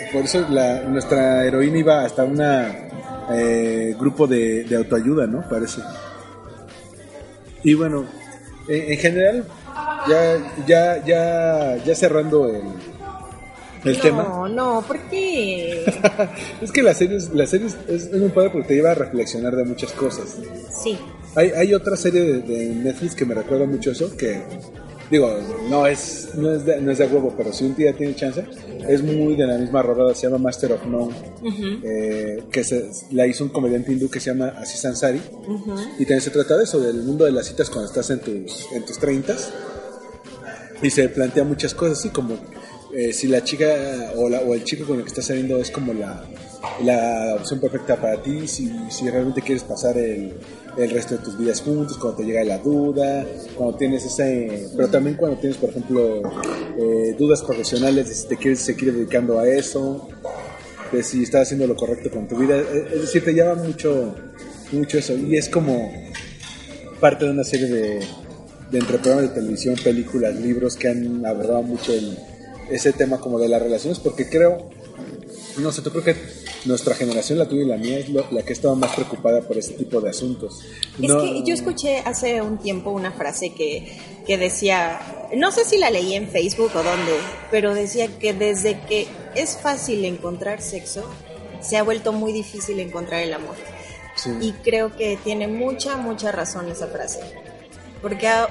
eh, 0.04 0.08
Por 0.12 0.24
eso 0.24 0.46
la, 0.48 0.82
nuestra 0.82 1.44
heroína 1.44 1.78
iba 1.78 2.04
hasta 2.04 2.24
un 2.24 2.36
grupo 3.98 4.26
de, 4.26 4.64
de 4.64 4.76
autoayuda, 4.76 5.26
¿no? 5.26 5.48
Parece. 5.48 5.80
Y 7.62 7.74
bueno, 7.74 8.04
en, 8.68 8.92
en 8.92 8.98
general, 8.98 9.44
ya, 10.08 10.36
ya, 10.66 11.04
ya, 11.04 11.76
ya 11.84 11.94
cerrando 11.94 12.46
el, 12.48 12.62
el 13.84 13.96
no, 13.96 14.02
tema. 14.02 14.48
no, 14.50 14.82
¿por 14.86 14.98
qué? 15.08 15.84
es 16.60 16.72
que 16.72 16.82
las 16.82 16.98
series, 16.98 17.30
las 17.34 17.50
series 17.50 17.76
es, 17.88 18.06
es 18.06 18.20
muy 18.20 18.28
padre 18.30 18.50
porque 18.50 18.68
te 18.68 18.74
lleva 18.74 18.90
a 18.92 18.94
reflexionar 18.94 19.56
de 19.56 19.64
muchas 19.64 19.92
cosas. 19.92 20.36
Sí. 20.82 20.98
Hay, 21.34 21.50
hay 21.50 21.74
otra 21.74 21.96
serie 21.96 22.20
de, 22.22 22.40
de 22.40 22.74
Netflix 22.74 23.14
que 23.14 23.24
me 23.24 23.34
recuerda 23.34 23.66
mucho 23.66 23.90
eso, 23.90 24.16
que 24.16 24.42
digo, 25.10 25.38
no 25.68 25.86
es, 25.86 26.30
no 26.34 26.52
es, 26.52 26.64
de, 26.64 26.80
no 26.80 26.90
es 26.90 26.98
de 26.98 27.06
huevo, 27.06 27.34
pero 27.36 27.52
si 27.52 27.64
un 27.64 27.74
día 27.76 27.92
tiene 27.94 28.14
chance, 28.14 28.44
es 28.88 29.02
muy 29.02 29.34
de 29.36 29.46
la 29.46 29.58
misma 29.58 29.82
rodada, 29.82 30.14
se 30.14 30.22
llama 30.26 30.38
Master 30.38 30.72
of 30.72 30.84
None, 30.86 31.14
eh, 31.84 32.42
que 32.50 32.64
se, 32.64 32.90
la 33.12 33.26
hizo 33.26 33.44
un 33.44 33.50
comediante 33.50 33.92
hindú 33.92 34.08
que 34.10 34.20
se 34.20 34.30
llama 34.30 34.48
Aziz 34.58 34.84
Ansari, 34.84 35.20
y 35.98 36.04
también 36.04 36.20
se 36.20 36.30
trata 36.30 36.56
de 36.56 36.64
eso, 36.64 36.80
del 36.80 37.02
mundo 37.02 37.24
de 37.24 37.32
las 37.32 37.46
citas 37.46 37.70
cuando 37.70 37.88
estás 37.88 38.10
en 38.10 38.20
tus, 38.20 38.70
en 38.72 38.84
tus 38.84 38.98
30 38.98 39.36
y 40.82 40.90
se 40.90 41.08
plantea 41.08 41.44
muchas 41.44 41.74
cosas, 41.74 41.98
así 41.98 42.10
como 42.10 42.36
eh, 42.94 43.12
si 43.12 43.26
la 43.28 43.42
chica 43.42 44.12
o, 44.16 44.28
la- 44.28 44.40
o 44.40 44.54
el 44.54 44.64
chico 44.64 44.84
con 44.86 44.96
el 44.98 45.02
que 45.04 45.08
estás 45.08 45.26
saliendo 45.26 45.58
es 45.58 45.70
como 45.70 45.92
la, 45.94 46.24
la 46.82 47.36
opción 47.38 47.60
perfecta 47.60 47.96
para 47.96 48.20
ti, 48.22 48.46
si, 48.48 48.70
si 48.90 49.08
realmente 49.10 49.40
quieres 49.42 49.62
pasar 49.64 49.96
el, 49.96 50.32
el 50.76 50.90
resto 50.90 51.16
de 51.16 51.22
tus 51.24 51.38
vidas 51.38 51.60
juntos, 51.60 51.96
cuando 51.98 52.18
te 52.18 52.24
llega 52.24 52.42
la 52.44 52.58
duda, 52.58 53.26
cuando 53.56 53.76
tienes 53.76 54.04
ese, 54.04 54.68
pero 54.76 54.88
también 54.88 55.16
cuando 55.16 55.38
tienes, 55.38 55.56
por 55.58 55.70
ejemplo, 55.70 56.22
eh, 56.78 57.14
dudas 57.18 57.42
profesionales 57.42 58.08
de 58.08 58.14
si 58.14 58.26
te 58.28 58.36
quieres 58.36 58.60
seguir 58.60 58.92
dedicando 58.92 59.38
a 59.38 59.48
eso, 59.48 60.08
de 60.92 61.02
si 61.02 61.22
estás 61.22 61.42
haciendo 61.42 61.66
lo 61.66 61.76
correcto 61.76 62.10
con 62.10 62.26
tu 62.28 62.36
vida, 62.36 62.56
eh, 62.58 62.88
es 62.94 63.00
decir, 63.02 63.24
te 63.24 63.34
llama 63.34 63.54
mucho, 63.62 64.14
mucho 64.72 64.98
eso, 64.98 65.14
y 65.16 65.36
es 65.36 65.48
como 65.48 65.92
parte 67.00 67.24
de 67.24 67.30
una 67.30 67.44
serie 67.44 67.66
de, 67.66 68.00
de 68.70 68.78
entre 68.78 68.98
programas 68.98 69.28
de 69.34 69.40
televisión, 69.40 69.76
películas, 69.82 70.34
libros 70.36 70.76
que 70.76 70.88
han 70.88 71.24
abordado 71.26 71.62
mucho 71.62 71.92
el- 71.92 72.16
ese 72.70 72.92
tema 72.94 73.18
como 73.20 73.38
de 73.38 73.48
las 73.48 73.60
relaciones, 73.62 73.98
porque 73.98 74.28
creo, 74.28 74.70
no 75.58 75.70
sé, 75.70 75.82
yo 75.82 75.90
creo 75.90 76.02
que 76.04 76.14
nuestra 76.64 76.94
generación, 76.94 77.38
la 77.38 77.48
tuya 77.48 77.62
y 77.62 77.66
la 77.66 77.76
mía, 77.76 77.98
es 77.98 78.08
lo- 78.08 78.26
la 78.30 78.42
que 78.42 78.52
estaba 78.52 78.74
más 78.74 78.94
preocupada 78.94 79.40
por 79.42 79.56
ese 79.58 79.72
tipo 79.74 80.00
de 80.00 80.10
asuntos. 80.10 80.60
Es 81.00 81.08
No- 81.08 81.20
que 81.22 81.42
yo 81.44 81.54
escuché 81.54 81.98
hace 81.98 82.40
un 82.42 82.58
tiempo 82.58 82.90
una 82.90 83.12
frase 83.12 83.52
que, 83.54 83.98
que 84.26 84.38
decía, 84.38 85.28
no 85.36 85.52
sé 85.52 85.64
si 85.64 85.78
la 85.78 85.90
leí 85.90 86.14
en 86.14 86.28
Facebook 86.28 86.70
o 86.74 86.82
dónde, 86.82 87.12
pero 87.50 87.74
decía 87.74 88.08
que 88.18 88.32
desde 88.32 88.80
que 88.82 89.06
es 89.34 89.56
fácil 89.58 90.04
encontrar 90.04 90.60
sexo, 90.62 91.04
se 91.60 91.76
ha 91.76 91.82
vuelto 91.82 92.12
muy 92.12 92.32
difícil 92.32 92.78
encontrar 92.80 93.22
el 93.22 93.34
amor. 93.34 93.56
Sí. 94.16 94.30
Y 94.40 94.52
creo 94.52 94.94
que 94.96 95.18
tiene 95.24 95.48
mucha, 95.48 95.96
mucha 95.96 96.30
razón 96.32 96.68
esa 96.70 96.86
frase. 96.86 97.20
Porque 98.00 98.28
a- 98.28 98.48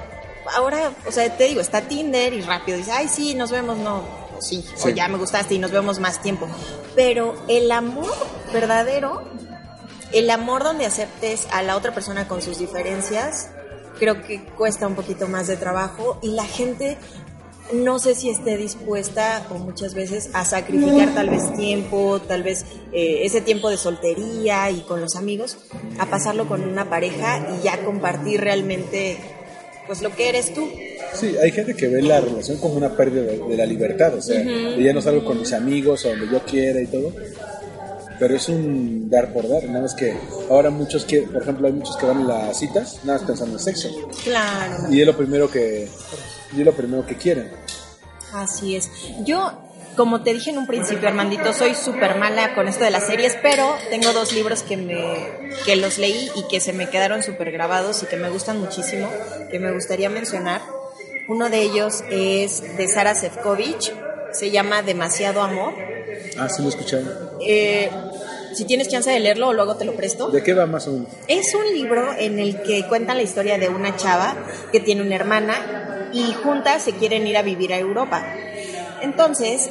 ahora, 0.56 0.92
o 1.08 1.12
sea, 1.12 1.34
te 1.36 1.44
digo, 1.44 1.60
está 1.60 1.82
Tinder 1.82 2.32
y 2.34 2.42
rápido 2.42 2.76
dice, 2.76 2.90
ay, 2.92 3.08
sí, 3.08 3.34
nos 3.34 3.50
vemos, 3.50 3.78
no, 3.78 4.02
sí, 4.44 4.64
o 4.84 4.88
ya 4.88 5.08
me 5.08 5.18
gustaste 5.18 5.54
y 5.54 5.58
nos 5.58 5.70
vemos 5.70 5.98
más 5.98 6.22
tiempo. 6.22 6.46
Pero 6.94 7.34
el 7.48 7.70
amor 7.72 8.12
verdadero, 8.52 9.22
el 10.12 10.30
amor 10.30 10.62
donde 10.62 10.86
aceptes 10.86 11.46
a 11.50 11.62
la 11.62 11.76
otra 11.76 11.92
persona 11.92 12.28
con 12.28 12.42
sus 12.42 12.58
diferencias, 12.58 13.50
creo 13.98 14.22
que 14.22 14.44
cuesta 14.44 14.86
un 14.86 14.94
poquito 14.94 15.28
más 15.28 15.46
de 15.46 15.56
trabajo 15.56 16.18
y 16.22 16.28
la 16.28 16.44
gente 16.44 16.98
no 17.72 17.98
sé 17.98 18.14
si 18.14 18.28
esté 18.28 18.56
dispuesta 18.56 19.46
o 19.50 19.54
muchas 19.54 19.94
veces 19.94 20.30
a 20.34 20.44
sacrificar 20.44 21.14
tal 21.14 21.30
vez 21.30 21.54
tiempo, 21.54 22.20
tal 22.20 22.42
vez 22.42 22.66
eh, 22.92 23.20
ese 23.22 23.40
tiempo 23.40 23.70
de 23.70 23.78
soltería 23.78 24.70
y 24.70 24.82
con 24.82 25.00
los 25.00 25.16
amigos, 25.16 25.56
a 25.98 26.06
pasarlo 26.06 26.46
con 26.46 26.62
una 26.62 26.90
pareja 26.90 27.46
y 27.56 27.64
ya 27.64 27.82
compartir 27.84 28.40
realmente 28.42 29.18
pues 29.86 30.02
lo 30.02 30.14
que 30.14 30.28
eres 30.28 30.52
tú. 30.52 30.70
Sí, 31.14 31.36
hay 31.40 31.50
gente 31.52 31.74
que 31.74 31.88
ve 31.88 32.02
la 32.02 32.20
relación 32.20 32.58
como 32.58 32.74
una 32.74 32.96
pérdida 32.96 33.22
de, 33.22 33.38
de 33.38 33.56
la 33.56 33.66
libertad, 33.66 34.14
o 34.14 34.22
sea, 34.22 34.40
de 34.40 34.82
ya 34.82 34.92
no 34.92 35.00
salgo 35.00 35.24
con 35.24 35.38
mis 35.38 35.52
amigos 35.52 36.04
o 36.04 36.10
donde 36.10 36.28
yo 36.28 36.40
quiera 36.44 36.80
y 36.80 36.86
todo. 36.86 37.12
Pero 38.18 38.36
es 38.36 38.48
un 38.48 39.10
dar 39.10 39.32
por 39.32 39.48
dar, 39.48 39.64
nada 39.64 39.82
más 39.82 39.94
que 39.94 40.16
ahora 40.48 40.70
muchos 40.70 41.04
que, 41.04 41.22
por 41.22 41.42
ejemplo, 41.42 41.66
hay 41.66 41.72
muchos 41.72 41.96
que 41.96 42.06
van 42.06 42.22
a 42.22 42.46
las 42.46 42.58
citas 42.58 43.00
nada 43.04 43.18
más 43.18 43.26
pensando 43.26 43.56
en 43.56 43.62
sexo. 43.62 43.88
Claro. 44.22 44.92
Y 44.92 45.00
es 45.00 45.06
lo 45.06 45.16
primero 45.16 45.50
que 45.50 45.88
y 46.56 46.60
es 46.60 46.64
lo 46.64 46.72
primero 46.72 47.04
que 47.04 47.16
quieren. 47.16 47.50
Así 48.32 48.76
es. 48.76 48.90
Yo, 49.24 49.52
como 49.96 50.22
te 50.22 50.32
dije 50.32 50.50
en 50.50 50.58
un 50.58 50.66
principio, 50.66 51.08
Armandito, 51.08 51.52
soy 51.52 51.74
súper 51.74 52.16
mala 52.16 52.54
con 52.54 52.68
esto 52.68 52.84
de 52.84 52.90
las 52.90 53.06
series, 53.06 53.36
pero 53.42 53.74
tengo 53.90 54.12
dos 54.12 54.32
libros 54.32 54.62
que, 54.62 54.76
me, 54.76 55.52
que 55.64 55.76
los 55.76 55.98
leí 55.98 56.30
y 56.34 56.46
que 56.48 56.60
se 56.60 56.72
me 56.72 56.88
quedaron 56.88 57.22
súper 57.22 57.52
grabados 57.52 58.02
y 58.02 58.06
que 58.06 58.16
me 58.16 58.30
gustan 58.30 58.60
muchísimo, 58.60 59.08
que 59.50 59.58
me 59.58 59.72
gustaría 59.72 60.10
mencionar. 60.10 60.62
Uno 61.28 61.48
de 61.48 61.62
ellos 61.62 62.04
es 62.10 62.76
de 62.76 62.88
Sara 62.88 63.14
Sefcovic, 63.14 63.94
se 64.32 64.50
llama 64.50 64.82
Demasiado 64.82 65.42
Amor. 65.42 65.74
Ah, 66.38 66.48
sí 66.48 66.62
lo 66.62 66.68
he 66.68 66.70
escuchado. 66.70 67.38
Eh, 67.40 67.90
si 68.54 68.64
tienes 68.64 68.88
chance 68.88 69.10
de 69.10 69.20
leerlo, 69.20 69.52
luego 69.52 69.76
te 69.76 69.84
lo 69.84 69.94
presto. 69.94 70.28
¿De 70.28 70.42
qué 70.42 70.54
va 70.54 70.66
más 70.66 70.86
o 70.86 70.92
menos? 70.92 71.08
Es 71.28 71.54
un 71.54 71.72
libro 71.72 72.12
en 72.18 72.38
el 72.38 72.62
que 72.62 72.86
cuentan 72.86 73.16
la 73.16 73.22
historia 73.22 73.58
de 73.58 73.68
una 73.68 73.96
chava 73.96 74.36
que 74.70 74.80
tiene 74.80 75.02
una 75.02 75.14
hermana 75.16 76.10
y 76.12 76.32
juntas 76.34 76.82
se 76.82 76.92
quieren 76.92 77.26
ir 77.26 77.36
a 77.36 77.42
vivir 77.42 77.72
a 77.72 77.78
Europa. 77.78 78.24
Entonces, 79.02 79.70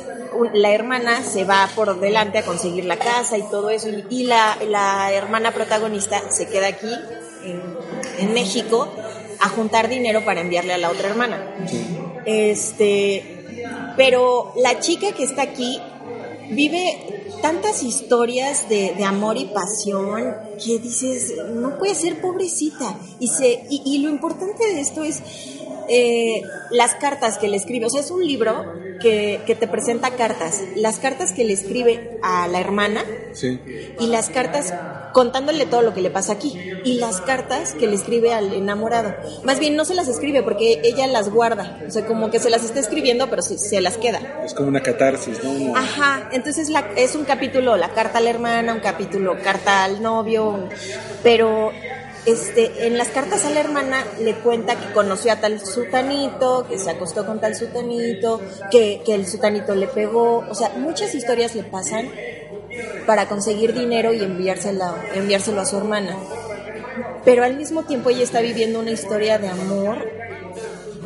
la 0.54 0.72
hermana 0.72 1.24
se 1.24 1.44
va 1.44 1.70
por 1.76 2.00
delante 2.00 2.40
a 2.40 2.44
conseguir 2.44 2.86
la 2.86 2.98
casa 2.98 3.38
y 3.38 3.44
todo 3.44 3.70
eso, 3.70 3.90
y, 3.90 4.06
y 4.10 4.24
la, 4.24 4.58
la 4.68 5.12
hermana 5.14 5.52
protagonista 5.52 6.22
se 6.30 6.48
queda 6.48 6.68
aquí, 6.68 6.92
en, 7.44 7.62
en 8.20 8.34
México, 8.34 8.94
a 9.44 9.50
juntar 9.50 9.90
dinero 9.90 10.24
para 10.24 10.40
enviarle 10.40 10.74
a 10.74 10.78
la 10.78 10.90
otra 10.90 11.10
hermana. 11.10 11.54
Este, 12.26 13.44
pero 13.98 14.54
la 14.56 14.80
chica 14.80 15.12
que 15.12 15.24
está 15.24 15.42
aquí 15.42 15.80
vive 16.50 17.28
tantas 17.42 17.84
historias 17.84 18.70
de, 18.70 18.94
de 18.96 19.04
amor 19.04 19.36
y 19.38 19.46
pasión 19.46 20.34
que 20.64 20.80
dices, 20.80 21.34
no 21.54 21.78
puede 21.78 21.94
ser 21.94 22.22
pobrecita. 22.22 22.98
Y, 23.20 23.28
se, 23.28 23.66
y, 23.70 23.82
y 23.86 23.98
lo 23.98 24.10
importante 24.10 24.66
de 24.66 24.80
esto 24.80 25.04
es 25.04 25.22
eh, 25.90 26.42
las 26.72 26.96
cartas 26.96 27.38
que 27.38 27.50
le 27.50 27.58
escribe. 27.58 27.88
O 27.88 27.90
sea, 27.90 28.00
es 28.00 28.12
un 28.12 28.26
libro 28.26 28.64
que, 29.04 29.42
que 29.46 29.54
te 29.54 29.68
presenta 29.68 30.10
cartas. 30.12 30.62
Las 30.76 30.98
cartas 30.98 31.32
que 31.32 31.44
le 31.44 31.54
escribe 31.54 32.18
a 32.24 32.48
la 32.48 32.60
hermana 32.60 33.04
Sí. 33.34 33.60
y 34.00 34.08
las 34.08 34.30
cartas 34.32 34.74
contándole 35.14 35.68
todo 35.68 35.84
lo 35.84 35.94
que 35.94 36.02
le 36.02 36.10
pasa 36.10 36.34
aquí 36.34 36.58
y 36.84 36.96
las 36.98 37.22
cartas 37.22 37.74
que 37.76 37.86
le 37.86 37.94
escribe 37.96 38.34
al 38.34 38.52
enamorado. 38.54 39.14
Más 39.44 39.60
bien 39.60 39.76
no 39.76 39.86
se 39.86 39.94
las 39.94 40.08
escribe 40.08 40.42
porque 40.42 40.82
ella 40.84 41.06
las 41.06 41.30
guarda, 41.30 41.80
o 41.88 41.92
sea, 41.92 42.06
como 42.08 42.32
que 42.32 42.40
se 42.40 42.50
las 42.50 42.64
está 42.64 42.80
escribiendo 42.80 43.30
pero 43.30 43.44
se, 43.44 43.60
se 43.60 43.80
las 43.82 43.98
queda. 43.98 44.42
Es 44.44 44.56
como 44.56 44.70
una 44.70 44.82
catarsis, 44.82 45.44
¿no? 45.44 45.76
Ajá, 45.78 46.30
entonces 46.32 46.70
la- 46.70 46.90
es 46.96 47.14
un 47.16 47.26
capítulo 47.26 47.78
la 47.78 47.90
carta 47.90 48.18
a 48.18 48.22
la 48.22 48.32
hermana, 48.32 48.74
un 48.74 48.80
capítulo 48.80 49.38
carta 49.44 49.84
al 49.84 50.02
novio, 50.02 50.68
pero 51.22 51.72
este, 52.26 52.88
en 52.88 52.98
las 52.98 53.10
cartas 53.10 53.46
a 53.46 53.50
la 53.50 53.60
hermana 53.60 54.06
le 54.22 54.36
cuenta 54.36 54.80
que 54.80 54.94
conoció 54.94 55.32
a 55.32 55.38
tal 55.38 55.60
sutanito, 55.60 56.66
que 56.68 56.80
se 56.80 56.90
acostó 56.90 57.26
con 57.26 57.40
tal 57.40 57.56
sutanito, 57.56 58.40
que, 58.72 59.02
que 59.06 59.16
el 59.16 59.28
sutanito 59.28 59.76
le 59.76 59.88
pegó, 59.88 60.40
o 60.50 60.56
sea, 60.56 60.70
muchas 60.78 61.14
historias 61.16 61.56
le 61.56 61.64
pasan 61.64 62.10
para 63.06 63.28
conseguir 63.28 63.74
dinero 63.74 64.14
y 64.14 64.24
enviársela, 64.24 64.96
enviárselo 65.14 65.62
a 65.62 65.66
su 65.66 65.78
hermana. 65.78 66.18
Pero 67.26 67.44
al 67.44 67.58
mismo 67.58 67.84
tiempo 67.84 68.10
ella 68.10 68.24
está 68.24 68.42
viviendo 68.42 68.80
una 68.80 68.92
historia 68.92 69.38
de 69.38 69.48
amor 69.48 69.98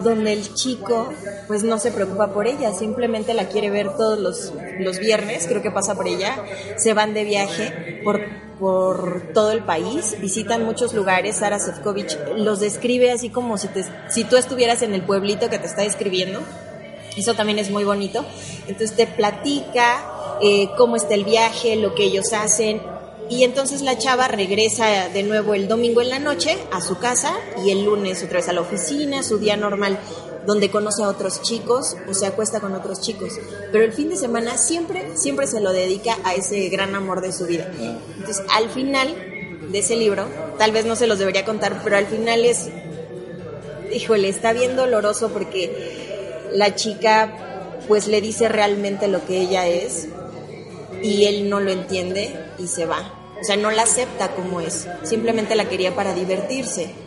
donde 0.03 0.33
el 0.33 0.53
chico 0.53 1.11
pues 1.47 1.63
no 1.63 1.79
se 1.79 1.91
preocupa 1.91 2.31
por 2.31 2.47
ella, 2.47 2.71
simplemente 2.71 3.33
la 3.33 3.49
quiere 3.49 3.69
ver 3.69 3.95
todos 3.97 4.19
los, 4.19 4.53
los 4.79 4.99
viernes, 4.99 5.47
creo 5.47 5.61
que 5.61 5.71
pasa 5.71 5.95
por 5.95 6.07
ella, 6.07 6.35
se 6.77 6.93
van 6.93 7.13
de 7.13 7.23
viaje 7.23 8.01
por, 8.03 8.21
por 8.59 9.33
todo 9.33 9.51
el 9.51 9.63
país, 9.63 10.17
visitan 10.19 10.65
muchos 10.65 10.93
lugares, 10.93 11.37
Sara 11.37 11.59
Sefcovic 11.59 12.17
los 12.37 12.59
describe 12.59 13.11
así 13.11 13.29
como 13.29 13.57
si, 13.57 13.67
te, 13.67 13.85
si 14.09 14.23
tú 14.23 14.37
estuvieras 14.37 14.81
en 14.81 14.93
el 14.93 15.03
pueblito 15.03 15.49
que 15.49 15.59
te 15.59 15.67
está 15.67 15.83
describiendo, 15.83 16.41
eso 17.15 17.33
también 17.33 17.59
es 17.59 17.69
muy 17.69 17.83
bonito, 17.83 18.25
entonces 18.67 18.95
te 18.95 19.07
platica 19.07 20.37
eh, 20.41 20.69
cómo 20.77 20.95
está 20.95 21.13
el 21.13 21.23
viaje, 21.23 21.75
lo 21.75 21.95
que 21.95 22.03
ellos 22.03 22.33
hacen, 22.33 22.81
y 23.29 23.43
entonces 23.43 23.81
la 23.81 23.97
chava 23.97 24.27
regresa 24.27 25.09
de 25.09 25.23
nuevo 25.23 25.53
el 25.53 25.67
domingo 25.67 26.01
en 26.01 26.09
la 26.09 26.19
noche 26.19 26.57
a 26.71 26.79
su 26.79 26.97
casa 26.97 27.33
y 27.63 27.71
el 27.71 27.83
lunes 27.83 28.23
otra 28.23 28.37
vez 28.37 28.47
a 28.47 28.53
la 28.53 28.61
oficina, 28.61 29.21
su 29.21 29.37
día 29.37 29.57
normal, 29.57 29.99
donde 30.47 30.71
conoce 30.71 31.03
a 31.03 31.09
otros 31.09 31.41
chicos 31.41 31.97
o 32.09 32.13
se 32.13 32.25
acuesta 32.25 32.61
con 32.61 32.73
otros 32.73 33.01
chicos. 33.01 33.33
Pero 33.69 33.83
el 33.83 33.91
fin 33.91 34.09
de 34.09 34.15
semana 34.15 34.57
siempre, 34.57 35.17
siempre 35.17 35.45
se 35.45 35.59
lo 35.59 35.73
dedica 35.73 36.17
a 36.23 36.35
ese 36.35 36.69
gran 36.69 36.95
amor 36.95 37.19
de 37.19 37.33
su 37.33 37.45
vida. 37.45 37.69
Entonces, 37.77 38.41
al 38.55 38.69
final 38.69 39.13
de 39.69 39.77
ese 39.77 39.97
libro, 39.97 40.25
tal 40.57 40.71
vez 40.71 40.85
no 40.85 40.95
se 40.95 41.05
los 41.05 41.19
debería 41.19 41.43
contar, 41.43 41.81
pero 41.83 41.97
al 41.97 42.05
final 42.05 42.45
es, 42.45 42.69
híjole, 43.93 44.29
está 44.29 44.53
bien 44.53 44.77
doloroso 44.77 45.29
porque 45.29 46.47
la 46.53 46.75
chica 46.75 47.75
pues 47.89 48.07
le 48.07 48.21
dice 48.21 48.47
realmente 48.47 49.09
lo 49.09 49.25
que 49.25 49.41
ella 49.41 49.67
es 49.67 50.07
y 51.03 51.25
él 51.25 51.49
no 51.49 51.59
lo 51.59 51.71
entiende 51.71 52.33
y 52.57 52.67
se 52.67 52.85
va. 52.85 53.13
O 53.41 53.43
sea, 53.43 53.57
no 53.57 53.69
la 53.69 53.83
acepta 53.83 54.33
como 54.33 54.61
es. 54.61 54.87
Simplemente 55.03 55.55
la 55.55 55.67
quería 55.67 55.93
para 55.93 56.13
divertirse. 56.13 57.06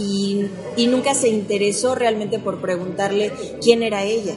Y, 0.00 0.46
y 0.76 0.86
nunca 0.86 1.14
se 1.14 1.28
interesó 1.28 1.94
realmente 1.94 2.38
por 2.38 2.60
preguntarle 2.60 3.32
quién 3.60 3.82
era 3.82 4.04
ella. 4.04 4.36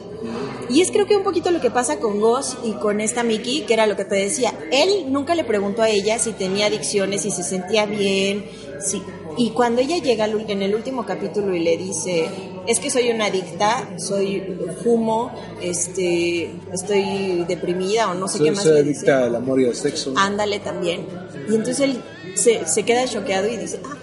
Y 0.68 0.80
es 0.80 0.90
creo 0.90 1.06
que 1.06 1.16
un 1.16 1.22
poquito 1.22 1.50
lo 1.50 1.60
que 1.60 1.70
pasa 1.70 1.98
con 1.98 2.20
Goss 2.20 2.56
y 2.64 2.72
con 2.72 3.00
esta 3.00 3.22
Mickey, 3.22 3.62
que 3.62 3.74
era 3.74 3.86
lo 3.86 3.96
que 3.96 4.04
te 4.04 4.16
decía. 4.16 4.52
Él 4.72 5.06
nunca 5.12 5.34
le 5.34 5.44
preguntó 5.44 5.82
a 5.82 5.88
ella 5.88 6.18
si 6.18 6.32
tenía 6.32 6.66
adicciones, 6.66 7.22
si 7.22 7.30
se 7.30 7.42
sentía 7.42 7.86
bien. 7.86 8.44
Si, 8.80 9.02
y 9.36 9.50
cuando 9.50 9.80
ella 9.80 9.98
llega 9.98 10.26
en 10.26 10.62
el 10.62 10.74
último 10.74 11.04
capítulo 11.04 11.54
y 11.54 11.60
le 11.60 11.76
dice, 11.76 12.28
es 12.66 12.78
que 12.78 12.90
soy 12.90 13.10
una 13.10 13.26
adicta, 13.26 13.98
soy 13.98 14.56
fumo, 14.82 15.32
este, 15.60 16.50
estoy 16.72 17.44
deprimida 17.46 18.10
o 18.10 18.14
no 18.14 18.28
sé 18.28 18.38
Soy, 18.38 18.46
qué 18.46 18.52
más 18.52 18.64
soy 18.64 18.80
adicta 18.80 19.24
al 19.24 19.34
amor 19.34 19.60
y 19.60 19.66
al 19.66 19.74
sexo. 19.74 20.14
Ándale 20.16 20.60
también. 20.60 21.06
Y 21.48 21.54
entonces 21.54 21.80
él 21.80 22.02
se, 22.34 22.66
se 22.66 22.84
queda 22.84 23.06
choqueado 23.06 23.48
y 23.48 23.56
dice, 23.56 23.80
ah, 23.84 23.96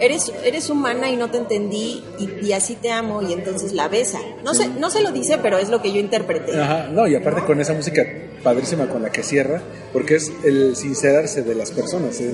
eres, 0.00 0.32
eres 0.44 0.70
humana 0.70 1.10
y 1.10 1.16
no 1.16 1.30
te 1.30 1.38
entendí 1.38 2.02
y, 2.18 2.46
y 2.46 2.52
así 2.52 2.74
te 2.74 2.90
amo 2.90 3.22
y 3.22 3.32
entonces 3.32 3.72
la 3.72 3.88
besa. 3.88 4.18
No, 4.44 4.54
se, 4.54 4.68
no 4.68 4.90
se 4.90 5.02
lo 5.02 5.12
dice, 5.12 5.38
pero 5.42 5.58
es 5.58 5.68
lo 5.68 5.82
que 5.82 5.92
yo 5.92 6.00
interpreté. 6.00 6.58
Ajá, 6.60 6.88
no, 6.88 7.06
y 7.06 7.14
aparte 7.14 7.44
con 7.44 7.60
esa 7.60 7.74
música 7.74 8.04
padrísima 8.42 8.88
con 8.88 9.02
la 9.02 9.10
que 9.10 9.22
cierra, 9.22 9.62
porque 9.92 10.16
es 10.16 10.32
el 10.44 10.76
sincerarse 10.76 11.42
de 11.42 11.54
las 11.54 11.70
personas. 11.70 12.20
¿eh? 12.20 12.32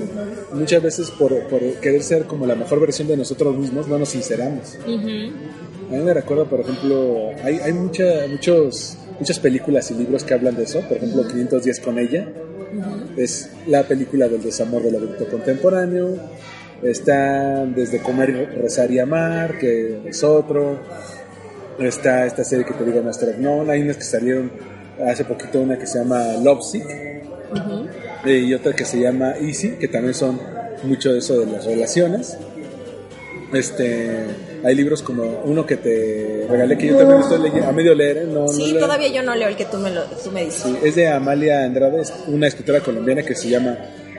Muchas 0.53 0.81
veces 0.81 1.11
por, 1.11 1.47
por 1.47 1.61
querer 1.75 2.03
ser 2.03 2.25
como 2.25 2.45
la 2.45 2.55
mejor 2.55 2.79
versión 2.79 3.07
de 3.07 3.17
nosotros 3.17 3.55
mismos, 3.57 3.87
no 3.87 3.97
nos 3.97 4.09
sinceramos. 4.09 4.77
A 4.85 4.87
mí 4.87 6.03
me 6.03 6.13
recuerda, 6.13 6.45
por 6.45 6.61
ejemplo, 6.61 7.31
hay, 7.43 7.59
hay 7.59 7.73
mucha, 7.73 8.27
muchos, 8.29 8.97
muchas 9.19 9.39
películas 9.39 9.89
y 9.91 9.93
libros 9.93 10.23
que 10.23 10.33
hablan 10.33 10.55
de 10.55 10.63
eso. 10.63 10.81
Por 10.81 10.97
ejemplo, 10.97 11.25
510 11.27 11.79
con 11.79 11.99
ella. 11.99 12.27
Es 13.15 13.49
la 13.65 13.83
película 13.83 14.27
del 14.27 14.43
desamor 14.43 14.83
del 14.83 14.95
adulto 14.95 15.27
contemporáneo. 15.29 16.15
Está 16.83 17.65
desde 17.65 17.99
Comer, 17.99 18.49
Rezar 18.61 18.91
y 18.91 18.99
Amar, 18.99 19.57
que 19.57 20.01
es 20.05 20.23
otro. 20.23 20.79
Está 21.79 22.25
esta 22.25 22.43
serie 22.43 22.65
que 22.65 22.73
te 22.73 22.83
digo, 22.83 23.01
Master 23.01 23.37
No. 23.39 23.69
Hay 23.69 23.81
unas 23.81 23.97
que 23.97 24.03
salieron 24.03 24.51
hace 25.05 25.25
poquito, 25.25 25.59
una 25.61 25.77
que 25.77 25.85
se 25.87 25.99
llama 25.99 26.33
Love 26.43 26.63
Sick. 26.63 26.85
eh, 28.25 28.37
y 28.39 28.53
otra 28.53 28.73
que 28.73 28.85
se 28.85 28.99
llama 28.99 29.35
Easy, 29.41 29.71
que 29.79 29.87
también 29.87 30.13
son 30.13 30.39
mucho 30.83 31.13
de 31.13 31.19
eso 31.19 31.39
de 31.39 31.51
las 31.51 31.65
relaciones. 31.65 32.37
Este, 33.53 34.25
hay 34.65 34.75
libros 34.75 35.01
como 35.01 35.23
uno 35.45 35.65
que 35.65 35.77
te 35.77 36.45
regalé 36.49 36.77
que 36.77 36.87
yo 36.87 36.97
también 36.97 37.21
estoy 37.21 37.39
leyendo, 37.43 37.67
a 37.67 37.71
medio 37.71 37.95
leer, 37.95 38.17
¿eh? 38.17 38.25
no, 38.27 38.45
Sí, 38.49 38.71
leo. 38.73 38.81
todavía 38.81 39.07
yo 39.07 39.23
no 39.23 39.33
leo 39.35 39.47
el 39.47 39.55
que 39.55 39.63
tú 39.65 39.77
me, 39.77 39.89
lo, 39.89 40.03
tú 40.03 40.31
me 40.31 40.43
dices. 40.43 40.63
Sí, 40.63 40.77
es 40.83 40.95
de 40.95 41.07
Amalia 41.07 41.63
Andrade, 41.63 42.01
una 42.27 42.47
escritora 42.47 42.81
colombiana 42.81 43.23
que 43.23 43.35
se 43.35 43.47
llama 43.49 43.77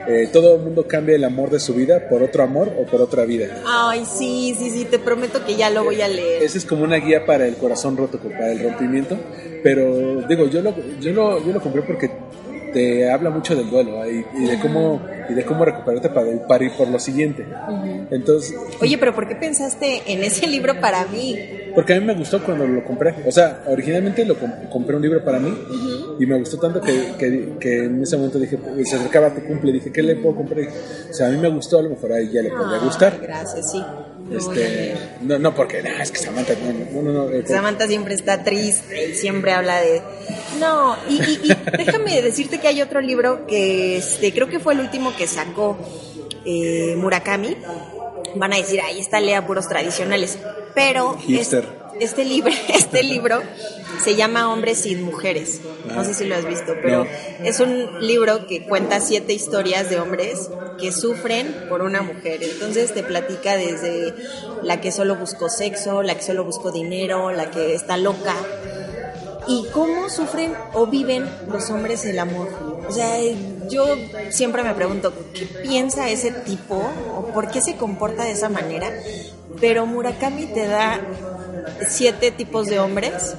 eh, 0.09 0.29
Todo 0.31 0.55
el 0.55 0.61
mundo 0.61 0.85
cambia 0.87 1.15
el 1.15 1.23
amor 1.23 1.49
de 1.49 1.59
su 1.59 1.73
vida 1.73 2.09
por 2.09 2.23
otro 2.23 2.43
amor 2.43 2.71
o 2.79 2.85
por 2.85 3.01
otra 3.01 3.25
vida. 3.25 3.63
Ay, 3.65 4.03
sí, 4.05 4.55
sí, 4.57 4.69
sí, 4.71 4.85
te 4.85 4.99
prometo 4.99 5.45
que 5.45 5.55
ya 5.55 5.69
lo 5.69 5.83
voy 5.83 6.01
a 6.01 6.07
leer. 6.07 6.43
Esa 6.43 6.57
es 6.57 6.65
como 6.65 6.83
una 6.83 6.97
guía 6.97 7.25
para 7.25 7.45
el 7.45 7.55
corazón 7.55 7.95
roto, 7.95 8.17
para 8.17 8.51
el 8.51 8.63
rompimiento. 8.63 9.17
Pero 9.63 10.21
digo, 10.27 10.47
yo 10.47 10.61
lo, 10.61 10.73
yo 10.99 11.11
lo, 11.13 11.45
yo 11.45 11.53
lo 11.53 11.61
compré 11.61 11.81
porque 11.83 12.09
te 12.73 13.09
habla 13.09 13.29
mucho 13.29 13.55
del 13.55 13.69
duelo 13.69 14.09
y, 14.09 14.25
y 14.37 14.45
de 14.45 14.59
cómo 14.59 15.01
y 15.29 15.33
de 15.33 15.45
cómo 15.45 15.65
recuperarte 15.65 16.09
para, 16.09 16.63
ir 16.63 16.71
por 16.77 16.87
lo 16.87 16.99
siguiente. 16.99 17.45
Entonces, 18.11 18.55
Oye, 18.81 18.97
pero 18.97 19.13
¿por 19.13 19.27
qué 19.27 19.35
pensaste 19.35 20.01
en 20.07 20.23
ese 20.23 20.47
libro 20.47 20.79
para 20.79 21.05
mí? 21.05 21.37
porque 21.75 21.93
a 21.93 21.99
mí 21.99 22.05
me 22.05 22.15
gustó 22.15 22.43
cuando 22.43 22.65
lo 22.67 22.83
compré. 22.83 23.13
O 23.25 23.31
sea, 23.31 23.61
originalmente 23.67 24.25
lo 24.25 24.35
com- 24.37 24.51
compré 24.71 24.95
un 24.95 25.01
libro 25.03 25.23
para 25.23 25.39
mí 25.39 25.55
y 26.19 26.25
me 26.25 26.37
gustó 26.37 26.57
tanto 26.57 26.81
que, 26.81 27.13
que, 27.17 27.53
que 27.59 27.83
en 27.85 28.01
ese 28.01 28.17
momento 28.17 28.39
dije, 28.39 28.57
se 28.85 28.95
acercaba 28.95 29.33
tu 29.33 29.41
cumple, 29.45 29.71
dije, 29.71 29.91
¿qué 29.91 30.01
le 30.01 30.15
puedo 30.15 30.35
comprar? 30.35 30.65
O 31.09 31.13
sea, 31.13 31.27
a 31.27 31.29
mí 31.29 31.37
me 31.37 31.47
gustó, 31.49 31.77
a 31.79 31.83
lo 31.83 31.89
mejor 31.91 32.11
a 32.13 32.19
ella 32.19 32.41
le 32.41 32.49
podría 32.49 32.79
gustar. 32.79 33.19
Gracias, 33.21 33.71
sí. 33.71 33.81
Este, 34.31 34.95
no, 35.21 35.39
no 35.39 35.55
porque, 35.55 35.81
nah, 35.81 36.01
es 36.01 36.11
que 36.11 36.19
Samantha, 36.19 36.53
no, 36.55 37.01
no, 37.01 37.11
no, 37.11 37.25
no, 37.25 37.29
eh, 37.33 37.43
Samantha 37.47 37.87
siempre 37.87 38.13
está 38.13 38.43
triste 38.43 39.09
y 39.09 39.15
siempre 39.15 39.51
habla 39.53 39.79
de... 39.81 40.01
No, 40.59 40.95
y, 41.09 41.15
y- 41.21 41.39
y 41.51 41.57
déjame 41.77 42.21
decirte 42.21 42.59
que 42.59 42.67
hay 42.67 42.81
otro 42.81 43.01
libro 43.01 43.47
que 43.47 43.97
este, 43.97 44.31
creo 44.33 44.47
que 44.47 44.59
fue 44.59 44.73
el 44.73 44.81
último 44.81 45.15
que 45.15 45.25
sacó 45.27 45.77
eh, 46.45 46.95
Murakami. 46.97 47.57
Van 48.35 48.53
a 48.53 48.57
decir, 48.57 48.81
ahí 48.81 48.99
está 48.99 49.19
lea 49.19 49.45
puros 49.47 49.67
tradicionales. 49.67 50.37
Pero 50.75 51.15
es- 51.17 51.25
Hipster. 51.25 51.78
Este, 51.99 52.25
libro, 52.25 52.51
este 52.69 53.03
libro 53.03 53.41
se 54.03 54.15
llama 54.15 54.51
Hombres 54.51 54.79
sin 54.79 55.03
Mujeres. 55.03 55.61
No 55.93 56.03
sé 56.03 56.13
si 56.13 56.25
lo 56.25 56.35
has 56.35 56.45
visto, 56.45 56.73
pero 56.81 57.03
No. 57.03 57.09
es 57.43 57.59
un 57.59 57.99
libro 58.05 58.47
que 58.47 58.65
cuenta 58.65 58.99
siete 59.01 59.33
historias 59.33 59.89
de 59.89 59.99
hombres 59.99 60.49
que 60.79 60.91
sufren 60.91 61.65
por 61.67 61.81
una 61.81 62.01
mujer. 62.01 62.41
Entonces 62.43 62.93
te 62.93 63.03
platica 63.03 63.55
desde 63.57 64.13
la 64.63 64.79
que 64.81 64.91
solo 64.91 65.15
buscó 65.15 65.49
sexo, 65.49 66.01
la 66.03 66.15
que 66.15 66.21
solo 66.23 66.43
buscó 66.45 66.71
dinero, 66.71 67.31
la 67.31 67.51
que 67.51 67.73
está 67.73 67.97
loca. 67.97 68.35
Y 69.47 69.65
cómo 69.73 70.09
sufren 70.09 70.53
o 70.73 70.85
viven 70.85 71.27
los 71.51 71.69
hombres 71.71 72.05
el 72.05 72.19
amor. 72.19 72.49
O 72.87 72.91
sea, 72.91 73.17
yo 73.67 73.85
siempre 74.29 74.63
me 74.63 74.75
pregunto, 74.75 75.11
¿qué 75.33 75.45
piensa 75.45 76.07
ese 76.09 76.31
tipo? 76.31 76.75
¿O 77.15 77.25
por 77.33 77.49
qué 77.49 77.59
se 77.61 77.75
comporta 77.75 78.23
de 78.23 78.31
esa 78.31 78.49
manera? 78.49 78.91
Pero 79.59 79.85
Murakami 79.87 80.45
te 80.45 80.67
da 80.67 81.01
siete 81.87 82.31
tipos 82.31 82.67
de 82.67 82.79
hombres 82.79 83.35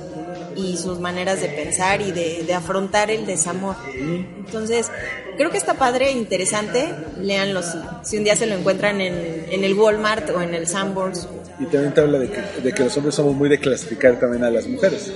y 0.57 0.77
sus 0.77 0.99
maneras 1.01 1.41
de 1.41 1.49
pensar 1.49 2.03
y 2.03 2.13
de, 2.13 2.43
de 2.47 2.55
afrontar 2.55 3.11
el 3.11 3.25
desamor. 3.27 3.77
Entonces, 3.95 4.91
creo 5.37 5.51
que 5.51 5.57
está 5.59 5.75
padre, 5.75 6.11
interesante. 6.11 6.93
Léanlo 7.21 7.63
si, 7.63 7.79
si 8.03 8.19
un 8.19 8.25
día 8.25 8.37
se 8.37 8.47
lo 8.47 8.55
encuentran 8.57 9.01
en, 9.01 9.47
en 9.51 9.65
el 9.65 9.75
Walmart 9.75 10.29
o 10.31 10.41
en 10.43 10.55
el 10.55 10.67
Sanborns. 10.67 11.29
Y 11.59 11.65
también 11.67 11.95
te 11.95 12.01
habla 12.01 12.19
de 12.19 12.31
que, 12.31 12.41
de 12.63 12.73
que 12.73 12.85
los 12.85 12.97
hombres 12.97 13.15
somos 13.15 13.35
muy 13.35 13.49
de 13.49 13.59
clasificar 13.59 14.19
también 14.19 14.45
a 14.45 14.51
las 14.51 14.67
mujeres. 14.67 15.13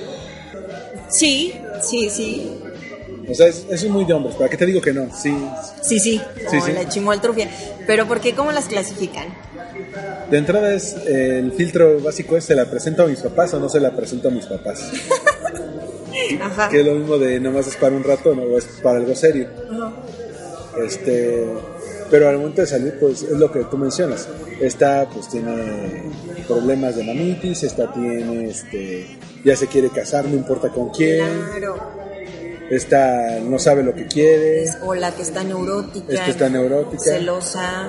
Sí, 1.09 1.55
sí, 1.83 2.11
sí. 2.11 2.59
O 3.29 3.35
sea, 3.35 3.47
es, 3.47 3.67
es 3.71 3.85
muy 3.89 4.05
de 4.05 4.13
hombres. 4.13 4.35
¿Para 4.37 4.51
qué 4.51 4.57
te 4.57 4.67
digo 4.67 4.81
que 4.81 4.93
no? 4.93 5.09
Sí. 5.15 5.35
Sí, 5.83 5.99
sí, 5.99 6.21
Sí, 6.37 6.45
como 6.47 6.67
sí. 6.67 6.73
la 6.73 6.89
chimoltrufia. 6.89 7.49
Pero 7.87 8.07
¿por 8.07 8.21
qué? 8.21 8.35
¿Cómo 8.35 8.53
las 8.53 8.67
clasifican? 8.67 9.27
De 10.31 10.39
entrada 10.39 10.75
es 10.75 10.97
eh, 11.07 11.39
el 11.39 11.53
filtro 11.53 12.01
básico 12.01 12.37
es 12.37 12.45
se 12.45 12.55
la 12.55 12.65
presento 12.71 13.03
a 13.03 13.07
mis 13.07 13.21
papás 13.21 13.55
o 13.55 13.61
no 13.61 13.69
se 13.69 13.81
la 13.81 13.95
presento 13.95 14.29
a 14.29 14.31
mis 14.31 14.47
papás. 14.47 14.91
Ajá. 16.41 16.69
que 16.69 16.81
es 16.81 16.87
lo 16.87 16.95
mismo 16.95 17.19
de 17.19 17.39
nomás 17.41 17.67
es 17.67 17.77
para 17.77 17.95
un 17.95 18.03
rato, 18.03 18.35
no 18.35 18.43
o 18.43 18.57
es 18.57 18.65
para 18.83 18.99
algo 18.99 19.15
serio. 19.15 19.49
Este, 20.83 21.47
pero 22.11 22.29
al 22.29 22.39
momento 22.39 22.61
de 22.61 22.67
salir, 22.67 22.99
pues 22.99 23.23
es 23.23 23.39
lo 23.39 23.51
que 23.51 23.65
tú 23.65 23.77
mencionas. 23.77 24.29
Esta, 24.61 25.09
pues 25.13 25.29
tiene 25.29 26.11
problemas 26.47 26.97
de 26.97 27.05
mamitis, 27.05 27.65
esta 27.65 27.93
tiene, 27.93 28.49
este, 28.49 29.19
ya 29.45 29.57
se 29.57 29.67
quiere 29.67 29.91
casar, 29.91 30.25
no 30.27 30.35
importa 30.35 30.69
con 30.69 30.91
quién. 30.91 31.27
Claro. 31.57 32.04
Esta 32.71 33.41
no 33.41 33.59
sabe 33.59 33.83
lo 33.83 33.95
que 33.95 34.07
quiere. 34.07 34.65
O 34.83 34.95
la 34.95 35.13
que 35.13 35.23
está 35.23 35.45
neurótica. 35.45 36.13
Esta 36.13 36.31
está 36.31 36.49
neurótica. 36.49 37.03
Celosa. 37.03 37.89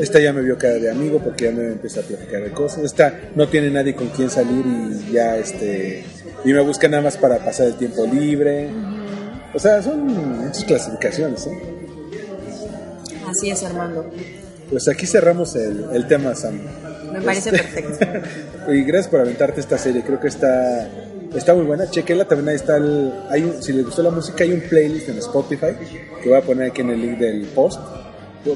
Esta 0.00 0.18
ya 0.20 0.32
me 0.32 0.42
vio 0.42 0.58
cara 0.58 0.74
de 0.74 0.90
amigo 0.90 1.20
porque 1.20 1.44
ya 1.44 1.50
me 1.52 1.66
empieza 1.68 2.00
a 2.00 2.02
platicar 2.02 2.42
de 2.42 2.50
cosas. 2.50 2.84
Esta 2.84 3.14
no 3.36 3.48
tiene 3.48 3.70
nadie 3.70 3.94
con 3.94 4.08
quien 4.08 4.28
salir 4.28 4.64
y 4.66 5.12
ya 5.12 5.36
este 5.36 6.04
y 6.44 6.52
me 6.52 6.60
busca 6.60 6.88
nada 6.88 7.02
más 7.04 7.16
para 7.16 7.38
pasar 7.44 7.66
el 7.68 7.74
tiempo 7.74 8.04
libre. 8.06 8.68
O 9.54 9.58
sea, 9.58 9.82
son 9.82 10.06
muchas 10.06 10.64
clasificaciones. 10.64 11.46
¿eh? 11.46 11.58
Así 13.28 13.50
es, 13.50 13.62
Armando. 13.62 14.10
Pues 14.70 14.88
aquí 14.88 15.06
cerramos 15.06 15.54
el, 15.56 15.86
el 15.92 16.06
tema, 16.06 16.34
Sam. 16.34 16.60
Me 17.12 17.20
parece 17.20 17.50
Este- 17.50 17.62
perfecto. 17.82 18.72
y 18.72 18.82
gracias 18.84 19.08
por 19.08 19.20
aventarte 19.20 19.60
esta 19.60 19.78
serie. 19.78 20.02
Creo 20.02 20.20
que 20.20 20.28
está 20.28 20.88
está 21.34 21.54
muy 21.54 21.64
buena. 21.64 21.88
Chequenla. 21.90 22.24
También 22.26 22.48
ahí 22.50 22.56
está 22.56 22.76
el. 22.76 23.12
Hay 23.30 23.42
un- 23.44 23.62
si 23.62 23.72
les 23.72 23.84
gustó 23.84 24.02
la 24.02 24.10
música, 24.10 24.44
hay 24.44 24.52
un 24.52 24.60
playlist 24.60 25.08
en 25.08 25.18
Spotify 25.18 25.68
que 26.22 26.28
voy 26.28 26.38
a 26.38 26.42
poner 26.42 26.70
aquí 26.70 26.80
en 26.82 26.90
el 26.90 27.00
link 27.00 27.18
del 27.18 27.46
post. 27.46 27.80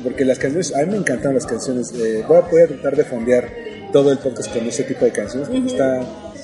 Porque 0.02 0.24
las 0.24 0.38
canciones, 0.38 0.74
a 0.74 0.78
mí 0.80 0.86
me 0.92 0.96
encantan 0.96 1.34
las 1.34 1.44
canciones. 1.46 1.92
eh, 1.94 2.24
voy, 2.26 2.38
a, 2.38 2.40
voy 2.40 2.62
a 2.62 2.66
tratar 2.68 2.96
de 2.96 3.04
fondear 3.04 3.50
todo 3.92 4.10
el 4.12 4.18
podcast 4.18 4.52
con 4.52 4.66
ese 4.66 4.84
tipo 4.84 5.04
de 5.04 5.12
canciones. 5.12 5.48
está, 5.70 6.00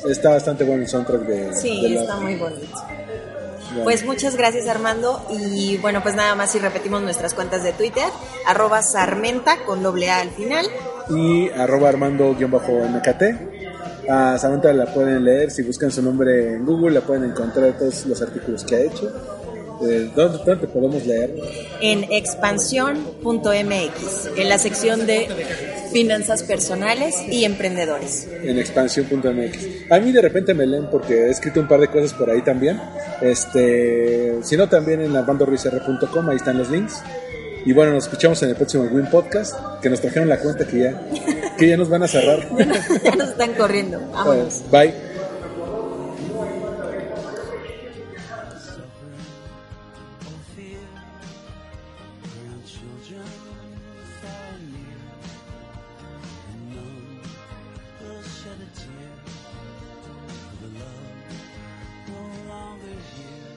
está 0.08 0.30
bastante 0.30 0.64
bueno 0.64 0.82
el 0.82 0.88
soundtrack 0.88 1.22
de. 1.22 1.54
Sí, 1.54 1.80
de 1.82 1.88
la- 1.90 2.00
está 2.02 2.16
muy 2.16 2.36
bonito. 2.36 2.68
bueno. 3.70 3.84
Pues 3.84 4.04
muchas 4.04 4.36
gracias 4.36 4.66
Armando 4.66 5.24
y 5.30 5.76
bueno 5.76 6.02
pues 6.02 6.16
nada 6.16 6.34
más 6.34 6.50
si 6.50 6.58
repetimos 6.58 7.02
nuestras 7.02 7.34
cuentas 7.34 7.62
de 7.62 7.72
Twitter, 7.72 8.02
arroba 8.44 8.82
Sarmenta 8.82 9.64
con 9.64 9.80
doble 9.82 10.10
A 10.10 10.20
al 10.20 10.30
final. 10.30 10.66
y 11.08 11.48
arroba 11.50 11.88
armando-mkt. 11.88 13.59
A 14.08 14.38
Samantha 14.38 14.72
la 14.72 14.86
pueden 14.86 15.24
leer, 15.24 15.50
si 15.50 15.62
buscan 15.62 15.90
su 15.90 16.02
nombre 16.02 16.54
en 16.54 16.64
Google 16.64 16.92
la 16.92 17.00
pueden 17.00 17.24
encontrar 17.24 17.76
todos 17.78 18.06
los 18.06 18.22
artículos 18.22 18.64
que 18.64 18.76
ha 18.76 18.80
hecho. 18.80 19.12
Eh, 19.82 20.10
¿dónde, 20.14 20.38
dónde 20.44 20.68
podemos 20.68 21.06
leer? 21.06 21.34
en 21.80 22.04
expansión.mx, 22.12 24.30
en 24.36 24.48
la 24.48 24.58
sección 24.58 25.06
de 25.06 25.28
finanzas 25.92 26.42
personales 26.42 27.16
y 27.28 27.44
emprendedores. 27.44 28.28
En 28.42 28.58
expansión.mx. 28.58 29.90
A 29.90 29.98
mí 29.98 30.12
de 30.12 30.20
repente 30.20 30.54
me 30.54 30.66
leen 30.66 30.88
porque 30.90 31.26
he 31.26 31.30
escrito 31.30 31.60
un 31.60 31.68
par 31.68 31.80
de 31.80 31.88
cosas 31.88 32.12
por 32.12 32.30
ahí 32.30 32.42
también. 32.42 32.80
Este, 33.20 34.38
si 34.42 34.56
no, 34.56 34.68
también 34.68 35.00
en 35.00 35.16
armandoruizr.com, 35.16 36.28
ahí 36.28 36.36
están 36.36 36.58
los 36.58 36.70
links. 36.70 37.02
Y 37.64 37.72
bueno, 37.72 37.92
nos 37.92 38.04
escuchamos 38.04 38.42
en 38.42 38.50
el 38.50 38.56
próximo 38.56 38.84
Win 38.84 39.06
Podcast, 39.06 39.54
que 39.82 39.90
nos 39.90 40.00
trajeron 40.00 40.28
la 40.28 40.38
cuenta 40.38 40.66
que 40.66 40.78
ya, 40.78 41.02
que 41.60 41.68
ya 41.68 41.76
nos 41.76 41.90
van 41.90 42.02
a 42.02 42.08
cerrar. 42.08 42.40
ya 43.04 43.14
nos 43.16 43.28
están 43.28 43.52
corriendo. 43.52 44.00
Vámonos. 44.12 44.62
Bye. 44.70 44.94
longer 62.48 62.96
here. 63.14 63.50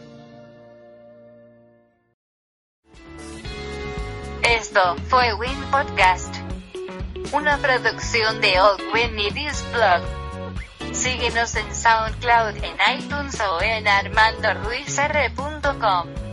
Esto 4.59 4.95
fue 5.09 5.33
Win 5.33 5.57
Podcast. 5.71 6.32
Una 7.33 7.57
producción 7.57 8.39
de 8.41 8.61
Old 8.61 8.79
Win 8.93 9.15
News 9.15 9.65
Blog. 9.73 10.03
Síguenos 10.93 11.55
en 11.55 11.73
SoundCloud, 11.73 12.63
en 12.63 12.75
iTunes 12.99 13.41
o 13.41 13.59
en 13.59 13.87
armandoruizr.com. 13.87 16.32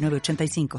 906985. 0.00 0.78